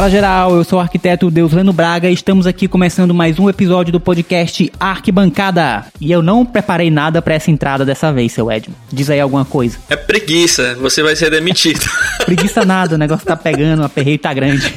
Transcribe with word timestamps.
Fala 0.00 0.08
geral, 0.08 0.56
eu 0.56 0.64
sou 0.64 0.78
o 0.78 0.80
arquiteto 0.80 1.30
Deusleno 1.30 1.74
Braga 1.74 2.08
e 2.08 2.14
estamos 2.14 2.46
aqui 2.46 2.66
começando 2.66 3.12
mais 3.12 3.38
um 3.38 3.50
episódio 3.50 3.92
do 3.92 4.00
podcast 4.00 4.72
Arquibancada. 4.80 5.84
E 6.00 6.10
eu 6.10 6.22
não 6.22 6.46
preparei 6.46 6.90
nada 6.90 7.20
para 7.20 7.34
essa 7.34 7.50
entrada 7.50 7.84
dessa 7.84 8.10
vez, 8.10 8.32
seu 8.32 8.50
Edmo. 8.50 8.74
Diz 8.90 9.10
aí 9.10 9.20
alguma 9.20 9.44
coisa. 9.44 9.76
É 9.90 9.96
preguiça, 9.96 10.74
você 10.80 11.02
vai 11.02 11.14
ser 11.14 11.30
demitido. 11.30 11.84
preguiça 12.24 12.64
nada, 12.64 12.94
o 12.94 12.98
negócio 12.98 13.26
tá 13.26 13.36
pegando, 13.36 13.82
o 13.82 13.84
aperreio 13.84 14.18
tá 14.18 14.32
grande. 14.32 14.72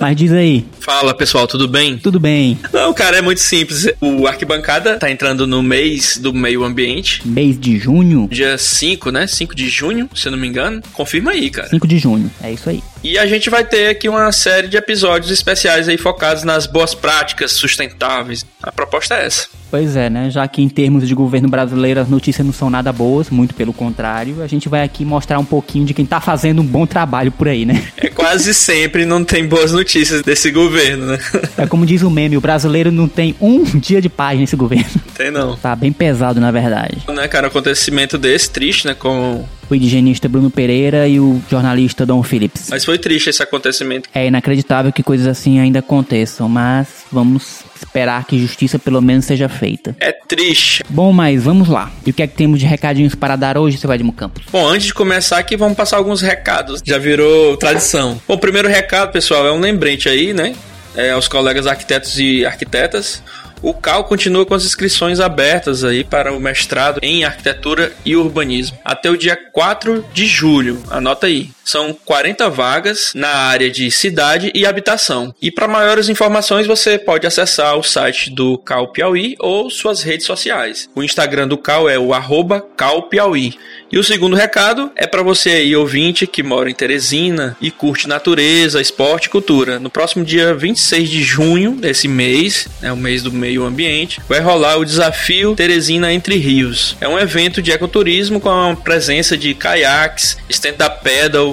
Mas 0.00 0.16
diz 0.16 0.32
aí. 0.32 0.64
Fala 0.80 1.14
pessoal, 1.14 1.46
tudo 1.46 1.68
bem? 1.68 1.98
Tudo 1.98 2.18
bem. 2.20 2.58
Não, 2.72 2.92
cara, 2.94 3.18
é 3.18 3.22
muito 3.22 3.40
simples. 3.40 3.86
O 4.00 4.26
Arquibancada 4.26 4.98
tá 4.98 5.10
entrando 5.10 5.46
no 5.46 5.62
mês 5.62 6.18
do 6.18 6.32
meio 6.32 6.64
ambiente. 6.64 7.26
Mês 7.26 7.58
de 7.58 7.78
junho? 7.78 8.28
Dia 8.30 8.56
5, 8.56 9.10
né? 9.10 9.26
5 9.26 9.54
de 9.54 9.68
junho, 9.68 10.08
se 10.14 10.28
eu 10.28 10.32
não 10.32 10.38
me 10.38 10.46
engano. 10.46 10.82
Confirma 10.92 11.32
aí, 11.32 11.50
cara. 11.50 11.68
5 11.68 11.86
de 11.86 11.98
junho, 11.98 12.30
é 12.42 12.52
isso 12.52 12.68
aí. 12.68 12.82
E 13.02 13.18
a 13.18 13.26
gente 13.26 13.48
vai 13.50 13.64
ter 13.64 13.88
aqui 13.88 14.08
uma 14.08 14.30
série 14.32 14.68
de 14.68 14.76
episódios 14.76 15.30
especiais 15.30 15.88
aí 15.88 15.96
focados 15.96 16.42
nas 16.42 16.66
boas 16.66 16.94
práticas 16.94 17.52
sustentáveis. 17.52 18.44
A 18.62 18.72
proposta 18.72 19.14
é 19.14 19.26
essa. 19.26 19.46
Pois 19.70 19.96
é, 19.96 20.08
né? 20.08 20.30
Já 20.30 20.46
que 20.48 20.62
em 20.62 20.68
termos 20.68 21.06
de 21.06 21.14
governo 21.14 21.48
brasileiro 21.48 22.00
as 22.00 22.08
notícias 22.08 22.46
não 22.46 22.52
são 22.52 22.70
nada 22.70 22.92
boas, 22.92 23.30
muito 23.30 23.54
pelo 23.54 23.72
contrário, 23.72 24.42
a 24.42 24.46
gente 24.46 24.68
vai 24.68 24.82
aqui 24.82 25.04
mostrar 25.04 25.38
um 25.38 25.44
pouquinho 25.44 25.84
de 25.84 25.94
quem 25.94 26.06
tá 26.06 26.20
fazendo 26.20 26.62
um 26.62 26.64
bom 26.64 26.86
trabalho 26.86 27.30
por 27.30 27.48
aí, 27.48 27.64
né? 27.64 27.82
É 27.96 28.08
quase 28.08 28.54
sempre 28.54 29.04
não 29.04 29.24
tem 29.24 29.46
boas 29.46 29.72
notícias 29.72 30.22
desse 30.22 30.50
governo, 30.50 31.06
né? 31.06 31.18
É 31.56 31.66
como 31.66 31.84
diz 31.84 32.02
o 32.02 32.10
meme, 32.10 32.36
o 32.36 32.40
brasileiro 32.40 32.90
não 32.90 33.08
tem 33.08 33.34
um 33.40 33.64
dia 33.78 34.00
de 34.00 34.08
paz 34.08 34.38
nesse 34.38 34.56
governo. 34.56 34.86
Tem 35.14 35.30
não. 35.30 35.56
Tá 35.56 35.74
bem 35.74 35.92
pesado, 35.92 36.40
na 36.40 36.50
verdade. 36.50 36.98
Né, 37.08 37.28
cara, 37.28 37.46
um 37.46 37.50
acontecimento 37.50 38.16
desse 38.16 38.50
triste, 38.50 38.86
né, 38.86 38.94
com 38.94 39.44
o 39.70 39.74
higienista 39.74 40.28
Bruno 40.28 40.50
Pereira 40.50 41.06
e 41.06 41.20
o 41.20 41.40
jornalista 41.50 42.06
Dom 42.06 42.22
Phillips. 42.22 42.68
Mas 42.70 42.84
foi 42.84 42.98
triste 42.98 43.30
esse 43.30 43.42
acontecimento. 43.42 44.08
É 44.14 44.26
inacreditável 44.26 44.92
que 44.92 45.02
coisas 45.02 45.26
assim 45.26 45.58
ainda 45.58 45.80
aconteçam, 45.80 46.48
mas 46.48 47.04
vamos 47.12 47.64
esperar 47.84 48.24
que 48.24 48.38
justiça 48.38 48.78
pelo 48.78 49.00
menos 49.00 49.24
seja 49.24 49.48
feita. 49.48 49.96
É 50.00 50.12
triste. 50.12 50.84
Bom, 50.88 51.12
mas 51.12 51.42
vamos 51.42 51.68
lá. 51.68 51.90
E 52.04 52.10
o 52.10 52.14
que 52.14 52.22
é 52.22 52.26
que 52.26 52.34
temos 52.34 52.60
de 52.60 52.66
recadinhos 52.66 53.14
para 53.14 53.36
dar 53.36 53.58
hoje, 53.58 53.78
seu 53.78 53.92
Edmo 53.92 54.12
Campos? 54.12 54.44
Bom, 54.50 54.66
antes 54.66 54.86
de 54.86 54.94
começar 54.94 55.38
aqui, 55.38 55.56
vamos 55.56 55.76
passar 55.76 55.96
alguns 55.96 56.20
recados. 56.20 56.80
Já 56.84 56.98
virou 56.98 57.56
tradição. 57.56 58.20
Bom, 58.26 58.34
o 58.34 58.38
primeiro 58.38 58.68
recado, 58.68 59.12
pessoal, 59.12 59.46
é 59.46 59.52
um 59.52 59.60
lembrete 59.60 60.08
aí, 60.08 60.32
né? 60.32 60.54
É, 60.96 61.10
aos 61.10 61.28
colegas 61.28 61.66
arquitetos 61.66 62.18
e 62.18 62.44
arquitetas. 62.44 63.22
O 63.60 63.74
CAL 63.74 64.04
continua 64.04 64.46
com 64.46 64.54
as 64.54 64.64
inscrições 64.64 65.20
abertas 65.20 65.84
aí 65.84 66.04
para 66.04 66.32
o 66.32 66.40
mestrado 66.40 67.00
em 67.02 67.24
arquitetura 67.24 67.92
e 68.04 68.16
urbanismo 68.16 68.78
até 68.84 69.10
o 69.10 69.16
dia 69.16 69.36
4 69.36 70.04
de 70.12 70.26
julho. 70.26 70.82
Anota 70.90 71.26
aí. 71.26 71.50
São 71.64 71.92
40 71.92 72.48
vagas 72.48 73.12
na 73.14 73.28
área 73.28 73.70
de 73.70 73.90
cidade 73.90 74.50
e 74.54 74.64
habitação. 74.64 75.34
E 75.42 75.50
para 75.50 75.68
maiores 75.68 76.08
informações 76.08 76.66
você 76.66 76.98
pode 76.98 77.26
acessar 77.26 77.76
o 77.76 77.82
site 77.82 78.30
do 78.30 78.56
Cal 78.56 78.88
Piauí 78.88 79.36
ou 79.38 79.68
suas 79.68 80.02
redes 80.02 80.24
sociais. 80.24 80.88
O 80.94 81.02
Instagram 81.02 81.46
do 81.46 81.58
Cal 81.58 81.86
é 81.88 81.98
o 81.98 82.14
arroba 82.14 82.64
Piauí. 83.10 83.58
E 83.90 83.98
o 83.98 84.04
segundo 84.04 84.36
recado 84.36 84.92
é 84.94 85.06
para 85.06 85.22
você 85.22 85.48
aí, 85.48 85.74
ouvinte, 85.74 86.26
que 86.26 86.42
mora 86.42 86.70
em 86.70 86.74
Teresina 86.74 87.56
e 87.58 87.70
curte 87.70 88.06
natureza, 88.06 88.82
esporte 88.82 89.24
e 89.24 89.28
cultura. 89.30 89.78
No 89.78 89.88
próximo 89.88 90.26
dia 90.26 90.54
26 90.54 91.08
de 91.08 91.22
junho 91.22 91.70
desse 91.72 92.06
mês, 92.06 92.68
é 92.82 92.92
o 92.92 92.96
mês 92.96 93.22
do 93.22 93.32
meio 93.32 93.64
ambiente, 93.64 94.20
vai 94.28 94.40
rolar 94.40 94.76
o 94.76 94.84
desafio 94.84 95.54
Teresina 95.54 96.12
Entre 96.12 96.36
Rios. 96.36 96.98
É 97.00 97.08
um 97.08 97.18
evento 97.18 97.62
de 97.62 97.72
ecoturismo 97.72 98.40
com 98.40 98.50
a 98.50 98.76
presença 98.76 99.38
de 99.38 99.54
caiaques, 99.54 100.36
stand-up 100.50 100.98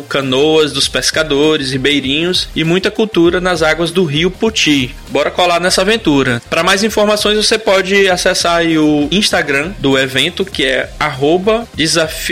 canoas 0.09 0.73
dos 0.73 0.89
pescadores, 0.89 1.71
ribeirinhos 1.71 2.49
e 2.53 2.65
muita 2.65 2.91
cultura 2.91 3.39
nas 3.39 3.61
águas 3.61 3.91
do 3.91 4.03
rio 4.03 4.29
Puti. 4.29 4.93
Bora 5.09 5.31
colar 5.31 5.61
nessa 5.61 5.83
aventura. 5.83 6.41
Para 6.49 6.63
mais 6.63 6.83
informações 6.83 7.37
você 7.37 7.57
pode 7.57 8.09
acessar 8.09 8.65
o 8.65 9.07
Instagram 9.09 9.71
do 9.79 9.97
evento 9.97 10.43
que 10.43 10.65
é 10.65 10.89
Desafio 11.73 12.24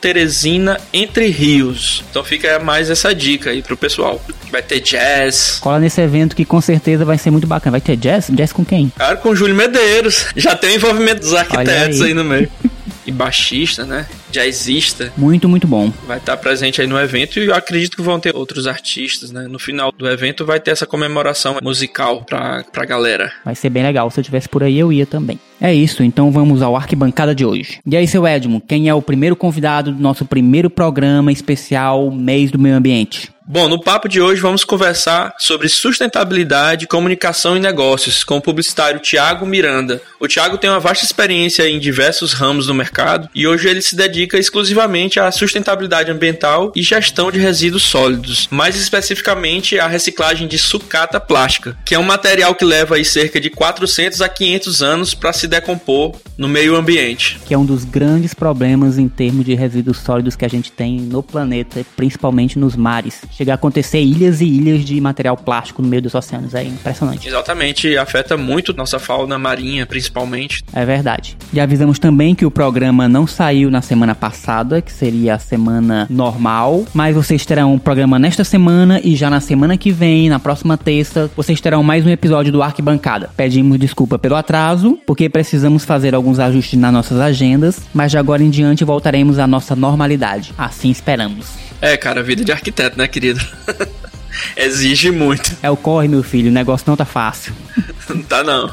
Teresina 0.00 0.78
Entre 0.92 1.26
Rios. 1.28 2.04
Então 2.10 2.22
fica 2.22 2.58
mais 2.58 2.90
essa 2.90 3.14
dica 3.14 3.50
aí 3.50 3.62
pro 3.62 3.76
pessoal. 3.76 4.20
Vai 4.50 4.62
ter 4.62 4.80
jazz. 4.80 5.58
Cola 5.60 5.78
nesse 5.78 6.00
evento 6.00 6.36
que 6.36 6.44
com 6.44 6.60
certeza 6.60 7.04
vai 7.04 7.18
ser 7.18 7.30
muito 7.30 7.46
bacana. 7.46 7.72
Vai 7.72 7.80
ter 7.80 7.96
jazz? 7.96 8.28
Jazz 8.30 8.52
com 8.52 8.64
quem? 8.64 8.92
Cara, 8.96 9.16
com 9.16 9.34
Júlio 9.34 9.54
Medeiros. 9.54 10.26
Já 10.36 10.54
tem 10.54 10.72
o 10.72 10.74
envolvimento 10.76 11.20
dos 11.20 11.34
arquitetos 11.34 12.00
aí. 12.00 12.08
aí 12.08 12.14
no 12.14 12.24
meio. 12.24 12.50
e 13.08 13.12
baixista, 13.12 13.84
né? 13.84 14.06
Jazzista. 14.30 15.10
Muito, 15.16 15.48
muito 15.48 15.66
bom. 15.66 15.90
Vai 16.06 16.18
estar 16.18 16.36
presente 16.36 16.80
aí 16.80 16.86
no 16.86 16.98
evento 16.98 17.38
e 17.38 17.46
eu 17.46 17.54
acredito 17.54 17.96
que 17.96 18.02
vão 18.02 18.20
ter 18.20 18.36
outros 18.36 18.66
artistas, 18.66 19.32
né? 19.32 19.46
No 19.48 19.58
final 19.58 19.90
do 19.90 20.06
evento 20.06 20.44
vai 20.44 20.60
ter 20.60 20.72
essa 20.72 20.86
comemoração 20.86 21.56
musical 21.62 22.22
pra, 22.22 22.62
pra 22.70 22.84
galera. 22.84 23.32
Vai 23.44 23.54
ser 23.54 23.70
bem 23.70 23.82
legal. 23.82 24.10
Se 24.10 24.20
eu 24.20 24.24
tivesse 24.24 24.48
por 24.48 24.62
aí, 24.62 24.78
eu 24.78 24.92
ia 24.92 25.06
também. 25.06 25.40
É 25.60 25.74
isso, 25.74 26.02
então 26.02 26.30
vamos 26.30 26.62
ao 26.62 26.76
arquibancada 26.76 27.34
de 27.34 27.44
hoje. 27.44 27.80
E 27.84 27.96
aí, 27.96 28.06
seu 28.06 28.26
Edmo, 28.26 28.60
quem 28.60 28.88
é 28.88 28.94
o 28.94 29.02
primeiro 29.02 29.34
convidado 29.34 29.90
do 29.90 30.00
nosso 30.00 30.24
primeiro 30.24 30.68
programa 30.68 31.32
especial 31.32 32.10
Mês 32.10 32.50
do 32.50 32.58
Meio 32.58 32.76
Ambiente? 32.76 33.30
Bom, 33.50 33.66
no 33.66 33.80
papo 33.80 34.10
de 34.10 34.20
hoje 34.20 34.42
vamos 34.42 34.62
conversar 34.62 35.34
sobre 35.38 35.70
sustentabilidade, 35.70 36.86
comunicação 36.86 37.56
e 37.56 37.60
negócios 37.60 38.22
com 38.22 38.36
o 38.36 38.42
publicitário 38.42 39.00
Tiago 39.00 39.46
Miranda. 39.46 40.02
O 40.20 40.28
Tiago 40.28 40.58
tem 40.58 40.68
uma 40.68 40.78
vasta 40.78 41.06
experiência 41.06 41.66
em 41.66 41.78
diversos 41.78 42.34
ramos 42.34 42.66
do 42.66 42.74
mercado 42.74 43.26
e 43.34 43.46
hoje 43.46 43.66
ele 43.66 43.80
se 43.80 43.96
dedica 43.96 44.36
exclusivamente 44.36 45.18
à 45.18 45.32
sustentabilidade 45.32 46.10
ambiental 46.10 46.70
e 46.76 46.82
gestão 46.82 47.32
de 47.32 47.38
resíduos 47.38 47.84
sólidos, 47.84 48.48
mais 48.50 48.76
especificamente 48.76 49.78
à 49.78 49.86
reciclagem 49.86 50.46
de 50.46 50.58
sucata 50.58 51.18
plástica, 51.18 51.74
que 51.86 51.94
é 51.94 51.98
um 51.98 52.02
material 52.02 52.54
que 52.54 52.66
leva 52.66 52.96
aí 52.96 53.04
cerca 53.04 53.40
de 53.40 53.48
400 53.48 54.20
a 54.20 54.28
500 54.28 54.82
anos 54.82 55.14
para 55.14 55.32
se 55.32 55.46
decompor 55.46 56.14
no 56.36 56.48
meio 56.48 56.76
ambiente. 56.76 57.40
Que 57.46 57.54
é 57.54 57.58
um 57.58 57.64
dos 57.64 57.84
grandes 57.84 58.34
problemas 58.34 58.98
em 58.98 59.08
termos 59.08 59.46
de 59.46 59.54
resíduos 59.54 59.96
sólidos 59.96 60.36
que 60.36 60.44
a 60.44 60.48
gente 60.48 60.70
tem 60.70 61.00
no 61.00 61.22
planeta, 61.22 61.82
principalmente 61.96 62.58
nos 62.58 62.76
mares 62.76 63.22
chegar 63.38 63.52
a 63.52 63.54
acontecer 63.54 64.00
ilhas 64.00 64.40
e 64.40 64.46
ilhas 64.46 64.84
de 64.84 65.00
material 65.00 65.36
plástico 65.36 65.80
no 65.80 65.88
meio 65.88 66.02
dos 66.02 66.14
oceanos. 66.14 66.54
É 66.54 66.64
impressionante. 66.64 67.28
Exatamente, 67.28 67.96
afeta 67.96 68.36
muito 68.36 68.74
nossa 68.74 68.98
fauna 68.98 69.38
marinha, 69.38 69.86
principalmente. 69.86 70.64
É 70.72 70.84
verdade. 70.84 71.36
E 71.52 71.60
avisamos 71.60 72.00
também 72.00 72.34
que 72.34 72.44
o 72.44 72.50
programa 72.50 73.08
não 73.08 73.28
saiu 73.28 73.70
na 73.70 73.80
semana 73.80 74.14
passada, 74.14 74.82
que 74.82 74.90
seria 74.90 75.36
a 75.36 75.38
semana 75.38 76.08
normal, 76.10 76.84
mas 76.92 77.14
vocês 77.14 77.46
terão 77.46 77.74
um 77.74 77.78
programa 77.78 78.18
nesta 78.18 78.42
semana 78.42 79.00
e 79.04 79.14
já 79.14 79.30
na 79.30 79.40
semana 79.40 79.76
que 79.76 79.92
vem, 79.92 80.28
na 80.28 80.40
próxima 80.40 80.76
terça, 80.76 81.30
vocês 81.36 81.60
terão 81.60 81.84
mais 81.84 82.04
um 82.04 82.10
episódio 82.10 82.50
do 82.50 82.60
Arquibancada. 82.60 83.30
Pedimos 83.36 83.78
desculpa 83.78 84.18
pelo 84.18 84.34
atraso, 84.34 84.98
porque 85.06 85.28
precisamos 85.28 85.84
fazer 85.84 86.12
alguns 86.12 86.40
ajustes 86.40 86.78
nas 86.78 86.92
nossas 86.92 87.20
agendas, 87.20 87.80
mas 87.94 88.10
de 88.10 88.18
agora 88.18 88.42
em 88.42 88.50
diante 88.50 88.84
voltaremos 88.84 89.38
à 89.38 89.46
nossa 89.46 89.76
normalidade. 89.76 90.52
Assim 90.58 90.90
esperamos. 90.90 91.67
É, 91.80 91.96
cara, 91.96 92.22
vida 92.22 92.44
de 92.44 92.52
arquiteto, 92.52 92.98
né, 92.98 93.06
querido? 93.06 93.40
Exige 94.56 95.10
muito. 95.10 95.56
É 95.62 95.70
o 95.70 95.76
corre, 95.76 96.08
meu 96.08 96.22
filho, 96.22 96.50
o 96.50 96.52
negócio 96.52 96.84
não 96.88 96.96
tá 96.96 97.04
fácil. 97.04 97.52
Não 98.08 98.22
tá 98.22 98.42
não. 98.42 98.70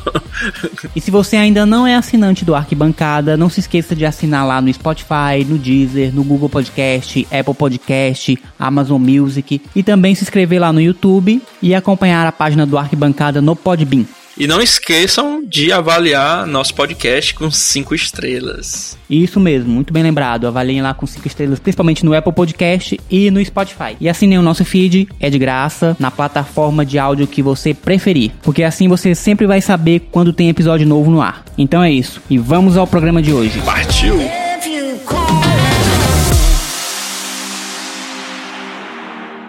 e 0.96 1.02
se 1.02 1.12
você 1.12 1.36
ainda 1.36 1.66
não 1.66 1.86
é 1.86 1.94
assinante 1.94 2.46
do 2.46 2.56
Arquibancada, 2.56 3.36
não 3.36 3.50
se 3.50 3.60
esqueça 3.60 3.94
de 3.94 4.06
assinar 4.06 4.48
lá 4.48 4.62
no 4.62 4.74
Spotify, 4.74 5.44
no 5.46 5.58
Deezer, 5.58 6.16
no 6.16 6.24
Google 6.24 6.48
Podcast, 6.48 7.28
Apple 7.30 7.54
Podcast, 7.54 8.40
Amazon 8.58 9.02
Music 9.02 9.62
e 9.76 9.84
também 9.84 10.16
se 10.16 10.24
inscrever 10.24 10.62
lá 10.62 10.72
no 10.72 10.80
YouTube 10.80 11.42
e 11.62 11.76
acompanhar 11.76 12.26
a 12.26 12.32
página 12.32 12.66
do 12.66 12.78
Arquibancada 12.78 13.42
no 13.42 13.58
Podbean. 13.58 14.06
E 14.38 14.48
não 14.48 14.62
esqueçam 14.62 15.42
de 15.46 15.72
avaliar 15.72 16.46
nosso 16.46 16.76
podcast 16.76 17.34
com 17.34 17.50
cinco 17.50 17.96
estrelas. 17.96 18.98
Isso 19.10 19.40
mesmo, 19.40 19.72
muito 19.72 19.94
bem 19.94 20.04
lembrado. 20.04 20.46
Avaliem 20.46 20.82
lá 20.82 20.94
com 20.94 21.08
cinco 21.08 21.26
estrelas, 21.26 21.58
principalmente 21.58 22.04
no 22.04 22.14
Apple 22.14 22.34
Podcast 22.34 23.00
e 23.10 23.32
no 23.32 23.44
Spotify. 23.44 23.96
E 24.00 24.10
assinem 24.10 24.38
o 24.38 24.42
nosso 24.42 24.66
feed, 24.66 25.08
é 25.22 25.30
de 25.30 25.40
graça, 25.40 25.96
na 25.98 26.12
plataforma 26.12 26.86
de 26.86 27.00
áudio 27.00 27.28
que 27.28 27.42
você 27.42 27.74
preferir. 27.74 28.32
Porque 28.42 28.64
assim 28.64 28.90
você 28.90 29.16
sempre 29.16 29.48
vai 29.48 29.62
saber 29.62 30.10
quando 30.12 30.34
tem 30.34 30.50
episódio 30.50 30.86
novo 30.86 31.10
no 31.10 31.22
ar. 31.22 31.46
Então 31.58 31.82
é 31.82 31.90
isso. 31.90 32.22
E 32.30 32.38
vamos 32.38 32.76
ao 32.76 32.86
programa 32.86 33.22
de 33.22 33.32
hoje. 33.32 33.62
Partiu! 33.62 34.20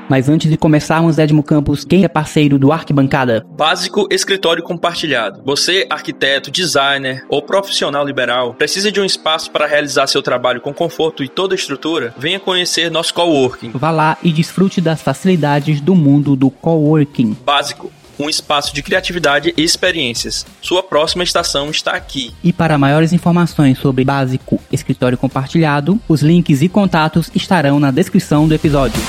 Mas 0.08 0.28
antes 0.28 0.50
de 0.50 0.56
começarmos, 0.56 1.18
Edmo 1.18 1.42
Campos, 1.42 1.84
quem 1.84 2.04
é 2.04 2.08
parceiro 2.08 2.58
do 2.58 2.72
Arquibancada? 2.72 3.44
Básico 3.56 4.06
Escritório 4.10 4.62
Compartilhado. 4.62 5.42
Você, 5.44 5.86
arquiteto, 5.90 6.50
designer 6.50 7.24
ou 7.28 7.42
profissional 7.42 8.04
liberal, 8.06 8.54
precisa 8.54 8.92
de 8.92 9.00
um 9.00 9.04
espaço 9.04 9.50
para 9.50 9.66
realizar 9.66 10.06
seu 10.06 10.22
trabalho 10.22 10.60
com 10.60 10.72
conforto 10.72 11.24
e 11.24 11.28
toda 11.28 11.54
a 11.54 11.56
estrutura? 11.56 12.14
Venha 12.16 12.38
conhecer 12.38 12.90
nosso 12.90 13.12
coworking. 13.14 13.72
Vá 13.74 13.90
lá 13.90 14.16
e 14.22 14.32
desfrute 14.32 14.80
das 14.80 15.02
facilidades 15.02 15.80
do 15.80 15.94
mundo 15.94 16.36
do 16.36 16.50
coworking. 16.50 17.36
Básico 17.44 17.92
um 18.18 18.30
espaço 18.30 18.74
de 18.74 18.82
criatividade 18.82 19.52
e 19.56 19.62
experiências. 19.62 20.46
Sua 20.62 20.82
próxima 20.82 21.22
estação 21.22 21.70
está 21.70 21.92
aqui. 21.92 22.32
E 22.42 22.52
para 22.52 22.78
maiores 22.78 23.12
informações 23.12 23.78
sobre 23.78 24.04
Básico 24.04 24.58
Escritório 24.72 25.18
Compartilhado, 25.18 26.00
os 26.08 26.22
links 26.22 26.62
e 26.62 26.68
contatos 26.68 27.30
estarão 27.34 27.78
na 27.78 27.90
descrição 27.90 28.48
do 28.48 28.54
episódio. 28.54 29.00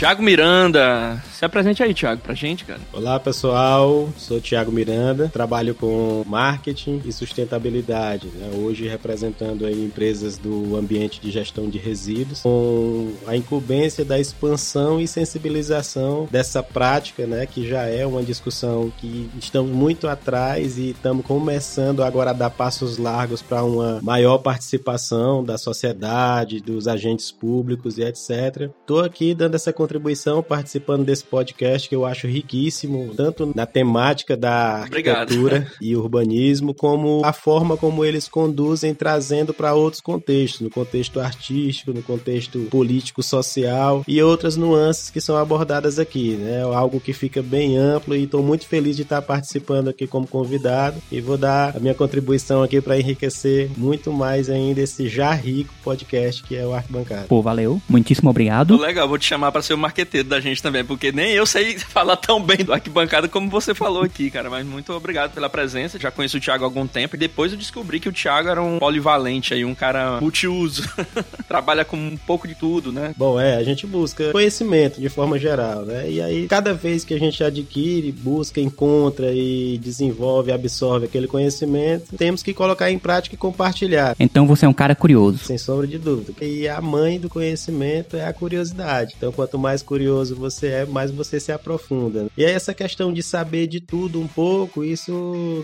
Tiago 0.00 0.22
Miranda. 0.22 1.22
Se 1.40 1.46
apresente 1.46 1.82
aí, 1.82 1.94
Tiago, 1.94 2.20
pra 2.20 2.34
gente, 2.34 2.66
cara. 2.66 2.80
Olá, 2.92 3.18
pessoal. 3.18 4.10
Sou 4.18 4.42
Tiago 4.42 4.70
Miranda. 4.70 5.30
Trabalho 5.32 5.74
com 5.74 6.22
marketing 6.26 7.00
e 7.06 7.10
sustentabilidade. 7.14 8.26
Né? 8.26 8.50
Hoje 8.58 8.86
representando 8.86 9.64
aí 9.64 9.82
empresas 9.82 10.36
do 10.36 10.76
ambiente 10.76 11.18
de 11.18 11.30
gestão 11.30 11.70
de 11.70 11.78
resíduos, 11.78 12.42
com 12.42 13.14
a 13.26 13.34
incumbência 13.34 14.04
da 14.04 14.20
expansão 14.20 15.00
e 15.00 15.08
sensibilização 15.08 16.28
dessa 16.30 16.62
prática, 16.62 17.26
né? 17.26 17.46
Que 17.46 17.66
já 17.66 17.84
é 17.84 18.04
uma 18.04 18.22
discussão 18.22 18.92
que 18.98 19.30
estamos 19.38 19.70
muito 19.70 20.08
atrás 20.08 20.76
e 20.76 20.90
estamos 20.90 21.24
começando 21.24 22.02
agora 22.02 22.32
a 22.32 22.34
dar 22.34 22.50
passos 22.50 22.98
largos 22.98 23.40
para 23.40 23.64
uma 23.64 23.98
maior 24.02 24.36
participação 24.36 25.42
da 25.42 25.56
sociedade, 25.56 26.60
dos 26.60 26.86
agentes 26.86 27.30
públicos 27.30 27.96
e 27.96 28.02
etc. 28.02 28.70
Estou 28.78 29.00
aqui 29.00 29.34
dando 29.34 29.54
essa 29.54 29.72
contribuição, 29.72 30.42
participando 30.42 31.06
desse 31.06 31.29
podcast 31.30 31.88
que 31.88 31.94
eu 31.94 32.04
acho 32.04 32.26
riquíssimo, 32.26 33.14
tanto 33.16 33.52
na 33.54 33.64
temática 33.64 34.36
da 34.36 34.82
arquitetura 34.82 35.56
Obrigado. 35.56 35.72
e 35.80 35.96
urbanismo, 35.96 36.74
como 36.74 37.22
a 37.24 37.32
forma 37.32 37.76
como 37.76 38.04
eles 38.04 38.28
conduzem, 38.28 38.94
trazendo 38.94 39.54
para 39.54 39.74
outros 39.74 40.00
contextos, 40.00 40.60
no 40.60 40.70
contexto 40.70 41.20
artístico, 41.20 41.92
no 41.92 42.02
contexto 42.02 42.58
político, 42.70 43.22
social 43.22 44.04
e 44.06 44.22
outras 44.22 44.56
nuances 44.56 45.10
que 45.10 45.20
são 45.20 45.36
abordadas 45.36 45.98
aqui, 45.98 46.36
né? 46.36 46.62
Algo 46.62 47.00
que 47.00 47.12
fica 47.12 47.42
bem 47.42 47.76
amplo 47.76 48.16
e 48.16 48.24
estou 48.24 48.42
muito 48.42 48.66
feliz 48.66 48.96
de 48.96 49.02
estar 49.02 49.22
participando 49.22 49.88
aqui 49.88 50.06
como 50.06 50.26
convidado 50.26 51.00
e 51.10 51.20
vou 51.20 51.38
dar 51.38 51.76
a 51.76 51.80
minha 51.80 51.94
contribuição 51.94 52.62
aqui 52.62 52.80
para 52.80 52.98
enriquecer 52.98 53.70
muito 53.76 54.12
mais 54.12 54.50
ainda 54.50 54.80
esse 54.80 55.08
já 55.08 55.32
rico 55.32 55.72
podcast 55.82 56.42
que 56.42 56.56
é 56.56 56.66
o 56.66 56.74
Arquibancada. 56.74 57.26
Pô, 57.28 57.40
valeu. 57.42 57.80
Muitíssimo 57.88 58.30
obrigado. 58.30 58.76
Legal, 58.76 59.08
vou 59.08 59.18
te 59.18 59.26
chamar 59.26 59.52
para 59.52 59.62
ser 59.62 59.74
o 59.74 59.78
marqueteiro 59.78 60.28
da 60.28 60.40
gente 60.40 60.62
também, 60.62 60.84
porque 60.84 61.12
nem 61.20 61.32
eu 61.32 61.44
sei 61.44 61.76
falar 61.78 62.16
tão 62.16 62.42
bem 62.42 62.58
do 62.58 62.72
Arquibancada 62.72 63.28
como 63.28 63.50
você 63.50 63.74
falou 63.74 64.02
aqui, 64.02 64.30
cara. 64.30 64.48
Mas 64.48 64.66
muito 64.66 64.92
obrigado 64.92 65.32
pela 65.32 65.50
presença. 65.50 65.98
Já 65.98 66.10
conheço 66.10 66.38
o 66.38 66.40
Thiago 66.40 66.64
há 66.64 66.66
algum 66.66 66.86
tempo 66.86 67.14
e 67.14 67.18
depois 67.18 67.52
eu 67.52 67.58
descobri 67.58 68.00
que 68.00 68.08
o 68.08 68.12
Thiago 68.12 68.48
era 68.48 68.62
um 68.62 68.78
polivalente 68.78 69.52
aí, 69.52 69.64
um 69.64 69.74
cara 69.74 70.20
multiuso. 70.20 70.88
Trabalha 71.46 71.84
com 71.84 71.96
um 71.96 72.16
pouco 72.16 72.48
de 72.48 72.54
tudo, 72.54 72.90
né? 72.90 73.14
Bom, 73.16 73.38
é, 73.38 73.56
a 73.56 73.62
gente 73.62 73.86
busca 73.86 74.30
conhecimento 74.32 75.00
de 75.00 75.08
forma 75.08 75.38
geral, 75.38 75.82
né? 75.82 76.10
E 76.10 76.22
aí, 76.22 76.48
cada 76.48 76.72
vez 76.72 77.04
que 77.04 77.12
a 77.12 77.18
gente 77.18 77.42
adquire, 77.44 78.10
busca, 78.12 78.60
encontra 78.60 79.32
e 79.32 79.78
desenvolve, 79.78 80.52
absorve 80.52 81.06
aquele 81.06 81.26
conhecimento, 81.26 82.16
temos 82.16 82.42
que 82.42 82.54
colocar 82.54 82.90
em 82.90 82.98
prática 82.98 83.34
e 83.34 83.38
compartilhar. 83.38 84.16
Então 84.18 84.46
você 84.46 84.64
é 84.64 84.68
um 84.68 84.72
cara 84.72 84.94
curioso. 84.94 85.44
Sem 85.44 85.58
sombra 85.58 85.86
de 85.86 85.98
dúvida. 85.98 86.32
E 86.42 86.66
a 86.68 86.80
mãe 86.80 87.20
do 87.20 87.28
conhecimento 87.28 88.16
é 88.16 88.24
a 88.26 88.32
curiosidade. 88.32 89.14
Então, 89.16 89.32
quanto 89.32 89.58
mais 89.58 89.82
curioso 89.82 90.34
você 90.34 90.68
é, 90.68 90.86
mais 90.86 91.09
você 91.12 91.40
se 91.40 91.52
aprofunda. 91.52 92.28
E 92.36 92.44
aí, 92.44 92.52
essa 92.52 92.74
questão 92.74 93.12
de 93.12 93.22
saber 93.22 93.66
de 93.66 93.80
tudo 93.80 94.20
um 94.20 94.26
pouco, 94.26 94.84
isso 94.84 95.12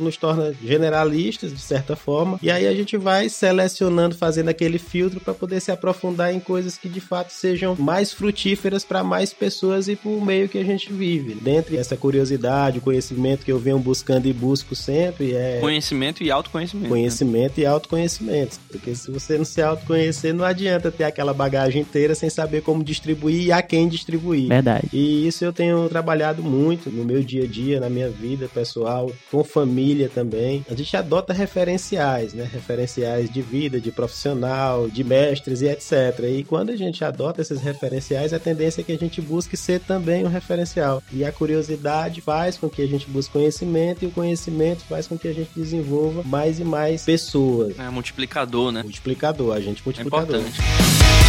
nos 0.00 0.16
torna 0.16 0.54
generalistas, 0.64 1.52
de 1.52 1.60
certa 1.60 1.96
forma. 1.96 2.38
E 2.42 2.50
aí 2.50 2.66
a 2.66 2.74
gente 2.74 2.96
vai 2.96 3.28
selecionando, 3.28 4.14
fazendo 4.14 4.48
aquele 4.48 4.78
filtro 4.78 5.20
para 5.20 5.34
poder 5.34 5.60
se 5.60 5.70
aprofundar 5.70 6.34
em 6.34 6.40
coisas 6.40 6.76
que 6.76 6.88
de 6.88 7.00
fato 7.00 7.30
sejam 7.30 7.76
mais 7.76 8.12
frutíferas 8.12 8.84
para 8.84 9.02
mais 9.02 9.32
pessoas 9.32 9.88
e 9.88 9.96
para 9.96 10.10
o 10.10 10.24
meio 10.24 10.48
que 10.48 10.58
a 10.58 10.64
gente 10.64 10.92
vive. 10.92 11.34
Dentre 11.34 11.76
essa 11.76 11.96
curiosidade, 11.96 12.78
o 12.78 12.82
conhecimento 12.82 13.44
que 13.44 13.52
eu 13.52 13.58
venho 13.58 13.78
buscando 13.78 14.26
e 14.26 14.32
busco 14.32 14.74
sempre 14.74 15.34
é. 15.34 15.58
Conhecimento 15.60 16.22
e 16.22 16.30
autoconhecimento. 16.30 16.88
Conhecimento 16.88 17.58
né? 17.58 17.64
e 17.64 17.66
autoconhecimento. 17.66 18.58
Porque 18.70 18.94
se 18.94 19.10
você 19.10 19.38
não 19.38 19.44
se 19.44 19.62
autoconhecer, 19.62 20.34
não 20.34 20.44
adianta 20.44 20.90
ter 20.90 21.04
aquela 21.04 21.32
bagagem 21.32 21.82
inteira 21.82 22.14
sem 22.14 22.30
saber 22.30 22.62
como 22.62 22.82
distribuir 22.82 23.46
e 23.46 23.52
a 23.52 23.62
quem 23.62 23.88
distribuir. 23.88 24.48
Verdade. 24.48 24.88
E 24.92 25.26
isso 25.26 25.35
eu 25.44 25.52
tenho 25.52 25.88
trabalhado 25.88 26.42
muito 26.42 26.90
no 26.90 27.04
meu 27.04 27.22
dia 27.22 27.44
a 27.44 27.46
dia, 27.46 27.80
na 27.80 27.88
minha 27.88 28.08
vida 28.08 28.48
pessoal, 28.48 29.10
com 29.30 29.42
família 29.44 30.08
também. 30.08 30.64
A 30.70 30.74
gente 30.74 30.96
adota 30.96 31.32
referenciais, 31.32 32.32
né? 32.32 32.48
Referenciais 32.50 33.30
de 33.30 33.42
vida, 33.42 33.80
de 33.80 33.90
profissional, 33.90 34.88
de 34.88 35.04
mestres 35.04 35.62
e 35.62 35.66
etc. 35.66 36.24
E 36.30 36.44
quando 36.44 36.70
a 36.70 36.76
gente 36.76 37.04
adota 37.04 37.42
esses 37.42 37.60
referenciais, 37.60 38.32
a 38.32 38.38
tendência 38.38 38.80
é 38.80 38.84
que 38.84 38.92
a 38.92 38.98
gente 38.98 39.20
busque 39.20 39.56
ser 39.56 39.80
também 39.80 40.24
um 40.24 40.28
referencial. 40.28 41.02
E 41.12 41.24
a 41.24 41.32
curiosidade 41.32 42.20
faz 42.20 42.56
com 42.56 42.68
que 42.68 42.82
a 42.82 42.86
gente 42.86 43.08
busque 43.08 43.32
conhecimento 43.32 44.04
e 44.04 44.08
o 44.08 44.10
conhecimento 44.10 44.82
faz 44.84 45.06
com 45.06 45.18
que 45.18 45.28
a 45.28 45.32
gente 45.32 45.50
desenvolva 45.54 46.22
mais 46.24 46.58
e 46.58 46.64
mais 46.64 47.04
pessoas. 47.04 47.78
É 47.78 47.88
multiplicador, 47.90 48.72
né? 48.72 48.82
Multiplicador, 48.82 49.54
a 49.54 49.60
gente 49.60 49.82
multiplicador. 49.84 50.36
É 50.36 50.40
importante. 50.40 51.25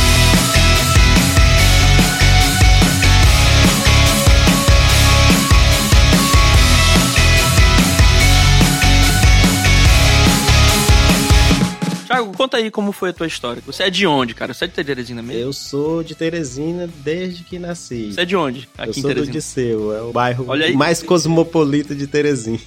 Thiago, 12.17 12.37
conta 12.37 12.57
aí 12.57 12.71
como 12.71 12.91
foi 12.91 13.09
a 13.09 13.13
tua 13.13 13.27
história. 13.27 13.61
Você 13.65 13.83
é 13.83 13.89
de 13.89 14.07
onde, 14.07 14.33
cara? 14.33 14.53
Você 14.53 14.65
é 14.65 14.67
de 14.67 14.73
Teresina 14.73 15.21
mesmo? 15.21 15.41
Eu 15.41 15.53
sou 15.53 16.03
de 16.03 16.15
Teresina 16.15 16.89
desde 17.03 17.43
que 17.43 17.59
nasci. 17.59 18.13
Você 18.13 18.21
é 18.21 18.25
de 18.25 18.35
onde? 18.35 18.67
Aqui 18.77 18.99
eu 18.99 19.01
sou 19.01 19.13
do 19.13 19.27
Disseu, 19.27 19.93
é 19.93 20.01
o 20.01 20.11
bairro 20.11 20.45
mais 20.75 21.01
cosmopolita 21.03 21.95
de 21.95 22.07
Teresina. 22.07 22.59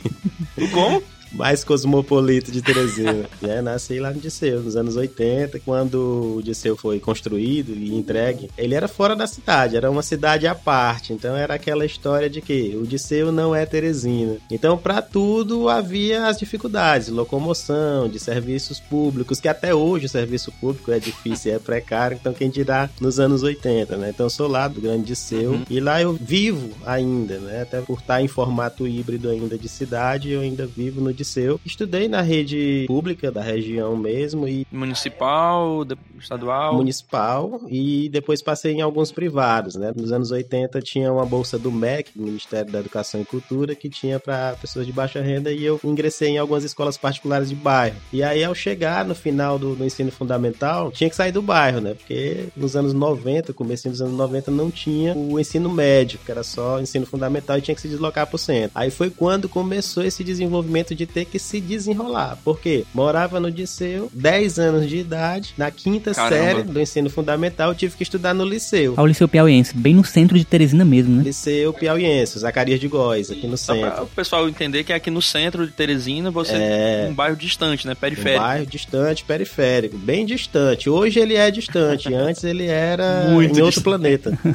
Como? 0.73 1.02
mais 1.32 1.65
cosmopolita 1.65 2.50
de 2.50 2.62
Teresina. 2.62 3.27
né? 3.41 3.61
Nasci 3.61 3.99
lá 3.99 4.11
no 4.11 4.21
Disseu, 4.21 4.61
nos 4.61 4.77
anos 4.77 4.97
80, 4.97 5.61
quando 5.61 6.37
o 6.37 6.43
Disseu 6.43 6.77
foi 6.77 7.00
construído 7.00 7.73
e 7.73 7.94
entregue. 7.94 8.50
Ele 8.56 8.75
era 8.75 8.88
fora 8.88 9.15
da 9.15 9.27
cidade, 9.27 9.77
era 9.77 9.91
uma 9.91 10.03
cidade 10.03 10.47
à 10.47 10.55
parte. 10.55 11.12
Então 11.12 11.37
era 11.37 11.55
aquela 11.55 11.85
história 11.85 12.29
de 12.29 12.41
que 12.41 12.77
o 12.77 12.87
Disseu 12.87 13.32
não 13.32 13.55
é 13.55 13.65
Teresina. 13.67 14.37
Então, 14.50 14.77
para 14.77 15.00
tudo 15.03 15.69
havia 15.69 16.27
as 16.27 16.38
dificuldades, 16.38 17.09
locomoção, 17.09 18.09
de 18.09 18.19
serviços 18.19 18.81
públicos, 18.81 19.41
que 19.41 19.49
até 19.49 19.75
hoje 19.75 20.06
o 20.06 20.08
serviço 20.08 20.53
público 20.53 20.91
é 20.91 20.99
difícil, 20.99 21.55
é 21.55 21.58
precário. 21.58 22.19
Então, 22.20 22.32
quem 22.32 22.51
dirá 22.51 22.89
nos 23.01 23.20
anos 23.20 23.43
80, 23.43 23.96
né? 23.96 24.10
Então, 24.10 24.27
eu 24.27 24.31
sou 24.31 24.49
lá 24.49 24.69
do 24.69 24.81
Grande 24.81 25.05
Disseu 25.05 25.53
uhum. 25.53 25.65
e 25.69 25.81
lá 25.81 26.01
eu 26.01 26.13
vivo 26.13 26.70
ainda, 26.84 27.39
né? 27.39 27.63
Até 27.63 27.81
por 27.81 27.99
estar 27.99 28.22
em 28.22 28.29
formato 28.29 28.87
híbrido 28.87 29.29
ainda 29.29 29.56
de 29.56 29.69
cidade, 29.69 30.31
eu 30.31 30.41
ainda 30.41 30.67
vivo 30.67 31.01
no 31.01 31.13
Disseu. 31.20 31.60
Estudei 31.67 32.08
na 32.08 32.22
rede 32.22 32.84
pública 32.86 33.31
da 33.31 33.43
região 33.43 33.94
mesmo 33.94 34.48
e 34.48 34.67
municipal, 34.72 35.86
estadual, 36.19 36.74
municipal 36.74 37.60
e 37.69 38.08
depois 38.08 38.41
passei 38.41 38.72
em 38.72 38.81
alguns 38.81 39.12
privados, 39.12 39.74
né? 39.74 39.93
Nos 39.94 40.12
anos 40.12 40.31
80 40.31 40.81
tinha 40.81 41.12
uma 41.12 41.27
bolsa 41.27 41.58
do 41.58 41.70
MEC, 41.70 42.12
do 42.17 42.22
Ministério 42.22 42.72
da 42.72 42.81
Educação 42.81 43.20
e 43.20 43.24
Cultura, 43.27 43.74
que 43.74 43.91
tinha 43.91 44.19
para 44.19 44.55
pessoas 44.55 44.86
de 44.86 44.93
baixa 44.93 45.20
renda 45.20 45.53
e 45.53 45.62
eu 45.62 45.79
ingressei 45.84 46.31
em 46.31 46.39
algumas 46.39 46.65
escolas 46.65 46.96
particulares 46.96 47.50
de 47.50 47.55
bairro. 47.55 47.96
E 48.10 48.22
aí 48.22 48.43
ao 48.43 48.55
chegar 48.55 49.05
no 49.05 49.15
final 49.15 49.58
do, 49.58 49.77
do 49.77 49.84
ensino 49.84 50.10
fundamental, 50.10 50.91
tinha 50.91 51.10
que 51.10 51.17
sair 51.17 51.32
do 51.32 51.43
bairro, 51.43 51.82
né? 51.82 51.93
Porque 51.93 52.48
nos 52.56 52.74
anos 52.77 52.94
90, 52.94 53.53
começo 53.53 53.91
dos 53.91 54.00
anos 54.00 54.17
90 54.17 54.50
não 54.50 54.70
tinha 54.70 55.15
o 55.15 55.39
ensino 55.39 55.69
médio, 55.69 56.19
que 56.24 56.31
era 56.31 56.43
só 56.43 56.81
ensino 56.81 57.05
fundamental 57.05 57.58
e 57.58 57.60
tinha 57.60 57.74
que 57.74 57.81
se 57.82 57.89
deslocar 57.89 58.27
para 58.27 58.36
o 58.36 58.39
centro. 58.39 58.70
Aí 58.74 58.91
foi 58.91 59.10
quando 59.10 59.50
começou 59.50 60.03
esse 60.03 60.24
desenvolvimento 60.24 60.94
de 60.94 61.09
ter 61.10 61.24
que 61.24 61.38
se 61.38 61.60
desenrolar. 61.60 62.38
Porque 62.44 62.84
morava 62.94 63.38
no 63.38 63.50
Disseu, 63.50 64.10
10 64.12 64.58
anos 64.58 64.88
de 64.88 64.96
idade, 64.98 65.55
na 65.56 65.70
quinta 65.70 66.14
Caramba. 66.14 66.43
série 66.43 66.62
do 66.62 66.81
ensino 66.81 67.10
fundamental, 67.10 67.74
tive 67.74 67.96
que 67.96 68.02
estudar 68.02 68.32
no 68.34 68.44
Liceu. 68.44 68.94
Ao 68.96 69.06
Liceu 69.06 69.29
Piauiense, 69.29 69.76
bem 69.76 69.94
no 69.94 70.05
centro 70.05 70.38
de 70.38 70.44
Teresina 70.44 70.84
mesmo, 70.84 71.17
né? 71.17 71.22
Liceu 71.24 71.72
Piauiense, 71.72 72.38
Zacarias 72.38 72.81
de 72.81 72.88
Góis, 72.88 73.31
aqui 73.31 73.46
no 73.46 73.56
Só 73.56 73.74
centro. 73.74 73.90
Pra 73.90 74.02
o 74.02 74.06
pessoal 74.06 74.48
entender 74.48 74.84
que 74.84 74.93
é 74.93 74.96
aqui 74.96 75.10
no 75.10 75.22
centro 75.22 75.67
de 75.67 75.72
Teresina, 75.72 76.31
você 76.31 76.52
é 76.55 77.08
um 77.10 77.14
bairro 77.14 77.36
distante, 77.36 77.86
né? 77.86 77.94
Periférico. 77.94 78.43
Um 78.43 78.46
bairro 78.46 78.67
distante, 78.67 79.24
periférico, 79.24 79.98
bem 79.98 80.24
distante. 80.24 80.88
Hoje 80.88 81.19
ele 81.20 81.34
é 81.34 81.50
distante, 81.50 82.12
antes 82.14 82.44
ele 82.44 82.67
era 82.67 83.26
Muito 83.31 83.58
em 83.58 83.62
outro 83.62 83.82
planeta. 83.82 84.38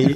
E 0.00 0.14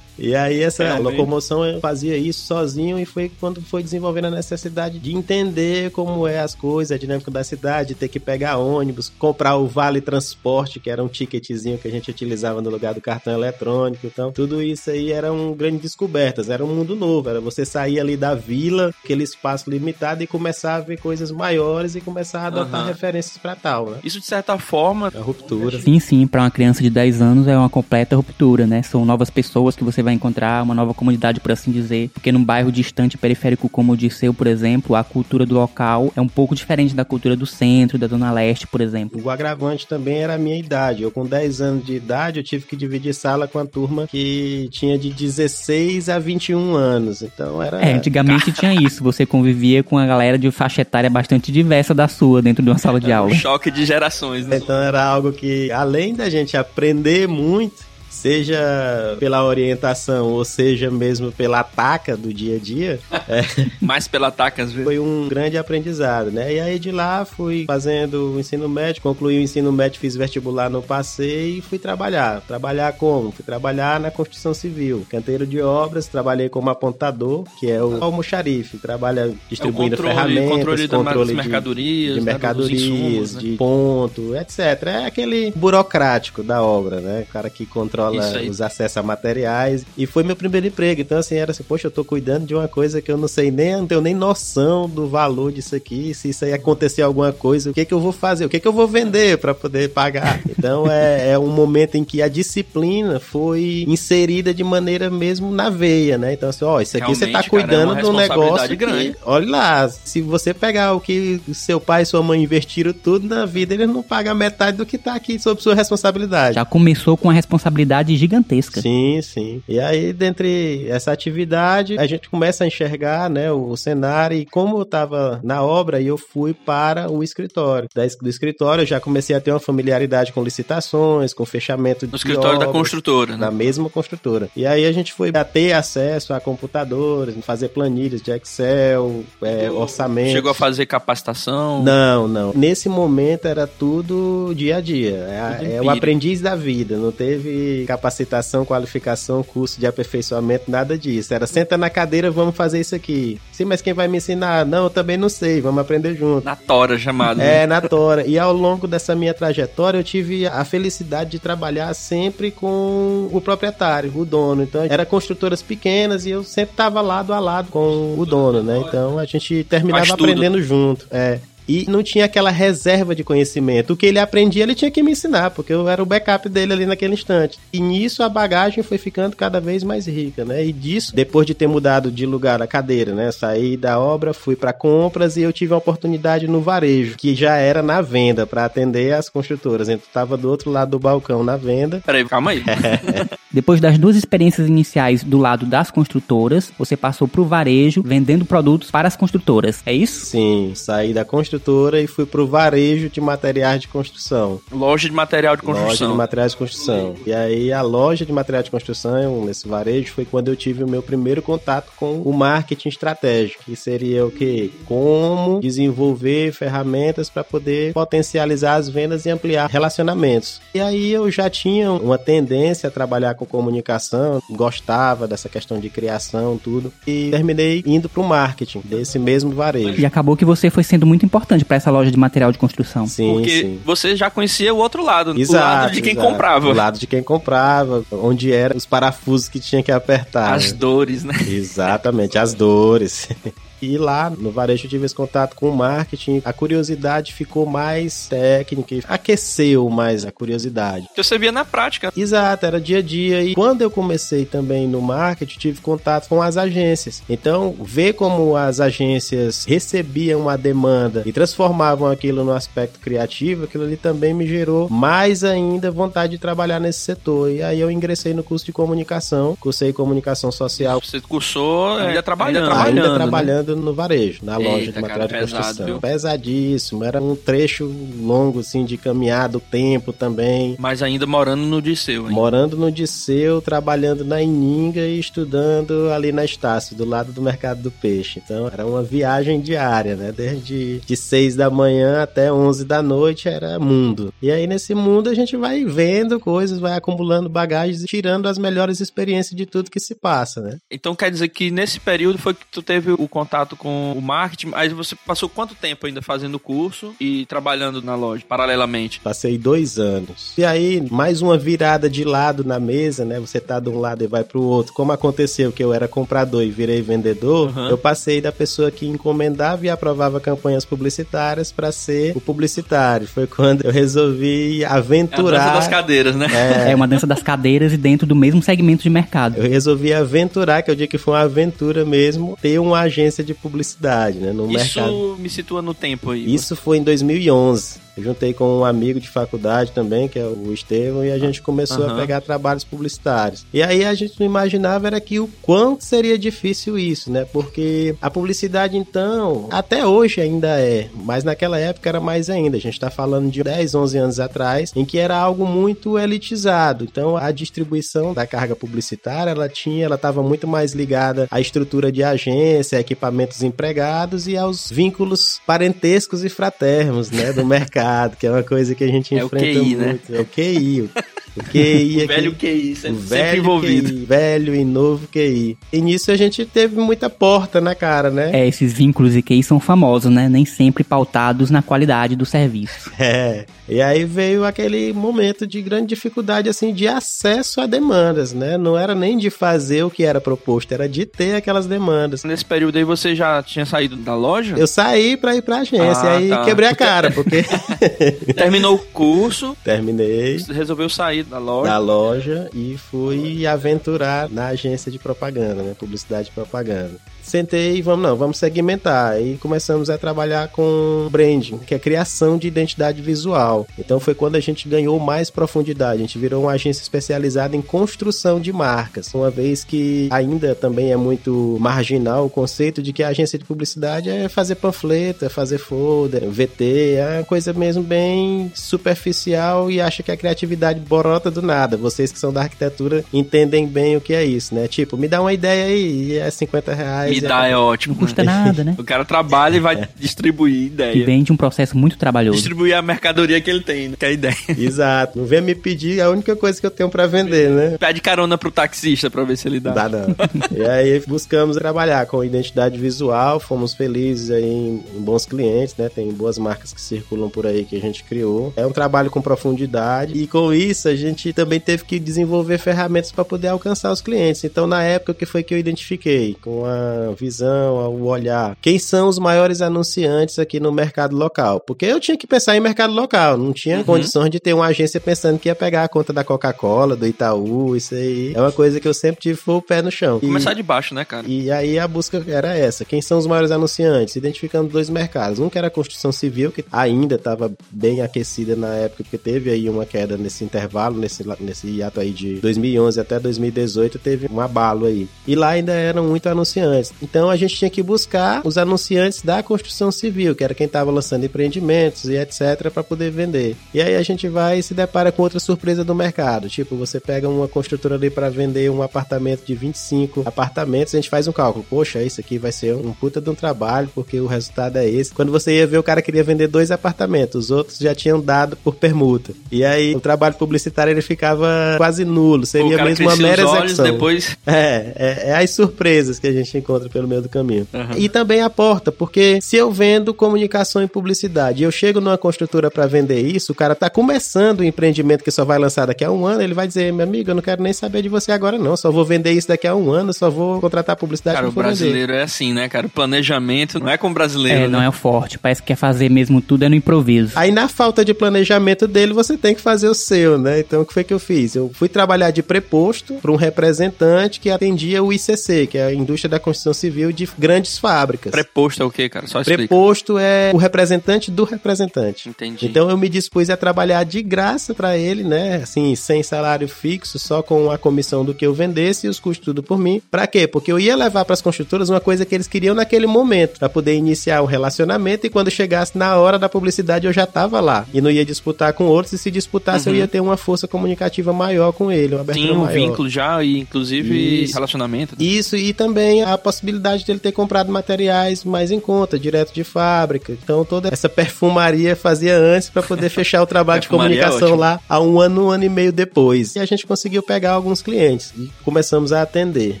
aí 0.34 0.62
essa 0.62 0.82
é, 0.84 0.98
locomoção 0.98 1.64
eu 1.64 1.80
fazia 1.80 2.16
isso 2.16 2.46
sozinho 2.46 2.98
e 2.98 3.04
foi 3.04 3.30
quando 3.40 3.60
foi 3.60 3.82
desenvolvendo 3.82 4.26
a 4.26 4.30
necessidade 4.30 4.98
de 4.98 5.14
entender 5.14 5.90
como 5.90 6.26
é 6.26 6.40
as 6.40 6.54
coisas, 6.54 6.94
a 6.94 6.98
dinâmica 6.98 7.30
da 7.30 7.44
cidade, 7.44 7.94
ter 7.94 8.08
que 8.08 8.18
pegar 8.18 8.56
ônibus, 8.56 9.12
comprar 9.18 9.56
o 9.56 9.66
Vale 9.66 10.00
Transporte, 10.00 10.80
que 10.80 10.90
era 10.90 11.02
um 11.02 11.08
ticketzinho 11.08 11.78
que 11.78 11.88
a 11.88 11.90
gente 11.90 12.10
utilizava 12.10 12.62
no 12.62 12.70
lugar 12.70 12.94
do 12.94 13.00
cartão 13.00 13.32
eletrônico. 13.32 14.06
Então, 14.06 14.32
tudo 14.32 14.62
isso 14.62 14.90
aí 14.90 15.12
era 15.12 15.32
um 15.32 15.54
grande 15.54 15.78
descobertas, 15.78 16.48
era 16.48 16.64
um 16.64 16.74
mundo 16.74 16.96
novo, 16.96 17.28
era 17.28 17.40
você 17.40 17.64
sair 17.64 18.00
ali 18.00 18.16
da 18.16 18.34
vila, 18.34 18.94
aquele 19.04 19.24
espaço 19.24 19.68
limitado 19.70 20.22
e 20.22 20.26
começar 20.26 20.76
a 20.76 20.80
ver 20.80 20.98
coisas 20.98 21.30
maiores 21.30 21.94
e 21.94 22.00
começar 22.00 22.40
a 22.40 22.46
adotar 22.46 22.82
uhum. 22.82 22.86
referências 22.86 23.36
para 23.36 23.54
tal, 23.54 23.90
né? 23.90 23.98
Isso 24.02 24.20
de 24.20 24.26
certa 24.26 24.58
forma 24.58 25.12
é 25.14 25.18
ruptura. 25.18 25.80
Sim, 25.80 25.98
sim, 26.00 26.26
para 26.26 26.42
uma 26.42 26.50
criança 26.50 26.82
de 26.82 26.90
10 26.90 27.20
anos 27.20 27.46
é 27.46 27.56
uma 27.56 27.68
completa 27.68 28.16
ruptura, 28.16 28.66
né? 28.66 28.82
São 28.82 29.04
novas 29.04 29.30
pessoas 29.30 29.76
que 29.76 29.84
você 29.84 30.02
vai 30.06 30.14
encontrar 30.14 30.62
uma 30.62 30.74
nova 30.74 30.94
comunidade, 30.94 31.40
por 31.40 31.52
assim 31.52 31.70
dizer. 31.70 32.10
Porque 32.14 32.30
num 32.32 32.42
bairro 32.42 32.70
distante, 32.70 33.18
periférico 33.18 33.68
como 33.68 33.92
o 33.92 33.96
Disseu, 33.96 34.32
por 34.32 34.46
exemplo, 34.46 34.94
a 34.94 35.02
cultura 35.02 35.44
do 35.44 35.54
local 35.54 36.12
é 36.16 36.20
um 36.20 36.28
pouco 36.28 36.54
diferente 36.54 36.94
da 36.94 37.04
cultura 37.04 37.34
do 37.34 37.44
centro, 37.44 37.98
da 37.98 38.06
Zona 38.06 38.30
Leste, 38.30 38.66
por 38.66 38.80
exemplo. 38.80 39.20
O 39.22 39.28
agravante 39.28 39.86
também 39.86 40.18
era 40.18 40.34
a 40.34 40.38
minha 40.38 40.56
idade. 40.56 41.02
Eu, 41.02 41.10
com 41.10 41.26
10 41.26 41.60
anos 41.60 41.84
de 41.84 41.94
idade, 41.94 42.38
eu 42.38 42.44
tive 42.44 42.66
que 42.66 42.76
dividir 42.76 43.14
sala 43.14 43.48
com 43.48 43.58
a 43.58 43.66
turma 43.66 44.06
que 44.06 44.68
tinha 44.70 44.96
de 44.96 45.10
16 45.10 46.08
a 46.08 46.18
21 46.18 46.74
anos. 46.74 47.22
Então 47.22 47.62
era. 47.62 47.80
É, 47.80 47.94
antigamente 47.94 48.52
tinha 48.52 48.74
isso. 48.74 49.02
Você 49.02 49.26
convivia 49.26 49.82
com 49.82 49.98
a 49.98 50.06
galera 50.06 50.38
de 50.38 50.50
faixa 50.50 50.82
etária 50.82 51.10
bastante 51.10 51.50
diversa 51.50 51.92
da 51.92 52.06
sua 52.06 52.40
dentro 52.40 52.62
de 52.62 52.70
uma 52.70 52.78
sala 52.78 53.00
de 53.00 53.12
aula. 53.12 53.32
Um 53.32 53.34
choque 53.34 53.70
de 53.70 53.84
gerações, 53.84 54.46
né? 54.46 54.58
Então 54.58 54.76
era 54.76 55.02
algo 55.04 55.32
que, 55.32 55.70
além 55.72 56.14
da 56.14 56.30
gente 56.30 56.56
aprender 56.56 57.26
muito, 57.26 57.95
seja 58.16 59.16
pela 59.18 59.44
orientação 59.44 60.28
ou 60.32 60.44
seja 60.44 60.90
mesmo 60.90 61.30
pela 61.30 61.62
taca 61.62 62.16
do 62.16 62.32
dia 62.32 62.56
a 62.56 62.58
dia. 62.58 62.98
é, 63.28 63.42
Mais 63.80 64.08
pela 64.08 64.30
taca 64.30 64.62
às 64.62 64.72
vezes. 64.72 64.84
Foi 64.84 64.98
um 64.98 65.28
grande 65.28 65.58
aprendizado, 65.58 66.30
né? 66.30 66.54
E 66.54 66.60
aí 66.60 66.78
de 66.78 66.90
lá 66.90 67.24
fui 67.24 67.64
fazendo 67.66 68.34
o 68.34 68.40
ensino 68.40 68.68
médio, 68.68 69.02
concluí 69.02 69.38
o 69.38 69.42
ensino 69.42 69.70
médio, 69.70 70.00
fiz 70.00 70.16
vestibular 70.16 70.70
no 70.70 70.82
passei 70.82 71.58
e 71.58 71.60
fui 71.60 71.78
trabalhar. 71.78 72.40
Trabalhar 72.40 72.92
como? 72.94 73.30
Fui 73.30 73.44
trabalhar 73.44 74.00
na 74.00 74.10
construção 74.10 74.54
civil, 74.54 75.06
canteiro 75.10 75.46
de 75.46 75.60
obras, 75.60 76.06
trabalhei 76.06 76.48
como 76.48 76.70
apontador, 76.70 77.44
que 77.60 77.70
é 77.70 77.82
o 77.82 78.02
almoxarife, 78.02 78.78
trabalha 78.78 79.32
distribuindo 79.48 79.94
é 79.94 79.96
controle, 79.96 80.14
ferramentas, 80.14 80.50
controle, 80.50 80.88
controle 80.88 81.28
de, 81.28 81.34
mercadorias, 81.34 82.14
de, 82.14 82.20
mercadorias, 82.20 82.80
né, 82.80 82.96
insumos, 82.96 83.34
né? 83.34 83.40
de 83.40 83.56
ponto, 83.56 84.36
etc. 84.36 84.58
É 84.86 85.06
aquele 85.06 85.52
burocrático 85.54 86.42
da 86.42 86.62
obra, 86.62 87.00
né? 87.00 87.26
O 87.28 87.32
cara 87.32 87.50
que 87.50 87.66
controla 87.66 88.05
os 88.10 88.60
acessos 88.60 88.96
a 88.96 89.02
materiais. 89.02 89.84
E 89.96 90.06
foi 90.06 90.22
meu 90.22 90.36
primeiro 90.36 90.66
emprego. 90.66 91.00
Então, 91.00 91.18
assim, 91.18 91.36
era 91.36 91.50
assim, 91.50 91.62
poxa, 91.62 91.86
eu 91.86 91.90
tô 91.90 92.04
cuidando 92.04 92.46
de 92.46 92.54
uma 92.54 92.68
coisa 92.68 93.00
que 93.00 93.10
eu 93.10 93.16
não 93.16 93.28
sei 93.28 93.50
nem, 93.50 93.76
não 93.76 93.86
tenho 93.86 94.00
nem 94.00 94.14
noção 94.14 94.88
do 94.88 95.06
valor 95.06 95.52
disso 95.52 95.74
aqui. 95.74 96.14
Se 96.14 96.30
isso 96.30 96.44
aí 96.44 96.52
acontecer 96.52 97.02
alguma 97.02 97.32
coisa, 97.32 97.70
o 97.70 97.74
que 97.74 97.84
que 97.84 97.94
eu 97.94 98.00
vou 98.00 98.12
fazer? 98.12 98.44
O 98.44 98.48
que 98.48 98.60
que 98.60 98.68
eu 98.68 98.72
vou 98.72 98.86
vender 98.86 99.38
para 99.38 99.54
poder 99.54 99.90
pagar? 99.90 100.40
Então, 100.58 100.90
é, 100.90 101.32
é 101.32 101.38
um 101.38 101.48
momento 101.48 101.96
em 101.96 102.04
que 102.04 102.22
a 102.22 102.28
disciplina 102.28 103.20
foi 103.20 103.84
inserida 103.86 104.54
de 104.54 104.64
maneira 104.64 105.10
mesmo 105.10 105.52
na 105.52 105.68
veia, 105.68 106.16
né? 106.16 106.32
Então, 106.32 106.48
assim, 106.48 106.64
ó, 106.64 106.80
isso 106.80 106.96
aqui 106.96 107.12
Realmente, 107.12 107.26
você 107.26 107.30
tá 107.30 107.42
cuidando 107.42 107.88
cara, 107.88 108.00
é 108.00 108.02
de 108.02 108.08
um 108.08 108.12
negócio 108.12 108.76
grande. 108.76 109.10
Que, 109.12 109.18
olha 109.24 109.50
lá, 109.50 109.88
se 109.88 110.22
você 110.22 110.54
pegar 110.54 110.94
o 110.94 111.00
que 111.00 111.40
seu 111.52 111.78
pai 111.78 112.02
e 112.02 112.06
sua 112.06 112.22
mãe 112.22 112.42
investiram 112.42 112.92
tudo 112.92 113.28
na 113.28 113.44
vida, 113.44 113.74
eles 113.74 113.88
não 113.88 114.02
pagam 114.02 114.34
metade 114.34 114.78
do 114.78 114.86
que 114.86 114.96
tá 114.96 115.14
aqui 115.14 115.38
sob 115.38 115.62
sua 115.62 115.74
responsabilidade. 115.74 116.54
Já 116.54 116.64
começou 116.64 117.16
com 117.16 117.28
a 117.28 117.32
responsabilidade 117.32 117.85
cidade 117.86 118.16
gigantesca. 118.16 118.80
Sim, 118.80 119.20
sim. 119.22 119.62
E 119.68 119.78
aí, 119.78 120.12
dentre 120.12 120.86
essa 120.88 121.12
atividade, 121.12 121.96
a 121.98 122.06
gente 122.06 122.28
começa 122.28 122.64
a 122.64 122.66
enxergar, 122.66 123.30
né, 123.30 123.50
o 123.52 123.76
cenário. 123.76 124.36
E 124.36 124.44
como 124.44 124.78
eu 124.78 124.82
estava 124.82 125.40
na 125.42 125.62
obra, 125.62 126.02
eu 126.02 126.18
fui 126.18 126.52
para 126.52 127.10
o 127.10 127.22
escritório. 127.22 127.88
Do 128.20 128.28
escritório, 128.28 128.82
eu 128.82 128.86
já 128.86 129.00
comecei 129.00 129.36
a 129.36 129.40
ter 129.40 129.52
uma 129.52 129.60
familiaridade 129.60 130.32
com 130.32 130.42
licitações, 130.42 131.32
com 131.32 131.46
fechamento 131.46 132.06
de. 132.06 132.12
No 132.12 132.16
escritório 132.16 132.56
obras, 132.56 132.66
da 132.66 132.72
construtora, 132.72 133.32
né? 133.32 133.38
Na 133.38 133.50
mesma 133.50 133.88
construtora. 133.88 134.48
E 134.56 134.66
aí 134.66 134.84
a 134.84 134.92
gente 134.92 135.12
foi 135.12 135.30
a 135.34 135.44
ter 135.44 135.72
acesso 135.72 136.34
a 136.34 136.40
computadores, 136.40 137.36
fazer 137.44 137.68
planilhas 137.68 138.20
de 138.20 138.32
Excel, 138.32 139.24
é, 139.42 139.70
orçamento. 139.70 140.32
Chegou 140.32 140.50
a 140.50 140.54
fazer 140.54 140.86
capacitação? 140.86 141.82
Não, 141.84 142.26
não. 142.26 142.52
Nesse 142.54 142.88
momento 142.88 143.46
era 143.46 143.66
tudo 143.66 144.52
dia 144.56 144.76
a 144.76 144.80
dia. 144.80 145.26
É, 145.60 145.76
é 145.76 145.82
o 145.82 145.88
aprendiz 145.88 146.40
da 146.40 146.56
vida. 146.56 146.96
Não 146.96 147.12
teve 147.12 147.75
capacitação, 147.84 148.64
qualificação, 148.64 149.42
curso 149.42 149.78
de 149.78 149.86
aperfeiçoamento, 149.86 150.70
nada 150.70 150.96
disso. 150.96 151.34
Era 151.34 151.46
senta 151.46 151.76
na 151.76 151.90
cadeira, 151.90 152.30
vamos 152.30 152.54
fazer 152.54 152.80
isso 152.80 152.94
aqui. 152.94 153.40
Sim, 153.52 153.64
mas 153.64 153.82
quem 153.82 153.92
vai 153.92 154.08
me 154.08 154.18
ensinar? 154.18 154.64
Não, 154.64 154.84
eu 154.84 154.90
também 154.90 155.16
não 155.16 155.28
sei, 155.28 155.60
vamos 155.60 155.80
aprender 155.80 156.14
junto. 156.14 156.44
Na 156.44 156.56
tora, 156.56 156.98
chamado. 156.98 157.40
É, 157.40 157.66
na 157.66 157.80
tora. 157.80 158.26
E 158.26 158.38
ao 158.38 158.52
longo 158.52 158.86
dessa 158.86 159.14
minha 159.14 159.34
trajetória, 159.34 159.98
eu 159.98 160.04
tive 160.04 160.46
a 160.46 160.64
felicidade 160.64 161.30
de 161.30 161.38
trabalhar 161.38 161.92
sempre 161.94 162.50
com 162.50 163.28
o 163.32 163.40
proprietário, 163.40 164.12
o 164.16 164.24
dono. 164.24 164.62
Então, 164.62 164.86
era 164.88 165.04
construtoras 165.04 165.62
pequenas 165.62 166.24
e 166.24 166.30
eu 166.30 166.44
sempre 166.44 166.72
estava 166.72 167.00
lado 167.00 167.32
a 167.32 167.38
lado 167.38 167.70
com 167.70 168.14
o 168.16 168.24
dono, 168.24 168.62
né? 168.62 168.82
Então, 168.86 169.18
a 169.18 169.24
gente 169.24 169.64
terminava 169.64 170.14
aprendendo 170.14 170.62
junto. 170.62 171.06
É 171.10 171.38
e 171.68 171.84
não 171.88 172.02
tinha 172.02 172.24
aquela 172.24 172.50
reserva 172.50 173.14
de 173.14 173.24
conhecimento. 173.24 173.92
O 173.92 173.96
que 173.96 174.06
ele 174.06 174.18
aprendia, 174.18 174.62
ele 174.62 174.74
tinha 174.74 174.90
que 174.90 175.02
me 175.02 175.12
ensinar, 175.12 175.50
porque 175.50 175.72
eu 175.72 175.88
era 175.88 176.02
o 176.02 176.06
backup 176.06 176.48
dele 176.48 176.72
ali 176.72 176.86
naquele 176.86 177.14
instante. 177.14 177.58
E 177.72 177.80
nisso 177.80 178.22
a 178.22 178.28
bagagem 178.28 178.82
foi 178.82 178.98
ficando 178.98 179.36
cada 179.36 179.60
vez 179.60 179.82
mais 179.82 180.06
rica, 180.06 180.44
né? 180.44 180.64
E 180.64 180.72
disso, 180.72 181.14
depois 181.14 181.46
de 181.46 181.54
ter 181.54 181.66
mudado 181.66 182.10
de 182.10 182.24
lugar 182.26 182.62
a 182.62 182.66
cadeira, 182.66 183.14
né? 183.14 183.32
Saí 183.32 183.76
da 183.76 183.98
obra, 183.98 184.32
fui 184.32 184.54
para 184.54 184.72
compras 184.72 185.36
e 185.36 185.42
eu 185.42 185.52
tive 185.52 185.74
a 185.74 185.76
oportunidade 185.76 186.46
no 186.46 186.60
varejo, 186.60 187.16
que 187.16 187.34
já 187.34 187.56
era 187.56 187.82
na 187.82 188.00
venda 188.00 188.46
para 188.46 188.64
atender 188.64 189.14
as 189.14 189.28
construtoras. 189.28 189.88
Então 189.88 190.06
tava 190.12 190.36
do 190.36 190.48
outro 190.48 190.70
lado 190.70 190.92
do 190.92 190.98
balcão 190.98 191.42
na 191.42 191.56
venda. 191.56 192.02
Peraí, 192.04 192.24
calma 192.24 192.52
aí. 192.52 192.62
depois 193.50 193.80
das 193.80 193.98
duas 193.98 194.16
experiências 194.16 194.68
iniciais 194.68 195.24
do 195.24 195.38
lado 195.38 195.66
das 195.66 195.90
construtoras, 195.90 196.72
você 196.78 196.96
passou 196.96 197.26
pro 197.26 197.44
varejo 197.44 198.02
vendendo 198.04 198.44
produtos 198.44 198.90
para 198.90 199.08
as 199.08 199.16
construtoras. 199.16 199.82
É 199.84 199.92
isso? 199.92 200.26
Sim, 200.26 200.72
saí 200.74 201.12
da 201.12 201.24
construtora 201.24 201.55
construtora 201.56 202.00
e 202.00 202.06
fui 202.06 202.26
pro 202.26 202.46
varejo 202.46 203.08
de 203.08 203.20
materiais 203.20 203.80
de 203.80 203.88
construção. 203.88 204.60
Loja 204.70 205.08
de 205.08 205.14
material 205.14 205.56
de 205.56 205.62
construção. 205.62 205.88
Loja 205.88 206.06
de 206.06 206.14
materiais 206.14 206.52
de 206.52 206.58
construção. 206.58 207.14
E 207.26 207.32
aí 207.32 207.72
a 207.72 207.82
loja 207.82 208.24
de 208.26 208.32
material 208.32 208.62
de 208.62 208.70
construção, 208.70 209.44
nesse 209.44 209.66
varejo, 209.66 210.12
foi 210.12 210.24
quando 210.24 210.48
eu 210.48 210.56
tive 210.56 210.84
o 210.84 210.88
meu 210.88 211.02
primeiro 211.02 211.42
contato 211.42 211.90
com 211.96 212.20
o 212.20 212.32
marketing 212.32 212.88
estratégico, 212.88 213.64
que 213.64 213.76
seria 213.76 214.26
o 214.26 214.30
que? 214.30 214.72
Como 214.84 215.60
desenvolver 215.60 216.52
ferramentas 216.52 217.30
para 217.30 217.42
poder 217.42 217.92
potencializar 217.92 218.74
as 218.74 218.88
vendas 218.88 219.24
e 219.26 219.30
ampliar 219.30 219.68
relacionamentos. 219.68 220.60
E 220.74 220.80
aí 220.80 221.12
eu 221.12 221.30
já 221.30 221.48
tinha 221.48 221.92
uma 221.92 222.18
tendência 222.18 222.88
a 222.88 222.90
trabalhar 222.90 223.34
com 223.34 223.46
comunicação, 223.46 224.42
gostava 224.50 225.26
dessa 225.26 225.48
questão 225.48 225.78
de 225.78 225.88
criação, 225.88 226.58
tudo, 226.62 226.92
e 227.06 227.30
terminei 227.30 227.82
indo 227.86 228.08
para 228.08 228.20
o 228.20 228.24
marketing 228.24 228.82
desse 228.84 229.18
mesmo 229.18 229.52
varejo. 229.52 230.00
E 230.00 230.06
acabou 230.06 230.36
que 230.36 230.44
você 230.44 230.70
foi 230.70 230.82
sendo 230.82 231.06
muito 231.06 231.24
importante 231.24 231.45
importante 231.46 231.64
para 231.64 231.76
essa 231.76 231.90
loja 231.90 232.10
de 232.10 232.18
material 232.18 232.50
de 232.50 232.58
construção. 232.58 233.06
Sim, 233.06 233.34
Porque 233.34 233.60
sim. 233.62 233.80
você 233.84 234.16
já 234.16 234.28
conhecia 234.28 234.74
o 234.74 234.76
outro 234.76 235.04
lado, 235.04 235.38
exato, 235.38 235.56
o 235.56 235.80
lado 235.80 235.92
de 235.92 236.02
quem 236.02 236.12
exato. 236.12 236.26
comprava. 236.28 236.68
O 236.68 236.72
lado 236.72 236.98
de 236.98 237.06
quem 237.06 237.22
comprava, 237.22 238.04
onde 238.10 238.52
eram 238.52 238.76
os 238.76 238.84
parafusos 238.84 239.48
que 239.48 239.60
tinha 239.60 239.82
que 239.82 239.92
apertar. 239.92 240.52
As 240.54 240.72
né? 240.72 240.78
dores, 240.78 241.24
né? 241.24 241.34
Exatamente, 241.48 242.36
as 242.36 242.52
dores. 242.52 243.28
E 243.86 243.96
lá 243.96 244.28
no 244.28 244.50
varejo 244.50 244.86
eu 244.86 244.90
tive 244.90 245.06
esse 245.06 245.14
contato 245.14 245.54
com 245.54 245.70
o 245.70 245.76
marketing, 245.76 246.42
a 246.44 246.52
curiosidade 246.52 247.32
ficou 247.32 247.64
mais 247.64 248.26
técnica, 248.26 248.96
aqueceu 249.08 249.88
mais 249.88 250.24
a 250.24 250.32
curiosidade. 250.32 251.06
Que 251.14 251.22
você 251.22 251.38
via 251.38 251.52
na 251.52 251.64
prática. 251.64 252.12
Exato, 252.16 252.66
era 252.66 252.80
dia 252.80 252.98
a 252.98 253.02
dia. 253.02 253.42
E 253.44 253.54
quando 253.54 253.82
eu 253.82 253.90
comecei 253.90 254.44
também 254.44 254.88
no 254.88 255.00
marketing, 255.00 255.58
tive 255.58 255.80
contato 255.80 256.28
com 256.28 256.42
as 256.42 256.56
agências. 256.56 257.22
Então, 257.28 257.76
ver 257.80 258.14
como 258.14 258.56
as 258.56 258.80
agências 258.80 259.64
recebiam 259.64 260.48
a 260.48 260.56
demanda 260.56 261.22
e 261.24 261.32
transformavam 261.32 262.10
aquilo 262.10 262.42
no 262.42 262.52
aspecto 262.52 262.98
criativo, 262.98 263.64
aquilo 263.64 263.84
ali 263.84 263.96
também 263.96 264.34
me 264.34 264.48
gerou 264.48 264.90
mais 264.90 265.44
ainda 265.44 265.92
vontade 265.92 266.32
de 266.32 266.38
trabalhar 266.38 266.80
nesse 266.80 267.00
setor. 267.00 267.52
E 267.52 267.62
aí 267.62 267.80
eu 267.80 267.90
ingressei 267.90 268.34
no 268.34 268.42
curso 268.42 268.66
de 268.66 268.72
comunicação, 268.72 269.56
cursei 269.60 269.92
comunicação 269.92 270.50
social. 270.50 271.00
Você 271.00 271.20
cursou 271.20 271.98
ainda 271.98 272.20
trabalhando. 272.20 272.64
Ainda 272.64 272.66
trabalhando, 272.66 273.04
ainda 273.04 273.14
trabalhando 273.14 273.46
né? 273.46 273.46
trabalhando 273.46 273.75
no 273.80 273.94
varejo, 273.94 274.44
na 274.44 274.58
Eita, 274.58 274.70
loja 274.70 274.92
de 274.92 275.00
material 275.00 275.28
cara, 275.28 275.46
de 275.46 275.52
construção. 275.52 276.00
Pesado, 276.00 276.00
Pesadíssimo, 276.00 277.04
era 277.04 277.22
um 277.22 277.34
trecho 277.34 277.86
longo, 278.20 278.60
assim, 278.60 278.84
de 278.84 278.96
caminhada, 278.96 279.58
o 279.58 279.60
tempo 279.60 280.12
também. 280.12 280.76
Mas 280.78 281.02
ainda 281.02 281.26
morando 281.26 281.62
no 281.62 281.80
Disseu, 281.80 282.26
hein? 282.26 282.32
Morando 282.34 282.76
no 282.76 282.90
Disseu, 282.90 283.60
trabalhando 283.60 284.24
na 284.24 284.42
Ininga 284.42 285.00
e 285.00 285.18
estudando 285.18 286.10
ali 286.10 286.32
na 286.32 286.44
Estácio, 286.44 286.96
do 286.96 287.04
lado 287.04 287.32
do 287.32 287.42
Mercado 287.42 287.82
do 287.82 287.90
Peixe. 287.90 288.40
Então, 288.44 288.68
era 288.68 288.86
uma 288.86 289.02
viagem 289.02 289.60
diária, 289.60 290.16
né? 290.16 290.32
Desde 290.32 291.00
de 291.00 291.16
6 291.16 291.56
da 291.56 291.70
manhã 291.70 292.22
até 292.22 292.52
11 292.52 292.84
da 292.84 293.02
noite 293.02 293.48
era 293.48 293.78
mundo. 293.78 294.32
E 294.42 294.50
aí, 294.50 294.66
nesse 294.66 294.94
mundo, 294.94 295.28
a 295.28 295.34
gente 295.34 295.56
vai 295.56 295.84
vendo 295.84 296.38
coisas, 296.38 296.78
vai 296.78 296.94
acumulando 296.94 297.48
bagagens 297.48 298.02
e 298.02 298.06
tirando 298.06 298.46
as 298.46 298.58
melhores 298.58 299.00
experiências 299.00 299.56
de 299.56 299.66
tudo 299.66 299.90
que 299.90 300.00
se 300.00 300.14
passa, 300.14 300.60
né? 300.60 300.78
Então, 300.90 301.14
quer 301.14 301.30
dizer 301.30 301.48
que 301.48 301.70
nesse 301.70 301.98
período 301.98 302.38
foi 302.38 302.54
que 302.54 302.66
tu 302.70 302.82
teve 302.82 303.12
o 303.12 303.28
contato 303.28 303.55
contato 303.56 303.76
com 303.76 304.12
o 304.12 304.20
marketing. 304.20 304.72
Aí 304.74 304.88
você 304.90 305.16
passou 305.26 305.48
quanto 305.48 305.74
tempo 305.74 306.06
ainda 306.06 306.20
fazendo 306.20 306.56
o 306.56 306.60
curso 306.60 307.14
e 307.18 307.46
trabalhando 307.46 308.02
na 308.02 308.14
loja, 308.14 308.44
paralelamente? 308.46 309.20
Passei 309.20 309.56
dois 309.56 309.98
anos. 309.98 310.52
E 310.58 310.64
aí, 310.64 311.02
mais 311.10 311.40
uma 311.40 311.56
virada 311.56 312.10
de 312.10 312.24
lado 312.24 312.64
na 312.64 312.78
mesa, 312.78 313.24
né? 313.24 313.40
Você 313.40 313.60
tá 313.60 313.80
de 313.80 313.88
um 313.88 313.98
lado 313.98 314.22
e 314.22 314.26
vai 314.26 314.44
pro 314.44 314.62
outro. 314.62 314.92
Como 314.92 315.12
aconteceu 315.12 315.72
que 315.72 315.82
eu 315.82 315.92
era 315.92 316.06
comprador 316.06 316.62
e 316.62 316.70
virei 316.70 317.00
vendedor, 317.00 317.72
uhum. 317.74 317.88
eu 317.88 317.96
passei 317.96 318.40
da 318.40 318.52
pessoa 318.52 318.90
que 318.90 319.06
encomendava 319.06 319.86
e 319.86 319.88
aprovava 319.88 320.40
campanhas 320.40 320.84
publicitárias 320.84 321.72
para 321.72 321.90
ser 321.92 322.36
o 322.36 322.40
publicitário. 322.40 323.26
Foi 323.26 323.46
quando 323.46 323.84
eu 323.84 323.92
resolvi 323.92 324.84
aventurar. 324.84 325.56
É 325.56 325.60
a 325.60 325.64
dança 325.64 325.74
das 325.74 325.88
cadeiras, 325.88 326.36
né? 326.36 326.46
É... 326.52 326.92
é 326.92 326.94
uma 326.94 327.08
dança 327.08 327.26
das 327.26 327.42
cadeiras 327.42 327.92
e 327.92 327.96
dentro 327.96 328.26
do 328.26 328.36
mesmo 328.36 328.62
segmento 328.62 329.02
de 329.02 329.10
mercado. 329.10 329.56
Eu 329.56 329.68
resolvi 329.68 330.12
aventurar, 330.12 330.82
que 330.82 330.90
eu 330.90 330.94
digo 330.94 331.10
que 331.10 331.18
foi 331.18 331.34
uma 331.34 331.42
aventura 331.42 332.04
mesmo, 332.04 332.58
ter 332.60 332.78
uma 332.78 333.00
agência 333.00 333.45
de 333.46 333.54
publicidade, 333.54 334.38
né? 334.38 334.52
No 334.52 334.64
Isso 334.70 334.98
mercado. 334.98 335.36
me 335.38 335.48
situa 335.48 335.80
no 335.80 335.94
tempo 335.94 336.30
aí. 336.30 336.52
Isso 336.54 336.76
foi 336.76 336.98
em 336.98 337.02
2011. 337.02 338.05
Juntei 338.18 338.54
com 338.54 338.78
um 338.78 338.84
amigo 338.84 339.20
de 339.20 339.28
faculdade 339.28 339.92
também, 339.92 340.26
que 340.26 340.38
é 340.38 340.44
o 340.44 340.72
Estevam, 340.72 341.24
e 341.24 341.30
a 341.30 341.38
gente 341.38 341.60
começou 341.60 342.04
uhum. 342.04 342.14
a 342.14 342.16
pegar 342.16 342.40
trabalhos 342.40 342.82
publicitários. 342.82 343.66
E 343.72 343.82
aí 343.82 344.04
a 344.04 344.14
gente 344.14 344.40
não 344.40 344.46
imaginava 344.46 345.06
era 345.06 345.20
que 345.20 345.38
o 345.38 345.48
quanto 345.60 346.02
seria 346.02 346.38
difícil 346.38 346.98
isso, 346.98 347.30
né? 347.30 347.44
Porque 347.52 348.16
a 348.20 348.30
publicidade, 348.30 348.96
então, 348.96 349.68
até 349.70 350.06
hoje 350.06 350.40
ainda 350.40 350.80
é, 350.80 351.08
mas 351.14 351.44
naquela 351.44 351.78
época 351.78 352.08
era 352.08 352.20
mais 352.20 352.48
ainda. 352.48 352.76
A 352.76 352.80
gente 352.80 352.94
está 352.94 353.10
falando 353.10 353.50
de 353.50 353.62
10, 353.62 353.94
11 353.94 354.18
anos 354.18 354.40
atrás, 354.40 354.92
em 354.96 355.04
que 355.04 355.18
era 355.18 355.36
algo 355.36 355.66
muito 355.66 356.18
elitizado. 356.18 357.04
Então 357.04 357.36
a 357.36 357.50
distribuição 357.50 358.32
da 358.32 358.46
carga 358.46 358.74
publicitária, 358.74 359.50
ela 359.50 359.68
tinha, 359.68 360.06
ela 360.06 360.16
estava 360.16 360.42
muito 360.42 360.66
mais 360.66 360.92
ligada 360.92 361.46
à 361.50 361.60
estrutura 361.60 362.10
de 362.10 362.22
agência, 362.22 362.98
equipamentos 362.98 363.62
empregados 363.62 364.48
e 364.48 364.56
aos 364.56 364.90
vínculos 364.90 365.60
parentescos 365.66 366.44
e 366.44 366.48
fraternos, 366.48 367.30
né, 367.30 367.52
do 367.52 367.64
mercado 367.64 368.05
mercado, 368.06 368.36
que 368.36 368.46
é 368.46 368.50
uma 368.50 368.62
coisa 368.62 368.94
que 368.94 369.04
a 369.04 369.08
gente 369.08 369.34
é 369.34 369.42
enfrenta 369.42 369.78
o 369.78 369.82
QI, 369.82 369.96
né? 369.96 370.06
muito. 370.06 370.32
Né? 370.32 370.38
É 370.38 370.40
o 370.40 370.44
QI. 370.44 371.10
O 371.56 371.62
QI 371.64 372.24
o 372.24 372.26
velho 372.28 372.54
QI, 372.54 372.96
sempre, 372.96 373.16
o 373.16 373.20
velho 373.20 373.44
sempre 373.44 373.58
envolvido. 373.58 374.08
QI, 374.08 374.24
velho 374.24 374.74
e 374.74 374.84
novo 374.84 375.26
QI. 375.28 375.78
E 375.92 376.00
nisso 376.00 376.30
a 376.30 376.36
gente 376.36 376.64
teve 376.64 376.96
muita 376.96 377.28
porta 377.28 377.80
na 377.80 377.94
cara, 377.94 378.30
né? 378.30 378.50
É, 378.52 378.66
esses 378.66 378.92
vínculos 378.92 379.34
e 379.36 379.42
QI 379.42 379.62
são 379.62 379.80
famosos, 379.80 380.30
né? 380.30 380.48
Nem 380.48 380.64
sempre 380.64 381.02
pautados 381.02 381.70
na 381.70 381.82
qualidade 381.82 382.36
do 382.36 382.46
serviço. 382.46 383.10
É. 383.18 383.66
E 383.88 384.02
aí 384.02 384.24
veio 384.24 384.64
aquele 384.64 385.12
momento 385.12 385.66
de 385.66 385.80
grande 385.80 386.08
dificuldade, 386.08 386.68
assim, 386.68 386.92
de 386.92 387.06
acesso 387.06 387.80
a 387.80 387.86
demandas, 387.86 388.52
né? 388.52 388.76
Não 388.76 388.98
era 388.98 389.14
nem 389.14 389.38
de 389.38 389.50
fazer 389.50 390.02
o 390.02 390.10
que 390.10 390.24
era 390.24 390.40
proposto, 390.40 390.92
era 390.92 391.08
de 391.08 391.24
ter 391.24 391.54
aquelas 391.54 391.86
demandas. 391.86 392.42
Nesse 392.44 392.64
período 392.64 392.98
aí 392.98 393.04
você 393.04 393.34
já 393.34 393.62
tinha 393.62 393.86
saído 393.86 394.16
da 394.16 394.34
loja? 394.34 394.74
Eu 394.76 394.86
saí 394.86 395.36
pra 395.36 395.54
ir 395.54 395.62
pra 395.62 395.78
agência, 395.78 396.28
ah, 396.28 396.36
aí 396.36 396.48
tá. 396.48 396.64
quebrei 396.64 396.88
a 396.88 396.94
cara, 396.94 397.30
porque... 397.30 397.64
Terminou 398.54 398.96
o 398.96 398.98
curso. 398.98 399.76
Terminei. 399.84 400.56
Resolveu 400.68 401.08
sair 401.08 401.44
da 401.44 401.58
loja. 401.58 401.90
Da 401.90 401.98
loja 401.98 402.70
e 402.74 402.96
fui 402.96 403.66
aventurar 403.66 404.48
na 404.50 404.68
agência 404.68 405.12
de 405.12 405.18
propaganda, 405.18 405.82
né? 405.82 405.94
Publicidade 405.98 406.48
e 406.48 406.52
propaganda 406.52 407.20
sentei 407.46 407.96
e 407.96 408.02
vamos 408.02 408.26
não, 408.26 408.36
vamos 408.36 408.58
segmentar. 408.58 409.40
E 409.40 409.56
começamos 409.56 410.10
a 410.10 410.18
trabalhar 410.18 410.68
com 410.68 411.28
branding, 411.30 411.78
que 411.78 411.94
é 411.94 411.98
criação 411.98 412.58
de 412.58 412.66
identidade 412.66 413.22
visual. 413.22 413.86
Então 413.98 414.18
foi 414.18 414.34
quando 414.34 414.56
a 414.56 414.60
gente 414.60 414.88
ganhou 414.88 415.18
mais 415.20 415.50
profundidade. 415.50 416.18
A 416.18 416.26
gente 416.26 416.38
virou 416.38 416.64
uma 416.64 416.72
agência 416.72 417.02
especializada 417.02 417.76
em 417.76 417.82
construção 417.82 418.60
de 418.60 418.72
marcas. 418.72 419.32
Uma 419.34 419.50
vez 419.50 419.84
que 419.84 420.28
ainda 420.30 420.74
também 420.74 421.12
é 421.12 421.16
muito 421.16 421.76
marginal 421.80 422.46
o 422.46 422.50
conceito 422.50 423.02
de 423.02 423.12
que 423.12 423.22
a 423.22 423.28
agência 423.28 423.58
de 423.58 423.64
publicidade 423.64 424.28
é 424.28 424.48
fazer 424.48 424.76
panfleto, 424.76 425.44
é 425.44 425.48
fazer 425.48 425.78
folder, 425.78 426.48
VT, 426.48 427.16
é 427.16 427.44
coisa 427.46 427.72
mesmo 427.72 428.02
bem 428.02 428.72
superficial 428.74 429.90
e 429.90 430.00
acha 430.00 430.22
que 430.22 430.32
a 430.32 430.36
criatividade 430.36 431.00
borota 431.00 431.50
do 431.50 431.62
nada. 431.62 431.96
Vocês 431.96 432.32
que 432.32 432.38
são 432.38 432.52
da 432.52 432.62
arquitetura 432.62 433.24
entendem 433.32 433.86
bem 433.86 434.16
o 434.16 434.20
que 434.20 434.34
é 434.34 434.44
isso, 434.44 434.74
né? 434.74 434.88
Tipo, 434.88 435.16
me 435.16 435.28
dá 435.28 435.40
uma 435.40 435.52
ideia 435.52 435.86
aí, 435.86 436.38
é 436.38 436.50
50 436.50 436.94
reais 436.94 437.35
me 437.40 437.48
dá 437.48 437.66
é 437.66 437.76
ótimo. 437.76 438.14
Não 438.14 438.20
custa 438.20 438.42
nada, 438.42 438.84
né? 438.84 438.94
O 438.98 439.04
cara 439.04 439.24
trabalha 439.24 439.76
e 439.76 439.80
vai 439.80 439.96
é. 439.96 440.08
distribuir 440.16 440.86
ideia. 440.86 441.12
Que 441.12 441.22
vem 441.24 441.42
de 441.42 441.52
um 441.52 441.56
processo 441.56 441.96
muito 441.96 442.16
trabalhoso. 442.16 442.56
Distribuir 442.56 442.96
a 442.96 443.02
mercadoria 443.02 443.60
que 443.60 443.70
ele 443.70 443.82
tem, 443.82 444.08
né? 444.08 444.16
que 444.18 444.24
é 444.24 444.28
a 444.28 444.32
ideia. 444.32 444.56
Exato. 444.76 445.38
Não 445.38 445.46
venha 445.46 445.62
me 445.62 445.74
pedir 445.74 446.20
a 446.20 446.30
única 446.30 446.56
coisa 446.56 446.80
que 446.80 446.86
eu 446.86 446.90
tenho 446.90 447.08
para 447.08 447.26
vender, 447.26 447.70
né? 447.70 447.96
Pede 447.98 448.20
carona 448.20 448.56
pro 448.56 448.70
taxista 448.70 449.30
pra 449.30 449.44
ver 449.44 449.56
se 449.56 449.68
ele 449.68 449.80
dá. 449.80 449.92
Dá 449.92 450.08
não. 450.08 450.34
e 450.74 450.84
aí 450.84 451.22
buscamos 451.26 451.76
trabalhar 451.76 452.26
com 452.26 452.42
identidade 452.42 452.98
visual, 452.98 453.60
fomos 453.60 453.94
felizes 453.94 454.50
aí 454.50 454.64
em, 454.64 455.04
em 455.16 455.20
bons 455.20 455.46
clientes, 455.46 455.94
né? 455.96 456.08
Tem 456.08 456.32
boas 456.32 456.58
marcas 456.58 456.92
que 456.92 457.00
circulam 457.00 457.48
por 457.48 457.66
aí 457.66 457.84
que 457.84 457.96
a 457.96 458.00
gente 458.00 458.24
criou. 458.24 458.72
É 458.76 458.86
um 458.86 458.92
trabalho 458.92 459.30
com 459.30 459.40
profundidade 459.40 460.32
e 460.34 460.46
com 460.46 460.72
isso 460.72 461.08
a 461.08 461.14
gente 461.14 461.52
também 461.52 461.78
teve 461.80 462.04
que 462.04 462.18
desenvolver 462.18 462.78
ferramentas 462.78 463.30
para 463.30 463.44
poder 463.44 463.68
alcançar 463.68 464.10
os 464.10 464.20
clientes. 464.20 464.64
Então, 464.64 464.86
na 464.86 465.02
época, 465.02 465.32
o 465.32 465.34
que 465.34 465.46
foi 465.46 465.62
que 465.62 465.74
eu 465.74 465.78
identifiquei? 465.78 466.56
Com 466.60 466.84
a 466.84 467.25
visão, 467.34 467.98
ao 467.98 468.14
olhar. 468.22 468.76
Quem 468.80 468.98
são 468.98 469.28
os 469.28 469.38
maiores 469.38 469.80
anunciantes 469.80 470.58
aqui 470.58 470.80
no 470.80 470.92
mercado 470.92 471.36
local? 471.36 471.80
Porque 471.80 472.06
eu 472.06 472.20
tinha 472.20 472.36
que 472.36 472.46
pensar 472.46 472.76
em 472.76 472.80
mercado 472.80 473.12
local, 473.12 473.56
não 473.56 473.72
tinha 473.72 473.98
uhum. 473.98 474.04
condições 474.04 474.50
de 474.50 474.60
ter 474.60 474.72
uma 474.72 474.86
agência 474.86 475.20
pensando 475.20 475.58
que 475.58 475.68
ia 475.68 475.74
pegar 475.74 476.04
a 476.04 476.08
conta 476.08 476.32
da 476.32 476.44
Coca-Cola, 476.44 477.16
do 477.16 477.26
Itaú, 477.26 477.96
isso 477.96 478.14
aí. 478.14 478.52
É 478.54 478.60
uma 478.60 478.72
coisa 478.72 479.00
que 479.00 479.08
eu 479.08 479.14
sempre 479.14 479.40
tive 479.40 479.60
o 479.66 479.82
pé 479.82 480.02
no 480.02 480.10
chão. 480.10 480.40
Começar 480.40 480.74
de 480.74 480.82
baixo, 480.82 481.14
né, 481.14 481.24
cara? 481.24 481.46
E 481.46 481.70
aí 481.70 481.98
a 481.98 482.06
busca 482.06 482.42
era 482.46 482.76
essa. 482.76 483.04
Quem 483.04 483.20
são 483.20 483.38
os 483.38 483.46
maiores 483.46 483.70
anunciantes? 483.70 484.36
Identificando 484.36 484.88
dois 484.88 485.10
mercados. 485.10 485.58
Um 485.58 485.68
que 485.68 485.78
era 485.78 485.88
a 485.88 485.90
construção 485.90 486.32
civil, 486.32 486.70
que 486.70 486.84
ainda 486.92 487.36
estava 487.36 487.72
bem 487.90 488.22
aquecida 488.22 488.76
na 488.76 488.94
época, 488.94 489.24
porque 489.24 489.38
teve 489.38 489.70
aí 489.70 489.88
uma 489.88 490.06
queda 490.06 490.36
nesse 490.36 490.64
intervalo, 490.64 491.18
nesse, 491.18 491.44
nesse 491.60 492.02
ato 492.02 492.20
aí 492.20 492.30
de 492.30 492.56
2011 492.56 493.20
até 493.20 493.38
2018, 493.38 494.18
teve 494.18 494.48
um 494.50 494.60
abalo 494.60 495.06
aí. 495.06 495.28
E 495.46 495.54
lá 495.54 495.70
ainda 495.70 495.92
eram 495.92 496.24
muito 496.24 496.48
anunciantes. 496.48 497.12
Então 497.22 497.50
a 497.50 497.56
gente 497.56 497.76
tinha 497.76 497.90
que 497.90 498.02
buscar 498.02 498.60
os 498.64 498.78
anunciantes 498.78 499.42
da 499.42 499.62
construção 499.62 500.10
civil, 500.10 500.54
que 500.54 500.64
era 500.64 500.74
quem 500.74 500.86
estava 500.86 501.10
lançando 501.10 501.44
empreendimentos 501.44 502.24
e 502.24 502.36
etc, 502.36 502.90
para 502.92 503.02
poder 503.02 503.30
vender. 503.30 503.76
E 503.92 504.00
aí 504.00 504.16
a 504.16 504.22
gente 504.22 504.48
vai 504.48 504.78
e 504.78 504.82
se 504.82 504.94
depara 504.94 505.32
com 505.32 505.42
outra 505.42 505.58
surpresa 505.58 506.04
do 506.04 506.14
mercado. 506.14 506.68
Tipo, 506.68 506.96
você 506.96 507.20
pega 507.20 507.48
uma 507.48 507.68
construtora 507.68 508.14
ali 508.14 508.30
para 508.30 508.50
vender 508.50 508.90
um 508.90 509.02
apartamento 509.02 509.64
de 509.64 509.74
25 509.74 510.42
apartamentos, 510.44 511.14
a 511.14 511.18
gente 511.18 511.30
faz 511.30 511.48
um 511.48 511.52
cálculo. 511.52 511.84
Poxa, 511.88 512.22
isso 512.22 512.40
aqui 512.40 512.58
vai 512.58 512.72
ser 512.72 512.94
um 512.94 513.12
puta 513.12 513.40
de 513.40 513.50
um 513.50 513.54
trabalho, 513.54 514.08
porque 514.14 514.40
o 514.40 514.46
resultado 514.46 514.96
é 514.96 515.08
esse. 515.08 515.32
Quando 515.32 515.52
você 515.52 515.76
ia 515.78 515.86
ver, 515.86 515.98
o 515.98 516.02
cara 516.02 516.22
queria 516.22 516.44
vender 516.44 516.68
dois 516.68 516.90
apartamentos, 516.90 517.66
os 517.66 517.70
outros 517.70 517.98
já 517.98 518.14
tinham 518.14 518.40
dado 518.40 518.76
por 518.76 518.94
permuta. 518.94 519.52
E 519.70 519.84
aí 519.84 520.14
o 520.14 520.20
trabalho 520.20 520.54
publicitário 520.54 521.10
ele 521.10 521.22
ficava 521.22 521.94
quase 521.96 522.24
nulo, 522.24 522.66
seria 522.66 523.02
mesmo 523.04 523.26
uma 523.26 523.36
mera 523.36 523.62
execução. 523.62 524.04
Depois... 524.04 524.56
É, 524.66 525.12
é, 525.16 525.50
é 525.50 525.56
as 525.56 525.70
surpresas 525.70 526.38
que 526.38 526.46
a 526.46 526.52
gente 526.52 526.76
encontra 526.76 527.05
pelo 527.08 527.28
meio 527.28 527.42
do 527.42 527.48
caminho. 527.48 527.86
Uhum. 527.92 528.16
E 528.16 528.28
também 528.28 528.60
a 528.62 528.70
porta, 528.70 529.10
porque 529.12 529.58
se 529.60 529.76
eu 529.76 529.90
vendo 529.90 530.34
comunicação 530.34 531.02
e 531.02 531.06
publicidade 531.06 531.82
e 531.82 531.84
eu 531.84 531.90
chego 531.90 532.20
numa 532.20 532.38
construtora 532.38 532.90
para 532.90 533.06
vender 533.06 533.40
isso, 533.40 533.72
o 533.72 533.74
cara 533.74 533.94
tá 533.94 534.08
começando 534.10 534.80
o 534.80 534.82
um 534.82 534.86
empreendimento 534.86 535.42
que 535.42 535.50
só 535.50 535.64
vai 535.64 535.78
lançar 535.78 536.06
daqui 536.06 536.24
a 536.24 536.30
um 536.30 536.46
ano, 536.46 536.62
ele 536.62 536.74
vai 536.74 536.86
dizer, 536.86 537.12
meu 537.12 537.26
amigo, 537.26 537.50
eu 537.50 537.54
não 537.54 537.62
quero 537.62 537.82
nem 537.82 537.92
saber 537.92 538.22
de 538.22 538.28
você 538.28 538.52
agora 538.52 538.78
não, 538.78 538.96
só 538.96 539.10
vou 539.10 539.24
vender 539.24 539.52
isso 539.52 539.68
daqui 539.68 539.86
a 539.86 539.94
um 539.94 540.10
ano, 540.10 540.32
só 540.32 540.50
vou 540.50 540.80
contratar 540.80 541.16
publicidade 541.16 541.56
Cara, 541.56 541.68
o 541.68 541.72
brasileiro 541.72 542.32
vender. 542.32 542.40
é 542.40 542.42
assim, 542.42 542.72
né, 542.72 542.88
cara? 542.88 543.06
O 543.06 543.10
planejamento 543.10 543.98
não 543.98 544.08
é 544.08 544.16
como 544.16 544.34
brasileiro, 544.34 544.78
É, 544.78 544.82
né? 544.82 544.88
não 544.88 545.02
é 545.02 545.08
o 545.08 545.12
forte, 545.12 545.58
parece 545.58 545.82
que 545.82 545.88
quer 545.88 545.96
fazer 545.96 546.30
mesmo 546.30 546.60
tudo 546.60 546.84
é 546.84 546.88
no 546.88 546.94
improviso. 546.94 547.52
Aí 547.56 547.70
na 547.70 547.88
falta 547.88 548.24
de 548.24 548.34
planejamento 548.34 549.06
dele, 549.06 549.32
você 549.32 549.56
tem 549.56 549.74
que 549.74 549.80
fazer 549.80 550.08
o 550.08 550.14
seu, 550.14 550.58
né? 550.58 550.80
Então 550.80 551.02
o 551.02 551.06
que 551.06 551.12
foi 551.12 551.24
que 551.24 551.32
eu 551.32 551.38
fiz? 551.38 551.74
Eu 551.74 551.90
fui 551.94 552.08
trabalhar 552.08 552.50
de 552.50 552.62
preposto 552.62 553.34
para 553.34 553.52
um 553.52 553.56
representante 553.56 554.60
que 554.60 554.70
atendia 554.70 555.22
o 555.22 555.32
ICC, 555.32 555.86
que 555.86 555.98
é 555.98 556.06
a 556.06 556.14
indústria 556.14 556.48
da 556.50 556.58
construção 556.58 556.92
civil 556.96 557.32
de 557.32 557.48
grandes 557.58 557.98
fábricas. 557.98 558.50
Preposto 558.50 559.02
é 559.02 559.06
o 559.06 559.10
que, 559.10 559.28
cara? 559.28 559.46
Só 559.46 559.60
explica. 559.60 559.78
Preposto 559.78 560.38
é 560.38 560.70
o 560.74 560.76
representante 560.76 561.50
do 561.50 561.64
representante. 561.64 562.48
Entendi. 562.48 562.86
Então 562.86 563.10
eu 563.10 563.16
me 563.16 563.28
dispus 563.28 563.70
a 563.70 563.76
trabalhar 563.76 564.24
de 564.24 564.42
graça 564.42 564.94
para 564.94 565.16
ele, 565.16 565.42
né? 565.42 565.76
Assim, 565.82 566.14
sem 566.14 566.42
salário 566.42 566.88
fixo, 566.88 567.38
só 567.38 567.62
com 567.62 567.90
a 567.90 567.98
comissão 567.98 568.44
do 568.44 568.54
que 568.54 568.66
eu 568.66 568.74
vendesse 568.74 569.26
e 569.26 569.30
os 569.30 569.38
custos 569.40 569.66
tudo 569.66 569.82
por 569.82 569.98
mim. 569.98 570.22
Para 570.30 570.46
quê? 570.46 570.66
Porque 570.66 570.92
eu 570.92 570.98
ia 570.98 571.16
levar 571.16 571.44
para 571.44 571.54
as 571.54 571.62
construtoras 571.62 572.08
uma 572.08 572.20
coisa 572.20 572.44
que 572.44 572.54
eles 572.54 572.68
queriam 572.68 572.94
naquele 572.94 573.26
momento, 573.26 573.78
para 573.78 573.88
poder 573.88 574.14
iniciar 574.14 574.62
um 574.62 574.66
relacionamento 574.66 575.46
e 575.46 575.50
quando 575.50 575.70
chegasse 575.70 576.16
na 576.16 576.36
hora 576.36 576.58
da 576.58 576.68
publicidade 576.68 577.26
eu 577.26 577.32
já 577.32 577.46
tava 577.46 577.80
lá 577.80 578.06
e 578.14 578.20
não 578.20 578.30
ia 578.30 578.44
disputar 578.44 578.92
com 578.92 579.04
outros 579.04 579.32
e 579.32 579.38
se 579.38 579.50
disputasse 579.50 580.08
uhum. 580.08 580.14
eu 580.14 580.20
ia 580.20 580.28
ter 580.28 580.40
uma 580.40 580.56
força 580.56 580.86
comunicativa 580.86 581.52
maior 581.52 581.92
com 581.92 582.12
ele, 582.12 582.34
uma 582.34 582.42
abertura 582.42 582.66
Tinha 582.66 582.78
um 582.78 582.84
maior. 582.84 582.94
vínculo 582.94 583.28
já 583.28 583.62
e 583.62 583.78
inclusive 583.78 584.62
Isso. 584.62 584.74
relacionamento. 584.74 585.34
Isso 585.38 585.76
e 585.76 585.92
também 585.92 586.42
a 586.42 586.56
possibilidade 586.56 586.75
possibilidade 586.76 587.24
dele 587.24 587.38
ter 587.38 587.52
comprado 587.52 587.90
materiais 587.90 588.64
mais 588.64 588.90
em 588.90 589.00
conta, 589.00 589.38
direto 589.38 589.72
de 589.72 589.82
fábrica. 589.82 590.52
Então 590.52 590.84
toda 590.84 591.08
essa 591.12 591.28
perfumaria 591.28 592.14
fazia 592.14 592.56
antes 592.56 592.90
para 592.90 593.02
poder 593.02 593.28
fechar 593.30 593.62
o 593.62 593.66
trabalho 593.66 594.00
de 594.00 594.06
é 594.06 594.10
comunicação 594.10 594.74
é 594.74 594.76
lá 594.76 595.00
há 595.08 595.20
um 595.20 595.40
ano, 595.40 595.66
um 595.66 595.70
ano 595.70 595.84
e 595.84 595.88
meio 595.88 596.12
depois. 596.12 596.76
E 596.76 596.78
a 596.78 596.84
gente 596.84 597.06
conseguiu 597.06 597.42
pegar 597.42 597.72
alguns 597.72 598.02
clientes 598.02 598.52
e 598.56 598.70
começamos 598.84 599.32
a 599.32 599.42
atender. 599.42 600.00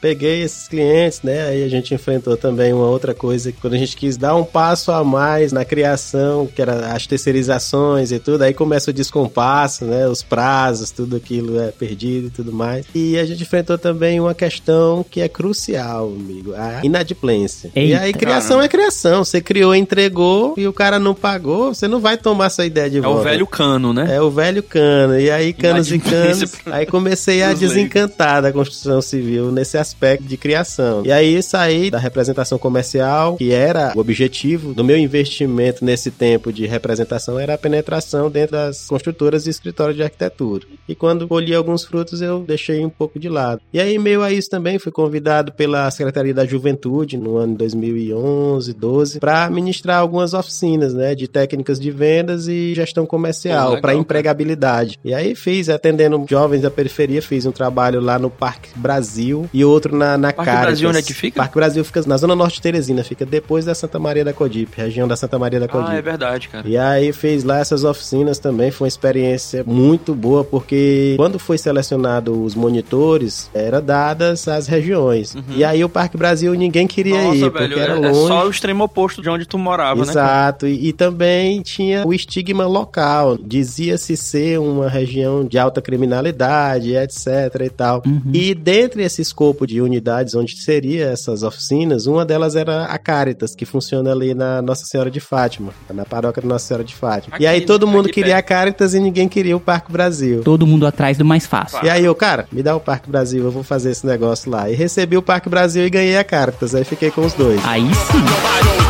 Peguei 0.00 0.42
esses 0.42 0.68
clientes, 0.68 1.22
né? 1.22 1.48
Aí 1.48 1.64
a 1.64 1.68
gente 1.68 1.94
enfrentou 1.94 2.36
também 2.36 2.72
uma 2.72 2.86
outra 2.86 3.14
coisa, 3.14 3.52
quando 3.60 3.74
a 3.74 3.78
gente 3.78 3.96
quis 3.96 4.16
dar 4.16 4.34
um 4.34 4.44
passo 4.44 4.92
a 4.92 5.02
mais 5.02 5.52
na 5.52 5.64
criação, 5.64 6.46
que 6.46 6.60
era 6.60 6.92
as 6.92 7.06
terceirizações 7.06 8.12
e 8.12 8.18
tudo, 8.18 8.42
aí 8.42 8.52
começa 8.52 8.90
o 8.90 8.94
descompasso, 8.94 9.84
né? 9.84 10.06
Os 10.06 10.22
prazos, 10.22 10.90
tudo 10.90 11.16
aquilo 11.16 11.58
é 11.60 11.70
perdido 11.70 12.28
e 12.28 12.30
tudo 12.30 12.52
mais. 12.52 12.86
E 12.94 13.18
a 13.18 13.24
gente 13.24 13.42
enfrentou 13.42 13.78
também 13.78 14.20
uma 14.20 14.34
questão 14.34 15.04
que 15.08 15.20
é 15.20 15.28
crucial, 15.28 16.08
amigo, 16.08 16.54
a 16.58 16.80
inadimplência. 16.84 17.70
Eita, 17.74 17.88
e 17.88 17.94
aí 17.94 18.12
criação 18.12 18.60
é 18.60 18.68
criação, 18.68 19.24
você 19.24 19.40
criou, 19.40 19.74
entregou 19.74 20.54
e 20.56 20.66
o 20.66 20.72
cara 20.72 20.98
não 20.98 21.14
pagou, 21.14 21.74
você 21.74 21.86
não 21.86 22.00
vai 22.00 22.16
tomar 22.16 22.50
sua 22.50 22.66
ideia 22.66 22.90
de 22.90 22.98
é 22.98 23.00
volta. 23.00 23.18
É 23.18 23.20
o 23.20 23.24
velho 23.24 23.46
cano, 23.46 23.92
né? 23.92 24.16
É 24.16 24.20
o 24.20 24.30
velho 24.30 24.62
cano. 24.62 25.18
E 25.18 25.30
aí 25.30 25.52
canos 25.52 25.90
e 25.90 25.98
canos, 25.98 26.54
aí 26.66 26.86
comecei 26.86 27.42
a 27.42 27.52
desencantar 27.52 28.42
da 28.42 28.52
construção 28.52 29.00
civil 29.00 29.50
nesse 29.50 29.78
aspecto 29.78 30.24
de 30.24 30.36
criação. 30.36 31.02
E 31.04 31.12
aí 31.12 31.42
saí 31.42 31.90
da 31.90 31.98
representação 31.98 32.58
comercial, 32.58 33.36
que 33.36 33.52
era 33.52 33.92
o 33.94 34.00
objetivo 34.00 34.74
do 34.74 34.84
meu 34.84 34.96
investimento 34.96 35.84
nesse 35.84 36.10
tempo 36.10 36.52
de 36.52 36.66
representação 36.66 37.38
era 37.38 37.54
a 37.54 37.58
penetração 37.58 38.30
dentro 38.30 38.52
das 38.52 38.86
construtoras 38.86 39.46
e 39.46 39.50
escritórios 39.50 39.96
de 39.96 40.02
arquitetura. 40.02 40.66
E 40.88 40.94
quando 40.94 41.28
colhi 41.28 41.54
alguns 41.54 41.84
frutos, 41.84 42.20
eu 42.22 42.40
deixei 42.40 42.84
um 42.84 42.90
pouco 42.90 43.18
de 43.18 43.28
lado. 43.28 43.60
E 43.72 43.80
aí, 43.80 43.98
meio 43.98 44.22
a 44.22 44.32
isso 44.32 44.48
também, 44.48 44.78
fui 44.78 44.92
convidado 44.92 45.52
pela 45.52 45.90
Secretaria 45.90 46.34
da 46.34 46.44
Juventude 46.48 47.16
no 47.16 47.36
ano 47.36 47.54
2011, 47.56 48.72
12, 48.72 49.20
para 49.20 49.48
ministrar 49.50 49.98
algumas 49.98 50.34
oficinas, 50.34 50.94
né, 50.94 51.14
de 51.14 51.28
técnicas 51.28 51.78
de 51.78 51.90
vendas 51.90 52.48
e 52.48 52.74
gestão 52.74 53.06
comercial 53.06 53.80
para 53.80 53.94
empregabilidade. 53.94 54.98
E 55.04 55.14
aí 55.14 55.34
fiz, 55.34 55.68
atendendo 55.68 56.24
jovens 56.28 56.62
da 56.62 56.70
periferia, 56.70 57.22
fiz 57.22 57.46
um 57.46 57.52
trabalho 57.52 58.00
lá 58.00 58.18
no 58.18 58.30
Parque 58.30 58.70
Brasil 58.76 59.48
e 59.52 59.64
outro 59.64 59.96
na, 59.96 60.16
na 60.16 60.32
Parque 60.32 60.44
Caritas. 60.44 60.66
Brasil, 60.66 60.88
onde 60.88 60.98
é 60.98 61.02
que 61.02 61.14
fica? 61.14 61.40
Parque 61.40 61.54
Brasil 61.54 61.84
fica 61.84 62.02
na 62.06 62.16
zona 62.16 62.34
norte 62.34 62.56
de 62.56 62.62
Teresina, 62.62 63.04
fica 63.04 63.24
depois 63.26 63.64
da 63.64 63.74
Santa 63.74 63.98
Maria 63.98 64.24
da 64.24 64.32
Codipe, 64.32 64.80
região 64.80 65.06
da 65.06 65.16
Santa 65.16 65.38
Maria 65.38 65.60
da 65.60 65.68
Codipe. 65.68 65.92
Ah, 65.92 65.96
é 65.96 66.02
verdade, 66.02 66.48
cara. 66.48 66.68
E 66.68 66.76
aí 66.76 67.12
fez 67.12 67.44
lá 67.44 67.58
essas 67.58 67.84
oficinas 67.84 68.38
também, 68.38 68.70
foi 68.70 68.86
uma 68.86 68.88
experiência 68.88 69.64
muito 69.66 70.14
boa, 70.14 70.44
porque 70.44 71.14
quando 71.16 71.38
foi 71.38 71.58
selecionado 71.58 72.42
os 72.42 72.54
monitores, 72.54 73.50
era 73.52 73.80
dadas 73.80 74.46
as 74.48 74.66
regiões. 74.66 75.34
Uhum. 75.34 75.42
E 75.56 75.64
aí 75.64 75.84
o 75.84 75.88
Parque 75.88 76.16
Brasil 76.16 76.37
ninguém 76.46 76.86
queria 76.86 77.22
Nossa, 77.22 77.36
ir, 77.36 77.50
velho, 77.50 77.52
porque 77.52 77.80
era 77.80 77.92
é, 77.92 77.96
longe. 77.96 78.08
É 78.08 78.28
só 78.28 78.46
o 78.46 78.50
extremo 78.50 78.84
oposto 78.84 79.22
de 79.22 79.28
onde 79.28 79.46
tu 79.46 79.58
morava, 79.58 80.02
Exato. 80.02 80.16
né? 80.16 80.22
Exato. 80.24 80.66
E, 80.66 80.88
e 80.88 80.92
também 80.92 81.62
tinha 81.62 82.06
o 82.06 82.12
estigma 82.12 82.66
local. 82.66 83.36
Dizia-se 83.36 84.16
ser 84.16 84.58
uma 84.58 84.88
região 84.88 85.44
de 85.44 85.58
alta 85.58 85.80
criminalidade, 85.80 86.94
etc 86.94 87.28
e 87.64 87.70
tal. 87.70 88.02
Uhum. 88.06 88.30
E 88.32 88.54
dentre 88.54 89.02
esse 89.02 89.22
escopo 89.22 89.66
de 89.66 89.80
unidades 89.80 90.34
onde 90.34 90.56
seria 90.56 91.06
essas 91.06 91.42
oficinas, 91.42 92.06
uma 92.06 92.24
delas 92.24 92.56
era 92.56 92.84
a 92.84 92.98
Caritas, 92.98 93.54
que 93.54 93.64
funciona 93.64 94.12
ali 94.12 94.34
na 94.34 94.60
Nossa 94.62 94.84
Senhora 94.84 95.10
de 95.10 95.20
Fátima, 95.20 95.72
na 95.92 96.04
paróquia 96.04 96.42
da 96.42 96.48
Nossa 96.48 96.66
Senhora 96.66 96.84
de 96.84 96.94
Fátima. 96.94 97.36
Aqui, 97.36 97.44
e 97.44 97.46
aí 97.46 97.60
todo 97.62 97.86
mundo 97.86 98.08
queria 98.08 98.34
perto. 98.34 98.44
a 98.44 98.48
Caritas 98.48 98.94
e 98.94 99.00
ninguém 99.00 99.28
queria 99.28 99.56
o 99.56 99.60
Parque 99.60 99.90
Brasil. 99.92 100.42
Todo 100.42 100.66
mundo 100.66 100.86
atrás 100.86 101.16
do 101.16 101.24
mais 101.24 101.46
fácil. 101.46 101.84
E 101.84 101.90
aí 101.90 102.04
eu, 102.04 102.14
cara, 102.14 102.46
me 102.50 102.62
dá 102.62 102.74
o 102.76 102.80
Parque 102.80 103.10
Brasil, 103.10 103.44
eu 103.44 103.50
vou 103.50 103.62
fazer 103.62 103.90
esse 103.90 104.06
negócio 104.06 104.50
lá. 104.50 104.70
E 104.70 104.74
recebi 104.74 105.16
o 105.16 105.22
Parque 105.22 105.48
Brasil 105.48 105.86
e 105.86 105.90
ganhei 105.90 106.16
a 106.16 106.24
Caritas, 106.28 106.74
aí 106.74 106.84
fiquei 106.84 107.10
com 107.10 107.22
os 107.22 107.32
dois. 107.32 107.60
Aí 107.64 107.88
sim. 107.94 108.87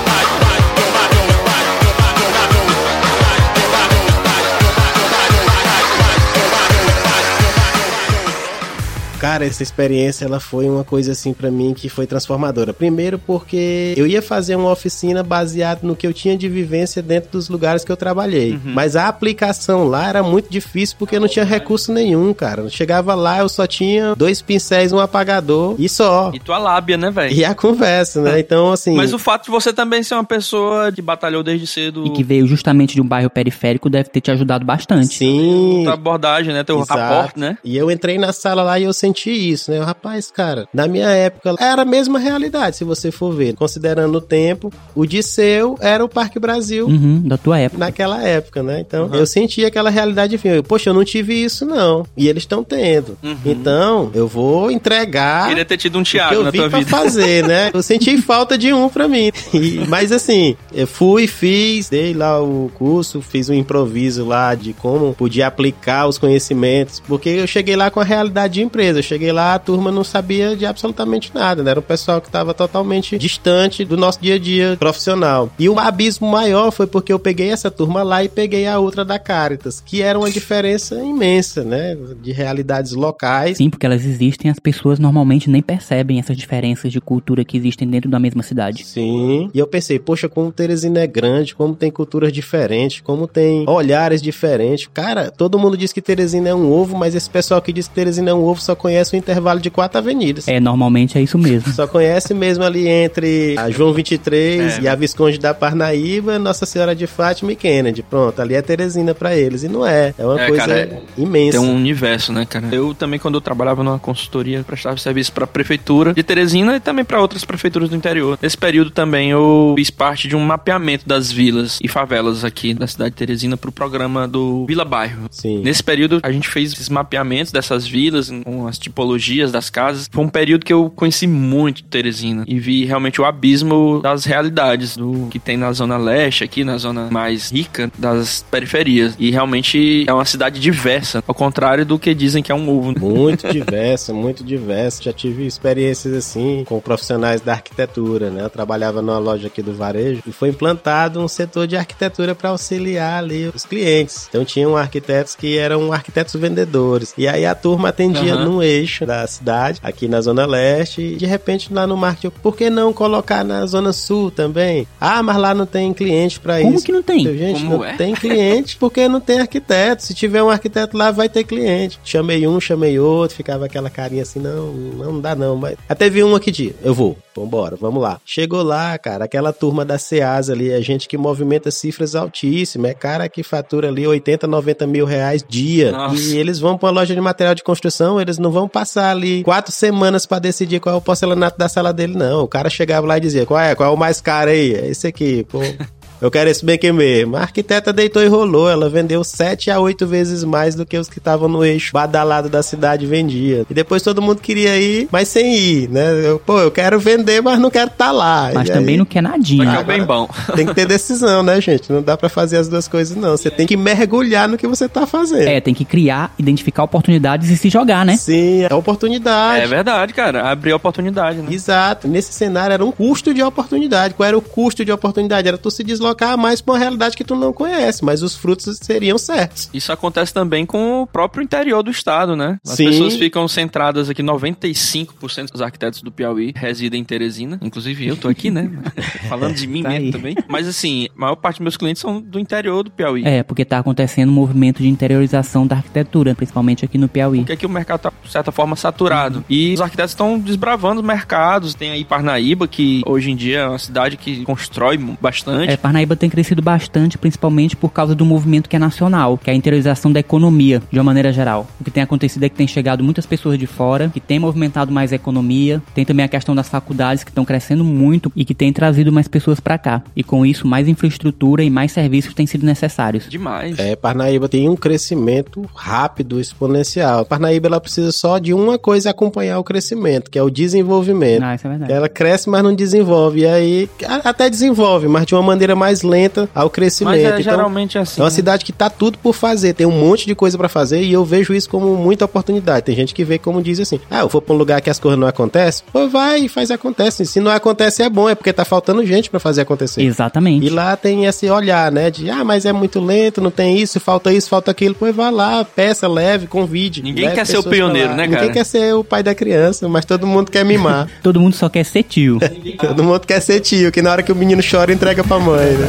Cara, 9.18 9.44
essa 9.44 9.64
experiência 9.64 10.24
ela 10.24 10.38
foi 10.38 10.68
uma 10.68 10.85
coisa 10.85 11.11
assim 11.12 11.33
para 11.33 11.50
mim 11.50 11.74
que 11.74 11.88
foi 11.88 12.07
transformadora. 12.07 12.72
Primeiro 12.72 13.18
porque 13.18 13.94
eu 13.96 14.07
ia 14.07 14.22
fazer 14.22 14.54
uma 14.54 14.70
oficina 14.70 15.22
baseada 15.22 15.81
no 15.83 15.96
que 15.96 16.07
eu 16.07 16.14
tinha 16.14 16.37
de 16.37 16.48
vivência 16.48 17.02
dentro 17.02 17.31
dos 17.33 17.48
lugares 17.48 17.85
que 17.85 17.90
eu 17.90 17.96
trabalhei. 17.96 18.52
Uhum. 18.52 18.72
Mas 18.74 18.94
a 18.94 19.09
aplicação 19.09 19.88
lá 19.88 20.09
era 20.09 20.22
muito 20.22 20.48
difícil 20.48 20.96
porque 20.98 21.18
não 21.18 21.26
tinha 21.26 21.44
recurso 21.44 21.92
nenhum, 21.92 22.33
cara. 22.33 22.68
Chegava 22.70 23.14
lá, 23.14 23.38
eu 23.40 23.48
só 23.48 23.66
tinha 23.66 24.14
dois 24.14 24.40
pincéis, 24.40 24.92
um 24.92 25.00
apagador 25.00 25.74
e 25.78 25.88
só. 25.88 26.31
E 26.33 26.38
tua 26.38 26.59
lábia, 26.59 26.96
né, 26.96 27.11
velho? 27.11 27.35
E 27.35 27.44
a 27.44 27.54
conversa, 27.54 28.22
né? 28.22 28.38
Então, 28.48 28.72
assim. 28.72 28.94
Mas 28.94 29.12
o 29.12 29.18
fato 29.18 29.46
de 29.46 29.50
você 29.50 29.72
também 29.72 30.02
ser 30.02 30.14
uma 30.14 30.24
pessoa 30.24 30.92
que 30.92 31.02
batalhou 31.02 31.42
desde 31.42 31.66
cedo. 31.66 32.07
E 32.07 32.11
que 32.11 32.22
veio 32.22 32.46
justamente 32.46 32.94
de 32.94 33.00
um 33.00 33.07
bairro 33.07 33.28
periférico 33.28 33.90
deve 33.90 34.09
ter 34.09 34.20
te 34.20 34.31
ajudado 34.31 34.64
bastante. 34.64 35.16
Sim. 35.16 35.83
Tua 35.85 35.94
abordagem, 35.94 36.54
né? 36.54 36.62
Teu 36.62 36.81
Exato. 36.81 37.00
rapport, 37.00 37.37
né? 37.37 37.59
E 37.64 37.76
eu 37.76 37.90
entrei 37.90 38.16
na 38.16 38.33
sala 38.33 38.62
lá 38.62 38.78
e 38.78 38.85
eu 38.85 38.92
senti 38.92 39.08
senti 39.09 39.31
isso, 39.31 39.71
né? 39.71 39.81
Rapaz, 39.81 40.31
cara, 40.31 40.68
na 40.73 40.87
minha 40.87 41.09
época 41.09 41.55
era 41.59 41.83
a 41.83 41.85
mesma 41.85 42.18
realidade, 42.18 42.77
se 42.77 42.85
você 42.85 43.11
for 43.11 43.33
ver. 43.33 43.55
Considerando 43.55 44.16
o 44.16 44.21
tempo, 44.21 44.73
o 44.94 45.07
Disseu 45.07 45.77
era 45.81 46.05
o 46.05 46.09
Parque 46.09 46.38
Brasil. 46.38 46.87
Uhum, 46.87 47.23
da 47.25 47.37
tua 47.37 47.59
época. 47.59 47.79
Naquela 47.79 48.23
época, 48.23 48.62
né? 48.62 48.81
Então, 48.81 49.07
uhum. 49.07 49.14
eu 49.14 49.27
senti 49.27 49.64
aquela 49.64 49.90
realidade, 49.90 50.35
enfim, 50.35 50.49
eu, 50.49 50.62
poxa, 50.62 50.90
eu 50.90 50.94
não 50.94 51.05
tive 51.05 51.35
isso, 51.35 51.64
não. 51.64 52.05
E 52.16 52.29
eles 52.29 52.42
estão 52.42 52.62
tendo. 52.62 53.18
Uhum. 53.23 53.37
Então, 53.44 54.11
eu 54.14 54.29
vou 54.29 54.71
entregar. 54.71 55.49
Queria 55.49 55.64
ter 55.64 55.77
tido 55.77 55.99
um 55.99 56.03
Thiago 56.03 56.42
na 56.42 56.53
tua 56.53 56.68
vida. 56.68 56.87
fazer, 56.87 57.44
né? 57.49 57.71
Eu 57.73 57.83
senti 57.83 58.21
falta 58.21 58.57
de 58.59 58.73
um 58.73 58.88
pra 58.88 59.09
mim. 59.09 59.33
E, 59.55 59.85
mas 59.88 60.12
assim, 60.12 60.57
eu 60.73 60.87
fui, 60.87 61.27
fiz, 61.27 61.88
dei 61.88 62.12
lá 62.12 62.40
o 62.40 62.71
curso, 62.75 63.21
fiz 63.21 63.49
um 63.49 63.55
improviso 63.55 64.27
lá 64.27 64.55
de 64.55 64.73
como 64.73 65.14
podia 65.14 65.47
aplicar 65.47 66.07
os 66.07 66.18
conhecimentos, 66.18 67.01
porque 67.01 67.29
eu 67.29 67.47
cheguei 67.47 67.77
lá 67.77 67.90
com 67.90 68.01
a 68.01 68.05
realidade 68.05 68.55
de 68.55 68.62
empresa 68.62 68.97
eu 68.98 69.02
cheguei 69.02 69.32
lá, 69.32 69.54
a 69.54 69.58
turma 69.58 69.90
não 69.90 70.04
sabia 70.04 70.56
de 70.56 70.66
absolutamente 70.66 71.32
nada, 71.34 71.62
né? 71.62 71.70
Era 71.70 71.80
um 71.80 71.82
pessoal 71.82 72.20
que 72.20 72.28
estava 72.28 72.52
totalmente 72.52 73.18
distante 73.18 73.84
do 73.84 73.96
nosso 73.96 74.20
dia 74.20 74.34
a 74.34 74.38
dia 74.38 74.76
profissional. 74.78 75.50
E 75.58 75.68
o 75.68 75.78
abismo 75.78 76.28
maior 76.28 76.70
foi 76.70 76.87
porque 76.87 77.12
eu 77.12 77.18
peguei 77.18 77.50
essa 77.50 77.70
turma 77.70 78.02
lá 78.02 78.22
e 78.22 78.28
peguei 78.28 78.66
a 78.66 78.78
outra 78.78 79.04
da 79.04 79.18
Caritas, 79.18 79.82
que 79.84 80.02
era 80.02 80.18
uma 80.18 80.30
diferença 80.30 80.96
imensa, 81.02 81.64
né? 81.64 81.96
De 82.20 82.32
realidades 82.32 82.92
locais. 82.92 83.58
Sim, 83.58 83.70
porque 83.70 83.87
elas 83.87 84.04
existem, 84.04 84.50
as 84.50 84.58
pessoas 84.58 84.98
normalmente 84.98 85.48
nem 85.48 85.62
percebem 85.62 86.18
essas 86.18 86.37
diferenças 86.37 86.92
de 86.92 87.00
cultura 87.00 87.44
que 87.44 87.56
existem 87.56 87.88
dentro 87.88 88.11
da 88.11 88.18
mesma 88.18 88.42
cidade. 88.42 88.84
Sim. 88.84 89.50
E 89.52 89.58
eu 89.58 89.66
pensei, 89.66 89.98
poxa, 89.98 90.28
como 90.28 90.52
Teresina 90.52 91.00
é 91.00 91.06
grande, 91.06 91.54
como 91.54 91.74
tem 91.74 91.90
culturas 91.90 92.32
diferentes, 92.32 93.00
como 93.00 93.26
tem 93.26 93.64
olhares 93.68 94.20
diferentes. 94.20 94.88
Cara, 94.92 95.30
todo 95.30 95.58
mundo 95.58 95.76
diz 95.76 95.92
que 95.92 96.02
Teresina 96.02 96.48
é 96.48 96.54
um 96.54 96.70
ovo, 96.70 96.96
mas 96.96 97.14
esse 97.14 97.28
pessoal 97.28 97.61
que 97.61 97.72
diz 97.72 97.88
que 97.88 97.94
Teresina 97.94 98.30
é 98.30 98.34
um 98.34 98.44
ovo 98.44 98.61
só 98.61 98.74
conhece 98.74 98.88
conhece 98.88 99.14
o 99.14 99.18
intervalo 99.18 99.61
de 99.61 99.68
quatro 99.68 99.98
avenidas. 99.98 100.48
É, 100.48 100.59
normalmente 100.59 101.18
é 101.18 101.22
isso 101.22 101.37
mesmo. 101.37 101.72
Só 101.74 101.87
conhece 101.87 102.33
mesmo 102.33 102.64
ali 102.64 102.88
entre 102.88 103.55
a 103.59 103.70
João 103.70 103.92
23 103.92 104.79
é. 104.79 104.81
e 104.81 104.88
a 104.88 104.94
Visconde 104.94 105.38
da 105.38 105.53
Parnaíba, 105.53 106.38
Nossa 106.38 106.64
Senhora 106.64 106.96
de 106.96 107.07
Fátima 107.07 107.53
e 107.53 107.57
Kennedy. 107.57 108.03
Pronto, 108.03 108.40
ali 108.40 108.55
é 108.55 108.62
Teresina 108.62 109.14
para 109.14 109.37
eles. 109.37 109.62
E 109.62 109.68
não 109.68 109.87
é. 109.87 110.14
É 110.16 110.24
uma 110.24 110.40
é, 110.40 110.46
coisa 110.46 110.66
cara, 110.66 110.81
é, 110.81 111.03
imensa. 111.18 111.59
Tem 111.59 111.68
um 111.68 111.74
universo, 111.74 112.33
né, 112.33 112.46
cara? 112.46 112.68
Eu 112.72 112.94
também, 112.94 113.18
quando 113.18 113.35
eu 113.35 113.42
trabalhava 113.42 113.85
numa 113.85 113.98
consultoria, 113.98 114.64
prestava 114.66 114.96
serviço 114.96 115.33
pra 115.33 115.46
prefeitura 115.46 116.14
de 116.14 116.22
Teresina 116.22 116.77
e 116.77 116.81
também 116.81 117.05
para 117.05 117.20
outras 117.20 117.44
prefeituras 117.44 117.90
do 117.90 117.96
interior. 117.96 118.38
Nesse 118.40 118.57
período 118.57 118.90
também 118.90 119.31
eu 119.31 119.74
fiz 119.77 119.90
parte 119.90 120.29
de 120.29 120.35
um 120.35 120.40
mapeamento 120.40 121.07
das 121.07 121.31
vilas 121.31 121.79
e 121.83 121.88
favelas 121.88 122.42
aqui 122.42 122.72
da 122.72 122.87
cidade 122.87 123.11
de 123.11 123.16
Teresina 123.16 123.57
pro 123.59 123.70
programa 123.70 124.27
do 124.27 124.64
Vila 124.64 124.85
Bairro. 124.85 125.27
Sim. 125.31 125.61
Nesse 125.62 125.83
período 125.83 126.20
a 126.22 126.33
gente 126.33 126.48
fez 126.48 126.72
esses 126.72 126.88
mapeamentos 126.88 127.53
dessas 127.53 127.87
vilas 127.87 128.31
com 128.44 128.66
as 128.66 128.78
tipologias 128.79 129.53
das 129.53 129.71
casas. 129.71 130.09
Foi 130.11 130.25
um 130.25 130.29
período 130.29 130.64
que 130.64 130.73
eu 130.73 130.91
conheci 130.91 131.27
muito 131.27 131.83
Teresina 131.85 132.45
e 132.47 132.59
vi 132.59 132.85
realmente 132.85 133.21
o 133.21 133.25
abismo 133.25 134.01
das 134.03 134.25
realidades 134.25 134.97
do 134.97 135.29
que 135.31 135.38
tem 135.38 135.57
na 135.57 135.73
zona 135.73 135.97
leste, 135.97 136.45
aqui 136.45 136.64
na 136.64 136.77
zona 136.77 137.09
mais 137.11 137.51
rica 137.51 137.91
das 137.99 138.45
periferias. 138.51 139.14
E 139.19 139.31
realmente 139.31 140.05
é 140.07 140.12
uma 140.12 140.25
cidade 140.25 140.61
diversa, 140.61 141.23
ao 141.27 141.35
contrário 141.35 141.85
do 141.85 141.99
que 141.99 142.14
dizem 142.14 142.43
que 142.43 142.53
é 142.53 142.55
um 142.55 142.69
ovo. 142.69 142.95
Muito 142.99 143.51
diversa, 143.53 144.12
muito 144.12 144.45
diversa. 144.45 145.03
Já 145.03 145.12
tive 145.12 145.47
experiências 145.47 146.14
assim 146.14 146.64
com 146.67 146.81
profissionais 146.81 147.41
da 147.41 147.53
arquitetura, 147.55 148.31
né? 148.31 148.43
Eu 148.43 148.51
trabalhava 148.51 149.03
numa 149.03 149.19
loja 149.19 149.47
aqui 149.47 149.62
do 149.62 149.75
varejo 149.75 150.23
e 150.27 150.33
foi 150.33 150.51
implantado 150.51 151.21
um 151.21 151.29
setor 151.29 151.67
de 151.67 151.77
arquitetura 151.77 152.35
para 152.35 152.51
auxiliar 152.51 153.23
ali 153.23 153.51
os 153.55 153.64
clientes. 153.64 154.27
Então 154.29 154.45
tinham 154.45 154.77
arquitetos 154.77 155.35
que 155.35 155.57
eram 155.59 155.93
arquitetos 155.93 156.35
vendedores. 156.35 157.14
E 157.17 157.27
aí 157.27 157.47
a 157.47 157.55
turma 157.55 157.88
atendia 157.88 158.37
uhum. 158.37 158.45
no 158.45 158.62
eixo 158.68 159.07
da 159.07 159.26
cidade, 159.26 159.81
aqui 159.83 160.09
na 160.09 160.20
Zona 160.20 160.46
Leste, 160.46 161.00
e 161.00 161.16
de 161.16 161.26
repente 161.26 161.72
lá 161.72 161.87
no 161.87 161.96
marketing, 161.96 162.35
por 162.42 162.57
que 162.57 162.70
não 162.70 162.92
colocar 162.92 163.44
na 163.44 163.64
Zona 163.66 163.92
Sul 163.92 164.31
também? 164.31 164.87
Ah, 165.00 165.22
mas 165.22 165.37
lá 165.37 165.54
não 165.54 165.66
tem 165.66 165.92
cliente 165.92 166.40
para 166.40 166.61
isso. 166.61 166.70
Como 166.70 166.83
que 166.83 166.92
não 166.92 167.02
tem? 167.02 167.24
Gente, 167.24 167.61
Como 167.62 167.78
não 167.78 167.85
é? 167.85 167.96
tem 167.96 168.14
cliente 168.14 168.76
porque 168.76 169.09
não 169.09 169.20
tem 169.20 169.40
arquiteto. 169.40 170.02
Se 170.02 170.14
tiver 170.14 170.42
um 170.42 170.50
arquiteto 170.50 170.96
lá, 170.96 171.11
vai 171.11 171.28
ter 171.28 171.44
cliente. 171.44 171.98
Chamei 172.04 172.46
um, 172.46 172.61
chamei 172.61 172.98
outro, 172.98 173.37
ficava 173.37 173.66
aquela 173.66 173.90
carinha 173.90 174.22
assim, 174.22 174.40
não, 174.40 174.72
não 174.72 175.20
dá 175.20 175.35
não. 175.35 175.57
Mas... 175.57 175.76
Até 175.88 176.09
vi 176.09 176.22
um 176.22 176.35
aqui 176.35 176.50
de, 176.50 176.74
eu 176.83 176.94
vou, 176.94 177.16
vambora, 177.35 177.76
vamos 177.76 178.02
lá. 178.02 178.20
Chegou 178.24 178.62
lá, 178.62 178.96
cara, 178.98 179.24
aquela 179.24 179.52
turma 179.52 179.85
da 179.85 179.98
SEAS 179.98 180.50
ali, 180.50 180.70
é 180.70 180.81
gente 180.81 181.09
que 181.09 181.16
movimenta 181.16 181.70
cifras 181.70 182.14
altíssimas, 182.14 182.90
é 182.90 182.94
cara 182.94 183.28
que 183.28 183.42
fatura 183.42 183.88
ali 183.88 184.07
80, 184.07 184.46
90 184.46 184.87
mil 184.87 185.04
reais 185.04 185.44
dia. 185.46 185.92
Nossa. 185.92 186.20
E 186.20 186.37
eles 186.37 186.59
vão 186.59 186.76
pra 186.76 186.88
uma 186.88 186.92
loja 187.00 187.14
de 187.14 187.20
material 187.20 187.54
de 187.54 187.62
construção, 187.62 188.20
eles 188.20 188.38
não 188.38 188.50
vão 188.50 188.58
passar 188.66 189.11
ali 189.11 189.44
quatro 189.44 189.71
semanas 189.71 190.25
pra 190.25 190.38
decidir 190.38 190.81
qual 190.81 190.94
é 190.94 190.99
o 190.99 191.03
porcelanato 191.03 191.59
da 191.59 191.68
sala 191.68 191.92
dele, 191.92 192.16
não. 192.16 192.44
O 192.44 192.49
cara 192.49 192.71
chegava 192.71 193.07
lá 193.07 193.18
e 193.18 193.21
dizia, 193.21 193.44
qual 193.44 193.61
é, 193.61 193.75
qual 193.75 193.90
é 193.90 193.94
o 193.94 193.99
mais 193.99 194.21
caro 194.21 194.51
aí? 194.51 194.75
É 194.75 194.88
esse 194.88 195.07
aqui, 195.07 195.44
pô. 195.44 195.61
Eu 196.20 196.31
quero 196.31 196.50
esse 196.50 196.64
bem 196.64 196.76
que 196.76 196.90
mesmo. 196.90 197.37
A 197.37 197.42
arquiteta 197.42 197.92
deitou 197.92 198.22
e 198.22 198.26
rolou. 198.26 198.68
Ela 198.68 198.88
vendeu 198.88 199.22
7 199.22 199.70
a 199.70 199.78
8 199.78 200.07
vezes 200.07 200.42
mais 200.44 200.74
do 200.74 200.85
que 200.85 200.98
os 200.98 201.09
que 201.09 201.18
estavam 201.18 201.48
no 201.48 201.64
eixo 201.64 201.92
badalado 201.92 202.48
da 202.48 202.62
cidade 202.62 203.07
vendia. 203.07 203.64
E 203.70 203.74
depois 203.74 204.02
todo 204.02 204.20
mundo 204.20 204.40
queria 204.40 204.76
ir, 204.78 205.09
mas 205.12 205.28
sem 205.28 205.54
ir, 205.54 205.88
né? 205.88 206.09
Eu, 206.24 206.38
pô, 206.38 206.59
eu 206.61 206.70
quero 206.70 206.98
vender, 206.98 207.40
mas 207.40 207.59
não 207.59 207.70
quero 207.70 207.90
estar 207.90 208.07
tá 208.07 208.12
lá. 208.12 208.50
Mas 208.52 208.68
E 208.68 208.72
também 208.72 208.94
aí, 208.94 208.98
não 208.98 209.04
quer 209.04 209.22
nadinha. 209.22 209.70
Que 209.70 209.76
é 209.76 209.85
bem 209.85 210.04
bom. 210.04 210.28
Tem 210.57 210.66
que 210.66 210.74
ter 210.74 210.87
decisão, 210.87 211.42
né, 211.42 211.61
gente? 211.61 211.92
Não 211.92 212.02
dá 212.02 212.16
pra 212.16 212.28
fazer 212.28 212.57
as 212.57 212.68
duas 212.68 212.88
coisas, 212.88 213.16
não. 213.16 213.37
Você 213.37 213.50
tem 213.50 213.66
que 213.66 213.76
mergulhar 213.76 214.48
no 214.48 214.59
que 214.59 214.66
você 214.66 214.88
tá 214.88 215.07
fazendo. 215.07 215.48
É, 215.48 215.61
tem 215.61 215.74
que 215.74 215.85
criar, 215.85 216.35
identificar 216.38 216.83
oportunidades 216.83 217.48
e 217.48 217.57
se 217.57 217.68
jogar, 217.68 218.04
né? 218.04 218.16
Sim, 218.16 218.66
é 218.68 218.74
oportunidade. 218.74 219.62
É 219.62 219.66
verdade, 219.66 220.12
cara. 220.12 220.50
Abriu 220.50 220.74
oportunidade, 220.74 221.38
né? 221.38 221.48
Exato. 221.50 222.09
Nesse 222.09 222.33
cenário 222.33 222.74
era 222.74 222.85
um 222.85 222.90
custo 222.90 223.33
de 223.33 223.42
oportunidade. 223.42 224.14
Qual 224.14 224.26
era 224.26 224.37
o 224.37 224.42
custo 224.42 224.85
de 224.85 224.90
oportunidade? 224.90 225.46
Era 225.46 225.57
tu 225.57 225.70
se 225.70 225.85
deslocar 225.85 226.08
mais 226.38 226.61
pra 226.61 226.75
uma 226.75 226.79
realidade 226.79 227.16
que 227.16 227.25
tu 227.25 227.35
não 227.35 227.53
conhece, 227.53 228.05
mas 228.05 228.23
os 228.23 228.35
frutos 228.37 228.79
seriam 228.83 229.18
certos. 229.18 229.68
Isso 229.73 229.92
acontece 229.92 230.33
também 230.33 230.64
com 230.66 231.03
o 231.03 231.07
próprio 231.07 231.42
interior 231.42 231.83
do 231.83 231.90
estado, 231.90 232.37
né? 232.37 232.59
As 232.66 232.75
Sim. 232.75 232.87
pessoas 232.87 233.16
ficam 233.16 233.47
centradas 233.49 234.09
aqui, 234.11 234.23
95% 234.23 235.53
dos 235.53 235.62
arquitetos 235.62 236.03
do 236.03 236.11
Piauí 236.11 236.53
residem 236.57 237.01
em 237.01 237.05
Teresina. 237.05 237.59
Inclusive 237.62 238.07
eu 238.07 238.16
tô 238.16 238.29
aqui, 238.29 238.51
né? 238.51 238.71
Falando 239.29 239.55
de 239.55 239.66
mim 239.66 239.83
Tá 239.83 239.90
mesmo 239.90 240.07
aí. 240.07 240.12
também. 240.12 240.37
Mas 240.49 240.66
assim, 240.68 241.09
a 241.16 241.21
maior 241.21 241.37
parte 241.37 241.57
dos 241.57 241.62
meus 241.62 241.77
clientes 241.77 242.01
são 242.01 242.21
do 242.21 242.38
interior 242.38 242.83
do 242.83 242.90
Piauí. 242.90 243.23
É, 243.25 243.42
porque 243.42 243.64
tá 243.64 243.79
acontecendo 243.79 244.29
um 244.31 244.33
movimento 244.33 244.83
de 244.83 244.88
interiorização 244.88 245.66
da 245.66 245.77
arquitetura, 245.77 246.35
principalmente 246.35 246.85
aqui 246.85 246.99
no 246.99 247.09
Piauí. 247.09 247.38
Porque 247.40 247.53
aqui 247.53 247.66
o 247.66 247.71
mercado 247.71 248.01
tá, 248.01 248.12
de 248.23 248.31
certa 248.31 248.53
forma, 248.53 248.77
saturado. 248.77 249.44
E 249.49 249.75
os 249.75 249.81
arquitetos 249.81 250.12
estão 250.12 250.38
desbravando 250.38 251.01
os 251.01 251.07
mercados. 251.07 251.75
Tem 251.75 251.90
aí 251.90 252.05
Parnaíba, 252.05 252.66
que 252.68 253.03
hoje 253.07 253.31
em 253.31 253.37
dia 253.37 253.59
é 253.61 253.68
uma 253.68 253.79
cidade 253.79 254.16
que 254.16 254.44
constrói 254.44 254.97
bastante. 255.21 255.73
É, 255.73 255.77
Parnaíba 255.77 255.97
tem 256.16 256.30
crescido 256.30 256.62
bastante, 256.62 257.18
principalmente 257.18 257.76
por 257.76 257.90
causa 257.90 258.14
do 258.14 258.24
movimento 258.24 258.68
que 258.68 258.76
é 258.76 258.78
nacional, 258.78 259.38
que 259.38 259.50
é 259.50 259.52
a 259.52 259.56
interiorização 259.56 260.12
da 260.12 260.20
economia, 260.20 260.82
de 260.90 260.98
uma 260.98 261.04
maneira 261.04 261.32
geral. 261.32 261.66
O 261.80 261.84
que 261.84 261.90
tem 261.90 262.02
acontecido 262.02 262.44
é 262.44 262.48
que 262.48 262.56
tem 262.56 262.66
chegado 262.66 263.02
muitas 263.02 263.26
pessoas 263.26 263.58
de 263.58 263.66
fora, 263.66 264.11
que 264.12 264.20
tem 264.20 264.38
movimentado 264.38 264.92
mais 264.92 265.12
a 265.12 265.16
economia, 265.16 265.82
tem 265.94 266.04
também 266.04 266.24
a 266.24 266.28
questão 266.28 266.54
das 266.54 266.68
faculdades 266.68 267.24
que 267.24 267.30
estão 267.30 267.44
crescendo 267.44 267.84
muito 267.84 268.30
e 268.34 268.44
que 268.44 268.54
tem 268.54 268.72
trazido 268.72 269.12
mais 269.12 269.28
pessoas 269.28 269.61
para 269.61 269.78
cá. 269.78 270.02
E 270.14 270.22
com 270.22 270.44
isso, 270.44 270.66
mais 270.66 270.88
infraestrutura 270.88 271.62
e 271.62 271.70
mais 271.70 271.92
serviços 271.92 272.34
têm 272.34 272.46
sido 272.46 272.66
necessários. 272.66 273.28
Demais. 273.28 273.78
É, 273.78 273.96
Parnaíba 273.96 274.48
tem 274.48 274.68
um 274.68 274.76
crescimento 274.76 275.68
rápido, 275.74 276.40
exponencial. 276.40 277.24
Parnaíba 277.24 277.68
ela 277.68 277.80
precisa 277.80 278.12
só 278.12 278.38
de 278.38 278.52
uma 278.52 278.78
coisa 278.78 279.11
acompanhar 279.11 279.58
o 279.58 279.64
crescimento, 279.64 280.30
que 280.30 280.38
é 280.38 280.42
o 280.42 280.50
desenvolvimento. 280.50 281.42
Ah, 281.42 281.54
isso 281.54 281.66
é 281.66 281.70
verdade. 281.70 281.92
Ela 281.92 282.08
cresce, 282.08 282.48
mas 282.48 282.62
não 282.62 282.74
desenvolve. 282.74 283.40
E 283.40 283.46
aí, 283.46 283.90
até 284.24 284.50
desenvolve, 284.50 285.08
mas 285.08 285.26
de 285.26 285.34
uma 285.34 285.42
maneira 285.42 285.74
mais 285.74 285.88
lenta 286.03 286.48
ao 286.55 286.70
crescimento. 286.70 287.14
Mas 287.14 287.24
é 287.24 287.29
Então, 287.29 287.42
geralmente 287.42 287.98
assim. 287.98 288.20
É 288.20 288.24
uma 288.24 288.31
né? 288.31 288.35
cidade 288.35 288.64
que 288.64 288.72
tá 288.72 288.88
tudo 288.90 289.18
por 289.18 289.35
fazer, 289.35 289.74
tem 289.74 289.87
um 289.87 289.90
monte 289.90 290.27
de 290.27 290.35
coisa 290.35 290.57
pra 290.57 290.68
fazer 290.68 291.03
e 291.03 291.12
eu 291.12 291.24
vejo 291.24 291.53
isso 291.55 291.68
como 291.68 291.96
muita 291.96 292.24
oportunidade. 292.24 292.87
Tem 292.87 292.94
gente 292.94 293.14
que 293.14 293.24
vê 293.24 293.38
como 293.38 293.62
diz 293.62 293.81
assim: 293.81 294.01
"Ah, 294.11 294.20
eu 294.20 294.29
vou 294.29 294.40
pra 294.40 294.55
um 294.55 294.59
lugar 294.59 294.81
que 294.81 294.90
as 294.90 294.98
coisas 294.98 295.18
não 295.18 295.27
acontecem". 295.27 295.85
Pô, 295.92 296.09
vai 296.09 296.40
e 296.40 296.48
faz 296.48 296.70
acontece. 296.70 297.24
Se 297.27 297.40
não 297.40 297.51
acontece 297.51 298.03
é 298.03 298.09
bom, 298.09 298.29
é 298.29 298.35
porque 298.35 298.53
tá 298.53 298.64
faltando 298.64 299.05
gente 299.05 299.31
pra 299.31 299.40
fazer 299.40 299.62
acontecer. 299.62 300.03
Exatamente. 300.03 300.66
E 300.66 300.70
lá 300.70 300.96
tem 300.96 301.24
esse 301.24 301.48
olhar, 301.51 301.90
né? 301.90 302.11
De, 302.11 302.31
ah, 302.31 302.44
mas 302.44 302.64
é 302.64 302.72
muito 302.72 303.01
lento, 303.01 303.40
não 303.40 303.51
tem 303.51 303.79
isso, 303.79 303.98
falta 304.01 304.33
isso, 304.33 304.48
falta 304.48 304.70
aquilo. 304.70 304.94
Pois 304.98 305.14
vá 305.14 305.31
lá, 305.31 305.64
peça, 305.64 306.07
leve, 306.09 306.46
convide. 306.46 307.03
Ninguém 307.03 307.24
leve 307.24 307.37
quer 307.37 307.46
ser 307.46 307.59
o 307.59 307.62
pioneiro, 307.62 308.11
né, 308.14 308.24
Ninguém 308.24 308.38
cara? 308.40 308.53
quer 308.53 308.64
ser 308.64 308.94
o 308.94 309.05
pai 309.05 309.22
da 309.22 309.35
criança, 309.35 309.88
mas 309.88 310.05
todo 310.05 310.27
mundo 310.27 310.51
quer 310.51 310.64
mimar. 310.64 311.09
Todo 311.22 311.40
mundo 311.40 311.55
só 311.55 311.68
quer 311.68 311.85
ser 311.85 312.03
tio. 312.03 312.38
todo 312.81 313.03
mundo 313.05 313.20
quer 313.27 313.40
ser 313.40 313.61
tio, 313.61 313.90
que 313.92 314.01
na 314.03 314.11
hora 314.11 314.22
que 314.22 314.33
o 314.33 314.37
menino 314.37 314.62
chora, 314.68 314.92
entrega 314.92 315.22
pra 315.24 315.38
mãe, 315.38 315.77
né? 315.79 315.88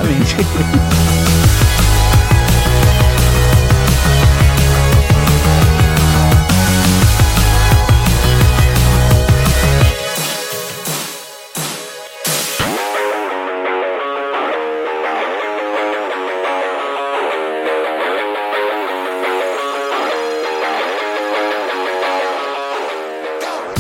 E, 0.96 0.99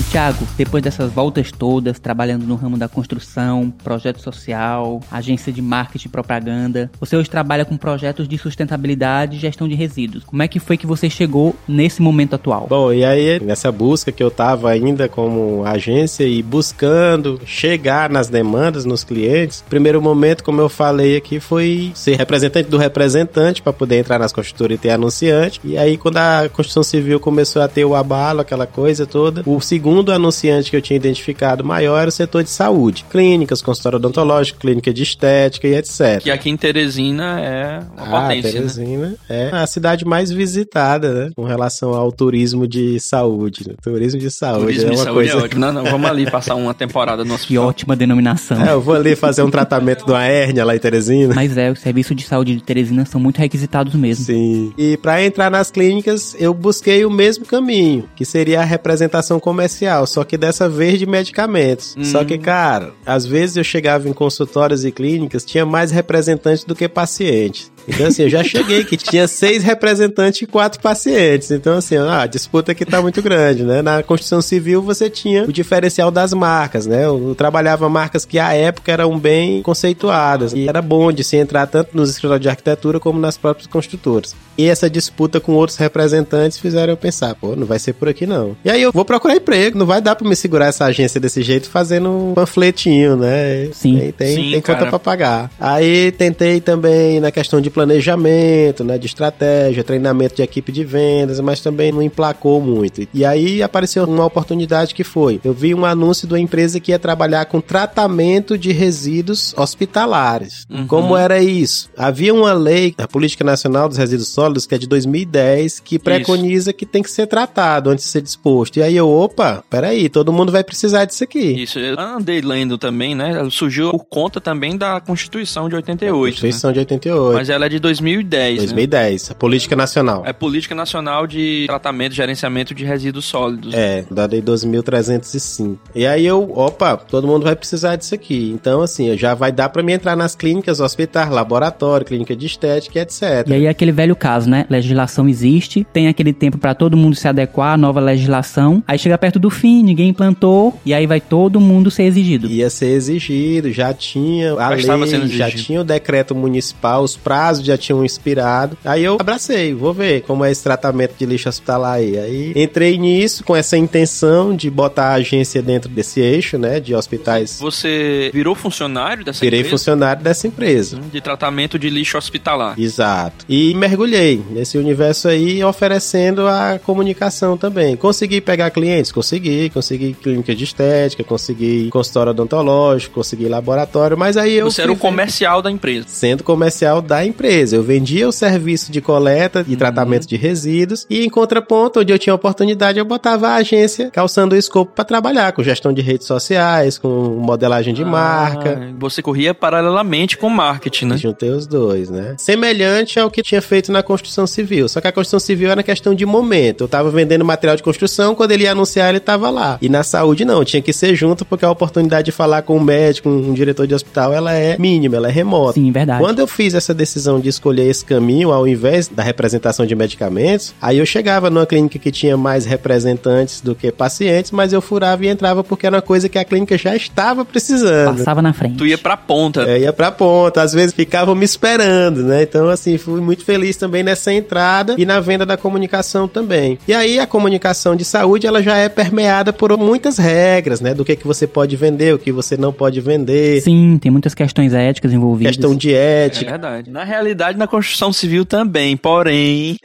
Thiago, 0.09 0.47
depois 0.57 0.83
dessas 0.83 1.11
voltas 1.11 1.51
todas, 1.51 1.99
trabalhando 1.99 2.43
no 2.43 2.55
ramo 2.55 2.79
da 2.79 2.87
construção, 2.87 3.71
projeto 3.83 4.19
social, 4.19 5.01
agência 5.11 5.53
de 5.53 5.61
marketing 5.61 6.07
e 6.07 6.11
propaganda, 6.11 6.89
você 6.99 7.15
hoje 7.15 7.29
trabalha 7.29 7.63
com 7.63 7.77
projetos 7.77 8.27
de 8.27 8.35
sustentabilidade 8.35 9.37
e 9.37 9.39
gestão 9.39 9.67
de 9.67 9.75
resíduos. 9.75 10.23
Como 10.23 10.41
é 10.41 10.47
que 10.47 10.59
foi 10.59 10.77
que 10.77 10.87
você 10.87 11.11
chegou 11.11 11.55
nesse 11.67 12.01
momento 12.01 12.33
atual? 12.33 12.65
Bom, 12.67 12.91
e 12.91 13.05
aí, 13.05 13.39
nessa 13.39 13.71
busca 13.71 14.11
que 14.11 14.23
eu 14.23 14.31
tava 14.31 14.71
ainda 14.71 15.07
como 15.07 15.63
agência 15.63 16.23
e 16.23 16.41
buscando 16.41 17.39
chegar 17.45 18.09
nas 18.09 18.29
demandas, 18.29 18.85
nos 18.85 19.03
clientes, 19.03 19.63
primeiro 19.69 20.01
momento, 20.01 20.43
como 20.43 20.59
eu 20.59 20.69
falei 20.69 21.17
aqui, 21.17 21.39
foi 21.39 21.91
ser 21.93 22.15
representante 22.15 22.67
do 22.67 22.79
representante 22.79 23.61
para 23.61 23.71
poder 23.71 23.99
entrar 23.99 24.17
nas 24.17 24.33
construtoras 24.33 24.75
e 24.75 24.81
ter 24.81 24.89
anunciante. 24.89 25.61
E 25.63 25.77
aí, 25.77 25.97
quando 25.97 26.17
a 26.17 26.49
construção 26.51 26.81
civil 26.81 27.19
começou 27.19 27.61
a 27.61 27.67
ter 27.67 27.85
o 27.85 27.93
abalo, 27.93 28.41
aquela 28.41 28.65
coisa 28.65 29.05
toda, 29.05 29.43
o 29.45 29.61
segundo 29.61 29.98
anunciante 30.11 30.69
que 30.69 30.75
eu 30.77 30.81
tinha 30.81 30.97
identificado 30.97 31.63
maior 31.63 31.97
era 31.99 32.09
o 32.09 32.11
setor 32.11 32.43
de 32.43 32.49
saúde. 32.49 33.05
Clínicas, 33.09 33.61
consultório 33.61 33.97
odontológico, 33.97 34.59
clínica 34.59 34.93
de 34.93 35.03
estética 35.03 35.67
e 35.67 35.75
etc. 35.75 36.21
Que 36.21 36.31
aqui 36.31 36.49
em 36.49 36.57
Teresina 36.57 37.39
é 37.41 37.79
uma 37.97 38.17
Ah, 38.19 38.21
potência, 38.21 38.51
né? 38.51 38.51
Teresina 38.59 39.15
é 39.29 39.49
a 39.51 39.67
cidade 39.67 40.05
mais 40.05 40.31
visitada, 40.31 41.13
né? 41.13 41.31
Com 41.35 41.43
relação 41.43 41.93
ao 41.93 42.11
turismo 42.11 42.67
de 42.67 42.99
saúde. 42.99 43.67
né? 43.67 43.75
Turismo 43.83 44.19
de 44.19 44.31
saúde 44.31 44.63
Turismo 44.65 44.87
é 44.87 44.89
de 44.91 44.95
uma 44.95 45.03
saúde 45.03 45.29
coisa. 45.29 45.33
é 45.33 45.45
ótimo. 45.45 45.61
Não, 45.61 45.73
não, 45.73 45.83
vamos 45.85 46.09
ali 46.09 46.29
passar 46.29 46.55
uma 46.55 46.73
temporada 46.73 47.23
no 47.23 47.29
Que 47.35 47.41
hospital. 47.57 47.67
ótima 47.67 47.95
denominação. 47.95 48.61
É, 48.65 48.73
eu 48.73 48.81
vou 48.81 48.95
ali 48.95 49.15
fazer 49.15 49.41
um 49.43 49.49
tratamento 49.51 50.05
de 50.05 50.11
uma 50.11 50.23
hérnia 50.23 50.63
lá 50.65 50.75
em 50.75 50.79
Teresina. 50.79 51.33
Mas 51.35 51.57
é, 51.57 51.71
os 51.71 51.79
serviços 51.79 52.15
de 52.15 52.23
saúde 52.23 52.55
de 52.55 52.63
Teresina 52.63 53.05
são 53.05 53.19
muito 53.19 53.37
requisitados 53.37 53.93
mesmo. 53.95 54.25
Sim. 54.25 54.73
E 54.77 54.97
para 54.97 55.23
entrar 55.23 55.49
nas 55.49 55.71
clínicas, 55.71 56.35
eu 56.39 56.53
busquei 56.53 57.03
o 57.05 57.09
mesmo 57.09 57.45
caminho, 57.45 58.07
que 58.15 58.25
seria 58.25 58.61
a 58.61 58.63
representação 58.63 59.39
comercial, 59.39 59.88
só 60.05 60.23
que 60.23 60.37
dessa 60.37 60.67
vez 60.69 60.99
de 60.99 61.05
medicamentos. 61.05 61.95
Hum. 61.97 62.03
Só 62.03 62.23
que, 62.23 62.37
cara, 62.37 62.93
às 63.05 63.25
vezes 63.25 63.57
eu 63.57 63.63
chegava 63.63 64.07
em 64.07 64.13
consultórios 64.13 64.85
e 64.85 64.91
clínicas, 64.91 65.45
tinha 65.45 65.65
mais 65.65 65.91
representantes 65.91 66.63
do 66.63 66.75
que 66.75 66.87
pacientes. 66.87 67.71
Então, 67.89 68.07
assim, 68.07 68.23
eu 68.23 68.29
já 68.29 68.43
cheguei 68.43 68.83
que 68.83 68.95
tinha 68.95 69.27
seis 69.27 69.63
representantes 69.63 70.41
e 70.41 70.45
quatro 70.45 70.79
pacientes. 70.79 71.51
Então, 71.51 71.77
assim, 71.77 71.97
ah, 71.97 72.21
a 72.21 72.27
disputa 72.27 72.71
aqui 72.71 72.85
tá 72.85 73.01
muito 73.01 73.21
grande, 73.21 73.63
né? 73.63 73.81
Na 73.81 74.03
construção 74.03 74.41
civil 74.41 74.81
você 74.81 75.09
tinha 75.09 75.43
o 75.43 75.51
diferencial 75.51 76.11
das 76.11 76.33
marcas, 76.33 76.85
né? 76.85 77.05
Eu 77.05 77.33
trabalhava 77.35 77.89
marcas 77.89 78.25
que 78.25 78.39
à 78.39 78.53
época 78.53 78.91
eram 78.91 79.17
bem 79.17 79.61
conceituadas. 79.61 80.53
E 80.53 80.67
era 80.67 80.81
bom 80.81 81.11
de 81.11 81.23
se 81.23 81.37
entrar 81.37 81.67
tanto 81.67 81.95
nos 81.95 82.09
escritórios 82.09 82.41
de 82.41 82.49
arquitetura 82.49 82.99
como 82.99 83.19
nas 83.19 83.37
próprias 83.37 83.67
construtoras. 83.67 84.35
E 84.57 84.67
essa 84.67 84.89
disputa 84.89 85.39
com 85.39 85.53
outros 85.53 85.77
representantes 85.77 86.57
fizeram 86.57 86.91
eu 86.91 86.97
pensar, 86.97 87.33
pô, 87.33 87.55
não 87.55 87.65
vai 87.65 87.79
ser 87.79 87.93
por 87.93 88.09
aqui 88.09 88.25
não. 88.25 88.57
E 88.65 88.69
aí 88.69 88.81
eu 88.81 88.91
vou 88.91 89.05
procurar 89.05 89.35
emprego, 89.35 89.77
não 89.77 89.85
vai 89.85 90.01
dar 90.01 90.15
pra 90.15 90.27
me 90.27 90.35
segurar 90.35 90.65
essa 90.65 90.83
agência 90.83 91.17
desse 91.17 91.41
jeito 91.41 91.69
fazendo 91.69 92.09
um 92.09 92.33
panfletinho, 92.33 93.15
né? 93.15 93.69
Sim. 93.71 93.97
Tem, 93.97 94.11
tem, 94.11 94.35
Sim, 94.35 94.51
tem 94.51 94.61
conta 94.61 94.85
pra 94.85 94.99
pagar. 94.99 95.49
Aí 95.57 96.11
tentei 96.11 96.59
também 96.59 97.21
na 97.21 97.31
questão 97.31 97.61
de 97.61 97.69
planejamento, 97.79 98.83
né, 98.83 98.97
de 98.97 99.05
estratégia, 99.05 99.85
treinamento 99.85 100.35
de 100.35 100.41
equipe 100.41 100.69
de 100.69 100.83
vendas, 100.83 101.39
mas 101.39 101.61
também 101.61 101.93
não 101.93 102.01
emplacou 102.01 102.59
muito. 102.59 103.07
E 103.13 103.23
aí 103.23 103.63
apareceu 103.63 104.03
uma 104.03 104.25
oportunidade 104.25 104.93
que 104.93 105.03
foi, 105.03 105.39
eu 105.45 105.53
vi 105.53 105.73
um 105.73 105.85
anúncio 105.85 106.27
de 106.27 106.33
uma 106.33 106.39
empresa 106.39 106.77
que 106.77 106.91
ia 106.91 106.99
trabalhar 106.99 107.45
com 107.45 107.61
tratamento 107.61 108.57
de 108.57 108.73
resíduos 108.73 109.53
hospitalares. 109.55 110.65
Uhum. 110.69 110.87
Como 110.87 111.15
era 111.15 111.41
isso? 111.41 111.89
Havia 111.97 112.33
uma 112.33 112.51
lei, 112.51 112.93
a 112.97 113.07
Política 113.07 113.45
Nacional 113.45 113.87
dos 113.87 113.97
Resíduos 113.97 114.27
Sólidos, 114.27 114.65
que 114.67 114.75
é 114.75 114.77
de 114.77 114.87
2010, 114.87 115.79
que 115.79 115.97
preconiza 115.97 116.71
isso. 116.71 116.77
que 116.77 116.85
tem 116.85 117.01
que 117.01 117.09
ser 117.09 117.27
tratado 117.27 117.89
antes 117.91 118.03
de 118.03 118.11
ser 118.11 118.21
disposto. 118.21 118.75
E 118.75 118.83
aí 118.83 118.97
eu, 118.97 119.09
opa, 119.09 119.63
peraí, 119.69 120.09
todo 120.09 120.33
mundo 120.33 120.51
vai 120.51 120.65
precisar 120.65 121.05
disso 121.05 121.23
aqui. 121.23 121.63
Isso, 121.63 121.79
eu 121.79 121.97
andei 121.97 122.41
lendo 122.41 122.77
também, 122.77 123.15
né? 123.15 123.47
Surgiu 123.49 123.91
por 123.91 124.03
conta 124.03 124.41
também 124.41 124.77
da 124.77 124.99
Constituição 124.99 125.69
de 125.69 125.75
88. 125.75 126.25
Constituição 126.25 126.71
né? 126.71 126.73
de 126.73 126.79
88. 126.79 127.33
Mas 127.35 127.49
ela 127.49 127.58
é 127.65 127.69
de 127.69 127.79
2010. 127.79 128.57
2010, 128.57 129.29
né? 129.29 129.31
a 129.31 129.35
Política 129.35 129.75
Nacional. 129.75 130.23
É 130.25 130.33
Política 130.33 130.75
Nacional 130.75 131.27
de 131.27 131.65
Tratamento 131.67 132.13
e 132.13 132.15
Gerenciamento 132.15 132.73
de 132.73 132.85
Resíduos 132.85 133.25
Sólidos. 133.25 133.73
É, 133.73 134.05
da 134.09 134.25
Lei 134.25 134.41
2305. 134.41 135.79
E 135.93 136.05
aí 136.05 136.25
eu, 136.25 136.51
opa, 136.55 136.97
todo 136.97 137.27
mundo 137.27 137.43
vai 137.43 137.55
precisar 137.55 137.95
disso 137.95 138.15
aqui. 138.15 138.51
Então, 138.53 138.81
assim, 138.81 139.17
já 139.17 139.33
vai 139.33 139.51
dar 139.51 139.69
para 139.69 139.83
mim 139.83 139.93
entrar 139.93 140.15
nas 140.15 140.35
clínicas, 140.35 140.79
hospitais, 140.79 141.29
laboratório, 141.29 142.05
clínica 142.05 142.35
de 142.35 142.45
estética, 142.45 142.99
etc. 142.99 143.47
E 143.47 143.53
aí 143.53 143.65
é 143.65 143.69
aquele 143.69 143.91
velho 143.91 144.15
caso, 144.15 144.49
né? 144.49 144.65
Legislação 144.69 145.27
existe, 145.27 145.85
tem 145.91 146.07
aquele 146.07 146.33
tempo 146.33 146.57
para 146.57 146.73
todo 146.73 146.95
mundo 146.95 147.15
se 147.15 147.27
adequar 147.27 147.73
à 147.73 147.77
nova 147.77 147.99
legislação. 147.99 148.83
Aí 148.87 148.97
chega 148.97 149.17
perto 149.17 149.39
do 149.39 149.49
fim, 149.49 149.83
ninguém 149.83 150.09
implantou, 150.09 150.79
e 150.85 150.93
aí 150.93 151.05
vai 151.05 151.19
todo 151.19 151.59
mundo 151.59 151.91
ser 151.91 152.03
exigido. 152.03 152.47
Ia 152.47 152.69
ser 152.69 152.91
exigido, 152.91 153.71
já 153.71 153.93
tinha 153.93 154.53
a 154.53 154.69
lei, 154.69 155.27
já 155.27 155.49
tinha 155.49 155.81
o 155.81 155.83
decreto 155.83 156.33
municipal, 156.35 157.03
os 157.03 157.17
prazos 157.17 157.48
já 157.57 157.77
tinham 157.77 158.03
expirado. 158.05 158.77
Aí 158.85 159.03
eu 159.03 159.17
abracei, 159.19 159.73
vou 159.73 159.93
ver 159.93 160.21
como 160.21 160.45
é 160.45 160.51
esse 160.51 160.63
tratamento 160.63 161.15
de 161.17 161.25
lixo 161.25 161.49
hospitalar 161.49 161.93
aí. 161.93 162.17
Aí 162.17 162.53
entrei 162.55 162.97
nisso 162.97 163.43
com 163.43 163.55
essa 163.55 163.77
intenção 163.77 164.55
de 164.55 164.69
botar 164.69 165.09
a 165.09 165.13
agência 165.13 165.61
dentro 165.61 165.89
desse 165.89 166.19
eixo, 166.19 166.57
né, 166.57 166.79
de 166.79 166.93
hospitais. 166.93 167.59
Você 167.59 168.29
virou 168.33 168.55
funcionário 168.55 169.23
dessa 169.23 169.39
Virei 169.39 169.59
empresa? 169.61 169.77
funcionário 169.77 170.23
dessa 170.23 170.47
empresa. 170.47 170.97
Hum, 170.97 171.09
de 171.11 171.21
tratamento 171.21 171.79
de 171.79 171.89
lixo 171.89 172.17
hospitalar. 172.17 172.79
Exato. 172.79 173.45
E 173.47 173.73
mergulhei 173.75 174.41
nesse 174.49 174.77
universo 174.77 175.27
aí 175.27 175.63
oferecendo 175.63 176.47
a 176.47 176.79
comunicação 176.83 177.57
também. 177.57 177.95
Consegui 177.95 178.41
pegar 178.41 178.69
clientes? 178.71 179.11
Consegui. 179.11 179.69
Consegui 179.69 180.13
clínica 180.13 180.55
de 180.55 180.63
estética, 180.63 181.23
consegui 181.23 181.89
consultório 181.89 182.31
odontológico, 182.31 183.15
consegui 183.15 183.47
laboratório, 183.47 184.17
mas 184.17 184.37
aí 184.37 184.53
eu... 184.55 184.69
Você 184.69 184.81
era 184.81 184.91
o 184.91 184.97
comercial 184.97 185.61
da 185.61 185.71
empresa. 185.71 186.07
Sendo 186.07 186.43
comercial 186.43 187.01
da 187.01 187.25
empresa. 187.25 187.38
Eu 187.71 187.83
vendia 187.83 188.27
o 188.27 188.31
serviço 188.31 188.91
de 188.91 189.01
coleta 189.01 189.63
e 189.67 189.71
uhum. 189.71 189.77
tratamento 189.77 190.27
de 190.27 190.35
resíduos 190.35 191.05
e 191.09 191.23
em 191.23 191.29
contraponto, 191.29 191.99
onde 191.99 192.11
eu 192.11 192.19
tinha 192.19 192.33
oportunidade, 192.33 192.99
eu 192.99 193.05
botava 193.05 193.49
a 193.49 193.55
agência 193.55 194.09
calçando 194.11 194.55
o 194.55 194.57
escopo 194.57 194.91
para 194.93 195.05
trabalhar 195.05 195.51
com 195.53 195.63
gestão 195.63 195.93
de 195.93 196.01
redes 196.01 196.27
sociais, 196.27 196.97
com 196.97 197.07
modelagem 197.09 197.93
de 197.93 198.03
ah, 198.03 198.05
marca. 198.05 198.93
Você 198.99 199.21
corria 199.21 199.53
paralelamente 199.53 200.37
com 200.37 200.49
marketing, 200.49 201.05
né? 201.05 201.17
Juntei 201.17 201.49
os 201.49 201.67
dois, 201.67 202.09
né? 202.09 202.35
Semelhante 202.37 203.19
ao 203.19 203.29
que 203.29 203.41
tinha 203.41 203.61
feito 203.61 203.91
na 203.91 204.03
construção 204.03 204.45
civil. 204.47 204.87
Só 204.89 204.99
que 204.99 205.07
a 205.07 205.11
construção 205.11 205.39
civil 205.39 205.69
era 205.69 205.83
questão 205.83 206.13
de 206.13 206.25
momento. 206.25 206.83
Eu 206.85 206.87
tava 206.87 207.09
vendendo 207.09 207.45
material 207.45 207.75
de 207.75 207.83
construção, 207.83 208.35
quando 208.35 208.51
ele 208.51 208.63
ia 208.63 208.71
anunciar, 208.71 209.09
ele 209.09 209.19
tava 209.19 209.49
lá. 209.49 209.77
E 209.81 209.89
na 209.89 210.03
saúde, 210.03 210.45
não. 210.45 210.63
Tinha 210.63 210.81
que 210.81 210.93
ser 210.93 211.15
junto, 211.15 211.45
porque 211.45 211.65
a 211.65 211.71
oportunidade 211.71 212.25
de 212.25 212.31
falar 212.31 212.61
com 212.61 212.77
um 212.77 212.83
médico, 212.83 213.29
um 213.29 213.53
diretor 213.53 213.87
de 213.87 213.93
hospital, 213.93 214.33
ela 214.33 214.53
é 214.53 214.77
mínima, 214.77 215.17
ela 215.17 215.27
é 215.27 215.31
remota. 215.31 215.73
Sim, 215.73 215.91
verdade. 215.91 216.21
Quando 216.21 216.39
eu 216.39 216.47
fiz 216.47 216.73
essa 216.73 216.93
decisão 216.93 217.28
de 217.37 217.49
escolher 217.49 217.89
esse 217.89 218.05
caminho, 218.05 218.53
ao 218.53 218.65
invés 218.65 219.09
da 219.09 219.21
representação 219.21 219.85
de 219.85 219.93
medicamentos, 219.93 220.73
aí 220.81 220.99
eu 220.99 221.05
chegava 221.05 221.49
numa 221.49 221.65
clínica 221.65 221.99
que 221.99 222.11
tinha 222.11 222.37
mais 222.37 222.65
representantes 222.65 223.59
do 223.59 223.75
que 223.75 223.91
pacientes, 223.91 224.51
mas 224.51 224.71
eu 224.71 224.81
furava 224.81 225.25
e 225.25 225.27
entrava 225.27 225.65
porque 225.65 225.85
era 225.85 225.97
uma 225.97 226.01
coisa 226.01 226.29
que 226.29 226.37
a 226.37 226.45
clínica 226.45 226.77
já 226.77 226.95
estava 226.95 227.43
precisando. 227.43 228.17
Passava 228.17 228.41
na 228.41 228.53
frente. 228.53 228.77
Tu 228.77 228.87
ia 228.87 228.97
pra 228.97 229.17
ponta. 229.17 229.63
É, 229.63 229.79
ia 229.79 229.91
pra 229.91 230.11
ponta. 230.11 230.61
Às 230.61 230.71
vezes 230.71 230.93
ficavam 230.93 231.35
me 231.35 231.43
esperando, 231.43 232.23
né? 232.23 232.43
Então, 232.43 232.69
assim, 232.69 232.97
fui 232.97 233.19
muito 233.19 233.43
feliz 233.43 233.75
também 233.75 234.03
nessa 234.03 234.31
entrada 234.31 234.95
e 234.97 235.05
na 235.05 235.19
venda 235.19 235.45
da 235.45 235.57
comunicação 235.57 236.27
também. 236.27 236.79
E 236.87 236.93
aí 236.93 237.19
a 237.19 237.27
comunicação 237.27 237.95
de 237.95 238.05
saúde, 238.05 238.47
ela 238.47 238.61
já 238.63 238.77
é 238.77 238.87
permeada 238.87 239.51
por 239.51 239.75
muitas 239.77 240.17
regras, 240.17 240.79
né? 240.79 240.93
Do 240.93 241.03
que, 241.03 241.15
que 241.15 241.27
você 241.27 241.45
pode 241.47 241.75
vender, 241.75 242.13
o 242.13 242.19
que 242.19 242.31
você 242.31 242.55
não 242.55 242.71
pode 242.71 243.01
vender. 243.01 243.61
Sim, 243.61 243.97
tem 244.01 244.11
muitas 244.11 244.33
questões 244.33 244.73
éticas 244.73 245.11
envolvidas. 245.11 245.55
Questão 245.55 245.75
de 245.75 245.93
ética. 245.93 246.45
É 246.45 246.49
verdade. 246.51 246.91
Na 246.91 247.03
realidade, 247.19 247.57
na 247.57 247.67
construção 247.67 248.11
civil 248.11 248.45
também, 248.45 248.95
porém, 248.95 249.77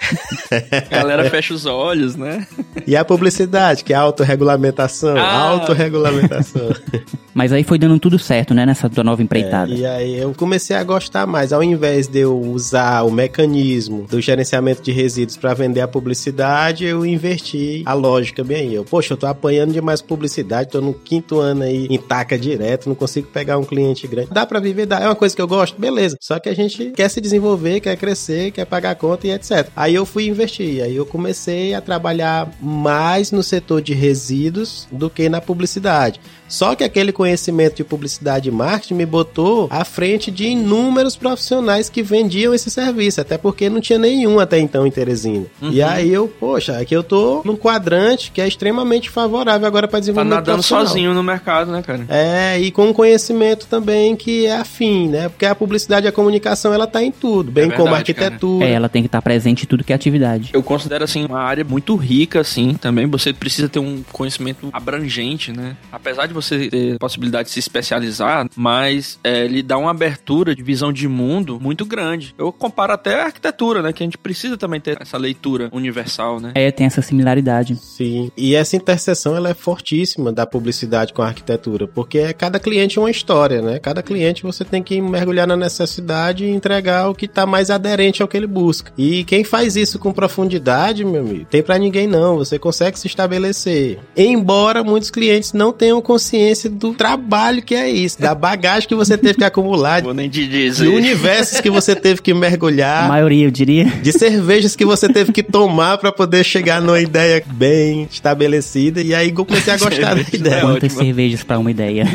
a 0.50 0.80
galera 0.96 1.28
fecha 1.28 1.52
os 1.52 1.66
olhos, 1.66 2.16
né? 2.16 2.46
E 2.86 2.96
a 2.96 3.04
publicidade, 3.04 3.84
que 3.84 3.92
é 3.92 3.96
a 3.96 4.00
autorregulamentação. 4.00 5.16
Ah. 5.16 5.50
Autorregulamentação. 5.50 6.70
Mas 7.34 7.52
aí 7.52 7.64
foi 7.64 7.78
dando 7.78 7.98
tudo 7.98 8.16
certo, 8.16 8.54
né, 8.54 8.64
nessa 8.64 8.88
tua 8.88 9.02
nova 9.02 9.20
empreitada. 9.20 9.72
É, 9.72 9.76
e 9.76 9.86
aí 9.86 10.16
eu 10.16 10.32
comecei 10.34 10.76
a 10.76 10.84
gostar 10.84 11.26
mais. 11.26 11.52
Ao 11.52 11.62
invés 11.64 12.06
de 12.06 12.20
eu 12.20 12.38
usar 12.40 13.02
o 13.02 13.10
mecanismo 13.10 14.06
do 14.08 14.20
gerenciamento 14.20 14.80
de 14.80 14.92
resíduos 14.92 15.36
para 15.36 15.52
vender 15.52 15.80
a 15.80 15.88
publicidade, 15.88 16.84
eu 16.84 17.04
inverti 17.04 17.82
a 17.84 17.92
lógica 17.92 18.44
bem 18.44 18.68
aí. 18.68 18.74
Eu, 18.74 18.84
poxa, 18.84 19.14
eu 19.14 19.16
tô 19.16 19.26
apanhando 19.26 19.72
demais 19.72 20.00
publicidade, 20.00 20.70
tô 20.70 20.80
no 20.80 20.94
quinto 20.94 21.40
ano 21.40 21.64
aí 21.64 21.88
em 21.90 21.98
taca 21.98 22.38
direto, 22.38 22.88
não 22.88 22.94
consigo 22.94 23.26
pegar 23.26 23.58
um 23.58 23.64
cliente 23.64 24.06
grande. 24.06 24.28
Dá 24.30 24.46
para 24.46 24.60
viver, 24.60 24.86
dá. 24.86 25.00
É 25.00 25.06
uma 25.06 25.16
coisa 25.16 25.34
que 25.34 25.42
eu 25.42 25.48
gosto, 25.48 25.80
beleza. 25.80 26.16
Só 26.20 26.38
que 26.38 26.48
a 26.48 26.54
gente 26.54 26.92
quer 26.92 27.08
se 27.08 27.20
desenvolver, 27.24 27.80
quer 27.80 27.96
crescer, 27.96 28.50
quer 28.50 28.66
pagar 28.66 28.94
conta 28.96 29.26
e 29.26 29.30
etc. 29.30 29.68
Aí 29.74 29.94
eu 29.94 30.04
fui 30.04 30.28
investir, 30.28 30.82
aí 30.82 30.94
eu 30.94 31.06
comecei 31.06 31.72
a 31.72 31.80
trabalhar 31.80 32.52
mais 32.60 33.32
no 33.32 33.42
setor 33.42 33.80
de 33.80 33.94
resíduos 33.94 34.86
do 34.92 35.08
que 35.08 35.28
na 35.28 35.40
publicidade. 35.40 36.20
Só 36.54 36.76
que 36.76 36.84
aquele 36.84 37.10
conhecimento 37.10 37.74
de 37.78 37.84
publicidade 37.84 38.48
e 38.48 38.52
marketing 38.52 38.94
me 38.94 39.04
botou 39.04 39.66
à 39.72 39.84
frente 39.84 40.30
de 40.30 40.46
inúmeros 40.46 41.16
profissionais 41.16 41.88
que 41.88 42.00
vendiam 42.00 42.54
esse 42.54 42.70
serviço, 42.70 43.20
até 43.20 43.36
porque 43.36 43.68
não 43.68 43.80
tinha 43.80 43.98
nenhum 43.98 44.38
até 44.38 44.60
então 44.60 44.86
em 44.86 44.90
Teresina. 44.90 45.46
Uhum. 45.60 45.72
E 45.72 45.82
aí 45.82 46.12
eu, 46.12 46.28
poxa, 46.28 46.78
aqui 46.78 46.94
eu 46.94 47.02
tô 47.02 47.42
num 47.44 47.56
quadrante 47.56 48.30
que 48.30 48.40
é 48.40 48.46
extremamente 48.46 49.10
favorável 49.10 49.66
agora 49.66 49.88
para 49.88 49.98
desenvolvimento 49.98 50.44
tá 50.44 50.52
nadando 50.52 50.62
sozinho 50.62 51.12
no 51.12 51.24
mercado, 51.24 51.72
né, 51.72 51.82
cara? 51.82 52.06
É, 52.08 52.60
e 52.60 52.70
com 52.70 52.86
um 52.86 52.92
conhecimento 52.92 53.66
também 53.66 54.14
que 54.14 54.46
é 54.46 54.54
afim, 54.54 55.08
né? 55.08 55.28
Porque 55.28 55.44
a 55.44 55.56
publicidade 55.56 56.06
e 56.06 56.08
a 56.08 56.12
comunicação, 56.12 56.72
ela 56.72 56.86
tá 56.86 57.02
em 57.02 57.10
tudo, 57.10 57.50
bem 57.50 57.64
é 57.64 57.66
verdade, 57.66 57.82
como 57.82 57.94
a 57.96 57.98
arquitetura. 57.98 58.64
É, 58.64 58.72
ela 58.74 58.88
tem 58.88 59.02
que 59.02 59.08
estar 59.08 59.18
tá 59.18 59.22
presente 59.22 59.64
em 59.64 59.66
tudo 59.66 59.82
que 59.82 59.92
é 59.92 59.96
atividade. 59.96 60.50
Eu 60.52 60.62
considero, 60.62 61.02
assim, 61.02 61.24
uma 61.24 61.40
área 61.40 61.64
muito 61.64 61.96
rica, 61.96 62.40
assim, 62.40 62.74
também. 62.74 63.08
Você 63.08 63.32
precisa 63.32 63.68
ter 63.68 63.80
um 63.80 64.04
conhecimento 64.12 64.68
abrangente, 64.72 65.50
né? 65.50 65.76
Apesar 65.90 66.26
de 66.26 66.32
você 66.32 66.43
ter 66.48 66.98
possibilidade 66.98 67.48
de 67.48 67.52
se 67.52 67.58
especializar, 67.58 68.48
mas 68.56 69.18
é, 69.22 69.46
lhe 69.46 69.62
dá 69.62 69.76
uma 69.78 69.90
abertura 69.90 70.54
de 70.54 70.62
visão 70.62 70.92
de 70.92 71.08
mundo 71.08 71.58
muito 71.60 71.84
grande. 71.84 72.34
Eu 72.38 72.52
comparo 72.52 72.92
até 72.92 73.22
a 73.22 73.24
arquitetura, 73.26 73.82
né? 73.82 73.92
Que 73.92 74.02
a 74.02 74.06
gente 74.06 74.18
precisa 74.18 74.56
também 74.56 74.80
ter 74.80 74.98
essa 75.00 75.16
leitura 75.18 75.68
universal, 75.72 76.40
né? 76.40 76.52
É, 76.54 76.70
tem 76.70 76.86
essa 76.86 77.02
similaridade. 77.02 77.76
Sim. 77.76 78.30
E 78.36 78.54
essa 78.54 78.76
interseção, 78.76 79.36
ela 79.36 79.50
é 79.50 79.54
fortíssima 79.54 80.32
da 80.32 80.46
publicidade 80.46 81.12
com 81.12 81.22
a 81.22 81.26
arquitetura, 81.26 81.86
porque 81.86 82.18
é 82.18 82.32
cada 82.32 82.58
cliente 82.58 82.98
é 82.98 83.00
uma 83.00 83.10
história, 83.10 83.62
né? 83.62 83.78
Cada 83.78 84.02
cliente 84.02 84.42
você 84.42 84.64
tem 84.64 84.82
que 84.82 85.00
mergulhar 85.00 85.46
na 85.46 85.56
necessidade 85.56 86.44
e 86.44 86.50
entregar 86.50 87.08
o 87.08 87.14
que 87.14 87.26
está 87.26 87.46
mais 87.46 87.70
aderente 87.70 88.22
ao 88.22 88.28
que 88.28 88.36
ele 88.36 88.46
busca. 88.46 88.92
E 88.96 89.24
quem 89.24 89.44
faz 89.44 89.76
isso 89.76 89.98
com 89.98 90.12
profundidade, 90.12 91.04
meu 91.04 91.22
amigo, 91.22 91.44
tem 91.46 91.62
para 91.62 91.78
ninguém 91.78 92.06
não. 92.06 92.36
Você 92.36 92.58
consegue 92.58 92.98
se 92.98 93.06
estabelecer. 93.06 93.98
Embora 94.16 94.82
muitos 94.82 95.10
clientes 95.10 95.52
não 95.52 95.72
tenham 95.72 96.00
consciência 96.24 96.70
do 96.70 96.94
trabalho 96.94 97.62
que 97.62 97.74
é 97.74 97.90
isso, 97.90 98.20
da 98.20 98.34
bagagem 98.34 98.88
que 98.88 98.94
você 98.94 99.18
teve 99.18 99.34
que 99.34 99.44
acumular, 99.44 100.02
Vou 100.02 100.14
nem 100.14 100.28
te 100.28 100.46
dizer. 100.46 100.84
de 100.84 100.88
universos 100.88 101.60
que 101.60 101.68
você 101.68 101.94
teve 101.94 102.22
que 102.22 102.32
mergulhar, 102.32 103.04
a 103.04 103.08
maioria 103.08 103.46
eu 103.46 103.50
diria, 103.50 103.84
de 103.84 104.12
cervejas 104.12 104.74
que 104.74 104.84
você 104.84 105.08
teve 105.08 105.32
que 105.32 105.42
tomar 105.42 105.98
para 105.98 106.10
poder 106.10 106.42
chegar 106.42 106.80
numa 106.80 107.00
ideia 107.00 107.42
bem 107.46 108.08
estabelecida. 108.10 109.02
E 109.02 109.14
aí 109.14 109.28
eu 109.36 109.44
comecei 109.44 109.72
a 109.72 109.76
gostar 109.76 110.14
da 110.14 110.24
ideia. 110.32 110.60
Quantas 110.62 110.92
cervejas 110.92 111.42
para 111.42 111.58
uma 111.58 111.70
ideia? 111.70 112.06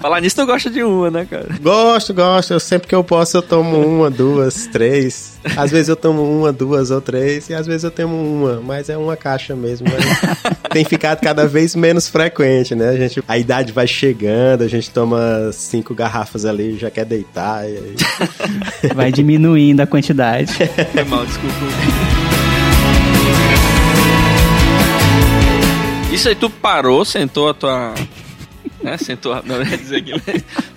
Falar 0.00 0.20
nisso, 0.22 0.36
tu 0.36 0.46
gosta 0.46 0.70
de 0.70 0.82
uma, 0.82 1.10
né, 1.10 1.26
cara? 1.28 1.48
Gosto, 1.60 2.14
gosto. 2.14 2.54
Eu, 2.54 2.60
sempre 2.60 2.88
que 2.88 2.94
eu 2.94 3.04
posso, 3.04 3.36
eu 3.36 3.42
tomo 3.42 3.78
uma, 3.78 4.10
duas, 4.10 4.66
três. 4.66 5.38
Às 5.56 5.70
vezes 5.70 5.90
eu 5.90 5.96
tomo 5.96 6.22
uma, 6.22 6.50
duas 6.50 6.90
ou 6.90 7.02
três, 7.02 7.50
e 7.50 7.54
às 7.54 7.66
vezes 7.66 7.84
eu 7.84 7.90
tomo 7.90 8.16
uma, 8.16 8.62
mas 8.62 8.88
é 8.88 8.96
uma 8.96 9.14
caixa 9.14 9.54
mesmo. 9.54 9.86
tem 10.72 10.86
ficado 10.86 11.20
cada 11.20 11.46
vez 11.46 11.76
menos 11.76 12.08
frequente, 12.08 12.74
né? 12.74 12.88
A, 12.88 12.96
gente, 12.96 13.22
a 13.28 13.36
idade 13.36 13.72
vai 13.72 13.86
chegando, 13.86 14.62
a 14.62 14.68
gente 14.68 14.90
toma 14.90 15.50
cinco 15.52 15.94
garrafas 15.94 16.46
ali, 16.46 16.78
já 16.78 16.90
quer 16.90 17.04
deitar. 17.04 17.68
E 17.68 17.76
aí... 17.76 17.94
Vai 18.94 19.12
diminuindo 19.12 19.80
a 19.80 19.86
quantidade. 19.86 20.54
É 20.96 21.04
mal, 21.04 21.24
desculpa. 21.24 21.54
Isso 26.12 26.28
aí 26.28 26.34
tu 26.34 26.50
parou, 26.50 27.04
sentou 27.04 27.48
a 27.48 27.54
tua 27.54 27.94
né? 28.82 28.96
Sentou, 28.96 29.40
não 29.44 29.62
ia 29.62 29.76
dizer 29.76 30.02
que 30.02 30.12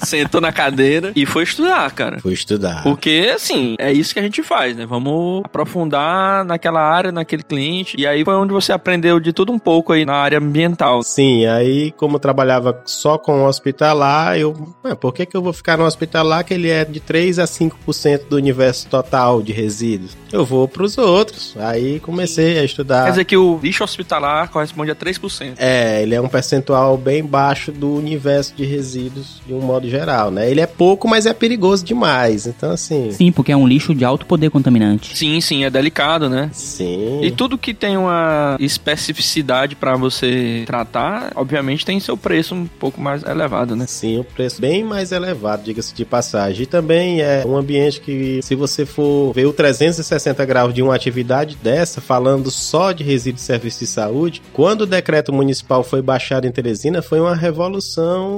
sentou 0.06 0.42
na 0.42 0.52
cadeira 0.52 1.12
e 1.16 1.26
foi 1.26 1.44
estudar, 1.44 1.92
cara. 1.92 2.20
Foi 2.20 2.34
estudar. 2.34 2.84
Porque, 2.84 3.32
assim, 3.34 3.76
é 3.80 3.92
isso 3.92 4.14
que 4.14 4.20
a 4.20 4.24
gente 4.24 4.44
faz, 4.44 4.76
né? 4.76 4.86
Vamos 4.86 5.44
aprofundar 5.46 6.46
naquela 6.46 6.82
área, 6.82 7.12
naquele 7.12 7.44
cliente. 7.44 7.96
E 8.00 8.06
aí 8.06 8.24
foi 8.24 8.36
onde 8.36 8.54
você 8.54 8.72
aprendeu 8.72 9.20
de 9.20 9.34
tudo 9.34 9.52
um 9.52 9.60
pouco 9.60 9.94
aí 9.94 10.06
na 10.06 10.16
área 10.16 10.38
ambiental. 10.38 11.04
Sim, 11.04 11.46
aí 11.46 11.92
como 11.92 12.16
eu 12.16 12.20
trabalhava 12.20 12.82
só 12.86 13.18
com 13.18 13.46
hospitalar, 13.46 14.38
eu, 14.38 14.76
ah, 14.84 14.96
por 14.96 15.14
que 15.14 15.26
que 15.26 15.36
eu 15.36 15.42
vou 15.42 15.54
ficar 15.54 15.78
no 15.78 15.86
hospitalar 15.86 16.44
que 16.44 16.54
ele 16.54 16.70
é 16.70 16.86
de 16.86 17.00
3 17.00 17.40
a 17.40 17.46
5% 17.46 18.28
do 18.30 18.36
universo 18.36 18.88
total 18.88 19.42
de 19.42 19.52
resíduos? 19.52 20.16
Eu 20.32 20.46
vou 20.46 20.68
para 20.68 20.84
os 20.84 20.98
outros. 20.98 21.56
Aí 21.58 22.00
comecei 22.00 22.60
a 22.60 22.64
estudar. 22.64 23.06
Quer 23.06 23.12
dizer 23.12 23.26
que 23.26 23.38
o 23.38 23.60
lixo 23.62 23.84
hospitalar 23.84 24.50
corresponde 24.50 24.92
a 24.92 24.96
3%. 24.96 25.56
É, 25.58 26.02
ele 26.02 26.16
é 26.16 26.22
um 26.22 26.28
percentual 26.28 26.98
bem 26.98 27.24
baixo 27.24 27.72
do 27.72 27.93
universo 27.96 28.54
de 28.56 28.66
resíduos 28.66 29.42
de 29.46 29.54
um 29.54 29.62
modo 29.62 29.90
geral, 29.90 30.32
né? 30.32 30.50
Ele 30.50 30.62
é 30.62 30.68
pouco, 30.68 31.08
mas 31.08 31.26
é 31.26 31.34
perigoso 31.34 31.84
demais. 31.84 32.48
Então, 32.48 32.72
assim. 32.72 33.12
Sim, 33.12 33.32
porque 33.32 33.52
é 33.52 33.58
um 33.58 33.68
lixo 33.68 33.94
de 33.94 34.06
alto 34.06 34.26
poder 34.26 34.50
contaminante. 34.50 35.16
Sim, 35.18 35.40
sim, 35.42 35.64
é 35.64 35.70
delicado, 35.70 36.30
né? 36.30 36.50
Sim. 36.54 37.22
E 37.22 37.32
tudo 37.32 37.58
que 37.58 37.74
tem 37.74 37.98
uma 37.98 38.58
especificidade 38.60 39.76
para 39.76 39.96
você 39.96 40.64
tratar, 40.66 41.32
obviamente 41.36 41.86
tem 41.86 42.00
seu 42.00 42.18
preço 42.18 42.56
um 42.56 42.66
pouco 42.66 43.00
mais 43.00 43.24
elevado, 43.24 43.76
né? 43.76 43.86
Sim, 43.88 44.20
o 44.20 44.24
preço 44.24 44.60
bem 44.62 44.84
mais 44.84 45.12
elevado, 45.12 45.64
diga-se 45.64 45.94
de 45.94 46.06
passagem. 46.06 46.64
E 46.64 46.66
também 46.66 47.22
é 47.22 47.44
um 47.46 47.56
ambiente 47.56 48.00
que, 48.02 48.40
se 48.42 48.56
você 48.56 48.86
for 48.86 49.34
ver 49.34 49.46
o 49.46 49.54
360 49.54 50.46
graus 50.46 50.74
de 50.74 50.82
uma 50.82 50.96
atividade 50.96 51.58
dessa, 51.62 52.02
falando 52.02 52.50
só 52.52 52.92
de 52.92 53.04
resíduos 53.04 53.42
de 53.42 53.48
serviço 53.48 53.80
de 53.80 53.88
saúde, 53.88 54.42
quando 54.52 54.82
o 54.82 54.86
decreto 54.86 55.34
municipal 55.34 55.84
foi 55.84 56.02
baixado 56.02 56.46
em 56.46 56.52
Teresina, 56.52 57.02
foi 57.02 57.20
uma 57.20 57.36
revolução 57.36 57.83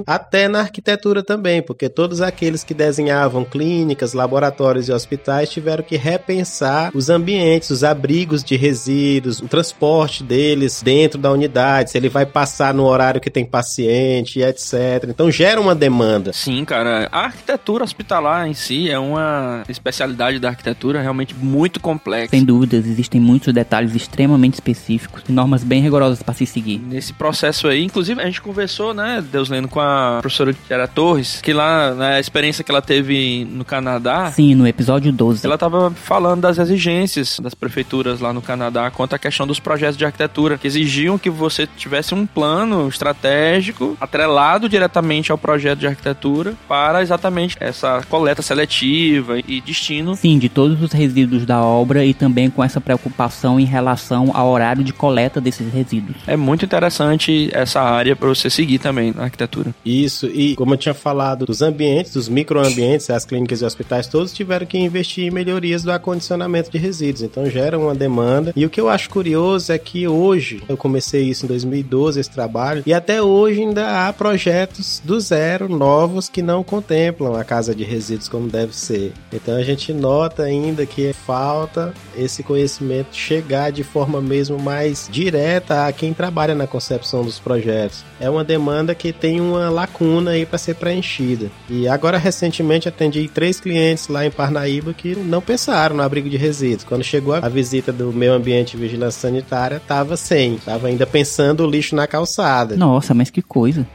até 0.05 0.47
na 0.47 0.59
arquitetura 0.59 1.23
também, 1.23 1.61
porque 1.61 1.89
todos 1.89 2.21
aqueles 2.21 2.63
que 2.63 2.73
desenhavam 2.73 3.43
clínicas, 3.43 4.13
laboratórios 4.13 4.89
e 4.89 4.91
hospitais 4.91 5.49
tiveram 5.49 5.83
que 5.83 5.97
repensar 5.97 6.91
os 6.93 7.09
ambientes, 7.09 7.69
os 7.69 7.83
abrigos 7.83 8.43
de 8.43 8.55
resíduos, 8.55 9.39
o 9.39 9.47
transporte 9.47 10.23
deles 10.23 10.81
dentro 10.83 11.19
da 11.19 11.31
unidade, 11.31 11.91
se 11.91 11.97
ele 11.97 12.09
vai 12.09 12.25
passar 12.25 12.73
no 12.73 12.85
horário 12.85 13.21
que 13.21 13.29
tem 13.29 13.45
paciente, 13.45 14.39
etc. 14.41 15.05
Então 15.07 15.29
gera 15.29 15.59
uma 15.59 15.75
demanda. 15.75 16.31
Sim, 16.33 16.63
cara. 16.65 17.07
A 17.11 17.25
arquitetura 17.25 17.83
hospitalar 17.83 18.47
em 18.47 18.53
si 18.53 18.89
é 18.89 18.99
uma 18.99 19.63
especialidade 19.67 20.39
da 20.39 20.49
arquitetura 20.49 21.01
realmente 21.01 21.35
muito 21.35 21.79
complexa. 21.79 22.31
Sem 22.31 22.43
dúvidas, 22.43 22.85
existem 22.85 23.19
muitos 23.19 23.53
detalhes 23.53 23.95
extremamente 23.95 24.55
específicos 24.55 25.23
e 25.27 25.31
normas 25.31 25.63
bem 25.63 25.81
rigorosas 25.81 26.21
para 26.21 26.33
se 26.33 26.45
seguir. 26.45 26.79
Nesse 26.79 27.13
processo 27.13 27.67
aí, 27.67 27.83
inclusive 27.83 28.21
a 28.21 28.25
gente 28.25 28.41
conversou, 28.41 28.93
né, 28.93 29.23
Deus 29.35 29.49
lendo 29.49 29.67
com 29.67 29.81
a 29.81 30.19
professora 30.21 30.53
Tiara 30.53 30.87
Torres, 30.87 31.41
que 31.41 31.51
lá, 31.51 31.93
na 31.93 32.11
né, 32.11 32.19
experiência 32.21 32.63
que 32.63 32.71
ela 32.71 32.81
teve 32.81 33.45
no 33.51 33.65
Canadá, 33.65 34.31
Sim, 34.31 34.55
no 34.55 34.65
episódio 34.65 35.11
12. 35.11 35.45
ela 35.45 35.57
tava 35.57 35.91
falando 35.91 36.41
das 36.41 36.57
exigências 36.57 37.37
das 37.41 37.53
prefeituras 37.53 38.21
lá 38.21 38.31
no 38.31 38.41
Canadá 38.41 38.89
quanto 38.89 39.13
à 39.13 39.19
questão 39.19 39.45
dos 39.45 39.59
projetos 39.59 39.97
de 39.97 40.05
arquitetura, 40.05 40.57
que 40.57 40.65
exigiam 40.65 41.17
que 41.17 41.29
você 41.29 41.67
tivesse 41.67 42.15
um 42.15 42.25
plano 42.25 42.87
estratégico 42.87 43.97
atrelado 43.99 44.69
diretamente 44.69 45.33
ao 45.33 45.37
projeto 45.37 45.79
de 45.79 45.87
arquitetura 45.87 46.53
para 46.65 47.01
exatamente 47.01 47.57
essa 47.59 48.01
coleta 48.09 48.41
seletiva 48.41 49.37
e 49.39 49.59
destino. 49.59 50.15
Sim, 50.15 50.39
de 50.39 50.47
todos 50.47 50.81
os 50.81 50.93
resíduos 50.93 51.45
da 51.45 51.61
obra 51.61 52.05
e 52.05 52.13
também 52.13 52.49
com 52.49 52.63
essa 52.63 52.79
preocupação 52.79 53.59
em 53.59 53.65
relação 53.65 54.31
ao 54.33 54.49
horário 54.49 54.83
de 54.83 54.93
coleta 54.93 55.41
desses 55.41 55.73
resíduos. 55.73 56.17
É 56.25 56.37
muito 56.37 56.63
interessante 56.63 57.49
essa 57.51 57.81
área 57.81 58.15
para 58.15 58.29
você 58.29 58.49
seguir 58.49 58.79
também 58.79 59.11
na 59.11 59.24
arquitetura. 59.25 59.73
Isso, 59.85 60.27
e 60.27 60.55
como 60.55 60.73
eu 60.73 60.77
tinha 60.77 60.93
falado, 60.93 61.45
dos 61.45 61.61
ambientes, 61.61 62.13
dos 62.13 62.29
microambientes, 62.29 63.09
as 63.09 63.25
clínicas 63.25 63.61
e 63.61 63.65
hospitais 63.65 64.07
todos 64.07 64.33
tiveram 64.33 64.65
que 64.65 64.77
investir 64.77 65.25
em 65.25 65.31
melhorias 65.31 65.83
do 65.83 65.91
acondicionamento 65.91 66.71
de 66.71 66.77
resíduos, 66.77 67.23
então 67.23 67.49
gera 67.49 67.77
uma 67.77 67.95
demanda. 67.95 68.53
E 68.55 68.65
o 68.65 68.69
que 68.69 68.79
eu 68.79 68.89
acho 68.89 69.09
curioso 69.09 69.71
é 69.71 69.77
que 69.77 70.07
hoje, 70.07 70.63
eu 70.67 70.77
comecei 70.77 71.23
isso 71.23 71.45
em 71.45 71.47
2012, 71.47 72.19
esse 72.19 72.29
trabalho, 72.29 72.83
e 72.85 72.93
até 72.93 73.21
hoje 73.21 73.61
ainda 73.61 74.07
há 74.07 74.13
projetos 74.13 75.01
do 75.03 75.19
zero, 75.19 75.69
novos, 75.69 76.29
que 76.29 76.41
não 76.41 76.63
contemplam 76.63 77.35
a 77.35 77.43
casa 77.43 77.73
de 77.75 77.83
resíduos 77.83 78.29
como 78.29 78.47
deve 78.47 78.75
ser. 78.75 79.13
Então 79.31 79.55
a 79.55 79.63
gente 79.63 79.93
nota 79.93 80.43
ainda 80.43 80.85
que 80.85 81.13
falta 81.13 81.93
esse 82.15 82.43
conhecimento 82.43 83.15
chegar 83.15 83.71
de 83.71 83.83
forma 83.83 84.21
mesmo 84.21 84.57
mais 84.59 85.07
direta 85.11 85.85
a 85.85 85.91
quem 85.91 86.13
trabalha 86.13 86.55
na 86.55 86.67
concepção 86.67 87.23
dos 87.23 87.39
projetos. 87.39 88.03
É 88.19 88.29
uma 88.29 88.43
demanda 88.43 88.95
que 88.95 89.11
tem 89.19 89.41
uma 89.41 89.69
lacuna 89.69 90.31
aí 90.31 90.45
para 90.45 90.57
ser 90.57 90.75
preenchida. 90.75 91.49
E 91.69 91.87
agora 91.87 92.17
recentemente 92.17 92.87
atendi 92.87 93.27
três 93.27 93.59
clientes 93.59 94.07
lá 94.07 94.25
em 94.25 94.31
Parnaíba 94.31 94.93
que 94.93 95.15
não 95.15 95.41
pensaram 95.41 95.95
no 95.95 96.03
abrigo 96.03 96.29
de 96.29 96.37
resíduos. 96.37 96.83
Quando 96.83 97.03
chegou 97.03 97.33
a 97.33 97.49
visita 97.49 97.91
do 97.91 98.11
meio 98.11 98.33
ambiente 98.33 98.75
e 98.75 98.79
vigilância 98.79 99.21
sanitária, 99.21 99.81
tava 99.85 100.17
sem, 100.17 100.57
tava 100.57 100.87
ainda 100.87 101.05
pensando 101.05 101.63
o 101.65 101.69
lixo 101.69 101.95
na 101.95 102.07
calçada. 102.07 102.75
Nossa, 102.75 103.13
mas 103.13 103.29
que 103.29 103.41
coisa. 103.41 103.87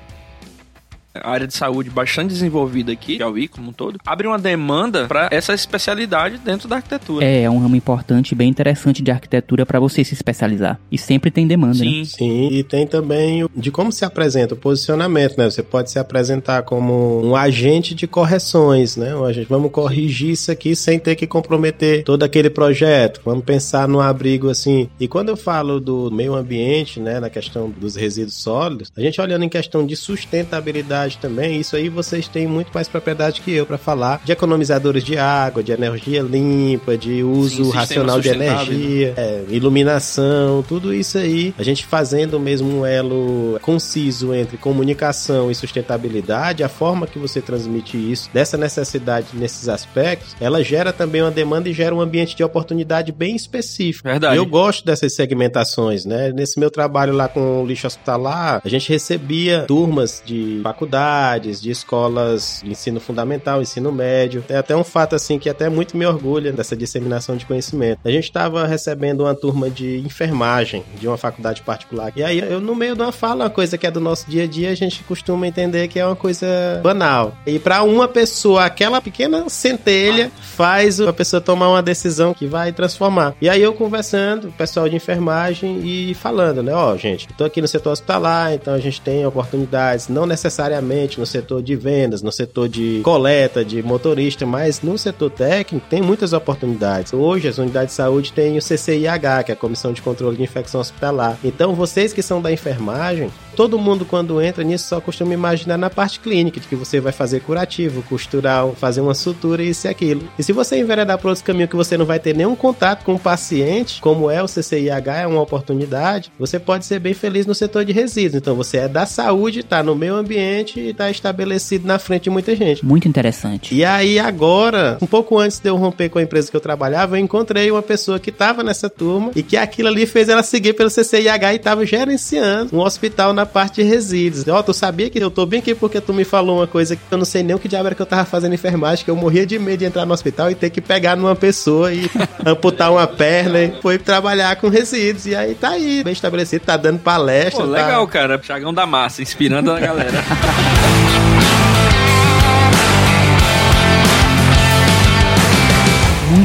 A 1.15 1.31
área 1.31 1.47
de 1.47 1.55
saúde 1.55 1.91
bastante 1.91 2.29
desenvolvida 2.29 2.93
aqui, 2.93 3.17
Piauí 3.17 3.49
como 3.49 3.71
um 3.71 3.73
todo, 3.73 3.99
abre 4.07 4.29
uma 4.29 4.39
demanda 4.39 5.07
para 5.07 5.29
essa 5.33 5.53
especialidade 5.53 6.39
dentro 6.39 6.69
da 6.69 6.77
arquitetura. 6.77 7.25
É, 7.25 7.43
é 7.43 7.51
um 7.51 7.59
ramo 7.59 7.75
importante 7.75 8.33
e 8.33 8.35
bem 8.35 8.49
interessante 8.49 9.03
de 9.03 9.11
arquitetura 9.11 9.67
para 9.67 9.81
você 9.81 10.05
se 10.05 10.15
especializar. 10.15 10.79
E 10.91 10.97
sempre 10.97 11.31
tem 11.31 11.47
demanda, 11.47 11.79
né? 11.79 11.85
Sim, 11.85 12.05
Sim, 12.05 12.49
e 12.53 12.63
tem 12.63 12.87
também 12.87 13.49
de 13.57 13.71
como 13.71 13.91
se 13.91 14.05
apresenta, 14.05 14.55
o 14.55 14.57
posicionamento, 14.57 15.37
né? 15.37 15.51
Você 15.51 15.63
pode 15.63 15.91
se 15.91 15.99
apresentar 15.99 16.63
como 16.63 17.25
um 17.25 17.35
agente 17.35 17.95
de 17.95 18.07
correções, 18.07 18.97
né? 18.97 19.15
Um 19.15 19.25
agente, 19.25 19.49
vamos 19.49 19.73
corrigir 19.73 20.31
isso 20.31 20.53
aqui 20.53 20.77
sem 20.77 20.99
ter 20.99 21.17
que 21.17 21.27
comprometer 21.27 22.05
todo 22.05 22.23
aquele 22.23 22.51
projeto. 22.51 23.21
Vamos 23.25 23.45
pensar 23.45 23.89
no 23.89 24.01
abrigo 24.01 24.49
assim. 24.49 24.89
E 25.01 25.09
quando 25.09 25.31
eu 25.31 25.37
falo 25.37 25.81
do 25.81 26.09
meio 26.11 26.35
ambiente, 26.35 27.01
né, 27.01 27.19
na 27.19 27.29
questão 27.29 27.69
dos 27.69 27.97
resíduos 27.97 28.37
sólidos, 28.37 28.93
a 28.97 29.01
gente 29.01 29.21
olhando 29.21 29.45
em 29.45 29.49
questão 29.49 29.85
de 29.85 29.97
sustentabilidade 29.97 31.00
também, 31.09 31.61
isso 31.61 31.77
aí 31.77 31.89
vocês 31.89 32.29
têm 32.29 32.47
muito 32.47 32.71
mais 32.73 32.89
propriedade 32.89 33.41
que 33.41 33.53
eu 33.53 33.67
para 33.67 33.79
falar 33.79 34.21
de 34.25 34.33
economizadores 34.33 35.05
de 35.05 35.17
água, 35.17 35.63
de 35.63 35.73
energia 35.73 36.23
limpa, 36.23 36.97
de 36.97 37.23
uso 37.23 37.65
sistema 37.65 37.81
racional 37.81 38.21
de 38.21 38.29
sustentável, 38.29 38.75
energia, 38.75 39.15
é, 39.17 39.45
iluminação, 39.49 40.63
tudo 40.63 40.93
isso 40.95 41.19
aí, 41.19 41.55
a 41.59 41.63
gente 41.63 41.87
fazendo 41.87 42.39
mesmo 42.39 42.81
um 42.81 42.87
elo 42.87 43.59
conciso 43.63 44.35
entre 44.35 44.57
comunicação 44.57 45.51
e 45.51 45.55
sustentabilidade, 45.55 46.63
a 46.63 46.69
forma 46.69 47.07
que 47.07 47.19
você 47.19 47.41
transmite 47.41 47.97
isso, 47.97 48.31
dessa 48.33 48.57
necessidade 48.57 49.29
nesses 49.35 49.69
aspectos, 49.69 50.37
ela 50.41 50.63
gera 50.63 50.93
também 50.93 51.23
uma 51.23 51.31
demanda 51.31 51.69
e 51.69 51.73
gera 51.73 51.95
um 51.95 52.01
ambiente 52.01 52.37
de 52.37 52.45
oportunidade 52.45 53.13
bem 53.13 53.35
específico. 53.35 54.09
Verdade. 54.09 54.37
Eu 54.37 54.47
gosto 54.47 54.85
dessas 54.85 55.15
segmentações, 55.15 56.05
né? 56.05 56.33
Nesse 56.33 56.59
meu 56.59 56.71
trabalho 56.71 57.13
lá 57.13 57.29
com 57.29 57.63
o 57.63 57.67
lixo 57.67 57.87
hospitalar, 57.87 58.61
a 58.65 58.69
gente 58.69 58.89
recebia 58.89 59.65
turmas 59.67 60.23
de 60.25 60.61
faculdades, 60.91 61.63
de 61.63 61.71
escolas 61.71 62.61
de 62.65 62.71
ensino 62.71 63.01
fundamental, 63.01 63.63
ensino 63.63 63.93
médio. 63.93 64.45
É 64.49 64.57
até 64.57 64.75
um 64.75 64.83
fato 64.83 65.15
assim 65.15 65.39
que 65.39 65.49
até 65.49 65.69
muito 65.69 65.97
me 65.97 66.05
orgulha 66.05 66.53
dessa 66.53 66.77
disseminação 66.77 67.37
de 67.37 67.47
conhecimento. 67.47 68.01
A 68.05 68.11
gente 68.11 68.25
estava 68.25 68.67
recebendo 68.67 69.21
uma 69.21 69.35
turma 69.35 69.71
de 69.71 69.99
enfermagem 69.99 70.83
de 70.99 71.07
uma 71.07 71.17
faculdade 71.17 71.63
particular. 71.63 72.13
E 72.17 72.25
aí 72.25 72.41
eu 72.41 72.61
no 72.61 72.75
meio 72.75 72.97
de 72.97 73.03
uma 73.03 73.13
fala 73.13 73.45
uma 73.45 73.51
coisa 73.51 73.79
que 73.79 73.87
é 73.87 73.91
do 73.91 74.01
nosso 74.01 74.29
dia 74.29 74.45
a 74.45 74.47
dia, 74.47 74.71
a 74.71 74.75
gente 74.75 75.03
costuma 75.05 75.47
entender 75.47 75.87
que 75.89 75.99
é 75.99 76.05
uma 76.05 76.17
coisa 76.17 76.47
banal. 76.83 77.35
E 77.47 77.59
para 77.59 77.83
uma 77.83 78.09
pessoa, 78.09 78.65
aquela 78.65 79.01
pequena 79.01 79.49
centelha 79.49 80.31
faz 80.41 81.01
a 81.01 81.13
pessoa 81.13 81.41
tomar 81.41 81.69
uma 81.69 81.83
decisão 81.83 82.35
que 82.35 82.47
vai 82.47 82.73
transformar. 82.73 83.35
E 83.41 83.49
aí 83.49 83.63
eu 83.63 83.73
conversando, 83.73 84.49
o 84.49 84.53
pessoal 84.53 84.89
de 84.89 84.97
enfermagem 84.97 85.81
e 85.85 86.15
falando, 86.15 86.63
né, 86.63 86.75
ó, 86.75 86.97
gente, 86.97 87.29
eu 87.31 87.37
tô 87.37 87.45
aqui 87.45 87.61
no 87.61 87.69
setor 87.69 87.93
hospitalar, 87.93 88.53
então 88.55 88.75
a 88.75 88.79
gente 88.79 89.01
tem 89.01 89.25
oportunidades, 89.25 90.09
não 90.09 90.27
necessariamente 90.27 90.80
no 90.81 91.27
setor 91.27 91.63
de 91.63 91.77
vendas, 91.77 92.23
no 92.23 92.33
setor 92.33 92.69
de 92.69 93.01
coleta, 93.03 93.65
de 93.65 93.83
motorista, 93.83 94.47
mas 94.47 94.83
no 94.83 94.97
setor 94.97 95.31
técnico 95.31 95.87
tem 95.89 96.01
muitas 96.01 96.33
oportunidades. 96.33 97.13
Hoje 97.13 97.49
as 97.49 97.59
unidades 97.59 97.91
de 97.91 97.97
saúde 97.97 98.33
têm 98.33 98.57
o 98.57 98.63
CCIH, 98.63 99.45
que 99.45 99.53
é 99.53 99.55
a 99.55 99.57
Comissão 99.57 99.93
de 99.93 100.03
Controle 100.03 100.37
de 100.37 100.43
Infecção 100.43 100.81
Hospitalar. 100.81 101.39
Então 101.45 101.75
vocês 101.75 102.13
que 102.13 102.23
são 102.23 102.41
da 102.41 102.51
enfermagem, 102.51 103.31
todo 103.55 103.79
mundo 103.79 104.05
quando 104.05 104.41
entra 104.41 104.65
nisso 104.65 104.89
só 104.89 105.01
costuma 105.01 105.35
imaginar 105.35 105.77
na 105.77 105.91
parte 105.91 106.21
clínica, 106.21 106.61
de 106.61 106.67
que 106.67 106.77
você 106.77 107.01
vai 107.01 107.13
fazer 107.13 107.41
curativo, 107.41 108.03
costurar, 108.03 108.67
fazer 108.73 109.01
uma 109.01 109.15
sutura 109.15 109.63
e 109.63 109.71
isso 109.71 109.87
e 109.87 109.91
aquilo. 109.91 110.29
E 110.39 110.43
se 110.43 110.53
você 110.53 110.79
enveredar 110.79 111.19
para 111.19 111.31
outro 111.31 111.45
caminho 111.45 111.69
que 111.69 111.77
você 111.77 111.97
não 111.97 112.07
vai 112.07 112.19
ter 112.19 112.35
nenhum 112.35 112.57
contato 112.57 113.05
com 113.05 113.15
o 113.15 113.19
paciente, 113.19 114.01
como 114.01 114.31
é 114.31 114.43
o 114.43 114.49
CCIH, 114.49 115.23
é 115.23 115.27
uma 115.27 115.43
oportunidade, 115.43 116.33
você 116.39 116.59
pode 116.59 116.87
ser 116.87 116.99
bem 116.99 117.15
feliz 117.15 117.47
no 117.47 117.55
setor 117.55 117.85
de 117.85 117.93
resíduos. 117.93 118.37
Então 118.37 118.55
você 118.55 118.79
é 118.79 118.89
da 118.89 119.07
saúde, 119.07 119.63
tá 119.63 119.83
no 119.83 119.95
meio 119.95 120.15
ambiente 120.15 120.70
e 120.79 120.93
tá 120.93 121.11
estabelecido 121.11 121.87
na 121.87 121.99
frente 121.99 122.25
de 122.25 122.31
muita 122.31 122.55
gente. 122.55 122.85
Muito 122.85 123.09
interessante. 123.09 123.75
E 123.75 123.85
aí 123.85 124.19
agora, 124.19 124.99
um 125.01 125.07
pouco 125.07 125.39
antes 125.39 125.59
de 125.59 125.69
eu 125.69 125.77
romper 125.77 126.09
com 126.09 126.19
a 126.19 126.23
empresa 126.23 126.51
que 126.51 126.57
eu 126.57 126.61
trabalhava, 126.61 127.17
eu 127.19 127.21
encontrei 127.23 127.71
uma 127.71 127.83
pessoa 127.83 128.19
que 128.21 128.31
estava 128.31 128.63
nessa 128.63 128.89
turma 128.89 129.31
e 129.35 129.43
que 129.43 129.57
aquilo 129.57 129.89
ali 129.89 130.07
fez 130.07 130.29
ela 130.29 130.43
seguir 130.43 130.75
pelo 130.75 130.91
CCIH 130.91 131.53
e 131.53 131.57
estava 131.57 131.85
gerenciando 131.87 132.77
um 132.77 132.81
hospital 132.81 133.33
na 133.33 133.47
parte 133.47 133.83
de 133.83 133.89
resíduos. 133.89 134.47
Ó, 134.47 134.59
oh, 134.59 134.63
tu 134.63 134.75
sabia 134.75 135.09
que 135.09 135.19
eu 135.19 135.31
tô 135.31 135.47
bem 135.47 135.61
aqui 135.61 135.75
porque 135.75 136.01
tu 136.01 136.13
me 136.13 136.25
falou 136.25 136.59
uma 136.59 136.67
coisa 136.67 136.95
que 136.97 137.03
eu 137.11 137.19
não 137.19 137.25
sei 137.25 137.43
nem 137.43 137.57
o 137.57 137.59
que 137.59 137.69
diabo 137.69 137.87
era 137.87 137.95
que 137.95 138.03
eu 138.03 138.07
tava 138.07 138.25
fazendo 138.25 138.55
enfermagem, 138.55 139.05
que 139.05 139.11
eu 139.11 139.17
morria 139.17 139.47
de 139.47 139.59
medo 139.59 139.79
de 139.79 139.85
entrar 139.85 140.05
no 140.05 140.13
hospital 140.13 140.51
e 140.51 140.55
ter 140.55 140.71
que 140.71 140.81
pegar 140.81 141.17
numa 141.17 141.35
pessoa 141.35 141.93
e 141.93 142.11
amputar 142.45 142.93
uma 142.93 143.07
perna. 143.07 143.63
E 143.63 143.81
foi 143.81 143.99
trabalhar 143.99 144.57
com 144.57 144.69
resíduos. 144.69 145.27
E 145.27 145.35
aí 145.35 145.55
tá 145.55 145.71
aí, 145.71 146.03
bem 146.05 146.13
estabelecido, 146.13 146.65
tá 146.65 146.77
dando 146.77 146.99
palestra. 146.99 147.65
Pô, 147.65 147.73
tá... 147.73 147.85
legal, 147.85 148.07
cara. 148.07 148.41
Chagão 148.43 148.73
da 148.73 148.87
massa, 148.87 149.23
inspirando 149.23 149.71
a 149.71 149.81
galera. 149.81 150.21
Thank 150.63 151.35
you. 151.35 151.40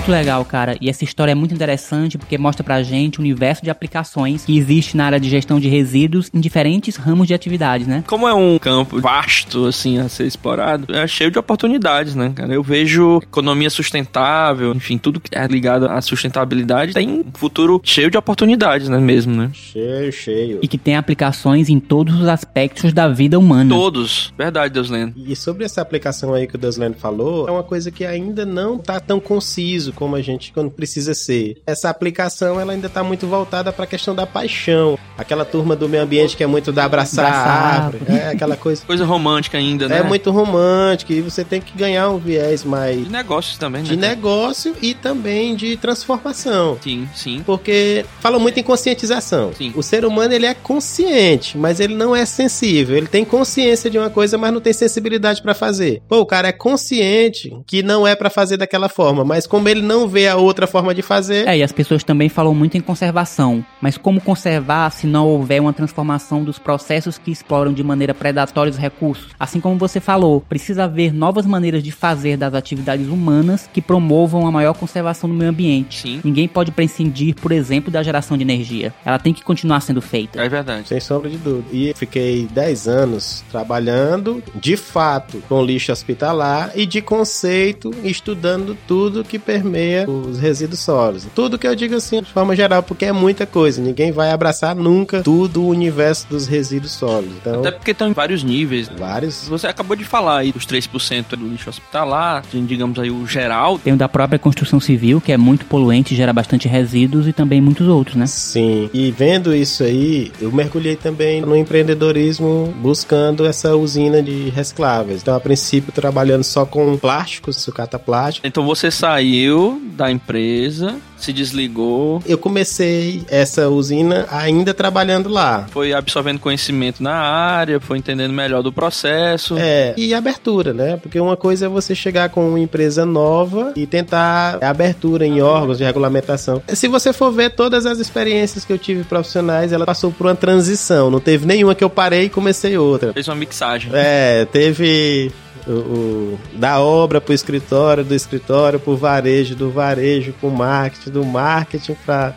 Muito 0.06 0.12
legal, 0.12 0.46
cara. 0.46 0.78
E 0.80 0.88
essa 0.88 1.04
história 1.04 1.32
é 1.32 1.36
muito 1.36 1.54
interessante 1.54 2.18
porque 2.18 2.38
mostra 2.38 2.64
pra 2.64 2.84
gente 2.84 3.18
o 3.18 3.22
universo 3.22 3.64
de 3.64 3.72
aplicações 3.72 4.46
que 4.46 4.56
existe 4.56 4.96
na 4.96 5.06
área 5.06 5.20
de 5.20 5.28
gestão 5.28 5.60
de 5.60 5.68
resíduos 5.68 6.30
em 6.32 6.40
diferentes 6.40 6.96
ramos 6.96 7.28
de 7.28 7.34
atividades, 7.34 7.88
né? 7.88 8.04
Como 8.06 8.28
é 8.28 8.34
um 8.34 8.60
campo 8.60 9.02
vasto, 9.02 9.66
assim, 9.66 9.98
a 9.98 10.08
ser 10.08 10.28
explorado, 10.28 10.96
é 10.96 11.08
cheio 11.08 11.32
de 11.32 11.40
oportunidades, 11.40 12.14
né, 12.14 12.32
cara? 12.36 12.54
Eu 12.54 12.62
vejo 12.62 13.18
economia 13.18 13.70
sustentável, 13.70 14.74
enfim, 14.76 14.98
tudo 15.00 15.20
que 15.20 15.36
é 15.36 15.48
ligado 15.48 15.88
à 15.88 16.00
sustentabilidade 16.02 16.94
tem 16.94 17.10
um 17.10 17.26
futuro 17.34 17.82
cheio 17.84 18.12
de 18.12 18.18
oportunidades, 18.18 18.88
né, 18.88 19.00
mesmo, 19.00 19.36
né? 19.36 19.50
Cheio, 19.54 20.12
cheio. 20.12 20.60
E 20.62 20.68
que 20.68 20.78
tem 20.78 20.96
aplicações 20.96 21.68
em 21.68 21.80
todos 21.80 22.20
os 22.22 22.28
aspectos 22.28 22.94
da 22.94 23.08
vida 23.08 23.40
humana. 23.40 23.74
Todos. 23.74 24.32
Verdade, 24.38 24.74
Deusleno. 24.74 25.14
E 25.16 25.36
sobre 25.36 25.66
essa 25.66 25.82
aplicação 25.82 26.34
aí 26.34 26.46
que 26.46 26.56
o 26.56 26.60
Deusleno 26.60 26.96
falou, 26.96 27.48
é 27.48 27.52
uma 27.52 27.64
coisa 27.64 27.90
que 27.90 28.06
ainda 28.06 28.46
não 28.46 28.78
tá 28.78 29.00
tão 29.00 29.20
conciso 29.20 29.95
como 29.96 30.16
a 30.16 30.22
gente 30.22 30.52
quando 30.52 30.70
precisa 30.70 31.14
ser. 31.14 31.58
Essa 31.66 31.90
aplicação 31.90 32.60
ela 32.60 32.74
ainda 32.74 32.88
está 32.88 33.04
muito 33.04 33.26
voltada 33.28 33.72
para 33.72 33.86
a 33.86 33.88
questão 33.88 34.14
da 34.14 34.28
paixão. 34.28 34.98
Aquela 35.18 35.46
turma 35.46 35.76
do 35.76 35.90
meio 35.90 36.04
ambiente 36.04 36.36
que 36.38 36.44
é 36.44 36.48
muito 36.48 36.72
da 36.72 36.86
abraçar, 36.86 37.26
abraçar 37.26 37.84
árvore, 37.84 38.06
é 38.10 38.30
aquela 38.30 38.56
coisa. 38.56 38.84
Coisa 38.86 39.06
romântica 39.06 39.58
ainda, 39.58 39.88
né? 39.88 40.00
É 40.00 40.04
muito 40.04 40.32
romântica 40.32 41.14
e 41.14 41.22
você 41.22 41.44
tem 41.44 41.60
que 41.60 41.76
ganhar 41.78 42.10
um 42.10 42.18
viés 42.18 42.64
mais 42.64 43.06
de 43.06 43.12
negócios 43.12 43.58
também, 43.58 43.82
né? 43.82 43.90
De 43.90 43.96
negócio 43.96 44.76
e 44.82 44.94
também 44.94 45.56
de 45.56 45.76
transformação. 45.78 46.78
Sim, 46.82 47.08
sim. 47.16 47.42
Porque 47.46 48.06
fala 48.20 48.38
muito 48.38 48.60
em 48.60 48.64
conscientização. 48.64 49.54
Sim. 49.54 49.72
O 49.76 49.82
ser 49.82 50.06
humano 50.06 50.34
ele 50.34 50.46
é 50.46 50.54
consciente, 50.54 51.58
mas 51.58 51.80
ele 51.80 51.96
não 51.96 52.16
é 52.16 52.26
sensível. 52.26 52.98
Ele 52.98 53.08
tem 53.08 53.24
consciência 53.24 53.90
de 53.90 53.98
uma 53.98 54.10
coisa, 54.10 54.38
mas 54.38 54.54
não 54.54 54.62
tem 54.62 54.74
sensibilidade 54.74 55.42
para 55.42 55.54
fazer. 55.54 56.02
Pô, 56.08 56.20
o 56.20 56.26
cara 56.26 56.50
é 56.50 56.52
consciente 56.52 57.56
que 57.66 57.82
não 57.82 58.06
é 58.06 58.16
para 58.16 58.30
fazer 58.30 58.58
daquela 58.58 58.90
forma, 58.90 59.24
mas 59.24 59.48
como 59.48 59.70
ele 59.70 59.82
não 59.86 60.08
vê 60.08 60.28
a 60.28 60.36
outra 60.36 60.68
forma 60.68 60.94
de 60.94 61.02
fazer. 61.02 61.48
É, 61.48 61.58
e 61.58 61.64
as 61.64 61.72
pessoas 61.72 62.04
também 62.04 62.28
falam 62.28 62.54
muito 62.54 62.78
em 62.78 62.82
conservação. 62.82 63.66
Mas 63.82 63.98
como 63.98 64.20
conservar 64.20 64.90
se 64.92 65.08
não 65.08 65.28
houver 65.28 65.62
uma 65.62 65.72
transformação 65.74 66.44
dos 66.44 66.60
processos 66.60 67.18
que 67.18 67.32
exploram 67.32 67.72
de 67.72 67.84
maneira 67.84 68.14
predatória 68.14 68.72
os 68.72 68.78
recursos? 68.78 69.30
Assim 69.40 69.60
como 69.60 69.78
você 69.78 70.00
falou, 70.00 70.42
precisa 70.42 70.86
haver 70.86 71.14
novas 71.14 71.46
maneiras 71.46 71.84
de 71.84 71.92
fazer 71.92 72.38
das 72.38 72.54
atividades 72.54 73.08
humanas 73.08 73.70
que 73.72 73.82
promovam 73.82 74.48
a 74.48 74.52
maior 74.52 74.74
conservação 74.74 75.30
do 75.30 75.36
meio 75.36 75.50
ambiente. 75.50 76.02
Sim. 76.02 76.22
Ninguém 76.24 76.48
pode 76.48 76.72
prescindir, 76.72 77.36
por 77.36 77.52
exemplo, 77.52 77.92
da 77.92 78.04
geração 78.04 78.38
de 78.38 78.44
energia. 78.44 78.94
Ela 79.06 79.20
tem 79.20 79.34
que 79.34 79.44
continuar 79.44 79.82
sendo 79.82 80.02
feita. 80.02 80.42
É 80.42 80.50
verdade. 80.50 80.88
Sem 80.88 81.00
sombra 81.00 81.30
de 81.30 81.38
dúvida. 81.38 81.68
E 81.72 81.94
fiquei 81.96 82.48
10 82.52 82.88
anos 82.88 83.44
trabalhando, 83.52 84.44
de 84.56 84.76
fato, 84.76 85.42
com 85.48 85.64
lixo 85.64 85.92
hospitalar 85.92 86.72
e 86.76 86.86
de 86.86 87.02
conceito, 87.02 87.92
estudando 88.04 88.78
tudo 88.88 89.24
que 89.24 89.38
permeia 89.76 90.10
os 90.10 90.40
resíduos 90.40 90.80
sólidos. 90.80 91.28
Tudo 91.36 91.58
que 91.58 91.68
eu 91.68 91.76
digo 91.76 91.96
assim, 91.96 92.22
de 92.22 92.32
forma 92.32 92.56
geral, 92.56 92.82
porque 92.82 93.06
é 93.06 93.12
muita 93.12 93.46
coisa. 93.46 93.82
Ninguém 93.82 94.12
vai 94.12 94.32
abraçar 94.32 94.74
nunca 94.74 95.22
tudo 95.22 95.62
o 95.62 95.68
universo 95.68 96.28
dos 96.30 96.48
resíduos 96.48 96.94
sólidos. 96.94 97.36
Então, 97.42 97.60
Até 97.60 97.72
porque 97.72 97.92
estão 97.92 98.08
em 98.08 98.14
vários 98.14 98.44
níveis. 98.44 98.90
Vários. 98.98 99.48
Você 99.50 99.68
acabou 99.68 99.96
de 99.96 100.06
falar 100.06 100.40
aí 100.40 100.52
dos 100.52 100.66
3% 100.66 101.36
do 101.36 101.48
lixo 101.48 101.70
hospitalar, 101.70 102.44
digamos 102.54 102.98
aí 102.98 103.12
o 103.12 103.28
geral. 103.28 103.78
Tem 103.78 103.94
o 103.94 103.98
da 103.98 104.08
própria 104.08 104.40
construção 104.40 104.80
civil, 104.80 105.20
que 105.20 105.32
é 105.32 105.38
muito 105.38 105.66
poluente, 105.66 106.16
gera 106.16 106.32
bastante 106.32 106.68
resíduos 106.68 107.28
e 107.28 107.34
também 107.34 107.60
muitos 107.60 107.88
outros, 107.88 108.16
né? 108.16 108.28
Sim. 108.28 108.90
E 108.94 109.12
vendo 109.12 109.54
isso 109.54 109.84
aí, 109.84 110.32
eu 110.40 110.52
mergulhei 110.52 110.96
também 110.96 111.42
no 111.42 111.56
empreendedorismo 111.56 112.74
buscando 112.82 113.46
essa 113.46 113.76
usina 113.76 114.22
de 114.22 114.50
recicláveis. 114.50 115.22
Então, 115.22 115.36
a 115.36 115.40
princípio, 115.40 115.92
trabalhando 115.92 116.44
só 116.44 116.66
com 116.66 116.96
plásticos, 116.98 117.58
sucata 117.58 118.00
plástico. 118.00 118.48
Então, 118.48 118.66
você 118.66 118.90
saiu 118.90 119.65
saiu 119.66 119.82
da 119.96 120.12
empresa, 120.12 120.96
se 121.18 121.32
desligou. 121.32 122.22
Eu 122.26 122.38
comecei 122.38 123.24
essa 123.30 123.70
usina 123.70 124.26
ainda 124.30 124.74
trabalhando 124.74 125.30
lá. 125.30 125.66
Foi 125.72 125.94
absorvendo 125.94 126.40
conhecimento 126.40 127.02
na 127.02 127.14
área, 127.14 127.80
foi 127.80 127.98
entendendo 127.98 128.34
melhor 128.34 128.62
do 128.62 128.72
processo. 128.72 129.56
É, 129.58 129.94
e 129.98 130.14
abertura, 130.14 130.74
né? 130.74 130.98
Porque 130.98 131.20
uma 131.20 131.38
coisa 131.38 131.66
é 131.66 131.70
você 131.70 131.96
chegar 131.96 132.30
com 132.30 132.50
uma 132.50 132.60
empresa 132.60 133.06
nova 133.06 133.72
e 133.76 133.88
tentar 133.88 134.62
abertura 134.62 135.26
em 135.26 135.42
órgãos 135.42 135.78
de 135.78 135.84
regulamentação. 135.84 136.62
Se 136.68 136.88
você 136.88 137.14
for 137.14 137.32
ver 137.32 137.52
todas 137.52 137.86
as 137.86 138.00
experiências 138.00 138.66
que 138.66 138.74
eu 138.74 138.78
tive 138.78 139.04
profissionais, 139.04 139.72
ela 139.72 139.86
passou 139.86 140.12
por 140.12 140.28
uma 140.28 140.36
transição. 140.36 141.10
Não 141.10 141.20
teve 141.20 141.46
nenhuma 141.46 141.74
que 141.74 141.84
eu 141.84 141.90
parei 141.90 142.26
e 142.26 142.30
comecei 142.30 142.78
outra. 142.78 143.14
Fez 143.14 143.28
uma 143.28 143.36
mixagem. 143.36 143.92
É, 143.94 144.46
teve 144.46 145.32
o, 145.72 146.40
da 146.54 146.80
obra 146.80 147.20
para 147.20 147.32
o 147.32 147.36
escritório, 147.36 148.04
do 148.04 148.14
escritório 148.14 148.80
para 148.80 148.94
o 148.94 148.98
varejo, 148.98 149.56
do 149.56 149.72
varejo 149.72 150.34
para 150.34 150.50
o 150.50 150.52
marketing, 150.52 151.10
do 151.12 151.26
marketing 151.26 151.96
para 152.06 152.36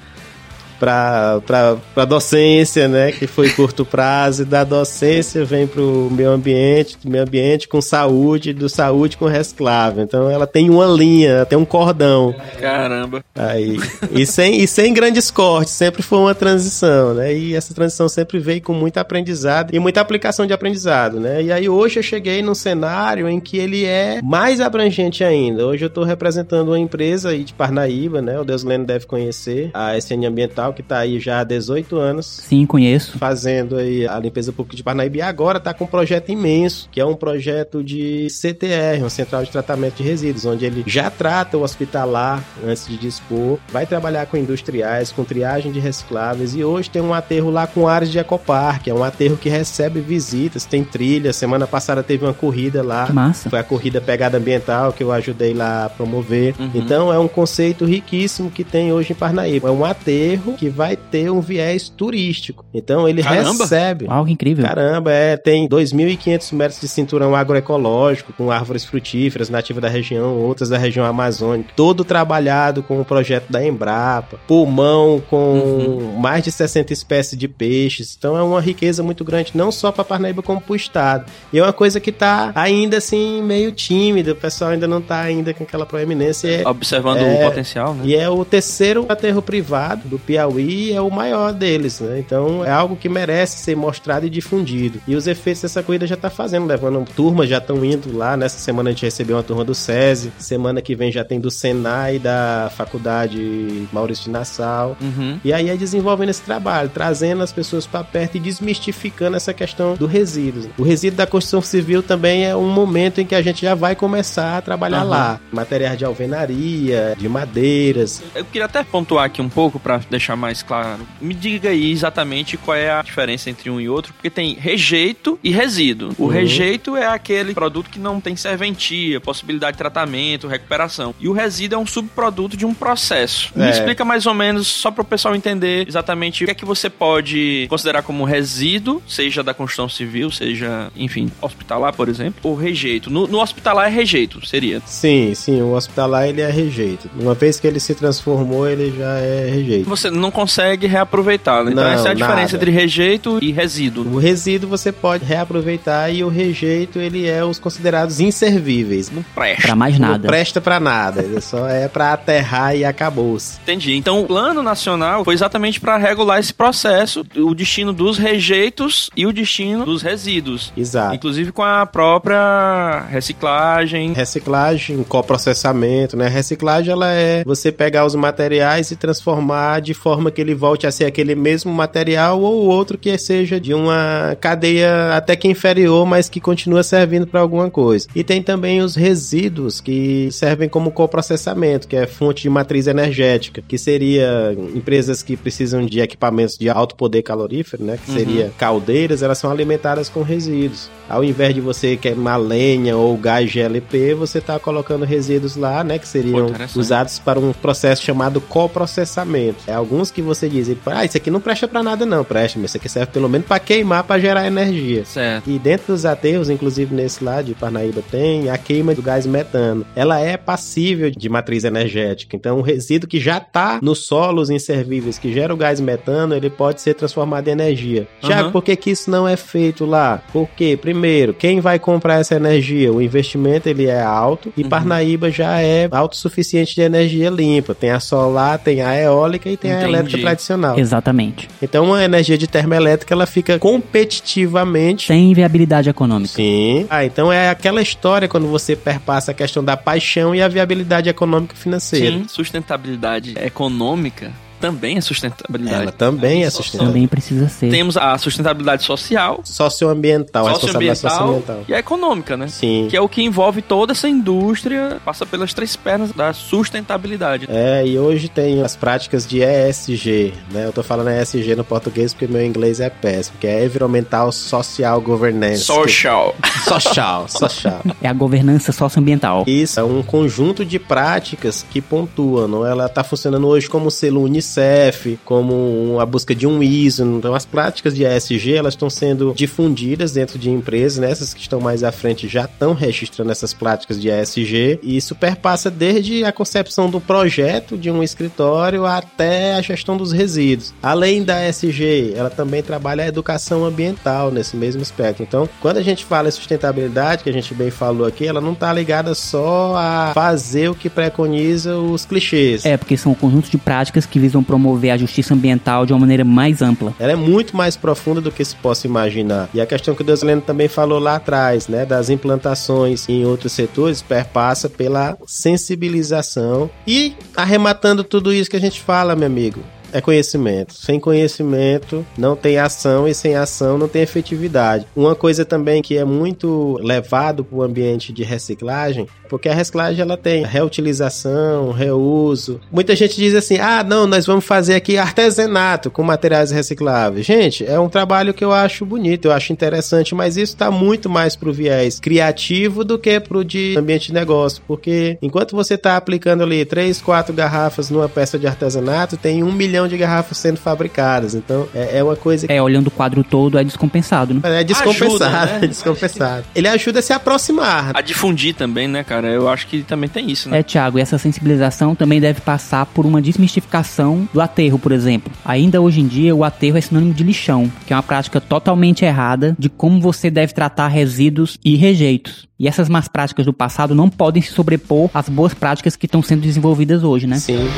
para 0.78 2.04
docência, 2.06 2.88
né, 2.88 3.12
que 3.12 3.26
foi 3.26 3.50
curto 3.50 3.84
prazo, 3.84 4.42
e 4.42 4.44
da 4.44 4.64
docência 4.64 5.44
vem 5.44 5.66
para 5.66 5.80
o 5.80 6.08
meio 6.10 6.30
ambiente, 6.30 6.96
do 7.02 7.10
meio 7.10 7.24
ambiente 7.24 7.68
com 7.68 7.80
saúde, 7.80 8.52
do 8.52 8.68
saúde 8.68 9.16
com 9.16 9.26
reciclável. 9.26 10.02
Então 10.02 10.30
ela 10.30 10.46
tem 10.46 10.70
uma 10.70 10.86
linha, 10.86 11.44
tem 11.44 11.58
um 11.58 11.64
cordão. 11.64 12.34
Caramba. 12.60 13.24
Aí, 13.34 13.78
e 14.12 14.26
sem, 14.26 14.60
e 14.62 14.66
sem 14.66 14.92
grandes 14.92 15.30
cortes, 15.30 15.72
sempre 15.72 16.02
foi 16.02 16.18
uma 16.18 16.34
transição, 16.34 17.14
né? 17.14 17.34
E 17.34 17.54
essa 17.54 17.74
transição 17.74 18.08
sempre 18.08 18.38
veio 18.38 18.62
com 18.62 18.72
muito 18.72 18.98
aprendizado 18.98 19.74
e 19.74 19.78
muita 19.78 20.00
aplicação 20.00 20.46
de 20.46 20.52
aprendizado, 20.52 21.20
né? 21.20 21.42
E 21.42 21.52
aí 21.52 21.68
hoje 21.68 21.98
eu 21.98 22.02
cheguei 22.02 22.42
num 22.42 22.54
cenário 22.54 23.28
em 23.28 23.40
que 23.40 23.58
ele 23.58 23.84
é 23.84 24.20
mais 24.22 24.60
abrangente 24.60 25.24
ainda. 25.24 25.66
Hoje 25.66 25.84
eu 25.84 25.88
estou 25.88 26.04
representando 26.04 26.68
uma 26.68 26.78
empresa 26.78 27.30
aí 27.30 27.44
de 27.44 27.52
Parnaíba, 27.52 28.22
né? 28.22 28.38
O 28.38 28.44
Deus 28.44 28.62
Leno 28.64 28.84
deve 28.84 29.06
conhecer, 29.06 29.70
a 29.74 29.96
SN 29.96 30.24
Ambiental 30.26 30.67
que 30.72 30.80
está 30.80 30.98
aí 30.98 31.18
já 31.18 31.40
há 31.40 31.44
18 31.44 31.96
anos. 31.96 32.26
Sim, 32.26 32.66
conheço. 32.66 33.18
Fazendo 33.18 33.76
aí 33.76 34.06
a 34.06 34.18
limpeza 34.18 34.52
pública 34.52 34.76
de 34.76 34.82
Parnaíba 34.82 35.16
e 35.18 35.22
agora 35.22 35.58
está 35.58 35.72
com 35.74 35.84
um 35.84 35.88
projeto 35.88 36.30
imenso, 36.30 36.88
que 36.90 37.00
é 37.00 37.04
um 37.04 37.14
projeto 37.14 37.82
de 37.82 38.28
CTR, 38.30 39.00
uma 39.00 39.10
central 39.10 39.44
de 39.44 39.50
tratamento 39.50 39.96
de 39.96 40.02
resíduos, 40.02 40.44
onde 40.44 40.64
ele 40.64 40.84
já 40.86 41.10
trata 41.10 41.56
o 41.56 41.62
hospitalar 41.62 42.42
antes 42.64 42.86
de 42.86 42.96
dispor, 42.96 43.58
vai 43.70 43.86
trabalhar 43.86 44.26
com 44.26 44.36
industriais, 44.36 45.12
com 45.12 45.24
triagem 45.24 45.72
de 45.72 45.80
recicláveis 45.80 46.54
e 46.54 46.64
hoje 46.64 46.90
tem 46.90 47.02
um 47.02 47.14
aterro 47.14 47.50
lá 47.50 47.66
com 47.66 47.88
áreas 47.88 48.10
de 48.10 48.18
ecoparque, 48.18 48.90
é 48.90 48.94
um 48.94 49.02
aterro 49.02 49.36
que 49.36 49.48
recebe 49.48 50.00
visitas, 50.00 50.64
tem 50.64 50.84
trilha. 50.84 51.32
Semana 51.32 51.66
passada 51.66 52.02
teve 52.02 52.24
uma 52.24 52.34
corrida 52.34 52.82
lá. 52.82 53.06
Que 53.06 53.12
massa. 53.12 53.50
Foi 53.50 53.58
a 53.58 53.64
corrida 53.64 54.00
Pegada 54.00 54.38
Ambiental 54.38 54.92
que 54.92 55.02
eu 55.02 55.12
ajudei 55.12 55.54
lá 55.54 55.86
a 55.86 55.88
promover. 55.88 56.54
Uhum. 56.58 56.70
Então 56.74 57.12
é 57.12 57.18
um 57.18 57.28
conceito 57.28 57.84
riquíssimo 57.84 58.50
que 58.50 58.64
tem 58.64 58.92
hoje 58.92 59.12
em 59.12 59.16
Parnaíba. 59.16 59.68
É 59.68 59.70
um 59.72 59.84
aterro 59.84 60.54
que 60.58 60.68
vai 60.68 60.96
ter 60.96 61.30
um 61.30 61.40
viés 61.40 61.88
turístico. 61.88 62.64
Então 62.74 63.08
ele 63.08 63.22
Caramba. 63.22 63.62
recebe. 63.62 64.06
Algo 64.08 64.28
incrível. 64.28 64.64
Caramba, 64.64 65.12
é, 65.12 65.36
tem 65.36 65.68
2.500 65.68 66.52
metros 66.52 66.80
de 66.80 66.88
cinturão 66.88 67.34
agroecológico, 67.34 68.32
com 68.32 68.50
árvores 68.50 68.84
frutíferas 68.84 69.48
nativas 69.48 69.80
da 69.80 69.88
região, 69.88 70.36
outras 70.36 70.68
da 70.68 70.76
região 70.76 71.06
amazônica, 71.06 71.70
todo 71.76 72.04
trabalhado 72.04 72.82
com 72.82 73.00
o 73.00 73.04
projeto 73.04 73.50
da 73.50 73.64
Embrapa, 73.64 74.38
pulmão 74.48 75.22
com 75.30 75.36
uhum. 75.36 76.18
mais 76.18 76.42
de 76.42 76.50
60 76.50 76.92
espécies 76.92 77.38
de 77.38 77.46
peixes. 77.46 78.16
Então 78.18 78.36
é 78.36 78.42
uma 78.42 78.60
riqueza 78.60 79.00
muito 79.00 79.24
grande, 79.24 79.52
não 79.54 79.70
só 79.70 79.92
para 79.92 80.02
Parnaíba, 80.02 80.42
como 80.42 80.60
para 80.60 80.72
o 80.72 80.76
estado. 80.76 81.30
E 81.52 81.58
é 81.58 81.62
uma 81.62 81.72
coisa 81.72 82.00
que 82.00 82.10
está 82.10 82.50
ainda 82.54 82.96
assim 82.96 83.40
meio 83.42 83.70
tímida, 83.70 84.32
o 84.32 84.36
pessoal 84.36 84.72
ainda 84.72 84.88
não 84.88 84.98
está 84.98 85.20
ainda 85.20 85.54
com 85.54 85.62
aquela 85.62 85.86
proeminência. 85.86 86.68
Observando 86.68 87.18
é, 87.18 87.34
o 87.34 87.48
potencial, 87.48 87.94
né? 87.94 88.02
E 88.04 88.16
é 88.16 88.28
o 88.28 88.44
terceiro 88.44 89.06
aterro 89.08 89.40
privado 89.40 90.08
do 90.08 90.18
Piauí 90.18 90.47
Piauí 90.48 90.92
é 90.92 91.00
o 91.00 91.10
maior 91.10 91.52
deles, 91.52 92.00
né? 92.00 92.18
Então 92.18 92.64
é 92.64 92.70
algo 92.70 92.96
que 92.96 93.08
merece 93.08 93.58
ser 93.58 93.76
mostrado 93.76 94.26
e 94.26 94.30
difundido. 94.30 95.00
E 95.06 95.14
os 95.14 95.26
efeitos 95.26 95.62
dessa 95.62 95.82
corrida 95.82 96.06
já 96.06 96.16
tá 96.16 96.30
fazendo, 96.30 96.66
levando 96.66 97.04
turmas 97.14 97.48
já 97.48 97.58
estão 97.58 97.84
indo 97.84 98.16
lá. 98.16 98.36
Nessa 98.36 98.58
semana 98.58 98.90
a 98.90 98.92
gente 98.92 99.04
recebeu 99.04 99.36
uma 99.36 99.42
turma 99.42 99.64
do 99.64 99.74
SESI, 99.74 100.32
semana 100.38 100.80
que 100.80 100.94
vem 100.94 101.12
já 101.12 101.24
tem 101.24 101.38
do 101.38 101.50
Senai 101.50 102.18
da 102.18 102.70
Faculdade 102.74 103.88
Maurício 103.92 104.24
de 104.24 104.30
Nassau. 104.30 104.96
Uhum. 105.00 105.38
E 105.44 105.52
aí 105.52 105.68
é 105.68 105.76
desenvolvendo 105.76 106.30
esse 106.30 106.42
trabalho, 106.42 106.90
trazendo 106.92 107.42
as 107.42 107.52
pessoas 107.52 107.86
para 107.86 108.04
perto 108.04 108.36
e 108.36 108.40
desmistificando 108.40 109.36
essa 109.36 109.52
questão 109.52 109.94
do 109.94 110.06
resíduo. 110.06 110.70
O 110.78 110.82
resíduo 110.82 111.16
da 111.16 111.26
construção 111.26 111.60
civil 111.60 112.02
também 112.02 112.44
é 112.44 112.56
um 112.56 112.68
momento 112.68 113.20
em 113.20 113.26
que 113.26 113.34
a 113.34 113.42
gente 113.42 113.62
já 113.62 113.74
vai 113.74 113.94
começar 113.94 114.58
a 114.58 114.62
trabalhar 114.62 115.02
uhum. 115.02 115.10
lá. 115.10 115.40
Materiais 115.52 115.98
de 115.98 116.04
alvenaria, 116.04 117.14
de 117.18 117.28
madeiras. 117.28 118.22
Eu 118.34 118.44
queria 118.44 118.66
até 118.66 118.82
pontuar 118.82 119.24
aqui 119.24 119.42
um 119.42 119.48
pouco 119.48 119.78
para 119.78 119.98
deixar 120.10 120.36
mais 120.38 120.62
claro, 120.62 121.06
me 121.20 121.34
diga 121.34 121.70
aí 121.70 121.90
exatamente 121.90 122.56
qual 122.56 122.76
é 122.76 122.90
a 122.90 123.02
diferença 123.02 123.50
entre 123.50 123.68
um 123.68 123.80
e 123.80 123.88
outro, 123.88 124.12
porque 124.12 124.30
tem 124.30 124.54
rejeito 124.54 125.38
e 125.42 125.50
resíduo. 125.50 126.14
O 126.18 126.24
uhum. 126.24 126.28
rejeito 126.28 126.96
é 126.96 127.06
aquele 127.06 127.52
produto 127.52 127.90
que 127.90 127.98
não 127.98 128.20
tem 128.20 128.36
serventia, 128.36 129.20
possibilidade 129.20 129.72
de 129.72 129.78
tratamento, 129.78 130.46
recuperação. 130.46 131.14
E 131.20 131.28
o 131.28 131.32
resíduo 131.32 131.78
é 131.78 131.82
um 131.82 131.86
subproduto 131.86 132.56
de 132.56 132.64
um 132.64 132.72
processo. 132.72 133.52
É. 133.56 133.64
Me 133.64 133.70
explica 133.70 134.04
mais 134.04 134.26
ou 134.26 134.34
menos, 134.34 134.66
só 134.66 134.90
para 134.90 135.02
o 135.02 135.04
pessoal 135.04 135.34
entender 135.34 135.86
exatamente 135.86 136.44
o 136.44 136.46
que 136.46 136.52
é 136.52 136.54
que 136.54 136.64
você 136.64 136.88
pode 136.88 137.66
considerar 137.68 138.02
como 138.02 138.24
resíduo, 138.24 139.02
seja 139.06 139.42
da 139.42 139.52
construção 139.52 139.88
civil, 139.88 140.30
seja, 140.30 140.90
enfim, 140.96 141.30
hospitalar, 141.40 141.92
por 141.92 142.08
exemplo, 142.08 142.38
ou 142.42 142.54
rejeito. 142.54 143.10
No, 143.10 143.26
no 143.26 143.40
hospitalar 143.40 143.88
é 143.88 143.90
rejeito, 143.90 144.44
seria? 144.46 144.80
Sim, 144.86 145.34
sim, 145.34 145.60
o 145.60 145.72
hospitalar 145.72 146.28
ele 146.28 146.40
é 146.40 146.50
rejeito. 146.50 147.10
Uma 147.18 147.34
vez 147.34 147.58
que 147.58 147.66
ele 147.66 147.80
se 147.80 147.94
transformou, 147.94 148.68
ele 148.68 148.94
já 148.96 149.18
é 149.18 149.50
rejeito. 149.50 149.88
Você 149.88 150.10
não 150.10 150.27
consegue 150.30 150.86
reaproveitar, 150.86 151.64
né? 151.64 151.72
Então 151.72 151.84
não, 151.84 151.90
essa 151.90 152.08
é 152.08 152.10
a 152.10 152.14
diferença 152.14 152.52
nada. 152.52 152.56
entre 152.56 152.70
rejeito 152.70 153.38
e 153.42 153.52
resíduo. 153.52 154.06
O 154.14 154.18
resíduo 154.18 154.68
você 154.68 154.92
pode 154.92 155.24
reaproveitar 155.24 156.10
e 156.10 156.22
o 156.24 156.28
rejeito 156.28 156.98
ele 156.98 157.26
é 157.26 157.44
os 157.44 157.58
considerados 157.58 158.20
inservíveis. 158.20 159.10
Não 159.10 159.22
presta. 159.34 159.62
Pra 159.62 159.76
mais 159.76 159.98
nada. 159.98 160.18
Não 160.18 160.26
presta 160.26 160.60
pra 160.60 160.80
nada. 160.80 161.22
Ele 161.22 161.40
só 161.40 161.68
é 161.68 161.88
pra 161.88 162.12
aterrar 162.12 162.76
e 162.76 162.84
acabou-se. 162.84 163.58
Entendi. 163.62 163.94
Então 163.96 164.22
o 164.22 164.26
plano 164.26 164.62
nacional 164.62 165.24
foi 165.24 165.34
exatamente 165.34 165.80
para 165.80 165.96
regular 165.96 166.38
esse 166.38 166.52
processo, 166.52 167.24
o 167.36 167.54
destino 167.54 167.92
dos 167.92 168.18
rejeitos 168.18 169.10
e 169.16 169.26
o 169.26 169.32
destino 169.32 169.84
dos 169.84 170.02
resíduos. 170.02 170.72
Exato. 170.76 171.14
Inclusive 171.14 171.52
com 171.52 171.62
a 171.62 171.86
própria 171.86 173.06
reciclagem. 173.10 174.12
Reciclagem, 174.12 175.02
coprocessamento, 175.04 176.16
né? 176.16 176.28
Reciclagem 176.28 176.92
ela 176.92 177.12
é 177.12 177.42
você 177.44 177.70
pegar 177.70 178.04
os 178.04 178.14
materiais 178.14 178.90
e 178.90 178.96
transformar 178.96 179.80
de 179.80 179.94
forma 179.94 180.17
que 180.30 180.40
ele 180.40 180.54
volte 180.54 180.86
a 180.86 180.90
ser 180.90 181.04
aquele 181.04 181.34
mesmo 181.34 181.72
material 181.72 182.40
ou 182.40 182.66
outro 182.66 182.98
que 182.98 183.16
seja 183.18 183.60
de 183.60 183.72
uma 183.72 184.36
cadeia 184.40 185.14
até 185.14 185.36
que 185.36 185.48
inferior, 185.48 186.06
mas 186.06 186.28
que 186.28 186.40
continua 186.40 186.82
servindo 186.82 187.26
para 187.26 187.40
alguma 187.40 187.70
coisa. 187.70 188.06
E 188.14 188.24
tem 188.24 188.42
também 188.42 188.80
os 188.80 188.94
resíduos 188.94 189.80
que 189.80 190.28
servem 190.32 190.68
como 190.68 190.90
coprocessamento, 190.90 191.86
que 191.88 191.96
é 191.96 192.06
fonte 192.06 192.42
de 192.42 192.50
matriz 192.50 192.86
energética, 192.86 193.62
que 193.66 193.78
seria 193.78 194.56
empresas 194.74 195.22
que 195.22 195.36
precisam 195.36 195.84
de 195.84 196.00
equipamentos 196.00 196.56
de 196.56 196.68
alto 196.68 196.94
poder 196.94 197.22
calorífero, 197.22 197.84
né, 197.84 197.98
que 198.02 198.10
seria 198.10 198.46
uhum. 198.46 198.50
caldeiras, 198.58 199.22
elas 199.22 199.38
são 199.38 199.50
alimentadas 199.50 200.08
com 200.08 200.22
resíduos. 200.22 200.90
Ao 201.08 201.24
invés 201.24 201.54
de 201.54 201.60
você 201.60 201.96
queimar 201.96 202.40
lenha 202.40 202.96
ou 202.96 203.16
gás 203.16 203.50
GLP, 203.50 204.14
você 204.14 204.38
está 204.38 204.58
colocando 204.58 205.04
resíduos 205.04 205.56
lá, 205.56 205.82
né, 205.82 205.98
que 205.98 206.06
seriam 206.06 206.52
Pô, 206.52 206.80
usados 206.80 207.18
para 207.18 207.38
um 207.38 207.52
processo 207.52 208.02
chamado 208.02 208.40
coprocessamento. 208.40 209.64
É 209.66 209.74
alguns 209.98 210.10
que 210.12 210.22
você 210.22 210.48
diz, 210.48 210.68
ah, 210.86 211.04
isso 211.04 211.16
aqui 211.16 211.30
não 211.30 211.40
presta 211.40 211.66
para 211.66 211.82
nada 211.82 212.06
não, 212.06 212.22
presta, 212.22 212.58
mas 212.58 212.70
isso 212.70 212.76
aqui 212.76 212.88
serve 212.88 213.10
pelo 213.10 213.28
menos 213.28 213.46
para 213.46 213.58
queimar, 213.58 214.04
para 214.04 214.20
gerar 214.20 214.46
energia. 214.46 215.04
Certo. 215.04 215.50
E 215.50 215.58
dentro 215.58 215.92
dos 215.92 216.06
aterros, 216.06 216.48
inclusive 216.48 216.94
nesse 216.94 217.22
lado 217.24 217.46
de 217.46 217.54
Parnaíba 217.54 218.02
tem 218.08 218.48
a 218.48 218.56
queima 218.56 218.94
do 218.94 219.02
gás 219.02 219.26
metano. 219.26 219.84
Ela 219.96 220.20
é 220.20 220.36
passível 220.36 221.10
de 221.10 221.28
matriz 221.28 221.64
energética. 221.64 222.36
Então, 222.36 222.58
o 222.58 222.62
resíduo 222.62 223.08
que 223.08 223.18
já 223.18 223.38
está 223.38 223.80
nos 223.82 224.06
solos 224.06 224.50
inservíveis 224.50 225.18
que 225.18 225.32
gera 225.32 225.52
o 225.52 225.56
gás 225.56 225.80
metano, 225.80 226.34
ele 226.34 226.50
pode 226.50 226.80
ser 226.80 226.94
transformado 226.94 227.48
em 227.48 227.52
energia. 227.52 228.06
Uhum. 228.22 228.28
Tiago, 228.28 228.52
por 228.52 228.62
que, 228.62 228.76
que 228.76 228.90
isso 228.90 229.10
não 229.10 229.26
é 229.26 229.36
feito 229.36 229.84
lá? 229.84 230.22
Porque, 230.32 230.78
primeiro, 230.80 231.34
quem 231.34 231.60
vai 231.60 231.78
comprar 231.78 232.20
essa 232.20 232.36
energia? 232.36 232.92
O 232.92 233.02
investimento 233.02 233.68
ele 233.68 233.86
é 233.86 234.00
alto 234.00 234.52
e 234.56 234.62
uhum. 234.62 234.68
Parnaíba 234.68 235.30
já 235.30 235.60
é 235.60 235.88
autossuficiente 235.90 236.74
de 236.74 236.82
energia 236.82 237.30
limpa. 237.30 237.74
Tem 237.74 237.90
a 237.90 237.98
solar, 237.98 238.58
tem 238.58 238.80
a 238.82 238.94
eólica 239.08 239.48
e 239.48 239.56
tem 239.56 239.70
Entendi. 239.70 239.84
a 239.84 239.87
elétrica 239.88 240.18
tradicional. 240.18 240.78
Exatamente. 240.78 241.48
Então, 241.60 241.84
uma 241.84 242.02
energia 242.02 242.38
de 242.38 242.46
termoelétrica 242.46 243.14
ela 243.14 243.26
fica 243.26 243.58
competitivamente 243.58 245.06
sem 245.06 245.32
viabilidade 245.32 245.88
econômica. 245.88 246.34
Sim. 246.34 246.86
Ah, 246.88 247.04
então 247.04 247.32
é 247.32 247.50
aquela 247.50 247.82
história 247.82 248.28
quando 248.28 248.46
você 248.46 248.76
perpassa 248.76 249.30
a 249.30 249.34
questão 249.34 249.64
da 249.64 249.76
paixão 249.76 250.34
e 250.34 250.42
a 250.42 250.48
viabilidade 250.48 251.08
econômica 251.08 251.54
e 251.54 251.58
financeira. 251.58 252.18
Sim, 252.18 252.28
sustentabilidade 252.28 253.34
econômica 253.38 254.32
também 254.58 254.96
é 254.96 255.00
sustentabilidade. 255.00 255.82
Ela 255.82 255.92
também 255.92 256.44
é 256.44 256.50
sustentabilidade. 256.50 256.92
Também 256.92 257.08
precisa 257.08 257.48
ser. 257.48 257.70
Temos 257.70 257.96
a 257.96 258.16
sustentabilidade 258.18 258.84
social, 258.84 259.40
socioambiental, 259.44 260.44
socioambiental, 260.54 261.10
socioambiental 261.10 261.64
e 261.68 261.74
a 261.74 261.78
econômica, 261.78 262.36
né? 262.36 262.48
Sim. 262.48 262.88
Que 262.90 262.96
é 262.96 263.00
o 263.00 263.08
que 263.08 263.22
envolve 263.22 263.62
toda 263.62 263.92
essa 263.92 264.08
indústria, 264.08 264.98
passa 265.04 265.24
pelas 265.24 265.54
três 265.54 265.76
pernas 265.76 266.12
da 266.12 266.32
sustentabilidade. 266.32 267.46
É, 267.48 267.86
e 267.86 267.98
hoje 267.98 268.28
tem 268.28 268.62
as 268.62 268.76
práticas 268.76 269.26
de 269.26 269.40
ESG, 269.42 270.34
né? 270.50 270.66
Eu 270.66 270.72
tô 270.72 270.82
falando 270.82 271.10
ESG 271.10 271.54
no 271.54 271.64
português 271.64 272.12
porque 272.12 272.26
meu 272.26 272.44
inglês 272.44 272.80
é 272.80 272.90
péssimo, 272.90 273.38
que 273.38 273.46
é 273.46 273.64
Environmental 273.64 274.32
Social 274.32 275.00
Governance. 275.00 275.64
Social. 275.64 276.34
Que... 276.42 276.58
Social, 276.68 277.28
social. 277.28 277.80
É 278.02 278.08
a 278.08 278.12
governança 278.12 278.72
socioambiental. 278.72 279.44
Isso, 279.46 279.80
é 279.80 279.82
um 279.82 280.02
conjunto 280.02 280.64
de 280.64 280.78
práticas 280.78 281.64
que 281.70 281.80
pontuam, 281.80 282.66
ela 282.66 282.88
tá 282.88 283.02
funcionando 283.02 283.46
hoje 283.46 283.68
como 283.68 283.90
selo 283.90 284.22
Unicef 284.22 284.47
Unicef, 284.48 285.18
como 285.24 285.98
a 286.00 286.06
busca 286.06 286.34
de 286.34 286.46
um 286.46 286.62
ISO. 286.62 287.04
Então, 287.04 287.34
as 287.34 287.44
práticas 287.44 287.94
de 287.94 288.04
ESG 288.04 288.54
elas 288.54 288.74
estão 288.74 288.88
sendo 288.88 289.32
difundidas 289.34 290.12
dentro 290.12 290.38
de 290.38 290.50
empresas, 290.50 290.98
né? 290.98 291.10
essas 291.10 291.34
que 291.34 291.40
estão 291.40 291.60
mais 291.60 291.84
à 291.84 291.92
frente 291.92 292.26
já 292.26 292.44
estão 292.44 292.72
registrando 292.72 293.30
essas 293.30 293.52
práticas 293.52 294.00
de 294.00 294.08
ESG, 294.08 294.80
e 294.82 294.96
isso 294.96 295.14
perpassa 295.14 295.70
desde 295.70 296.24
a 296.24 296.32
concepção 296.32 296.88
do 296.88 297.00
projeto 297.00 297.76
de 297.76 297.90
um 297.90 298.02
escritório 298.02 298.86
até 298.86 299.54
a 299.54 299.60
gestão 299.60 299.96
dos 299.96 300.12
resíduos. 300.12 300.72
Além 300.82 301.22
da 301.22 301.48
ESG, 301.48 302.14
ela 302.14 302.30
também 302.30 302.62
trabalha 302.62 303.04
a 303.04 303.08
educação 303.08 303.64
ambiental 303.64 304.30
nesse 304.30 304.56
mesmo 304.56 304.82
aspecto. 304.82 305.22
Então, 305.22 305.48
quando 305.60 305.78
a 305.78 305.82
gente 305.82 306.04
fala 306.04 306.28
em 306.28 306.32
sustentabilidade, 306.32 307.22
que 307.22 307.30
a 307.30 307.32
gente 307.32 307.54
bem 307.54 307.70
falou 307.70 308.06
aqui, 308.06 308.26
ela 308.26 308.40
não 308.40 308.52
está 308.52 308.72
ligada 308.72 309.14
só 309.14 309.74
a 309.76 310.12
fazer 310.14 310.68
o 310.70 310.74
que 310.74 310.88
preconiza 310.88 311.76
os 311.76 312.04
clichês. 312.04 312.64
É, 312.64 312.76
porque 312.76 312.96
são 312.96 313.12
um 313.12 313.14
conjunto 313.14 313.50
de 313.50 313.58
práticas 313.58 314.06
que 314.06 314.18
visam 314.18 314.37
promover 314.42 314.90
a 314.90 314.96
justiça 314.96 315.34
ambiental 315.34 315.86
de 315.86 315.92
uma 315.92 316.00
maneira 316.00 316.24
mais 316.24 316.62
ampla. 316.62 316.94
Ela 316.98 317.12
é 317.12 317.16
muito 317.16 317.56
mais 317.56 317.76
profunda 317.76 318.20
do 318.20 318.30
que 318.30 318.44
se 318.44 318.56
possa 318.56 318.86
imaginar. 318.86 319.48
E 319.52 319.60
a 319.60 319.66
questão 319.66 319.94
que 319.94 320.02
o 320.02 320.04
Deusleno 320.04 320.40
também 320.40 320.68
falou 320.68 320.98
lá 320.98 321.16
atrás, 321.16 321.68
né, 321.68 321.84
das 321.84 322.10
implantações 322.10 323.08
em 323.08 323.24
outros 323.24 323.52
setores, 323.52 324.02
perpassa 324.02 324.68
pela 324.68 325.16
sensibilização 325.26 326.70
e 326.86 327.14
arrematando 327.36 328.04
tudo 328.04 328.32
isso 328.32 328.50
que 328.50 328.56
a 328.56 328.60
gente 328.60 328.80
fala, 328.80 329.16
meu 329.16 329.26
amigo, 329.26 329.60
é 329.92 330.00
conhecimento. 330.00 330.74
Sem 330.74 331.00
conhecimento 331.00 332.04
não 332.16 332.36
tem 332.36 332.58
ação 332.58 333.06
e 333.06 333.14
sem 333.14 333.34
ação 333.34 333.78
não 333.78 333.88
tem 333.88 334.02
efetividade. 334.02 334.86
Uma 334.94 335.14
coisa 335.14 335.44
também 335.44 335.82
que 335.82 335.96
é 335.96 336.04
muito 336.04 336.78
levado 336.82 337.44
para 337.44 337.58
o 337.58 337.62
ambiente 337.62 338.12
de 338.12 338.22
reciclagem, 338.22 339.06
porque 339.28 339.48
a 339.48 339.54
reciclagem 339.54 340.00
ela 340.00 340.16
tem 340.16 340.44
reutilização, 340.44 341.70
reuso. 341.70 342.60
Muita 342.70 342.96
gente 342.96 343.16
diz 343.16 343.34
assim: 343.34 343.58
"Ah, 343.58 343.84
não, 343.84 344.06
nós 344.06 344.26
vamos 344.26 344.44
fazer 344.44 344.74
aqui 344.74 344.96
artesanato 344.96 345.90
com 345.90 346.02
materiais 346.02 346.50
recicláveis". 346.50 347.26
Gente, 347.26 347.64
é 347.64 347.78
um 347.78 347.88
trabalho 347.88 348.34
que 348.34 348.44
eu 348.44 348.52
acho 348.52 348.84
bonito, 348.84 349.26
eu 349.26 349.32
acho 349.32 349.52
interessante, 349.52 350.14
mas 350.14 350.36
isso 350.36 350.54
está 350.54 350.70
muito 350.70 351.08
mais 351.08 351.36
pro 351.36 351.52
viés 351.52 352.00
criativo 352.00 352.84
do 352.84 352.98
que 352.98 353.20
pro 353.20 353.44
de 353.44 353.76
ambiente 353.76 354.08
de 354.08 354.14
negócio, 354.14 354.62
porque 354.66 355.18
enquanto 355.20 355.54
você 355.54 355.74
está 355.74 355.96
aplicando 355.96 356.42
ali 356.42 356.64
três, 356.64 357.00
quatro 357.00 357.34
garrafas 357.34 357.90
numa 357.90 358.08
peça 358.08 358.38
de 358.38 358.46
artesanato, 358.46 359.16
tem 359.16 359.42
um 359.42 359.52
milhão 359.52 359.77
milhão 359.78 359.88
de 359.88 359.96
garrafas 359.96 360.36
sendo 360.38 360.58
fabricadas. 360.58 361.34
Então 361.34 361.68
é, 361.74 361.98
é 361.98 362.04
uma 362.04 362.16
coisa. 362.16 362.46
Que... 362.46 362.52
É, 362.52 362.60
olhando 362.60 362.88
o 362.88 362.90
quadro 362.90 363.22
todo, 363.22 363.58
é 363.58 363.64
descompensado, 363.64 364.34
né? 364.34 364.40
É 364.44 364.64
descompensado, 364.64 365.24
Ajuda, 365.24 365.30
né? 365.30 365.58
é 365.62 365.66
descompensado. 365.66 366.44
Ele 366.54 366.68
ajuda 366.68 366.98
a 366.98 367.02
se 367.02 367.12
aproximar. 367.12 367.92
A 367.94 368.00
difundir 368.00 368.54
também, 368.54 368.88
né, 368.88 369.04
cara? 369.04 369.28
Eu 369.28 369.48
acho 369.48 369.66
que 369.66 369.82
também 369.82 370.08
tem 370.08 370.30
isso, 370.30 370.48
né? 370.48 370.58
É, 370.58 370.62
Thiago, 370.62 370.98
e 370.98 371.02
essa 371.02 371.18
sensibilização 371.18 371.94
também 371.94 372.20
deve 372.20 372.40
passar 372.40 372.86
por 372.86 373.06
uma 373.06 373.22
desmistificação 373.22 374.28
do 374.32 374.40
aterro, 374.40 374.78
por 374.78 374.92
exemplo. 374.92 375.32
Ainda 375.44 375.80
hoje 375.80 376.00
em 376.00 376.06
dia, 376.06 376.34
o 376.34 376.42
aterro 376.42 376.76
é 376.76 376.80
sinônimo 376.80 377.14
de 377.14 377.22
lixão, 377.22 377.70
que 377.86 377.92
é 377.92 377.96
uma 377.96 378.02
prática 378.02 378.40
totalmente 378.40 379.04
errada 379.04 379.54
de 379.58 379.68
como 379.68 380.00
você 380.00 380.30
deve 380.30 380.52
tratar 380.52 380.88
resíduos 380.88 381.58
e 381.64 381.76
rejeitos. 381.76 382.48
E 382.58 382.66
essas 382.66 382.88
más 382.88 383.06
práticas 383.06 383.46
do 383.46 383.52
passado 383.52 383.94
não 383.94 384.08
podem 384.08 384.42
se 384.42 384.52
sobrepor 384.52 385.08
às 385.14 385.28
boas 385.28 385.54
práticas 385.54 385.94
que 385.94 386.06
estão 386.06 386.22
sendo 386.22 386.40
desenvolvidas 386.40 387.04
hoje, 387.04 387.26
né? 387.26 387.38
Sim. 387.38 387.68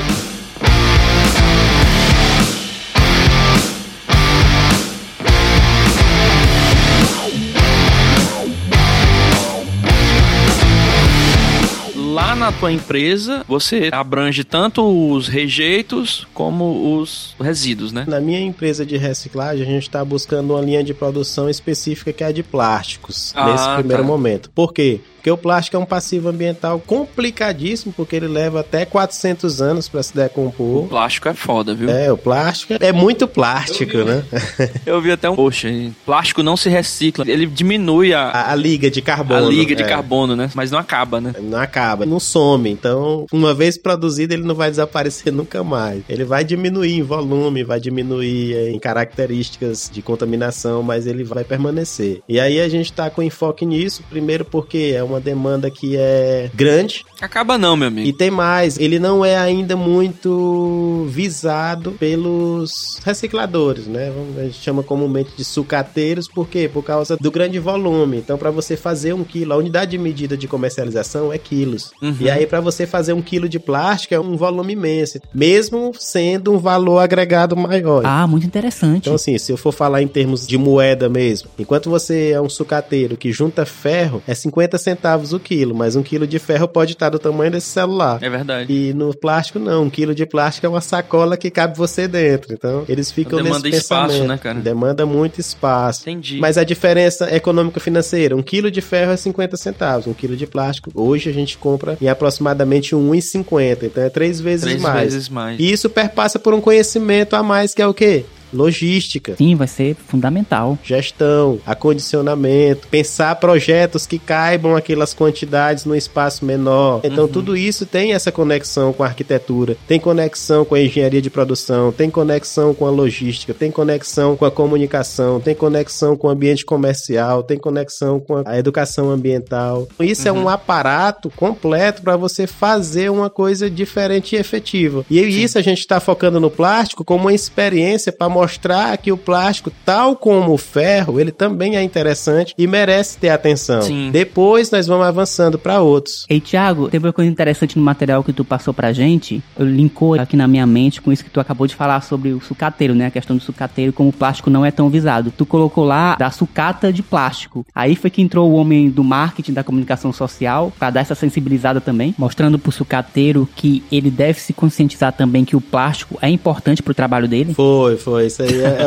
Na 12.50 12.58
tua 12.58 12.72
empresa, 12.72 13.44
você 13.46 13.90
abrange 13.92 14.42
tanto 14.42 14.82
os 14.82 15.28
rejeitos 15.28 16.26
como 16.34 16.98
os 16.98 17.34
resíduos, 17.40 17.92
né? 17.92 18.04
Na 18.08 18.20
minha 18.20 18.40
empresa 18.40 18.84
de 18.84 18.96
reciclagem, 18.96 19.62
a 19.64 19.70
gente 19.70 19.84
está 19.84 20.04
buscando 20.04 20.54
uma 20.54 20.60
linha 20.60 20.82
de 20.82 20.92
produção 20.92 21.48
específica 21.48 22.12
que 22.12 22.24
é 22.24 22.26
a 22.26 22.32
de 22.32 22.42
plásticos, 22.42 23.32
ah, 23.36 23.52
nesse 23.52 23.74
primeiro 23.76 24.02
tá. 24.02 24.08
momento. 24.08 24.50
Por 24.50 24.72
quê? 24.72 25.00
Porque 25.20 25.30
o 25.30 25.36
plástico 25.36 25.76
é 25.76 25.80
um 25.80 25.84
passivo 25.84 26.30
ambiental 26.30 26.80
complicadíssimo, 26.80 27.92
porque 27.94 28.16
ele 28.16 28.26
leva 28.26 28.60
até 28.60 28.86
400 28.86 29.60
anos 29.60 29.86
para 29.86 30.02
se 30.02 30.14
decompor. 30.14 30.84
O 30.84 30.88
plástico 30.88 31.28
é 31.28 31.34
foda, 31.34 31.74
viu? 31.74 31.90
É, 31.90 32.10
o 32.10 32.16
plástico 32.16 32.72
é 32.80 32.90
muito 32.90 33.28
plástico, 33.28 33.98
eu 33.98 34.06
né? 34.06 34.24
eu 34.86 34.98
vi 34.98 35.12
até 35.12 35.28
um 35.28 35.36
post 35.36 35.66
aí. 35.66 35.92
Plástico 36.06 36.42
não 36.42 36.56
se 36.56 36.70
recicla, 36.70 37.26
ele 37.28 37.44
diminui 37.44 38.14
a... 38.14 38.30
A, 38.30 38.52
a 38.52 38.54
liga 38.54 38.90
de 38.90 39.02
carbono. 39.02 39.46
A 39.46 39.50
liga 39.50 39.76
de 39.76 39.82
é. 39.82 39.86
carbono, 39.86 40.34
né? 40.34 40.50
Mas 40.54 40.70
não 40.70 40.78
acaba, 40.78 41.20
né? 41.20 41.34
Não 41.38 41.58
acaba, 41.58 42.06
não 42.06 42.18
some. 42.18 42.70
Então, 42.70 43.26
uma 43.30 43.52
vez 43.52 43.76
produzido, 43.76 44.32
ele 44.32 44.44
não 44.44 44.54
vai 44.54 44.70
desaparecer 44.70 45.30
nunca 45.34 45.62
mais. 45.62 46.02
Ele 46.08 46.24
vai 46.24 46.44
diminuir 46.44 46.94
em 46.94 47.02
volume, 47.02 47.62
vai 47.62 47.78
diminuir 47.78 48.70
em 48.70 48.78
características 48.78 49.90
de 49.92 50.00
contaminação, 50.00 50.82
mas 50.82 51.06
ele 51.06 51.24
vai 51.24 51.44
permanecer. 51.44 52.22
E 52.26 52.40
aí 52.40 52.58
a 52.58 52.68
gente 52.70 52.90
tá 52.90 53.10
com 53.10 53.22
enfoque 53.22 53.66
nisso, 53.66 54.02
primeiro 54.08 54.46
porque 54.46 54.94
é 54.96 55.09
uma 55.10 55.20
demanda 55.20 55.70
que 55.70 55.96
é 55.96 56.50
grande. 56.54 57.04
Acaba 57.20 57.58
não, 57.58 57.76
meu 57.76 57.88
amigo. 57.88 58.08
E 58.08 58.12
tem 58.12 58.30
mais, 58.30 58.78
ele 58.78 58.98
não 58.98 59.24
é 59.24 59.36
ainda 59.36 59.76
muito 59.76 61.06
visado 61.08 61.92
pelos 61.92 62.98
recicladores, 63.04 63.86
né? 63.86 64.12
A 64.38 64.42
gente 64.44 64.60
chama 64.62 64.82
comumente 64.82 65.30
de 65.36 65.44
sucateiros, 65.44 66.28
por 66.28 66.48
quê? 66.48 66.70
Por 66.72 66.82
causa 66.82 67.16
do 67.16 67.30
grande 67.30 67.58
volume. 67.58 68.18
Então, 68.18 68.38
para 68.38 68.50
você 68.50 68.76
fazer 68.76 69.12
um 69.12 69.24
quilo, 69.24 69.52
a 69.52 69.56
unidade 69.56 69.90
de 69.90 69.98
medida 69.98 70.36
de 70.36 70.48
comercialização 70.48 71.32
é 71.32 71.38
quilos. 71.38 71.92
Uhum. 72.00 72.16
E 72.20 72.30
aí, 72.30 72.46
para 72.46 72.60
você 72.60 72.86
fazer 72.86 73.12
um 73.12 73.22
quilo 73.22 73.48
de 73.48 73.58
plástico, 73.58 74.14
é 74.14 74.20
um 74.20 74.36
volume 74.36 74.72
imenso. 74.72 75.20
Mesmo 75.34 75.92
sendo 75.98 76.52
um 76.52 76.58
valor 76.58 76.98
agregado 76.98 77.56
maior. 77.56 78.02
Ah, 78.04 78.26
muito 78.26 78.46
interessante. 78.46 79.02
Então, 79.02 79.14
assim, 79.14 79.36
se 79.38 79.52
eu 79.52 79.56
for 79.56 79.72
falar 79.72 80.02
em 80.02 80.08
termos 80.08 80.46
de 80.46 80.56
moeda 80.56 81.08
mesmo, 81.08 81.50
enquanto 81.58 81.90
você 81.90 82.30
é 82.30 82.40
um 82.40 82.48
sucateiro 82.48 83.16
que 83.16 83.32
junta 83.32 83.66
ferro, 83.66 84.22
é 84.26 84.34
50 84.34 84.78
centavos 84.78 84.99
o 85.32 85.40
quilo, 85.40 85.74
mas 85.74 85.96
um 85.96 86.02
quilo 86.02 86.26
de 86.26 86.38
ferro 86.38 86.68
pode 86.68 86.92
estar 86.92 87.08
do 87.10 87.18
tamanho 87.18 87.50
desse 87.50 87.68
celular. 87.68 88.18
É 88.22 88.28
verdade. 88.28 88.72
E 88.72 88.92
no 88.92 89.14
plástico, 89.16 89.58
não. 89.58 89.84
Um 89.84 89.90
quilo 89.90 90.14
de 90.14 90.26
plástico 90.26 90.66
é 90.66 90.68
uma 90.68 90.80
sacola 90.80 91.36
que 91.36 91.50
cabe 91.50 91.76
você 91.76 92.06
dentro. 92.06 92.52
Então, 92.52 92.84
eles 92.88 93.10
ficam 93.10 93.42
Demanda 93.42 93.68
nesse 93.68 93.78
espaço, 93.82 94.08
pensamento. 94.08 94.28
né, 94.28 94.38
cara? 94.38 94.60
Demanda 94.60 95.06
muito 95.06 95.40
espaço. 95.40 96.02
Entendi. 96.02 96.38
Mas 96.38 96.56
a 96.58 96.64
diferença 96.64 97.34
econômico-financeira, 97.34 98.36
um 98.36 98.42
quilo 98.42 98.70
de 98.70 98.80
ferro 98.80 99.12
é 99.12 99.16
50 99.16 99.56
centavos, 99.56 100.06
um 100.06 100.12
quilo 100.12 100.36
de 100.36 100.46
plástico, 100.46 100.90
hoje 100.94 101.30
a 101.30 101.32
gente 101.32 101.56
compra 101.58 101.96
em 102.00 102.08
aproximadamente 102.08 102.94
1,50. 102.94 103.84
Então 103.84 104.02
é 104.04 104.08
três 104.08 104.40
vezes 104.40 104.64
Três 104.66 104.82
mais. 104.82 105.12
vezes 105.12 105.28
mais. 105.28 105.58
E 105.60 105.70
isso 105.72 105.88
perpassa 105.88 106.38
por 106.38 106.54
um 106.54 106.60
conhecimento 106.60 107.34
a 107.34 107.42
mais 107.42 107.74
que 107.74 107.82
é 107.82 107.86
o 107.86 107.94
quê? 107.94 108.24
Logística. 108.52 109.36
Sim, 109.36 109.54
vai 109.54 109.66
ser 109.66 109.94
fundamental. 109.94 110.78
Gestão, 110.82 111.58
acondicionamento, 111.66 112.88
pensar 112.88 113.34
projetos 113.36 114.06
que 114.06 114.18
caibam 114.18 114.76
aquelas 114.76 115.14
quantidades 115.14 115.84
no 115.84 115.94
espaço 115.94 116.44
menor. 116.44 117.00
Então, 117.04 117.24
uhum. 117.24 117.30
tudo 117.30 117.56
isso 117.56 117.86
tem 117.86 118.12
essa 118.12 118.32
conexão 118.32 118.92
com 118.92 119.02
a 119.02 119.06
arquitetura, 119.06 119.76
tem 119.86 119.98
conexão 119.98 120.64
com 120.64 120.74
a 120.74 120.80
engenharia 120.80 121.22
de 121.22 121.30
produção, 121.30 121.92
tem 121.92 122.10
conexão 122.10 122.74
com 122.74 122.86
a 122.86 122.90
logística, 122.90 123.54
tem 123.54 123.70
conexão 123.70 124.36
com 124.36 124.44
a 124.44 124.50
comunicação, 124.50 125.40
tem 125.40 125.54
conexão 125.54 126.16
com 126.16 126.28
o 126.28 126.30
ambiente 126.30 126.64
comercial, 126.64 127.42
tem 127.42 127.58
conexão 127.58 128.20
com 128.20 128.42
a 128.44 128.58
educação 128.58 129.10
ambiental. 129.10 129.88
Isso 130.00 130.22
uhum. 130.22 130.28
é 130.28 130.32
um 130.32 130.42
uhum. 130.42 130.48
aparato 130.48 131.30
completo 131.30 132.02
para 132.02 132.16
você 132.16 132.46
fazer 132.46 133.10
uma 133.10 133.30
coisa 133.30 133.70
diferente 133.70 134.34
e 134.34 134.38
efetiva. 134.38 135.04
E 135.10 135.18
Sim. 135.18 135.42
isso 135.42 135.58
a 135.58 135.62
gente 135.62 135.80
está 135.80 136.00
focando 136.00 136.40
no 136.40 136.50
plástico 136.50 137.04
como 137.04 137.24
uma 137.24 137.34
experiência 137.34 138.12
para 138.12 138.28
mostrar 138.40 138.96
que 138.96 139.12
o 139.12 139.16
plástico, 139.16 139.70
tal 139.84 140.16
como 140.16 140.52
o 140.52 140.58
ferro, 140.58 141.20
ele 141.20 141.30
também 141.30 141.76
é 141.76 141.82
interessante 141.82 142.54
e 142.56 142.66
merece 142.66 143.18
ter 143.18 143.28
atenção. 143.28 143.82
Sim. 143.82 144.10
Depois 144.10 144.70
nós 144.70 144.86
vamos 144.86 145.06
avançando 145.06 145.58
para 145.58 145.80
outros. 145.80 146.24
Ei, 146.28 146.40
Thiago, 146.40 146.88
teve 146.88 147.06
uma 147.06 147.12
coisa 147.12 147.30
interessante 147.30 147.78
no 147.78 147.84
material 147.84 148.24
que 148.24 148.32
tu 148.32 148.44
passou 148.44 148.72
pra 148.72 148.92
gente. 148.92 149.42
Eu 149.58 149.66
linkou 149.66 150.14
aqui 150.14 150.36
na 150.36 150.48
minha 150.48 150.66
mente 150.66 151.02
com 151.02 151.12
isso 151.12 151.22
que 151.22 151.30
tu 151.30 151.38
acabou 151.38 151.66
de 151.66 151.74
falar 151.74 152.00
sobre 152.00 152.32
o 152.32 152.40
sucateiro, 152.40 152.94
né? 152.94 153.06
A 153.06 153.10
questão 153.10 153.36
do 153.36 153.42
sucateiro, 153.42 153.92
como 153.92 154.08
o 154.08 154.12
plástico 154.12 154.48
não 154.48 154.64
é 154.64 154.70
tão 154.70 154.88
visado. 154.88 155.30
Tu 155.36 155.44
colocou 155.44 155.84
lá 155.84 156.16
da 156.16 156.30
sucata 156.30 156.90
de 156.90 157.02
plástico. 157.02 157.66
Aí 157.74 157.94
foi 157.94 158.08
que 158.08 158.22
entrou 158.22 158.50
o 158.50 158.54
homem 158.54 158.88
do 158.88 159.04
marketing, 159.04 159.52
da 159.52 159.62
comunicação 159.62 160.12
social, 160.12 160.72
para 160.78 160.90
dar 160.90 161.00
essa 161.00 161.14
sensibilizada 161.14 161.80
também, 161.80 162.14
mostrando 162.16 162.58
pro 162.58 162.72
sucateiro 162.72 163.46
que 163.54 163.82
ele 163.92 164.10
deve 164.10 164.40
se 164.40 164.54
conscientizar 164.54 165.12
também 165.12 165.44
que 165.44 165.56
o 165.56 165.60
plástico 165.60 166.18
é 166.22 166.28
importante 166.30 166.82
pro 166.82 166.94
trabalho 166.94 167.28
dele. 167.28 167.52
Foi, 167.52 167.96
foi 167.96 168.29
isso 168.30 168.42
aí 168.42 168.62
é, 168.62 168.78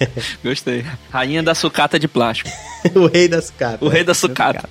é. 0.00 0.08
Gostei. 0.42 0.84
Rainha 1.10 1.42
da 1.42 1.54
sucata 1.54 1.98
de 1.98 2.08
plástico. 2.08 2.50
o 2.94 3.06
rei 3.06 3.28
da 3.28 3.40
sucata. 3.40 3.84
O 3.84 3.88
rei 3.88 4.04
da 4.04 4.14
sucata. 4.14 4.68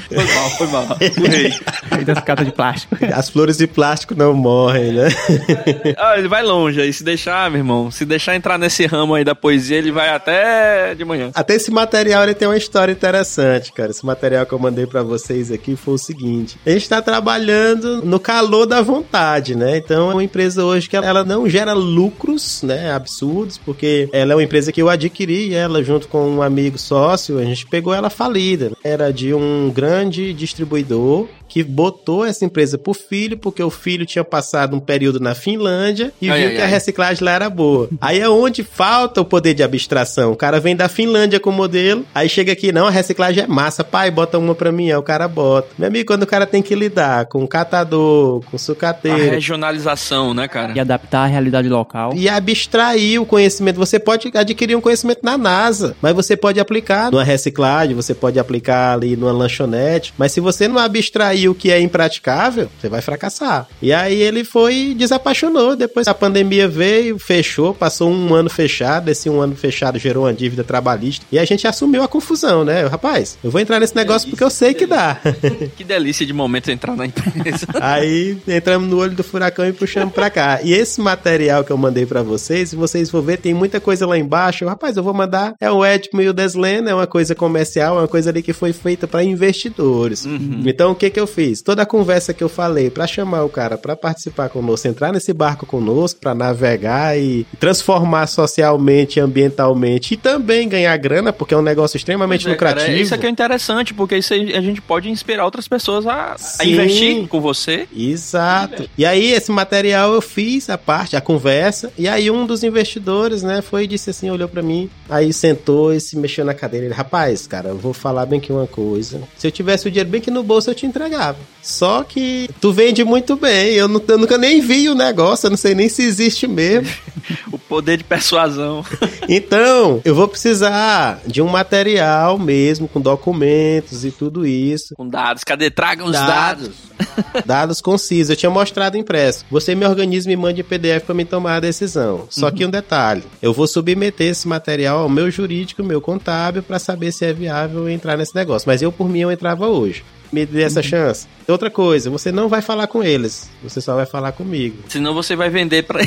Foi 0.00 0.16
mal, 0.16 0.50
foi 0.50 0.66
mal. 0.68 0.86
O 1.16 1.28
rei. 1.28 1.52
rei 1.90 2.04
da 2.04 2.14
sucata 2.14 2.44
de 2.44 2.52
plástico. 2.52 2.96
As 3.12 3.28
flores 3.28 3.56
de 3.56 3.66
plástico 3.66 4.14
não 4.14 4.34
morrem, 4.34 4.92
né? 4.92 5.08
ah, 5.96 6.18
ele 6.18 6.28
vai 6.28 6.42
longe 6.42 6.80
aí. 6.80 6.92
Se 6.92 7.02
deixar, 7.02 7.50
meu 7.50 7.60
irmão, 7.60 7.90
se 7.90 8.04
deixar 8.04 8.34
entrar 8.36 8.58
nesse 8.58 8.86
ramo 8.86 9.14
aí 9.14 9.24
da 9.24 9.34
poesia, 9.34 9.78
ele 9.78 9.90
vai 9.90 10.10
até 10.10 10.94
de 10.94 11.04
manhã. 11.04 11.30
Até 11.34 11.54
esse 11.54 11.70
material 11.70 12.24
ele 12.24 12.34
tem 12.34 12.46
uma 12.46 12.56
história 12.56 12.92
interessante, 12.92 13.72
cara. 13.72 13.90
Esse 13.90 14.04
material 14.04 14.44
que 14.46 14.52
eu 14.52 14.58
mandei 14.58 14.86
para 14.86 15.02
vocês 15.02 15.50
aqui 15.50 15.76
foi 15.76 15.94
o 15.94 15.98
seguinte: 15.98 16.58
a 16.66 16.70
gente 16.70 16.88
tá 16.88 17.00
trabalhando 17.00 18.04
no 18.04 18.20
calor 18.20 18.66
da 18.66 18.82
vontade, 18.82 19.54
né? 19.54 19.76
Então 19.76 20.10
é 20.10 20.14
uma 20.14 20.24
empresa 20.24 20.64
hoje 20.64 20.88
que 20.88 20.96
ela 20.96 21.24
não 21.24 21.48
gera 21.48 21.72
lucros, 21.72 22.62
né? 22.62 22.92
Absurdos, 22.92 23.58
porque 23.58 24.08
ela 24.12 24.32
é 24.32 24.36
uma 24.36 24.42
empresa 24.42 24.72
que 24.72 24.82
eu 24.82 24.88
adquiri 24.88 25.54
ela 25.54 25.82
junto 25.82 26.08
com 26.08 26.28
um 26.28 26.42
amigo 26.42 26.78
sócio, 26.78 27.38
a 27.38 27.44
gente 27.44 27.66
pegou 27.66 27.94
ela 27.94 28.10
falida. 28.10 28.72
Era 28.84 29.12
de 29.12 29.32
um 29.32 29.70
grande 29.70 29.85
distribuidor 30.34 31.28
que 31.48 31.62
botou 31.62 32.24
essa 32.24 32.44
empresa 32.44 32.78
pro 32.78 32.94
filho, 32.94 33.36
porque 33.36 33.62
o 33.62 33.70
filho 33.70 34.06
tinha 34.06 34.24
passado 34.24 34.76
um 34.76 34.80
período 34.80 35.20
na 35.20 35.34
Finlândia 35.34 36.12
e 36.20 36.30
ai, 36.30 36.38
viu 36.38 36.48
ai, 36.48 36.54
que 36.54 36.60
ai. 36.60 36.66
a 36.66 36.70
reciclagem 36.70 37.24
lá 37.24 37.32
era 37.32 37.50
boa. 37.50 37.88
Aí 38.00 38.20
é 38.20 38.28
onde 38.28 38.62
falta 38.62 39.20
o 39.20 39.24
poder 39.24 39.54
de 39.54 39.62
abstração. 39.62 40.32
O 40.32 40.36
cara 40.36 40.60
vem 40.60 40.76
da 40.76 40.88
Finlândia 40.88 41.40
com 41.40 41.50
o 41.50 41.52
modelo, 41.52 42.04
aí 42.14 42.28
chega 42.28 42.52
aqui, 42.52 42.72
não, 42.72 42.86
a 42.86 42.90
reciclagem 42.90 43.44
é 43.44 43.46
massa, 43.46 43.84
pai, 43.84 44.10
bota 44.10 44.38
uma 44.38 44.54
pra 44.54 44.72
mim, 44.72 44.90
aí 44.90 44.96
o 44.96 45.02
cara 45.02 45.28
bota. 45.28 45.68
Meu 45.78 45.88
amigo, 45.88 46.06
quando 46.06 46.22
o 46.22 46.26
cara 46.26 46.46
tem 46.46 46.62
que 46.62 46.74
lidar 46.74 47.26
com 47.26 47.46
catador, 47.46 48.42
com 48.50 48.58
sucateiro... 48.58 49.16
A 49.16 49.34
regionalização, 49.34 50.34
né, 50.34 50.48
cara? 50.48 50.72
E 50.74 50.80
adaptar 50.80 51.24
a 51.24 51.26
realidade 51.26 51.68
local. 51.68 52.12
E 52.14 52.28
abstrair 52.28 53.20
o 53.20 53.26
conhecimento. 53.26 53.76
Você 53.76 53.98
pode 53.98 54.30
adquirir 54.34 54.76
um 54.76 54.80
conhecimento 54.80 55.20
na 55.22 55.38
NASA, 55.38 55.96
mas 56.00 56.14
você 56.14 56.36
pode 56.36 56.60
aplicar 56.60 57.10
numa 57.10 57.24
reciclagem, 57.24 57.94
você 57.94 58.14
pode 58.14 58.38
aplicar 58.38 58.94
ali 58.94 59.16
numa 59.16 59.32
lanchonete, 59.32 60.12
mas 60.18 60.32
se 60.32 60.40
você 60.40 60.68
não 60.68 60.78
abstrair 60.78 61.35
o 61.48 61.54
que 61.54 61.70
é 61.70 61.80
impraticável, 61.80 62.68
você 62.78 62.88
vai 62.88 63.00
fracassar. 63.00 63.66
E 63.80 63.92
aí 63.92 64.20
ele 64.20 64.44
foi 64.44 64.94
desapaixonou. 64.96 65.76
Depois 65.76 66.08
a 66.08 66.14
pandemia 66.14 66.68
veio, 66.68 67.18
fechou, 67.18 67.72
passou 67.74 68.10
um 68.10 68.34
ano 68.34 68.50
fechado. 68.50 69.08
Esse 69.10 69.30
um 69.30 69.40
ano 69.40 69.54
fechado 69.54 69.98
gerou 69.98 70.24
uma 70.24 70.34
dívida 70.34 70.64
trabalhista. 70.64 71.24
E 71.30 71.38
a 71.38 71.44
gente 71.44 71.66
assumiu 71.66 72.02
a 72.02 72.08
confusão, 72.08 72.64
né? 72.64 72.86
Rapaz, 72.86 73.38
eu 73.42 73.50
vou 73.50 73.60
entrar 73.60 73.80
nesse 73.80 73.94
negócio 73.96 74.26
delícia, 74.26 74.30
porque 74.30 74.44
eu 74.44 74.50
sei 74.50 74.74
que, 74.74 74.80
que 74.80 74.86
dá. 74.86 75.20
Que 75.76 75.84
delícia 75.84 76.24
de 76.24 76.32
momento 76.32 76.70
entrar 76.70 76.96
na 76.96 77.06
empresa. 77.06 77.66
aí 77.80 78.36
entramos 78.46 78.88
no 78.88 78.98
olho 78.98 79.14
do 79.14 79.22
furacão 79.22 79.66
e 79.66 79.72
puxamos 79.72 80.12
pra 80.12 80.30
cá. 80.30 80.60
E 80.62 80.72
esse 80.72 81.00
material 81.00 81.64
que 81.64 81.70
eu 81.70 81.76
mandei 81.76 82.06
para 82.06 82.22
vocês, 82.22 82.70
se 82.70 82.76
vocês 82.76 83.10
for 83.10 83.22
ver, 83.22 83.38
tem 83.38 83.54
muita 83.54 83.80
coisa 83.80 84.06
lá 84.06 84.18
embaixo. 84.18 84.64
Rapaz, 84.66 84.96
eu 84.96 85.02
vou 85.02 85.14
mandar. 85.14 85.54
É 85.60 85.70
o 85.70 85.84
Edmo 85.84 86.20
e 86.20 86.28
o 86.28 86.32
Deslen, 86.32 86.88
é 86.88 86.94
uma 86.94 87.06
coisa 87.06 87.34
comercial, 87.34 87.96
é 87.96 88.00
uma 88.02 88.08
coisa 88.08 88.30
ali 88.30 88.42
que 88.42 88.52
foi 88.52 88.72
feita 88.72 89.06
para 89.06 89.22
investidores. 89.22 90.24
Uhum. 90.24 90.62
Então 90.64 90.92
o 90.92 90.94
que 90.94 91.10
que 91.10 91.20
eu 91.20 91.25
fiz? 91.26 91.62
Toda 91.62 91.82
a 91.82 91.86
conversa 91.86 92.34
que 92.34 92.42
eu 92.42 92.48
falei 92.48 92.90
para 92.90 93.06
chamar 93.06 93.44
o 93.44 93.48
cara 93.48 93.76
para 93.76 93.96
participar 93.96 94.48
conosco, 94.48 94.88
entrar 94.88 95.12
nesse 95.12 95.32
barco 95.32 95.66
conosco, 95.66 96.20
para 96.20 96.34
navegar 96.34 97.18
e 97.18 97.46
transformar 97.58 98.26
socialmente, 98.26 99.20
ambientalmente 99.20 100.14
e 100.14 100.16
também 100.16 100.68
ganhar 100.68 100.96
grana, 100.96 101.32
porque 101.32 101.54
é 101.54 101.56
um 101.56 101.62
negócio 101.62 101.96
extremamente 101.96 102.46
é, 102.46 102.50
lucrativo. 102.50 102.86
Cara, 102.86 102.98
isso 102.98 103.14
aqui 103.14 103.26
é 103.26 103.30
interessante, 103.30 103.94
porque 103.94 104.16
isso 104.16 104.34
a 104.34 104.60
gente 104.60 104.80
pode 104.80 105.10
inspirar 105.10 105.44
outras 105.44 105.68
pessoas 105.68 106.06
a, 106.06 106.36
a 106.58 106.64
investir 106.64 107.26
com 107.28 107.40
você. 107.40 107.88
Exato. 107.94 108.88
E 108.96 109.04
aí, 109.04 109.32
esse 109.32 109.50
material 109.50 110.14
eu 110.14 110.20
fiz 110.20 110.68
a 110.70 110.78
parte, 110.78 111.16
a 111.16 111.20
conversa, 111.20 111.92
e 111.98 112.08
aí 112.08 112.30
um 112.30 112.46
dos 112.46 112.62
investidores, 112.62 113.42
né, 113.42 113.62
foi 113.62 113.84
e 113.84 113.86
disse 113.86 114.10
assim, 114.10 114.30
olhou 114.30 114.48
para 114.48 114.62
mim, 114.62 114.90
aí 115.08 115.32
sentou 115.32 115.92
e 115.92 116.00
se 116.00 116.16
mexeu 116.16 116.44
na 116.44 116.54
cadeira. 116.54 116.86
Ele, 116.86 116.94
rapaz, 116.94 117.46
cara, 117.46 117.70
eu 117.70 117.78
vou 117.78 117.92
falar 117.92 118.26
bem 118.26 118.40
que 118.40 118.52
uma 118.52 118.66
coisa. 118.66 119.20
Se 119.36 119.46
eu 119.46 119.50
tivesse 119.50 119.88
o 119.88 119.90
dinheiro 119.90 120.10
bem 120.10 120.20
que 120.20 120.30
no 120.30 120.42
bolso, 120.42 120.70
eu 120.70 120.74
te 120.74 120.86
entregava. 120.86 121.15
Só 121.62 122.04
que 122.04 122.48
tu 122.60 122.72
vende 122.72 123.02
muito 123.04 123.34
bem. 123.34 123.72
Eu, 123.72 123.88
não, 123.88 124.00
eu 124.06 124.18
nunca 124.18 124.38
nem 124.38 124.60
vi 124.60 124.88
o 124.88 124.94
negócio, 124.94 125.46
eu 125.46 125.50
não 125.50 125.56
sei 125.56 125.74
nem 125.74 125.88
se 125.88 126.02
existe 126.02 126.46
mesmo. 126.46 126.88
o 127.50 127.58
poder 127.58 127.96
de 127.96 128.04
persuasão. 128.04 128.84
Então, 129.28 130.00
eu 130.04 130.14
vou 130.14 130.28
precisar 130.28 131.20
de 131.26 131.42
um 131.42 131.48
material 131.48 132.38
mesmo, 132.38 132.86
com 132.86 133.00
documentos 133.00 134.04
e 134.04 134.12
tudo 134.12 134.46
isso. 134.46 134.94
Com 134.94 135.08
dados. 135.08 135.42
Cadê? 135.42 135.68
Tragam 135.68 136.06
os 136.06 136.12
dados. 136.12 136.68
Dados, 136.68 136.76
dados 137.44 137.80
concisos. 137.80 138.30
Eu 138.30 138.36
tinha 138.36 138.50
mostrado 138.50 138.96
impresso. 138.96 139.44
Você 139.50 139.74
me 139.74 139.86
organiza 139.86 140.26
e 140.26 140.36
me 140.36 140.42
mande 140.42 140.62
PDF 140.62 141.04
para 141.04 141.14
me 141.14 141.24
tomar 141.24 141.56
a 141.56 141.60
decisão. 141.60 142.26
Só 142.30 142.50
que 142.50 142.64
um 142.64 142.70
detalhe: 142.70 143.22
eu 143.40 143.52
vou 143.52 143.66
submeter 143.66 144.28
esse 144.28 144.46
material 144.46 145.00
ao 145.00 145.08
meu 145.08 145.30
jurídico, 145.30 145.82
meu 145.82 146.00
contábil, 146.00 146.62
para 146.62 146.78
saber 146.78 147.12
se 147.12 147.24
é 147.24 147.32
viável 147.32 147.88
entrar 147.88 148.16
nesse 148.16 148.34
negócio. 148.34 148.68
Mas 148.68 148.82
eu, 148.82 148.92
por 148.92 149.08
mim, 149.08 149.20
eu 149.20 149.30
entrava 149.30 149.66
hoje 149.68 150.04
me 150.32 150.44
dê 150.44 150.62
essa 150.62 150.82
chance. 150.82 151.26
Outra 151.46 151.70
coisa, 151.70 152.10
você 152.10 152.32
não 152.32 152.48
vai 152.48 152.60
falar 152.60 152.86
com 152.88 153.02
eles, 153.02 153.48
você 153.62 153.80
só 153.80 153.94
vai 153.94 154.06
falar 154.06 154.32
comigo. 154.32 154.78
Senão 154.88 155.14
você 155.14 155.36
vai 155.36 155.48
vender 155.48 155.84
pra 155.84 156.00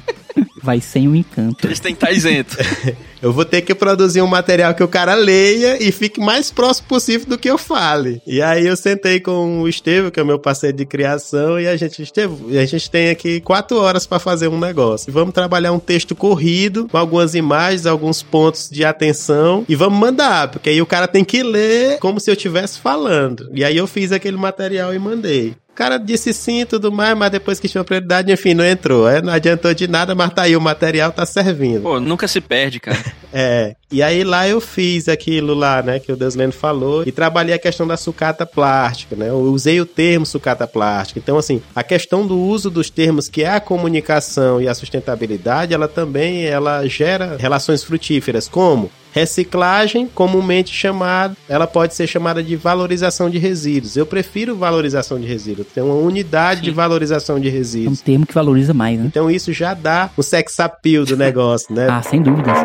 vai 0.66 0.82
sem 0.82 1.08
o 1.08 1.16
encanto. 1.16 1.66
Eles 1.66 1.80
têm 1.80 1.94
que 1.94 2.04
estar 2.04 2.12
isentos. 2.12 2.58
eu 3.22 3.32
vou 3.32 3.46
ter 3.46 3.62
que 3.62 3.76
produzir 3.76 4.22
um 4.22 4.28
material 4.28 4.74
que 4.74 4.84
o 4.84 4.88
cara 4.88 5.14
leia 5.14 5.82
e 5.82 5.92
fique 5.92 6.20
mais 6.20 6.50
próximo 6.52 6.88
possível 6.88 7.28
do 7.28 7.38
que 7.38 7.48
eu 7.48 7.58
fale. 7.58 8.20
E 8.26 8.42
aí 8.42 8.66
eu 8.66 8.76
sentei 8.76 9.20
com 9.20 9.62
o 9.62 9.70
Estevam, 9.70 10.10
que 10.10 10.20
é 10.20 10.24
meu 10.24 10.40
parceiro 10.40 10.76
de 10.76 10.86
criação, 10.86 11.60
e 11.60 11.68
a 11.68 11.78
gente, 11.78 12.02
Estevam, 12.02 12.50
a 12.50 12.66
gente 12.66 12.90
tem 12.90 13.12
aqui 13.12 13.40
quatro 13.40 13.78
horas 13.78 14.08
para 14.08 14.18
fazer 14.18 14.48
um 14.48 14.60
negócio. 14.60 15.14
vamos 15.14 15.36
trabalhar 15.36 15.72
um 15.72 15.80
texto 15.80 16.16
corrido, 16.16 16.88
com 16.90 16.98
algumas 16.98 17.36
imagens, 17.36 17.86
alguns 17.86 18.24
pontos 18.24 18.68
de 18.70 18.84
atenção, 18.84 19.64
e 19.70 19.76
vamos 19.76 20.00
mandar, 20.00 20.50
porque 20.50 20.72
aí 20.72 20.82
o 20.82 20.86
cara 20.86 21.08
tem 21.08 21.24
que 21.24 21.44
ler 21.44 22.00
como 22.00 22.20
se 22.20 22.32
eu 22.32 22.34
estivesse 22.34 22.80
falando. 22.80 23.52
E 23.54 23.64
aí 23.64 23.78
eu 23.78 23.86
fiz 23.86 24.12
aquele 24.12 24.38
material 24.38 24.94
e 24.94 24.98
mandei. 24.98 25.56
O 25.76 25.78
cara 25.78 25.98
disse 25.98 26.34
sim 26.34 26.62
e 26.62 26.66
tudo 26.66 26.90
mais, 26.90 27.18
mas 27.18 27.30
depois 27.30 27.60
que 27.60 27.68
tinha 27.68 27.84
prioridade, 27.84 28.32
enfim, 28.32 28.54
não 28.54 28.66
entrou. 28.66 29.10
É, 29.10 29.22
não 29.22 29.34
adiantou 29.34 29.74
de 29.74 29.90
nada, 29.90 30.16
mas 30.16 30.34
tá 30.34 30.44
aí, 30.44 30.56
o 30.56 30.62
material 30.62 31.12
tá 31.12 31.26
servindo. 31.26 31.82
Pô, 31.82 32.00
nunca 32.00 32.30
se 32.30 32.40
perde, 32.40 32.80
cara. 32.80 32.98
é. 33.34 33.76
E 33.92 34.02
aí 34.02 34.24
lá 34.24 34.48
eu 34.48 34.62
fiz 34.62 35.10
aquilo 35.10 35.54
lá, 35.54 35.84
né, 35.84 36.00
que 36.00 36.14
o 36.14 36.16
Desleno 36.16 36.54
falou, 36.54 37.04
e 37.06 37.12
trabalhei 37.12 37.54
a 37.54 37.60
questão 37.60 37.86
da 37.86 37.98
sucata 37.98 38.46
plástica, 38.46 39.18
né? 39.18 39.28
Eu 39.28 39.42
usei 39.42 39.82
o 39.82 39.86
termo 39.86 40.26
sucata 40.26 40.66
plástica. 40.66 41.20
Então, 41.20 41.38
assim, 41.38 41.62
a 41.76 41.84
questão 41.84 42.26
do 42.26 42.40
uso 42.40 42.70
dos 42.70 42.90
termos 42.90 43.28
que 43.28 43.44
é 43.44 43.50
a 43.50 43.60
comunicação 43.60 44.62
e 44.62 44.70
a 44.70 44.74
sustentabilidade, 44.74 45.74
ela 45.74 45.90
também 45.90 46.46
ela 46.46 46.88
gera 46.88 47.36
relações 47.38 47.84
frutíferas. 47.84 48.48
Como? 48.48 48.90
Reciclagem, 49.16 50.10
comumente 50.14 50.74
chamada, 50.74 51.38
ela 51.48 51.66
pode 51.66 51.96
ser 51.96 52.06
chamada 52.06 52.44
de 52.44 52.58
valorização 52.58 53.30
de 53.30 53.38
resíduos. 53.38 53.96
Eu 53.96 54.06
prefiro 54.06 54.58
valorização 54.58 55.18
de 55.18 55.26
resíduos. 55.26 55.70
Tem 55.74 55.82
uma 55.82 55.94
unidade 55.94 56.60
Sim. 56.60 56.66
de 56.66 56.72
valorização 56.72 57.40
de 57.40 57.48
resíduos. 57.48 58.00
É 58.00 58.02
um 58.02 58.06
termo 58.06 58.26
que 58.26 58.34
valoriza 58.34 58.74
mais, 58.74 59.00
né? 59.00 59.06
Então 59.08 59.32
isso 59.32 59.54
já 59.54 59.74
dá 59.74 60.10
o 60.18 60.22
sex 60.22 60.60
appeal 60.60 61.06
do 61.06 61.16
negócio, 61.16 61.74
né? 61.74 61.88
ah, 61.90 62.02
sem 62.02 62.22
dúvidas. 62.22 62.58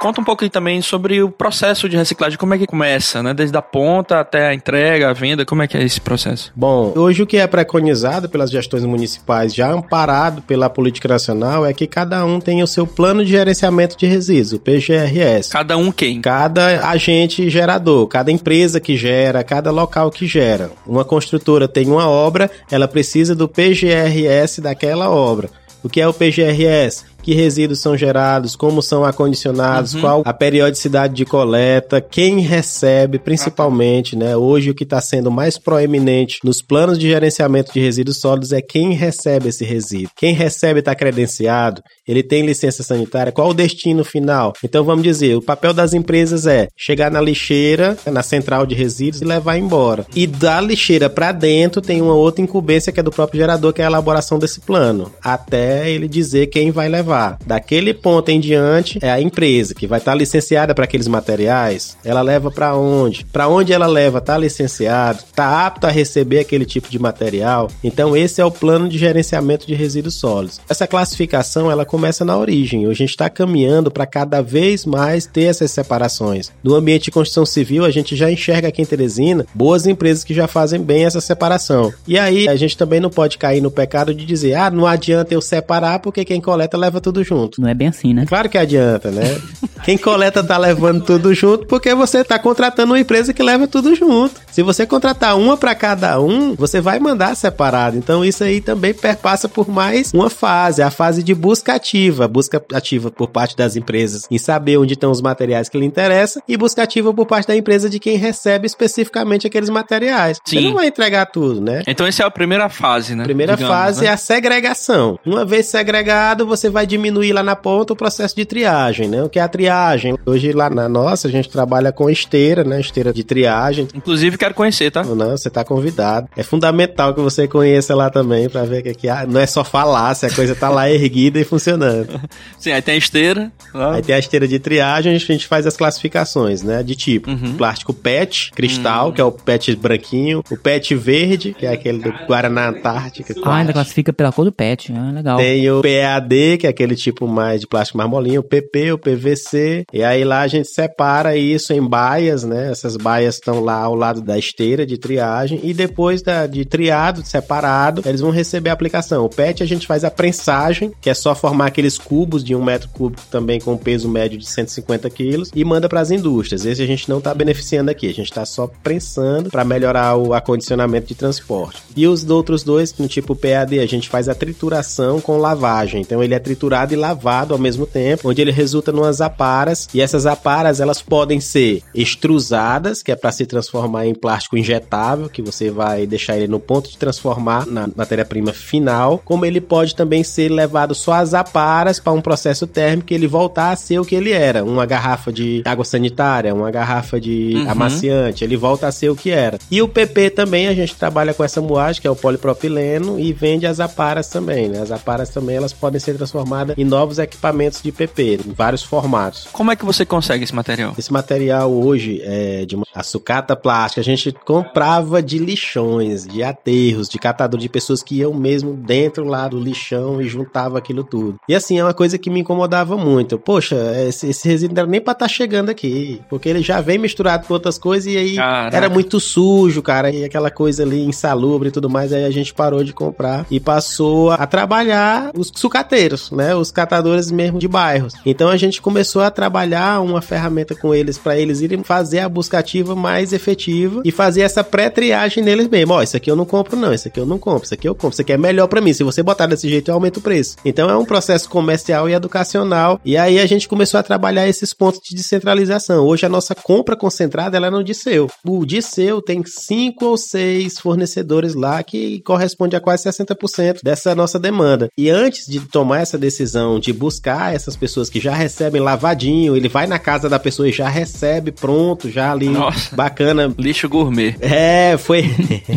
Conta 0.00 0.20
um 0.20 0.24
pouquinho 0.24 0.50
também 0.50 0.80
sobre 0.80 1.20
o 1.22 1.30
processo 1.30 1.88
de 1.88 1.96
reciclagem, 1.96 2.38
como 2.38 2.54
é 2.54 2.58
que 2.58 2.66
começa, 2.66 3.20
né? 3.20 3.34
Desde 3.34 3.56
a 3.56 3.62
ponta 3.62 4.20
até 4.20 4.46
a 4.46 4.54
entrega, 4.54 5.10
a 5.10 5.12
venda, 5.12 5.44
como 5.44 5.60
é 5.60 5.66
que 5.66 5.76
é 5.76 5.82
esse 5.82 6.00
processo? 6.00 6.52
Bom, 6.54 6.92
hoje 6.96 7.22
o 7.22 7.26
que 7.26 7.36
é 7.36 7.46
preconizado 7.48 8.28
pelas 8.28 8.48
gestões 8.48 8.84
municipais, 8.84 9.52
já 9.52 9.72
amparado 9.72 10.40
pela 10.42 10.70
política 10.70 11.08
nacional, 11.08 11.66
é 11.66 11.72
que 11.72 11.86
cada 11.86 12.24
um 12.24 12.38
tem 12.38 12.62
o 12.62 12.66
seu 12.66 12.86
plano 12.86 13.24
de 13.24 13.32
gerenciamento 13.32 13.96
de 13.98 14.06
resíduos, 14.06 14.52
o 14.52 14.60
PGRS. 14.60 15.50
Cada 15.50 15.76
um 15.76 15.90
quem? 15.90 16.20
Cada 16.20 16.88
agente 16.88 17.50
gerador, 17.50 18.06
cada 18.06 18.30
empresa 18.30 18.78
que 18.78 18.96
gera, 18.96 19.42
cada 19.42 19.72
local 19.72 20.12
que 20.12 20.28
gera. 20.28 20.70
Uma 20.86 21.04
construtora 21.04 21.66
tem 21.66 21.88
uma 21.88 22.08
obra, 22.08 22.48
ela 22.70 22.86
precisa 22.86 23.34
do 23.34 23.48
PGRS 23.48 24.60
daquela 24.60 25.10
obra. 25.10 25.50
O 25.82 25.88
que 25.88 26.00
é 26.00 26.08
o 26.08 26.12
PGRS? 26.12 27.04
Que 27.28 27.34
resíduos 27.34 27.80
são 27.80 27.94
gerados, 27.94 28.56
como 28.56 28.80
são 28.80 29.04
acondicionados, 29.04 29.92
uhum. 29.92 30.00
qual 30.00 30.22
a 30.24 30.32
periodicidade 30.32 31.12
de 31.12 31.26
coleta, 31.26 32.00
quem 32.00 32.40
recebe, 32.40 33.18
principalmente, 33.18 34.16
né? 34.16 34.34
Hoje 34.34 34.70
o 34.70 34.74
que 34.74 34.82
está 34.82 34.98
sendo 34.98 35.30
mais 35.30 35.58
proeminente 35.58 36.38
nos 36.42 36.62
planos 36.62 36.98
de 36.98 37.06
gerenciamento 37.06 37.70
de 37.70 37.80
resíduos 37.80 38.18
sólidos 38.18 38.50
é 38.50 38.62
quem 38.62 38.94
recebe 38.94 39.50
esse 39.50 39.62
resíduo. 39.62 40.10
Quem 40.16 40.32
recebe 40.32 40.78
está 40.78 40.94
credenciado, 40.94 41.82
ele 42.08 42.22
tem 42.22 42.44
licença 42.44 42.82
sanitária, 42.82 43.30
qual 43.30 43.50
o 43.50 43.54
destino 43.54 44.04
final? 44.04 44.54
Então 44.64 44.82
vamos 44.82 45.04
dizer, 45.04 45.36
o 45.36 45.42
papel 45.42 45.74
das 45.74 45.92
empresas 45.92 46.46
é 46.46 46.68
chegar 46.76 47.10
na 47.10 47.20
lixeira, 47.20 47.96
na 48.06 48.22
central 48.22 48.64
de 48.64 48.74
resíduos 48.74 49.20
e 49.20 49.24
levar 49.24 49.58
embora. 49.58 50.06
E 50.16 50.26
da 50.26 50.60
lixeira 50.60 51.10
para 51.10 51.32
dentro 51.32 51.82
tem 51.82 52.00
uma 52.00 52.14
outra 52.14 52.42
incumbência 52.42 52.92
que 52.92 53.00
é 53.00 53.02
do 53.02 53.10
próprio 53.10 53.40
gerador, 53.40 53.72
que 53.72 53.82
é 53.82 53.84
a 53.84 53.88
elaboração 53.88 54.38
desse 54.38 54.60
plano, 54.60 55.12
até 55.22 55.90
ele 55.90 56.08
dizer 56.08 56.46
quem 56.46 56.70
vai 56.70 56.88
levar. 56.88 57.38
Daquele 57.46 57.92
ponto 57.92 58.30
em 58.30 58.40
diante, 58.40 58.98
é 59.02 59.10
a 59.10 59.20
empresa 59.20 59.74
que 59.74 59.86
vai 59.86 59.98
estar 59.98 60.12
tá 60.12 60.18
licenciada 60.18 60.74
para 60.74 60.84
aqueles 60.84 61.08
materiais. 61.08 61.96
Ela 62.04 62.22
leva 62.22 62.50
para 62.50 62.74
onde? 62.74 63.24
Para 63.26 63.48
onde 63.48 63.72
ela 63.72 63.86
leva? 63.86 64.18
Está 64.18 64.38
licenciado? 64.38 65.18
Está 65.18 65.66
apto 65.66 65.86
a 65.86 65.90
receber 65.90 66.40
aquele 66.40 66.64
tipo 66.64 66.88
de 66.88 66.98
material? 66.98 67.70
Então 67.82 68.16
esse 68.16 68.40
é 68.40 68.44
o 68.44 68.50
plano 68.50 68.88
de 68.88 68.98
gerenciamento 68.98 69.66
de 69.66 69.74
resíduos 69.74 70.14
sólidos. 70.14 70.60
Essa 70.68 70.86
classificação 70.86 71.70
ela 71.70 71.84
na 72.24 72.36
origem. 72.36 72.86
Hoje 72.86 73.02
a 73.02 73.06
gente 73.06 73.10
está 73.10 73.30
caminhando 73.30 73.90
para 73.90 74.06
cada 74.06 74.42
vez 74.42 74.84
mais 74.84 75.26
ter 75.26 75.44
essas 75.44 75.70
separações. 75.70 76.50
No 76.62 76.74
ambiente 76.74 77.04
de 77.04 77.10
construção 77.10 77.46
civil 77.46 77.84
a 77.84 77.90
gente 77.90 78.16
já 78.16 78.30
enxerga 78.30 78.68
aqui 78.68 78.82
em 78.82 78.86
Teresina 78.86 79.46
boas 79.54 79.86
empresas 79.86 80.24
que 80.24 80.34
já 80.34 80.46
fazem 80.46 80.80
bem 80.80 81.04
essa 81.04 81.20
separação. 81.20 81.92
E 82.06 82.18
aí 82.18 82.48
a 82.48 82.56
gente 82.56 82.76
também 82.76 83.00
não 83.00 83.10
pode 83.10 83.38
cair 83.38 83.60
no 83.60 83.70
pecado 83.70 84.12
de 84.12 84.24
dizer 84.24 84.54
ah 84.54 84.70
não 84.70 84.86
adianta 84.86 85.32
eu 85.32 85.40
separar 85.40 86.00
porque 86.00 86.24
quem 86.24 86.40
coleta 86.40 86.76
leva 86.76 86.98
leva 86.98 87.00
tudo 87.00 87.22
junto. 87.22 87.60
Não 87.60 87.68
é 87.68 87.74
bem 87.74 87.88
assim, 87.88 88.12
né? 88.12 88.24
Claro 88.26 88.48
que 88.48 88.58
adianta, 88.58 89.10
né? 89.10 89.40
Quem 89.84 89.96
coleta 89.96 90.42
tá 90.42 90.58
levando 90.58 91.04
tudo 91.04 91.32
junto 91.32 91.66
porque 91.66 91.94
você 91.94 92.24
tá 92.24 92.38
contratando 92.38 92.92
uma 92.92 93.00
empresa 93.00 93.32
que 93.32 93.42
leva 93.42 93.66
tudo 93.66 93.94
junto. 93.94 94.40
Se 94.50 94.62
você 94.62 94.84
contratar 94.84 95.38
uma 95.38 95.56
para 95.56 95.74
cada 95.74 96.20
um, 96.20 96.54
você 96.54 96.80
vai 96.80 96.98
mandar 96.98 97.34
separado. 97.36 97.96
Então 97.96 98.24
isso 98.24 98.42
aí 98.42 98.60
também 98.60 98.92
perpassa 98.92 99.48
por 99.48 99.68
mais 99.68 100.12
uma 100.12 100.28
fase, 100.28 100.82
a 100.82 100.90
fase 100.90 101.22
de 101.22 101.34
busca 101.34 101.78
ativa, 101.88 102.28
busca 102.28 102.62
ativa 102.74 103.10
por 103.10 103.28
parte 103.28 103.56
das 103.56 103.74
empresas 103.76 104.26
em 104.30 104.36
saber 104.36 104.76
onde 104.76 104.92
estão 104.92 105.10
os 105.10 105.22
materiais 105.22 105.68
que 105.68 105.78
lhe 105.78 105.86
interessam 105.86 106.42
e 106.46 106.56
busca 106.56 106.82
ativa 106.82 107.14
por 107.14 107.26
parte 107.26 107.48
da 107.48 107.56
empresa 107.56 107.88
de 107.88 107.98
quem 107.98 108.16
recebe 108.16 108.66
especificamente 108.66 109.46
aqueles 109.46 109.70
materiais. 109.70 110.38
Sim. 110.44 110.56
Você 110.56 110.66
não 110.66 110.74
vai 110.74 110.86
entregar 110.88 111.26
tudo, 111.26 111.60
né? 111.60 111.82
Então 111.86 112.06
essa 112.06 112.22
é 112.22 112.26
a 112.26 112.30
primeira 112.30 112.68
fase, 112.68 113.14
né? 113.14 113.24
Primeira 113.24 113.56
Digamos, 113.56 113.74
fase 113.74 114.02
né? 114.02 114.08
é 114.08 114.12
a 114.12 114.16
segregação. 114.16 115.18
Uma 115.24 115.44
vez 115.44 115.66
segregado, 115.66 116.46
você 116.46 116.68
vai 116.68 116.86
diminuir 116.86 117.32
lá 117.32 117.42
na 117.42 117.56
ponta 117.56 117.94
o 117.94 117.96
processo 117.96 118.36
de 118.36 118.44
triagem, 118.44 119.08
né? 119.08 119.22
O 119.22 119.28
que 119.28 119.38
é 119.38 119.42
a 119.42 119.48
triagem? 119.48 120.18
Hoje 120.26 120.52
lá 120.52 120.68
na 120.68 120.88
nossa, 120.88 121.28
a 121.28 121.30
gente 121.30 121.48
trabalha 121.48 121.90
com 121.90 122.10
esteira, 122.10 122.64
né? 122.64 122.80
Esteira 122.80 123.12
de 123.12 123.24
triagem. 123.24 123.88
Inclusive, 123.94 124.36
quero 124.36 124.54
conhecer, 124.54 124.90
tá? 124.90 125.02
Não, 125.02 125.30
você 125.30 125.48
tá 125.48 125.64
convidado. 125.64 126.28
É 126.36 126.42
fundamental 126.42 127.14
que 127.14 127.20
você 127.20 127.48
conheça 127.48 127.94
lá 127.94 128.10
também 128.10 128.48
para 128.48 128.64
ver 128.64 128.82
que 128.82 128.88
aqui 128.90 129.08
ah, 129.08 129.26
não 129.26 129.40
é 129.40 129.46
só 129.46 129.64
falar, 129.64 130.14
se 130.14 130.26
a 130.26 130.30
coisa 130.30 130.54
tá 130.54 130.68
lá 130.68 130.90
erguida 130.90 131.38
e 131.38 131.44
funcionando. 131.44 131.77
Sim, 132.58 132.72
aí 132.72 132.82
tem 132.82 132.94
a 132.94 132.98
esteira. 132.98 133.52
Aí 133.74 134.02
tem 134.02 134.14
a 134.14 134.18
esteira 134.18 134.48
de 134.48 134.58
triagem, 134.58 135.14
a 135.14 135.18
gente 135.18 135.46
faz 135.46 135.66
as 135.66 135.76
classificações, 135.76 136.62
né? 136.62 136.82
De 136.82 136.94
tipo, 136.94 137.30
uhum. 137.30 137.56
plástico 137.56 137.92
PET, 137.92 138.50
cristal, 138.52 139.08
uhum. 139.08 139.12
que 139.12 139.20
é 139.20 139.24
o 139.24 139.32
PET 139.32 139.76
branquinho, 139.76 140.42
o 140.50 140.56
PET 140.56 140.94
verde, 140.94 141.54
que 141.58 141.66
é 141.66 141.72
aquele 141.72 141.98
do 141.98 142.10
Guaraná 142.26 142.68
Antártica. 142.68 143.34
Ah, 143.44 143.56
ainda 143.56 143.72
classifica 143.72 144.12
pela 144.12 144.32
cor 144.32 144.44
do 144.44 144.52
PET, 144.52 144.92
ah, 144.92 145.12
legal. 145.12 145.36
Tem 145.38 145.70
o 145.70 145.82
PAD, 145.82 146.58
que 146.58 146.66
é 146.66 146.70
aquele 146.70 146.96
tipo 146.96 147.26
mais 147.26 147.60
de 147.60 147.66
plástico 147.66 147.98
mais 147.98 148.10
molinho, 148.10 148.40
o 148.40 148.44
PP, 148.44 148.92
o 148.92 148.98
PVC, 148.98 149.84
e 149.92 150.02
aí 150.02 150.24
lá 150.24 150.40
a 150.40 150.48
gente 150.48 150.68
separa 150.68 151.36
isso 151.36 151.72
em 151.72 151.86
baias, 151.86 152.44
né? 152.44 152.70
Essas 152.70 152.96
baias 152.96 153.36
estão 153.36 153.60
lá 153.60 153.80
ao 153.80 153.94
lado 153.94 154.20
da 154.20 154.38
esteira 154.38 154.86
de 154.86 154.96
triagem 154.98 155.60
e 155.62 155.74
depois 155.74 156.22
da, 156.22 156.46
de 156.46 156.64
triado, 156.64 157.24
separado, 157.24 158.02
eles 158.04 158.20
vão 158.20 158.30
receber 158.30 158.70
a 158.70 158.72
aplicação. 158.72 159.24
O 159.24 159.28
PET 159.28 159.62
a 159.62 159.66
gente 159.66 159.86
faz 159.86 160.04
a 160.04 160.10
prensagem, 160.10 160.92
que 161.00 161.10
é 161.10 161.14
só 161.14 161.34
formar 161.34 161.57
aqueles 161.66 161.98
cubos 161.98 162.44
de 162.44 162.54
um 162.54 162.62
metro 162.62 162.88
cúbico 162.88 163.22
também 163.30 163.60
com 163.60 163.76
peso 163.76 164.08
médio 164.08 164.38
de 164.38 164.46
150 164.46 165.08
quilos 165.10 165.50
e 165.54 165.64
manda 165.64 165.88
para 165.88 166.00
as 166.00 166.10
indústrias. 166.10 166.64
Esse 166.64 166.82
a 166.82 166.86
gente 166.86 167.08
não 167.08 167.18
está 167.18 167.34
beneficiando 167.34 167.90
aqui, 167.90 168.06
a 168.06 168.14
gente 168.14 168.30
está 168.30 168.44
só 168.44 168.70
prensando 168.82 169.50
para 169.50 169.64
melhorar 169.64 170.16
o 170.16 170.32
acondicionamento 170.32 171.08
de 171.08 171.14
transporte. 171.14 171.82
E 171.96 172.06
os 172.06 172.28
outros 172.28 172.62
dois, 172.62 172.94
no 172.98 173.08
tipo 173.08 173.34
PAD, 173.34 173.80
a 173.80 173.86
gente 173.86 174.08
faz 174.08 174.28
a 174.28 174.34
trituração 174.34 175.20
com 175.20 175.36
lavagem. 175.36 176.00
Então 176.00 176.22
ele 176.22 176.34
é 176.34 176.38
triturado 176.38 176.92
e 176.92 176.96
lavado 176.96 177.52
ao 177.52 177.60
mesmo 177.60 177.86
tempo, 177.86 178.28
onde 178.28 178.40
ele 178.40 178.52
resulta 178.52 178.92
numas 178.92 179.20
aparas 179.20 179.88
e 179.92 180.00
essas 180.00 180.26
aparas 180.26 180.80
elas 180.80 181.02
podem 181.02 181.40
ser 181.40 181.82
extrusadas, 181.94 183.02
que 183.02 183.12
é 183.12 183.16
para 183.16 183.32
se 183.32 183.46
transformar 183.46 184.06
em 184.06 184.14
plástico 184.14 184.56
injetável, 184.56 185.28
que 185.28 185.42
você 185.42 185.70
vai 185.70 186.06
deixar 186.06 186.36
ele 186.36 186.48
no 186.48 186.60
ponto 186.60 186.90
de 186.90 186.96
transformar 186.96 187.66
na 187.66 187.88
matéria-prima 187.94 188.52
final, 188.52 189.20
como 189.24 189.44
ele 189.44 189.60
pode 189.60 189.94
também 189.94 190.22
ser 190.22 190.48
levado 190.50 190.94
só 190.94 191.14
as 191.14 191.34
aparas 191.34 191.47
para 191.48 192.12
um 192.12 192.20
processo 192.20 192.66
térmico 192.66 193.12
e 193.12 193.14
ele 193.14 193.26
voltar 193.26 193.70
a 193.70 193.76
ser 193.76 193.98
o 193.98 194.04
que 194.04 194.14
ele 194.14 194.32
era, 194.32 194.64
uma 194.64 194.86
garrafa 194.86 195.32
de 195.32 195.62
água 195.64 195.84
sanitária, 195.84 196.54
uma 196.54 196.70
garrafa 196.70 197.20
de 197.20 197.52
uhum. 197.54 197.70
amaciante, 197.70 198.44
ele 198.44 198.56
volta 198.56 198.86
a 198.86 198.92
ser 198.92 199.10
o 199.10 199.16
que 199.16 199.30
era. 199.30 199.58
E 199.70 199.82
o 199.82 199.88
PP 199.88 200.30
também 200.30 200.68
a 200.68 200.74
gente 200.74 200.94
trabalha 200.94 201.34
com 201.34 201.44
essa 201.44 201.60
moagem, 201.60 202.00
que 202.00 202.06
é 202.06 202.10
o 202.10 202.16
polipropileno 202.16 203.18
e 203.18 203.32
vende 203.32 203.66
as 203.66 203.80
aparas 203.80 204.28
também, 204.28 204.68
né? 204.68 204.80
As 204.80 204.90
aparas 204.90 205.30
também 205.30 205.56
elas 205.56 205.72
podem 205.72 206.00
ser 206.00 206.16
transformadas 206.16 206.76
em 206.76 206.84
novos 206.84 207.18
equipamentos 207.18 207.80
de 207.82 207.92
PP, 207.92 208.40
em 208.46 208.52
vários 208.52 208.82
formatos. 208.82 209.48
Como 209.52 209.70
é 209.70 209.76
que 209.76 209.84
você 209.84 210.04
consegue 210.04 210.44
esse 210.44 210.54
material? 210.54 210.94
Esse 210.98 211.12
material 211.12 211.72
hoje 211.72 212.20
é 212.22 212.64
de 212.64 212.76
uma 212.76 212.84
a 212.94 213.02
sucata 213.04 213.54
plástica, 213.54 214.00
a 214.00 214.04
gente 214.04 214.32
comprava 214.32 215.22
de 215.22 215.38
lixões, 215.38 216.26
de 216.26 216.42
aterros, 216.42 217.08
de 217.08 217.16
catador 217.16 217.60
de 217.60 217.68
pessoas 217.68 218.02
que 218.02 218.16
iam 218.16 218.34
mesmo 218.34 218.74
dentro 218.74 219.24
lá 219.24 219.46
do 219.46 219.60
lixão 219.60 220.20
e 220.20 220.28
juntava 220.28 220.78
aquilo 220.78 221.04
tudo. 221.04 221.37
E 221.48 221.54
assim, 221.54 221.78
é 221.78 221.84
uma 221.84 221.94
coisa 221.94 222.18
que 222.18 222.30
me 222.30 222.40
incomodava 222.40 222.96
muito. 222.96 223.38
Poxa, 223.38 223.76
esse, 224.06 224.28
esse 224.28 224.48
resíduo 224.48 224.74
não 224.74 224.82
era 224.82 224.90
nem 224.90 225.00
pra 225.00 225.12
estar 225.12 225.24
tá 225.24 225.28
chegando 225.28 225.70
aqui, 225.70 226.20
porque 226.28 226.48
ele 226.48 226.62
já 226.62 226.80
vem 226.80 226.98
misturado 226.98 227.46
com 227.46 227.54
outras 227.54 227.78
coisas 227.78 228.12
e 228.12 228.16
aí 228.16 228.36
Caraca. 228.36 228.76
era 228.76 228.88
muito 228.88 229.18
sujo, 229.18 229.82
cara, 229.82 230.10
e 230.10 230.24
aquela 230.24 230.50
coisa 230.50 230.82
ali 230.82 231.04
insalubre 231.04 231.68
e 231.68 231.72
tudo 231.72 231.88
mais, 231.88 232.12
aí 232.12 232.24
a 232.24 232.30
gente 232.30 232.52
parou 232.52 232.84
de 232.84 232.92
comprar 232.92 233.46
e 233.50 233.58
passou 233.58 234.30
a 234.30 234.46
trabalhar 234.46 235.30
os 235.34 235.50
sucateiros, 235.54 236.30
né, 236.30 236.54
os 236.54 236.70
catadores 236.70 237.30
mesmo 237.30 237.58
de 237.58 237.68
bairros. 237.68 238.14
Então 238.26 238.48
a 238.48 238.56
gente 238.56 238.82
começou 238.82 239.22
a 239.22 239.30
trabalhar 239.30 240.00
uma 240.00 240.20
ferramenta 240.20 240.74
com 240.74 240.94
eles 240.94 241.16
para 241.16 241.38
eles 241.38 241.60
irem 241.60 241.82
fazer 241.82 242.20
a 242.20 242.28
busca 242.28 242.58
ativa 242.58 242.94
mais 242.94 243.32
efetiva 243.32 244.02
e 244.04 244.10
fazer 244.10 244.42
essa 244.42 244.62
pré-triagem 244.62 245.42
neles 245.42 245.68
mesmo. 245.68 245.94
Ó, 245.94 246.02
isso 246.02 246.16
aqui 246.16 246.30
eu 246.30 246.36
não 246.36 246.44
compro 246.44 246.76
não, 246.76 246.92
isso 246.92 247.08
aqui 247.08 247.18
eu 247.18 247.26
não 247.26 247.38
compro, 247.38 247.64
isso 247.64 247.74
aqui 247.74 247.88
eu 247.88 247.94
compro, 247.94 248.14
isso 248.14 248.22
aqui 248.22 248.32
é 248.32 248.38
melhor 248.38 248.66
para 248.66 248.80
mim. 248.80 248.92
Se 248.92 249.02
você 249.02 249.22
botar 249.22 249.46
desse 249.46 249.68
jeito, 249.68 249.90
eu 249.90 249.94
aumento 249.94 250.18
o 250.18 250.20
preço. 250.20 250.56
Então 250.64 250.90
é 250.90 250.96
um 250.96 251.04
processo 251.04 251.27
comercial 251.48 252.08
e 252.08 252.12
educacional. 252.12 253.00
E 253.04 253.16
aí 253.16 253.38
a 253.38 253.46
gente 253.46 253.68
começou 253.68 253.98
a 253.98 254.02
trabalhar 254.02 254.48
esses 254.48 254.72
pontos 254.72 255.00
de 255.02 255.14
descentralização. 255.14 256.06
Hoje 256.06 256.26
a 256.26 256.28
nossa 256.28 256.54
compra 256.54 256.96
concentrada 256.96 257.56
ela 257.56 257.66
é 257.66 257.70
no 257.70 257.84
Disseu. 257.84 258.28
O 258.46 258.64
Disseu 258.64 259.20
tem 259.20 259.42
cinco 259.44 260.06
ou 260.06 260.16
seis 260.16 260.78
fornecedores 260.78 261.54
lá 261.54 261.82
que 261.82 262.20
corresponde 262.20 262.76
a 262.76 262.80
quase 262.80 263.08
60% 263.08 263.80
dessa 263.82 264.14
nossa 264.14 264.38
demanda. 264.38 264.88
E 264.96 265.10
antes 265.10 265.46
de 265.46 265.60
tomar 265.60 266.00
essa 266.00 266.18
decisão 266.18 266.78
de 266.78 266.92
buscar 266.92 267.54
essas 267.54 267.76
pessoas 267.76 268.08
que 268.08 268.20
já 268.20 268.34
recebem 268.34 268.80
lavadinho, 268.80 269.56
ele 269.56 269.68
vai 269.68 269.86
na 269.86 269.98
casa 269.98 270.28
da 270.28 270.38
pessoa 270.38 270.68
e 270.68 270.72
já 270.72 270.88
recebe 270.88 271.52
pronto, 271.52 272.10
já 272.10 272.32
ali 272.32 272.48
nossa. 272.48 272.94
Bacana. 272.94 273.52
Lixo 273.58 273.88
gourmet. 273.88 274.36
É, 274.40 274.96
foi 274.98 275.24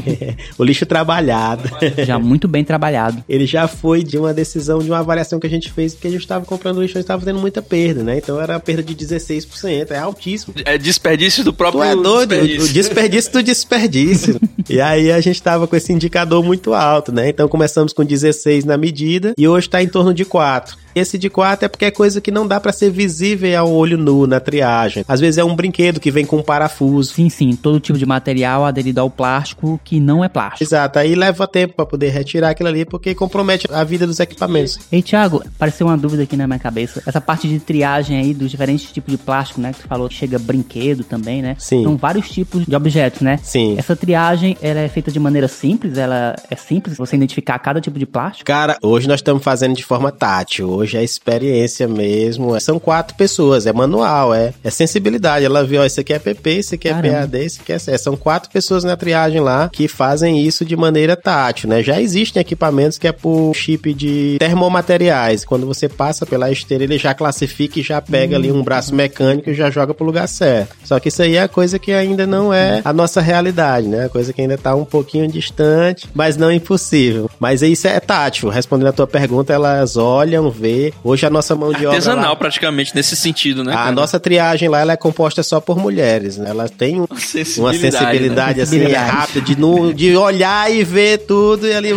o 0.58 0.64
lixo 0.64 0.86
trabalhado. 0.86 1.70
Já 2.06 2.20
muito 2.20 2.48
bem 2.48 2.64
trabalhado. 2.64 3.24
Ele 3.28 3.46
já 3.46 3.68
foi 3.68 4.04
de 4.04 4.18
uma 4.18 4.34
decisão, 4.34 4.80
de 4.80 4.90
uma 4.90 5.00
avaliação 5.00 5.40
que 5.42 5.48
a 5.48 5.50
gente 5.50 5.72
fez, 5.72 5.94
porque 5.94 6.08
a 6.08 6.12
gente 6.12 6.22
estava 6.22 6.46
comprando 6.46 6.82
lixo 6.82 6.98
e 6.98 7.02
estava 7.02 7.26
tendo 7.26 7.40
muita 7.40 7.62
perda, 7.62 8.04
né? 8.04 8.18
Então 8.18 8.40
era 8.40 8.60
perda 8.60 8.84
de 8.84 8.96
16%, 8.96 9.92
é 9.92 9.98
altíssimo. 9.98 10.54
É 10.64 10.78
desperdício 10.78 11.44
do 11.44 11.54
próprio 11.54 11.82
tu 11.82 11.84
é 11.84 11.96
doido, 11.96 12.30
desperdício. 12.30 12.64
O 12.64 12.74
desperdício 12.74 13.32
do 13.34 13.44
desperdício. 13.44 14.40
e 14.70 14.80
aí 14.80 15.12
a 15.12 15.20
gente 15.20 15.36
estava 15.36 15.68
com 15.68 15.76
esse 15.76 15.92
indicador 15.92 16.44
muito 16.44 16.74
alto, 16.74 17.12
né? 17.12 17.30
Então 17.30 17.48
começamos 17.48 17.92
com 17.92 18.06
16 18.06 18.64
na 18.66 18.78
medida 18.78 19.34
e 19.38 19.48
hoje 19.48 19.68
está 19.68 19.82
em 19.82 19.88
torno 19.88 20.14
de 20.14 20.24
4. 20.24 20.78
Esse 20.94 21.18
de 21.18 21.30
4 21.30 21.66
é 21.66 21.68
porque 21.68 21.86
é 21.86 21.92
coisa 21.92 22.22
que 22.22 22.32
não 22.32 22.48
dá 22.48 22.60
para 22.60 22.72
ser 22.72 22.90
visível 22.90 23.60
ao 23.60 23.72
olho 23.72 23.98
nu 23.98 24.28
na 24.28 24.40
triagem. 24.40 25.04
Às 25.08 25.20
vezes 25.20 25.38
é 25.38 25.44
um 25.44 25.56
brinquedo 25.56 26.00
que 26.00 26.12
vem 26.12 26.26
com 26.26 26.38
um 26.38 26.44
parafuso. 26.44 27.14
Sim, 27.14 27.30
sim, 27.30 27.56
todo 27.56 27.80
tipo 27.80 27.98
de 27.98 28.06
material 28.06 28.66
aderido 28.66 29.02
ao 29.02 29.10
plástico 29.10 29.80
que 29.84 30.00
não 30.00 30.24
é 30.24 30.30
plástico. 30.30 30.64
Exato, 30.64 31.00
aí 31.00 31.16
leva 31.16 31.48
tempo 31.48 31.76
para 31.76 31.86
poder 31.86 32.10
retirar 32.10 32.50
aquilo 32.50 32.70
ali 32.70 32.86
porque 32.86 33.16
compromete 33.16 33.68
a 33.72 33.84
vida 33.84 34.06
dos 34.06 34.20
equipamentos. 34.20 34.80
Ei, 34.92 35.02
Thiago, 35.02 35.44
apareceu 35.56 35.88
uma 35.88 35.98
dúvida 35.98 36.24
aqui 36.24 36.36
na 36.36 36.48
minha 36.48 36.60
cabeça. 36.60 37.02
Essa 37.06 37.22
parte 37.22 37.48
de 37.48 37.60
triagem 37.60 38.18
aí 38.18 38.34
dos 38.34 38.52
diferentes 38.52 38.92
tipos 38.92 39.12
de 39.12 39.18
plástico, 39.18 39.62
né, 39.62 39.74
que 39.74 39.82
tu 39.82 39.88
falou 39.88 40.10
que 40.10 40.16
chega 40.16 40.38
brinquedo 40.38 41.04
também, 41.04 41.42
né? 41.42 41.56
Sim. 41.58 41.84
São 41.84 41.98
vários 41.98 42.30
tipos 42.30 42.66
de 42.66 42.76
objetos, 42.76 43.22
né? 43.22 43.40
Sim. 43.42 43.76
Essa 43.78 43.96
triagem, 43.96 44.58
ela 44.62 44.80
é 44.80 44.88
feita 44.88 45.12
de 45.12 45.20
maneira 45.20 45.48
simples, 45.48 45.98
ela 45.98 46.36
é 46.50 46.56
simples 46.56 46.98
você 46.98 47.16
identificar 47.16 47.58
cada 47.60 47.80
tipo 47.80 47.98
de 47.98 48.06
plástico? 48.06 48.46
Cara, 48.46 48.78
hoje 48.82 49.08
nós 49.08 49.20
estamos 49.20 49.44
fazendo 49.44 49.76
de 49.76 49.84
forma 49.84 50.12
tátil. 50.12 50.81
Hoje 50.82 50.98
é 50.98 51.04
experiência 51.04 51.88
mesmo. 51.88 52.60
São 52.60 52.80
quatro 52.80 53.16
pessoas, 53.16 53.68
é 53.68 53.74
manual, 53.74 54.34
é, 54.34 54.52
é 54.64 54.70
sensibilidade. 54.72 55.46
Ela 55.46 55.64
viu, 55.64 55.80
ó, 55.80 55.86
isso 55.86 56.00
aqui 56.00 56.12
é 56.12 56.18
PP, 56.18 56.52
isso 56.54 56.74
aqui 56.74 56.88
é 56.88 56.94
Caramba. 56.94 57.20
PAD, 57.20 57.46
isso 57.46 57.62
aqui 57.62 57.72
é 57.72 57.78
C. 57.78 57.96
São 58.00 58.18
quatro 58.18 58.50
pessoas 58.50 58.84
na 58.84 58.98
triagem 58.98 59.40
lá 59.40 59.70
que 59.72 59.88
fazem 59.88 60.44
isso 60.44 60.66
de 60.66 60.76
maneira 60.76 61.16
tátil, 61.16 61.70
né? 61.70 61.84
Já 61.84 62.02
existem 62.02 62.42
equipamentos 62.42 62.98
que 62.98 63.08
é 63.08 63.12
por 63.12 63.54
chip 63.54 63.94
de 63.94 64.38
termomateriais. 64.40 65.46
Quando 65.46 65.68
você 65.68 65.88
passa 65.88 66.26
pela 66.26 66.50
esteira, 66.50 66.84
ele 66.84 66.98
já 66.98 67.14
classifica 67.14 67.80
e 67.80 67.84
já 67.84 68.02
pega 68.02 68.34
hum. 68.34 68.40
ali 68.40 68.52
um 68.52 68.64
braço 68.64 68.96
mecânico 68.96 69.52
e 69.52 69.54
já 69.54 69.70
joga 69.70 69.94
pro 69.94 70.04
lugar 70.04 70.28
certo. 70.28 70.76
Só 70.84 71.00
que 71.00 71.10
isso 71.10 71.22
aí 71.22 71.36
é 71.36 71.48
coisa 71.48 71.78
que 71.78 71.92
ainda 71.92 72.26
não 72.26 72.52
é 72.52 72.82
a 72.84 72.92
nossa 72.92 73.22
realidade, 73.22 73.88
né? 73.88 74.10
Coisa 74.10 74.34
que 74.34 74.42
ainda 74.42 74.58
tá 74.58 74.74
um 74.74 74.86
pouquinho 74.86 75.28
distante, 75.28 76.10
mas 76.12 76.38
não 76.38 76.52
impossível. 76.52 77.30
Mas 77.40 77.62
isso 77.62 77.88
é 77.88 78.00
tátil. 78.00 78.50
Respondendo 78.50 78.88
a 78.88 78.94
tua 78.94 79.08
pergunta, 79.08 79.54
elas 79.54 79.96
olham, 79.96 80.50
vê. 80.50 80.71
Hoje 81.04 81.26
a 81.26 81.30
nossa 81.30 81.56
mão 81.56 81.70
de 81.72 81.86
obra. 81.86 81.98
Artesanal, 81.98 82.36
praticamente, 82.36 82.96
nesse 82.96 83.16
sentido, 83.16 83.64
né? 83.64 83.74
A 83.74 83.78
cara? 83.78 83.92
nossa 83.92 84.20
triagem 84.20 84.70
lá 84.70 84.80
ela 84.80 84.94
é 84.94 84.98
composta 84.98 85.44
só 85.44 85.60
por 85.60 85.78
mulheres. 85.78 86.38
Né? 86.38 86.50
Ela 86.50 86.70
tem 86.70 87.02
um, 87.02 87.08
sensibilidade, 87.16 87.60
uma 87.60 87.92
sensibilidade 87.92 88.58
né? 88.58 88.64
assim 88.64 88.84
rápida 88.94 89.42
de, 89.42 89.58
no, 89.58 89.94
de 89.94 90.16
olhar 90.16 90.72
e 90.72 90.84
ver 90.84 91.20
tudo 91.20 91.68
e 91.68 91.74
ali. 91.74 91.92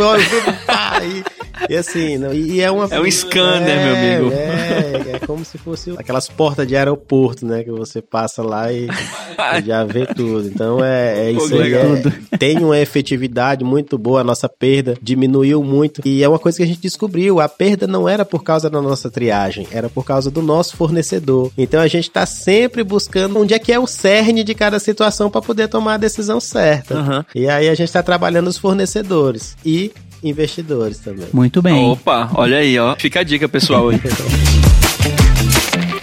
Pá, 0.66 1.00
e, 1.02 1.22
e 1.68 1.76
assim, 1.76 2.18
não, 2.18 2.32
e 2.32 2.60
é 2.60 2.70
uma. 2.70 2.86
É 2.90 3.00
um 3.00 3.10
scanner, 3.10 3.68
é, 3.68 3.84
meu 3.84 3.96
amigo. 3.96 4.36
É, 4.36 5.16
é 5.16 5.18
como 5.26 5.44
se 5.44 5.58
fosse 5.58 5.90
aquelas 5.96 6.28
portas 6.28 6.66
de 6.66 6.76
aeroporto, 6.76 7.46
né? 7.46 7.62
Que 7.62 7.70
você 7.70 8.02
passa 8.02 8.42
lá 8.42 8.72
e, 8.72 8.86
e 8.88 9.66
já 9.66 9.84
vê 9.84 10.06
tudo. 10.06 10.48
Então 10.48 10.84
é, 10.84 11.26
é 11.26 11.30
isso 11.30 11.50
Pô, 11.50 11.60
aí. 11.60 11.74
É, 11.74 12.36
tem 12.38 12.58
uma 12.58 12.78
efetividade 12.78 13.64
muito 13.64 13.96
boa, 13.96 14.20
a 14.20 14.24
nossa 14.24 14.48
perda 14.48 14.96
diminuiu 15.00 15.62
muito. 15.62 16.00
E 16.04 16.22
é 16.22 16.28
uma 16.28 16.38
coisa 16.38 16.58
que 16.58 16.64
a 16.64 16.66
gente 16.66 16.80
descobriu: 16.80 17.40
a 17.40 17.48
perda 17.48 17.86
não 17.86 18.08
era 18.08 18.24
por 18.24 18.42
causa 18.42 18.68
da 18.68 18.80
nossa 18.80 19.10
triagem, 19.10 19.66
era 19.70 19.88
por 19.88 20.04
causa 20.04 20.30
do 20.30 20.42
nosso 20.42 20.76
fornecedor. 20.76 21.50
Então 21.56 21.80
a 21.80 21.88
gente 21.88 22.08
está 22.08 22.26
sempre 22.26 22.82
buscando 22.82 23.38
onde 23.38 23.54
é 23.54 23.58
que 23.58 23.72
é 23.72 23.78
o 23.78 23.86
cerne 23.86 24.44
de 24.44 24.54
cada 24.54 24.78
situação 24.78 25.30
para 25.30 25.42
poder 25.42 25.68
tomar 25.68 25.94
a 25.94 25.98
decisão 25.98 26.40
certa. 26.40 26.94
Uhum. 26.94 27.24
E 27.34 27.48
aí 27.48 27.68
a 27.68 27.74
gente 27.74 27.88
está 27.88 28.02
trabalhando 28.02 28.48
os 28.48 28.58
fornecedores. 28.58 29.56
E 29.64 29.92
investidores 30.24 30.98
também. 30.98 31.28
Muito 31.32 31.62
bem. 31.62 31.84
Opa, 31.84 32.30
olha 32.34 32.58
aí, 32.58 32.78
ó. 32.78 32.96
Fica 32.96 33.20
a 33.20 33.22
dica, 33.22 33.48
pessoal. 33.48 33.90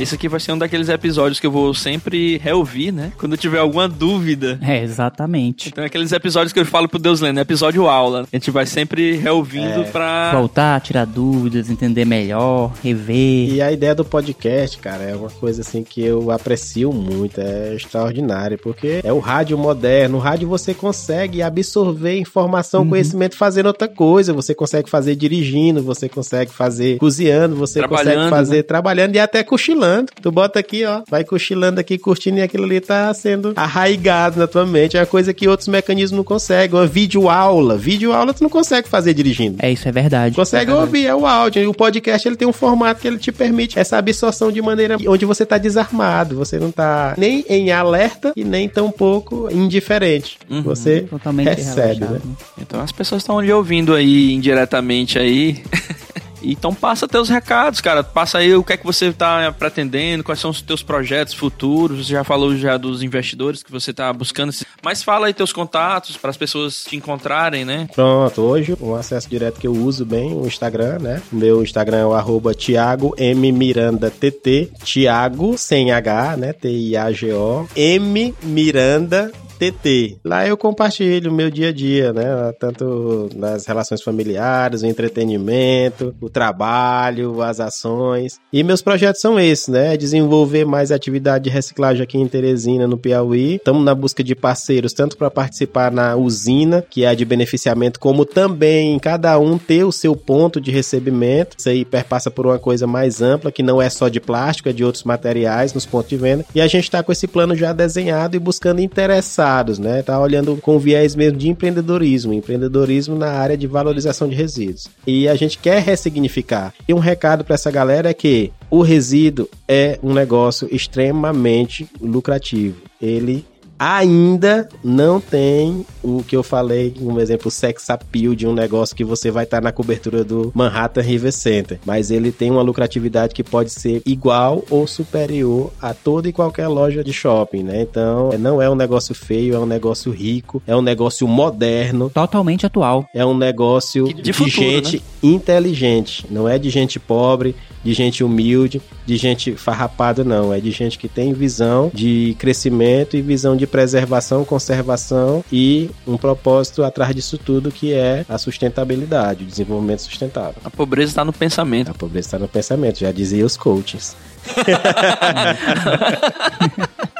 Esse 0.00 0.14
aqui 0.14 0.28
vai 0.28 0.40
ser 0.40 0.52
um 0.52 0.58
daqueles 0.58 0.88
episódios 0.88 1.38
que 1.38 1.46
eu 1.46 1.50
vou 1.50 1.74
sempre 1.74 2.38
reouvir, 2.38 2.90
né? 2.90 3.12
Quando 3.18 3.32
eu 3.32 3.38
tiver 3.38 3.58
alguma 3.58 3.86
dúvida. 3.86 4.58
É, 4.62 4.82
exatamente. 4.82 5.68
Então, 5.68 5.84
é 5.84 5.88
aqueles 5.88 6.10
episódios 6.10 6.54
que 6.54 6.58
eu 6.58 6.64
falo 6.64 6.88
pro 6.88 6.98
Deus 6.98 7.20
Lendo, 7.20 7.38
episódio 7.38 7.86
aula. 7.86 8.22
A 8.32 8.36
gente 8.36 8.50
vai 8.50 8.64
sempre 8.64 9.16
reouvindo 9.16 9.82
é. 9.82 9.84
pra. 9.84 10.32
Voltar, 10.32 10.80
tirar 10.80 11.04
dúvidas, 11.04 11.68
entender 11.68 12.06
melhor, 12.06 12.72
rever. 12.82 13.52
E 13.52 13.60
a 13.60 13.70
ideia 13.70 13.94
do 13.94 14.02
podcast, 14.02 14.78
cara, 14.78 15.04
é 15.04 15.14
uma 15.14 15.28
coisa 15.28 15.60
assim 15.60 15.84
que 15.84 16.02
eu 16.02 16.30
aprecio 16.30 16.94
muito, 16.94 17.38
é 17.38 17.74
extraordinário, 17.74 18.56
porque 18.56 19.00
é 19.04 19.12
o 19.12 19.18
rádio 19.18 19.58
moderno. 19.58 20.16
O 20.16 20.20
rádio 20.20 20.48
você 20.48 20.72
consegue 20.72 21.42
absorver 21.42 22.18
informação, 22.18 22.82
uhum. 22.82 22.88
conhecimento 22.88 23.36
fazendo 23.36 23.66
outra 23.66 23.86
coisa. 23.86 24.32
Você 24.32 24.54
consegue 24.54 24.88
fazer 24.88 25.14
dirigindo, 25.14 25.82
você 25.82 26.08
consegue 26.08 26.50
fazer 26.50 26.96
cozinhando, 26.96 27.54
você 27.54 27.86
consegue 27.86 28.30
fazer 28.30 28.56
né? 28.56 28.62
trabalhando 28.62 29.14
e 29.14 29.18
até 29.18 29.42
cochilando 29.42 29.89
cochilando. 29.90 30.12
Tu 30.20 30.30
bota 30.30 30.58
aqui, 30.58 30.84
ó, 30.84 31.02
vai 31.08 31.24
cochilando 31.24 31.80
aqui, 31.80 31.98
curtindo 31.98 32.38
e 32.38 32.42
aquilo 32.42 32.64
ali 32.64 32.80
tá 32.80 33.12
sendo 33.14 33.52
arraigado 33.56 34.38
na 34.38 34.46
tua 34.46 34.64
mente. 34.64 34.96
É 34.96 35.00
uma 35.00 35.06
coisa 35.06 35.34
que 35.34 35.48
outros 35.48 35.68
mecanismos 35.68 36.16
não 36.16 36.24
conseguem. 36.24 36.78
Uma 36.78 36.86
videoaula. 36.86 37.76
Videoaula 37.76 38.32
tu 38.32 38.42
não 38.42 38.50
consegue 38.50 38.88
fazer 38.88 39.14
dirigindo. 39.14 39.56
É, 39.60 39.70
isso 39.70 39.88
é 39.88 39.92
verdade. 39.92 40.36
Consegue 40.36 40.70
é 40.70 40.74
ouvir, 40.74 41.06
é 41.06 41.14
o 41.14 41.26
áudio. 41.26 41.62
E 41.62 41.66
o 41.66 41.74
podcast 41.74 42.26
ele 42.26 42.36
tem 42.36 42.46
um 42.46 42.52
formato 42.52 43.00
que 43.00 43.08
ele 43.08 43.18
te 43.18 43.32
permite 43.32 43.78
essa 43.78 43.96
absorção 43.96 44.52
de 44.52 44.62
maneira 44.62 44.96
onde 45.06 45.24
você 45.24 45.44
tá 45.44 45.58
desarmado. 45.58 46.36
Você 46.36 46.58
não 46.58 46.70
tá 46.70 47.14
nem 47.16 47.44
em 47.48 47.72
alerta 47.72 48.32
e 48.36 48.44
nem 48.44 48.68
tão 48.68 48.90
pouco 48.90 49.48
indiferente. 49.50 50.38
Uhum. 50.48 50.62
Você 50.62 51.02
Totalmente 51.02 51.48
recebe, 51.48 52.04
né? 52.04 52.20
Então 52.60 52.80
as 52.80 52.92
pessoas 52.92 53.22
estão 53.22 53.40
lhe 53.40 53.52
ouvindo 53.52 53.94
aí 53.94 54.32
indiretamente 54.32 55.18
aí. 55.18 55.62
Então 56.42 56.74
passa 56.74 57.08
teus 57.08 57.28
recados, 57.28 57.80
cara. 57.80 58.02
Passa 58.02 58.38
aí 58.38 58.54
o 58.54 58.64
que 58.64 58.72
é 58.72 58.76
que 58.76 58.84
você 58.84 59.12
tá 59.12 59.52
pretendendo, 59.56 60.24
quais 60.24 60.40
são 60.40 60.50
os 60.50 60.60
teus 60.62 60.82
projetos 60.82 61.34
futuros. 61.34 62.06
Você 62.06 62.12
já 62.12 62.24
falou 62.24 62.56
já 62.56 62.76
dos 62.76 63.02
investidores 63.02 63.62
que 63.62 63.70
você 63.70 63.92
tá 63.92 64.12
buscando. 64.12 64.52
Mas 64.82 65.02
fala 65.02 65.26
aí 65.26 65.34
teus 65.34 65.52
contatos 65.52 66.16
para 66.16 66.30
as 66.30 66.36
pessoas 66.36 66.84
te 66.84 66.96
encontrarem, 66.96 67.64
né? 67.64 67.88
Pronto, 67.94 68.40
hoje 68.40 68.76
um 68.80 68.94
acesso 68.94 69.28
direto 69.28 69.60
que 69.60 69.66
eu 69.66 69.72
uso 69.72 70.04
bem, 70.04 70.32
o 70.32 70.46
Instagram, 70.46 70.98
né? 70.98 71.22
O 71.32 71.36
meu 71.36 71.62
Instagram 71.62 71.98
é 71.98 72.06
o 72.06 72.14
arroba 72.14 72.54
Thiago 72.54 73.14
M 73.16 73.52
Miranda 73.52 74.10
TT, 74.10 74.70
Thiago 74.84 75.56
sem 75.58 75.92
H, 75.92 76.36
né? 76.36 76.52
T-I-A-G-O, 76.52 77.68
M 77.76 78.34
Miranda 78.42 79.32
TT. 79.60 80.16
Lá 80.24 80.48
eu 80.48 80.56
compartilho 80.56 81.30
o 81.30 81.34
meu 81.34 81.50
dia 81.50 81.68
a 81.68 81.72
dia, 81.72 82.14
né? 82.14 82.24
Tanto 82.58 83.28
nas 83.36 83.66
relações 83.66 84.02
familiares, 84.02 84.80
o 84.80 84.86
entretenimento, 84.86 86.14
o 86.18 86.30
trabalho, 86.30 87.42
as 87.42 87.60
ações. 87.60 88.40
E 88.50 88.62
meus 88.62 88.80
projetos 88.80 89.20
são 89.20 89.38
esses, 89.38 89.68
né? 89.68 89.98
Desenvolver 89.98 90.64
mais 90.64 90.90
atividade 90.90 91.44
de 91.44 91.50
reciclagem 91.50 92.02
aqui 92.02 92.16
em 92.16 92.26
Teresina, 92.26 92.86
no 92.86 92.96
Piauí. 92.96 93.56
Estamos 93.56 93.84
na 93.84 93.94
busca 93.94 94.24
de 94.24 94.34
parceiros, 94.34 94.94
tanto 94.94 95.18
para 95.18 95.30
participar 95.30 95.92
na 95.92 96.16
usina, 96.16 96.82
que 96.88 97.04
é 97.04 97.08
a 97.08 97.14
de 97.14 97.26
beneficiamento, 97.26 98.00
como 98.00 98.24
também 98.24 98.98
cada 98.98 99.38
um 99.38 99.58
ter 99.58 99.84
o 99.84 99.92
seu 99.92 100.16
ponto 100.16 100.58
de 100.58 100.70
recebimento. 100.70 101.56
Isso 101.58 101.68
aí 101.68 101.84
perpassa 101.84 102.30
por 102.30 102.46
uma 102.46 102.58
coisa 102.58 102.86
mais 102.86 103.20
ampla, 103.20 103.52
que 103.52 103.62
não 103.62 103.82
é 103.82 103.90
só 103.90 104.08
de 104.08 104.20
plástico, 104.20 104.70
é 104.70 104.72
de 104.72 104.84
outros 104.84 105.04
materiais 105.04 105.74
nos 105.74 105.84
pontos 105.84 106.08
de 106.08 106.16
venda. 106.16 106.46
E 106.54 106.62
a 106.62 106.66
gente 106.66 106.84
está 106.84 107.02
com 107.02 107.12
esse 107.12 107.26
plano 107.26 107.54
já 107.54 107.74
desenhado 107.74 108.36
e 108.36 108.38
buscando 108.38 108.80
interessar 108.80 109.49
né? 109.78 110.02
Tá 110.02 110.20
olhando 110.20 110.56
com 110.56 110.78
viés 110.78 111.14
mesmo 111.14 111.38
de 111.38 111.48
empreendedorismo, 111.48 112.32
empreendedorismo 112.32 113.16
na 113.16 113.30
área 113.30 113.56
de 113.56 113.66
valorização 113.66 114.28
de 114.28 114.34
resíduos. 114.34 114.88
E 115.06 115.28
a 115.28 115.34
gente 115.34 115.58
quer 115.58 115.82
ressignificar. 115.82 116.72
E 116.88 116.94
um 116.94 116.98
recado 116.98 117.44
para 117.44 117.54
essa 117.54 117.70
galera 117.70 118.10
é 118.10 118.14
que 118.14 118.52
o 118.70 118.82
resíduo 118.82 119.48
é 119.66 119.98
um 120.02 120.12
negócio 120.12 120.68
extremamente 120.70 121.88
lucrativo. 122.00 122.76
Ele 123.00 123.44
ainda 123.80 124.68
não 124.84 125.18
tem 125.18 125.86
o 126.02 126.22
que 126.22 126.36
eu 126.36 126.42
falei, 126.42 126.94
um 127.00 127.18
exemplo 127.18 127.50
sex 127.50 127.88
appeal 127.88 128.34
de 128.34 128.46
um 128.46 128.52
negócio 128.52 128.94
que 128.94 129.02
você 129.02 129.30
vai 129.30 129.44
estar 129.44 129.62
na 129.62 129.72
cobertura 129.72 130.22
do 130.22 130.52
Manhattan 130.54 131.00
River 131.00 131.32
Center, 131.32 131.80
mas 131.86 132.10
ele 132.10 132.30
tem 132.30 132.50
uma 132.50 132.60
lucratividade 132.60 133.34
que 133.34 133.42
pode 133.42 133.70
ser 133.70 134.02
igual 134.04 134.62
ou 134.68 134.86
superior 134.86 135.72
a 135.80 135.94
toda 135.94 136.28
e 136.28 136.32
qualquer 136.32 136.68
loja 136.68 137.02
de 137.02 137.12
shopping, 137.12 137.62
né? 137.62 137.80
Então, 137.80 138.30
não 138.38 138.60
é 138.60 138.68
um 138.68 138.74
negócio 138.74 139.14
feio, 139.14 139.54
é 139.54 139.58
um 139.58 139.66
negócio 139.66 140.12
rico, 140.12 140.62
é 140.66 140.76
um 140.76 140.82
negócio 140.82 141.26
moderno, 141.26 142.10
totalmente 142.10 142.66
atual. 142.66 143.06
É 143.14 143.24
um 143.24 143.36
negócio 143.36 144.12
de, 144.12 144.20
de 144.20 144.32
futuro, 144.34 144.50
gente 144.50 144.96
né? 144.98 145.02
Inteligente, 145.22 146.26
não 146.30 146.48
é 146.48 146.58
de 146.58 146.70
gente 146.70 146.98
pobre, 146.98 147.54
de 147.82 147.92
gente 147.92 148.22
humilde, 148.22 148.80
de 149.06 149.16
gente 149.16 149.56
farrapada, 149.56 150.22
não. 150.22 150.52
É 150.52 150.60
de 150.60 150.70
gente 150.70 150.98
que 150.98 151.08
tem 151.08 151.32
visão 151.32 151.90
de 151.92 152.36
crescimento 152.38 153.16
e 153.16 153.22
visão 153.22 153.56
de 153.56 153.66
preservação, 153.66 154.44
conservação 154.44 155.44
e 155.50 155.90
um 156.06 156.16
propósito 156.16 156.84
atrás 156.84 157.14
disso 157.14 157.38
tudo 157.38 157.72
que 157.72 157.92
é 157.92 158.24
a 158.28 158.38
sustentabilidade, 158.38 159.44
o 159.44 159.46
desenvolvimento 159.46 160.02
sustentável. 160.02 160.60
A 160.64 160.70
pobreza 160.70 161.12
está 161.12 161.24
no 161.24 161.32
pensamento. 161.32 161.90
A 161.90 161.94
pobreza 161.94 162.28
está 162.28 162.38
no 162.38 162.48
pensamento, 162.48 163.00
já 163.00 163.12
dizia 163.12 163.44
os 163.44 163.56
coaches. 163.56 164.16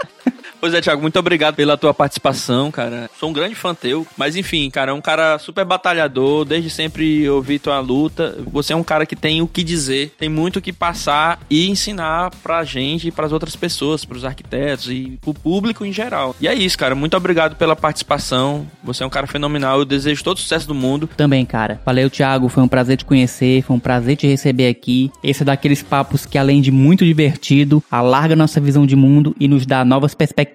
Pois 0.61 0.75
é, 0.75 0.81
Thiago, 0.83 1.01
muito 1.01 1.19
obrigado 1.19 1.55
pela 1.55 1.75
tua 1.79 1.95
participação, 1.95 2.71
cara. 2.71 3.09
Sou 3.19 3.31
um 3.31 3.33
grande 3.33 3.55
fã 3.55 3.75
teu. 3.75 4.07
Mas 4.15 4.37
enfim, 4.37 4.69
cara, 4.69 4.91
é 4.91 4.95
um 4.95 5.01
cara 5.01 5.39
super 5.39 5.65
batalhador. 5.65 6.45
Desde 6.45 6.69
sempre 6.69 7.27
ouvi 7.31 7.59
tua 7.59 7.81
luta. 7.81 8.37
Você 8.53 8.75
é 8.75 8.77
um 8.77 8.83
cara 8.85 9.07
que 9.07 9.17
tem 9.17 9.41
o 9.41 9.49
que 9.49 9.65
dizer, 9.65 10.15
tem 10.19 10.29
muito 10.29 10.59
o 10.59 10.63
que 10.63 10.71
passar 10.71 11.41
e 11.49 11.71
ensinar 11.71 12.31
pra 12.43 12.63
gente 12.63 13.09
e 13.09 13.11
pras 13.11 13.33
outras 13.33 13.57
pessoas, 13.57 14.05
pros 14.05 14.23
arquitetos 14.23 14.91
e 14.91 15.19
pro 15.23 15.33
público 15.33 15.83
em 15.83 15.93
geral. 15.93 16.37
E 16.39 16.47
é 16.47 16.53
isso, 16.53 16.77
cara. 16.77 16.95
Muito 16.95 17.17
obrigado 17.17 17.57
pela 17.57 17.75
participação. 17.75 18.67
Você 18.85 19.03
é 19.03 19.07
um 19.07 19.11
cara 19.11 19.27
fenomenal. 19.27 19.79
Eu 19.79 19.87
desejo 19.87 20.23
todo 20.23 20.37
o 20.37 20.41
sucesso 20.41 20.69
do 20.69 20.75
mundo. 20.75 21.09
Também, 21.17 21.47
cara. 21.47 21.81
Valeu, 21.87 22.11
Thiago. 22.11 22.51
Foi 22.51 22.63
um 22.63 22.69
prazer 22.69 22.99
te 22.99 23.07
conhecer. 23.07 23.63
Foi 23.63 23.77
um 23.77 23.81
prazer 23.81 24.15
te 24.17 24.27
receber 24.27 24.69
aqui. 24.69 25.11
Esse 25.25 25.41
é 25.43 25.47
daqueles 25.47 25.83
papos 25.83 26.27
que, 26.27 26.37
além 26.37 26.61
de 26.61 26.71
muito 26.71 27.03
divertido, 27.03 27.83
alarga 27.91 28.37
nossa 28.37 28.61
visão 28.61 28.85
de 28.85 28.95
mundo 28.95 29.35
e 29.41 29.49
nos 29.49 29.65
dá 29.65 29.87
novas 29.87 30.15
perspectivas 30.15 30.50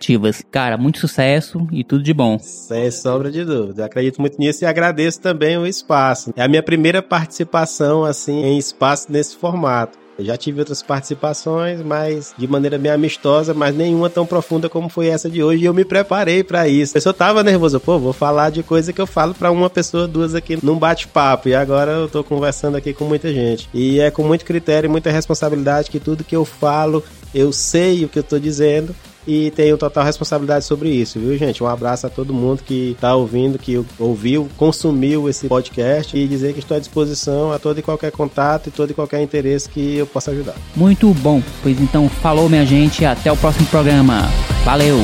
Cara, 0.51 0.77
muito 0.77 0.99
sucesso 0.99 1.67
e 1.71 1.83
tudo 1.83 2.03
de 2.03 2.13
bom. 2.13 2.37
Sem 2.39 2.89
sobra 2.91 3.31
de 3.31 3.43
dúvida. 3.43 3.85
Acredito 3.85 4.21
muito 4.21 4.37
nisso 4.37 4.63
e 4.63 4.67
agradeço 4.67 5.19
também 5.19 5.57
o 5.57 5.65
espaço. 5.65 6.33
É 6.35 6.43
a 6.43 6.47
minha 6.47 6.63
primeira 6.63 7.01
participação, 7.01 8.03
assim, 8.03 8.43
em 8.43 8.57
espaço 8.57 9.11
nesse 9.11 9.35
formato. 9.35 10.05
Eu 10.17 10.23
já 10.23 10.37
tive 10.37 10.59
outras 10.59 10.81
participações, 10.81 11.81
mas 11.81 12.33
de 12.37 12.47
maneira 12.47 12.77
bem 12.77 12.91
amistosa, 12.91 13.53
mas 13.53 13.75
nenhuma 13.75 14.09
tão 14.09 14.25
profunda 14.25 14.69
como 14.69 14.87
foi 14.87 15.07
essa 15.07 15.29
de 15.29 15.43
hoje. 15.43 15.63
E 15.63 15.65
eu 15.65 15.73
me 15.73 15.83
preparei 15.83 16.41
para 16.41 16.69
isso. 16.69 16.95
Eu 16.95 17.01
só 17.01 17.11
tava 17.11 17.43
nervoso, 17.43 17.79
pô, 17.81 17.99
vou 17.99 18.13
falar 18.13 18.49
de 18.49 18.63
coisa 18.63 18.93
que 18.93 19.01
eu 19.01 19.07
falo 19.07 19.33
para 19.33 19.51
uma 19.51 19.69
pessoa, 19.69 20.07
duas 20.07 20.33
aqui 20.33 20.57
num 20.63 20.79
bate-papo. 20.79 21.49
E 21.49 21.55
agora 21.55 21.91
eu 21.91 22.07
tô 22.07 22.23
conversando 22.23 22.77
aqui 22.77 22.93
com 22.93 23.03
muita 23.03 23.31
gente. 23.33 23.69
E 23.73 23.99
é 23.99 24.09
com 24.09 24.23
muito 24.23 24.45
critério 24.45 24.87
e 24.87 24.89
muita 24.89 25.11
responsabilidade 25.11 25.91
que 25.91 25.99
tudo 25.99 26.23
que 26.23 26.35
eu 26.35 26.45
falo, 26.45 27.03
eu 27.33 27.51
sei 27.51 28.05
o 28.05 28.09
que 28.09 28.19
eu 28.19 28.23
tô 28.23 28.39
dizendo 28.39 28.95
e 29.27 29.51
tenho 29.51 29.77
total 29.77 30.03
responsabilidade 30.03 30.65
sobre 30.65 30.89
isso, 30.89 31.19
viu, 31.19 31.37
gente? 31.37 31.63
Um 31.63 31.67
abraço 31.67 32.07
a 32.07 32.09
todo 32.09 32.33
mundo 32.33 32.61
que 32.63 32.95
tá 32.99 33.15
ouvindo, 33.15 33.57
que 33.57 33.83
ouviu, 33.99 34.47
consumiu 34.57 35.29
esse 35.29 35.47
podcast 35.47 36.15
e 36.17 36.27
dizer 36.27 36.53
que 36.53 36.59
estou 36.59 36.77
à 36.77 36.79
disposição 36.79 37.51
a 37.51 37.59
todo 37.59 37.79
e 37.79 37.81
qualquer 37.81 38.11
contato 38.11 38.67
e 38.67 38.71
todo 38.71 38.91
e 38.91 38.93
qualquer 38.93 39.21
interesse 39.21 39.69
que 39.69 39.97
eu 39.97 40.05
possa 40.05 40.31
ajudar. 40.31 40.55
Muito 40.75 41.13
bom. 41.15 41.41
Pois 41.63 41.79
então, 41.79 42.07
falou, 42.09 42.49
minha 42.49 42.65
gente. 42.65 43.05
Até 43.05 43.31
o 43.31 43.37
próximo 43.37 43.65
programa. 43.67 44.29
Valeu! 44.63 44.97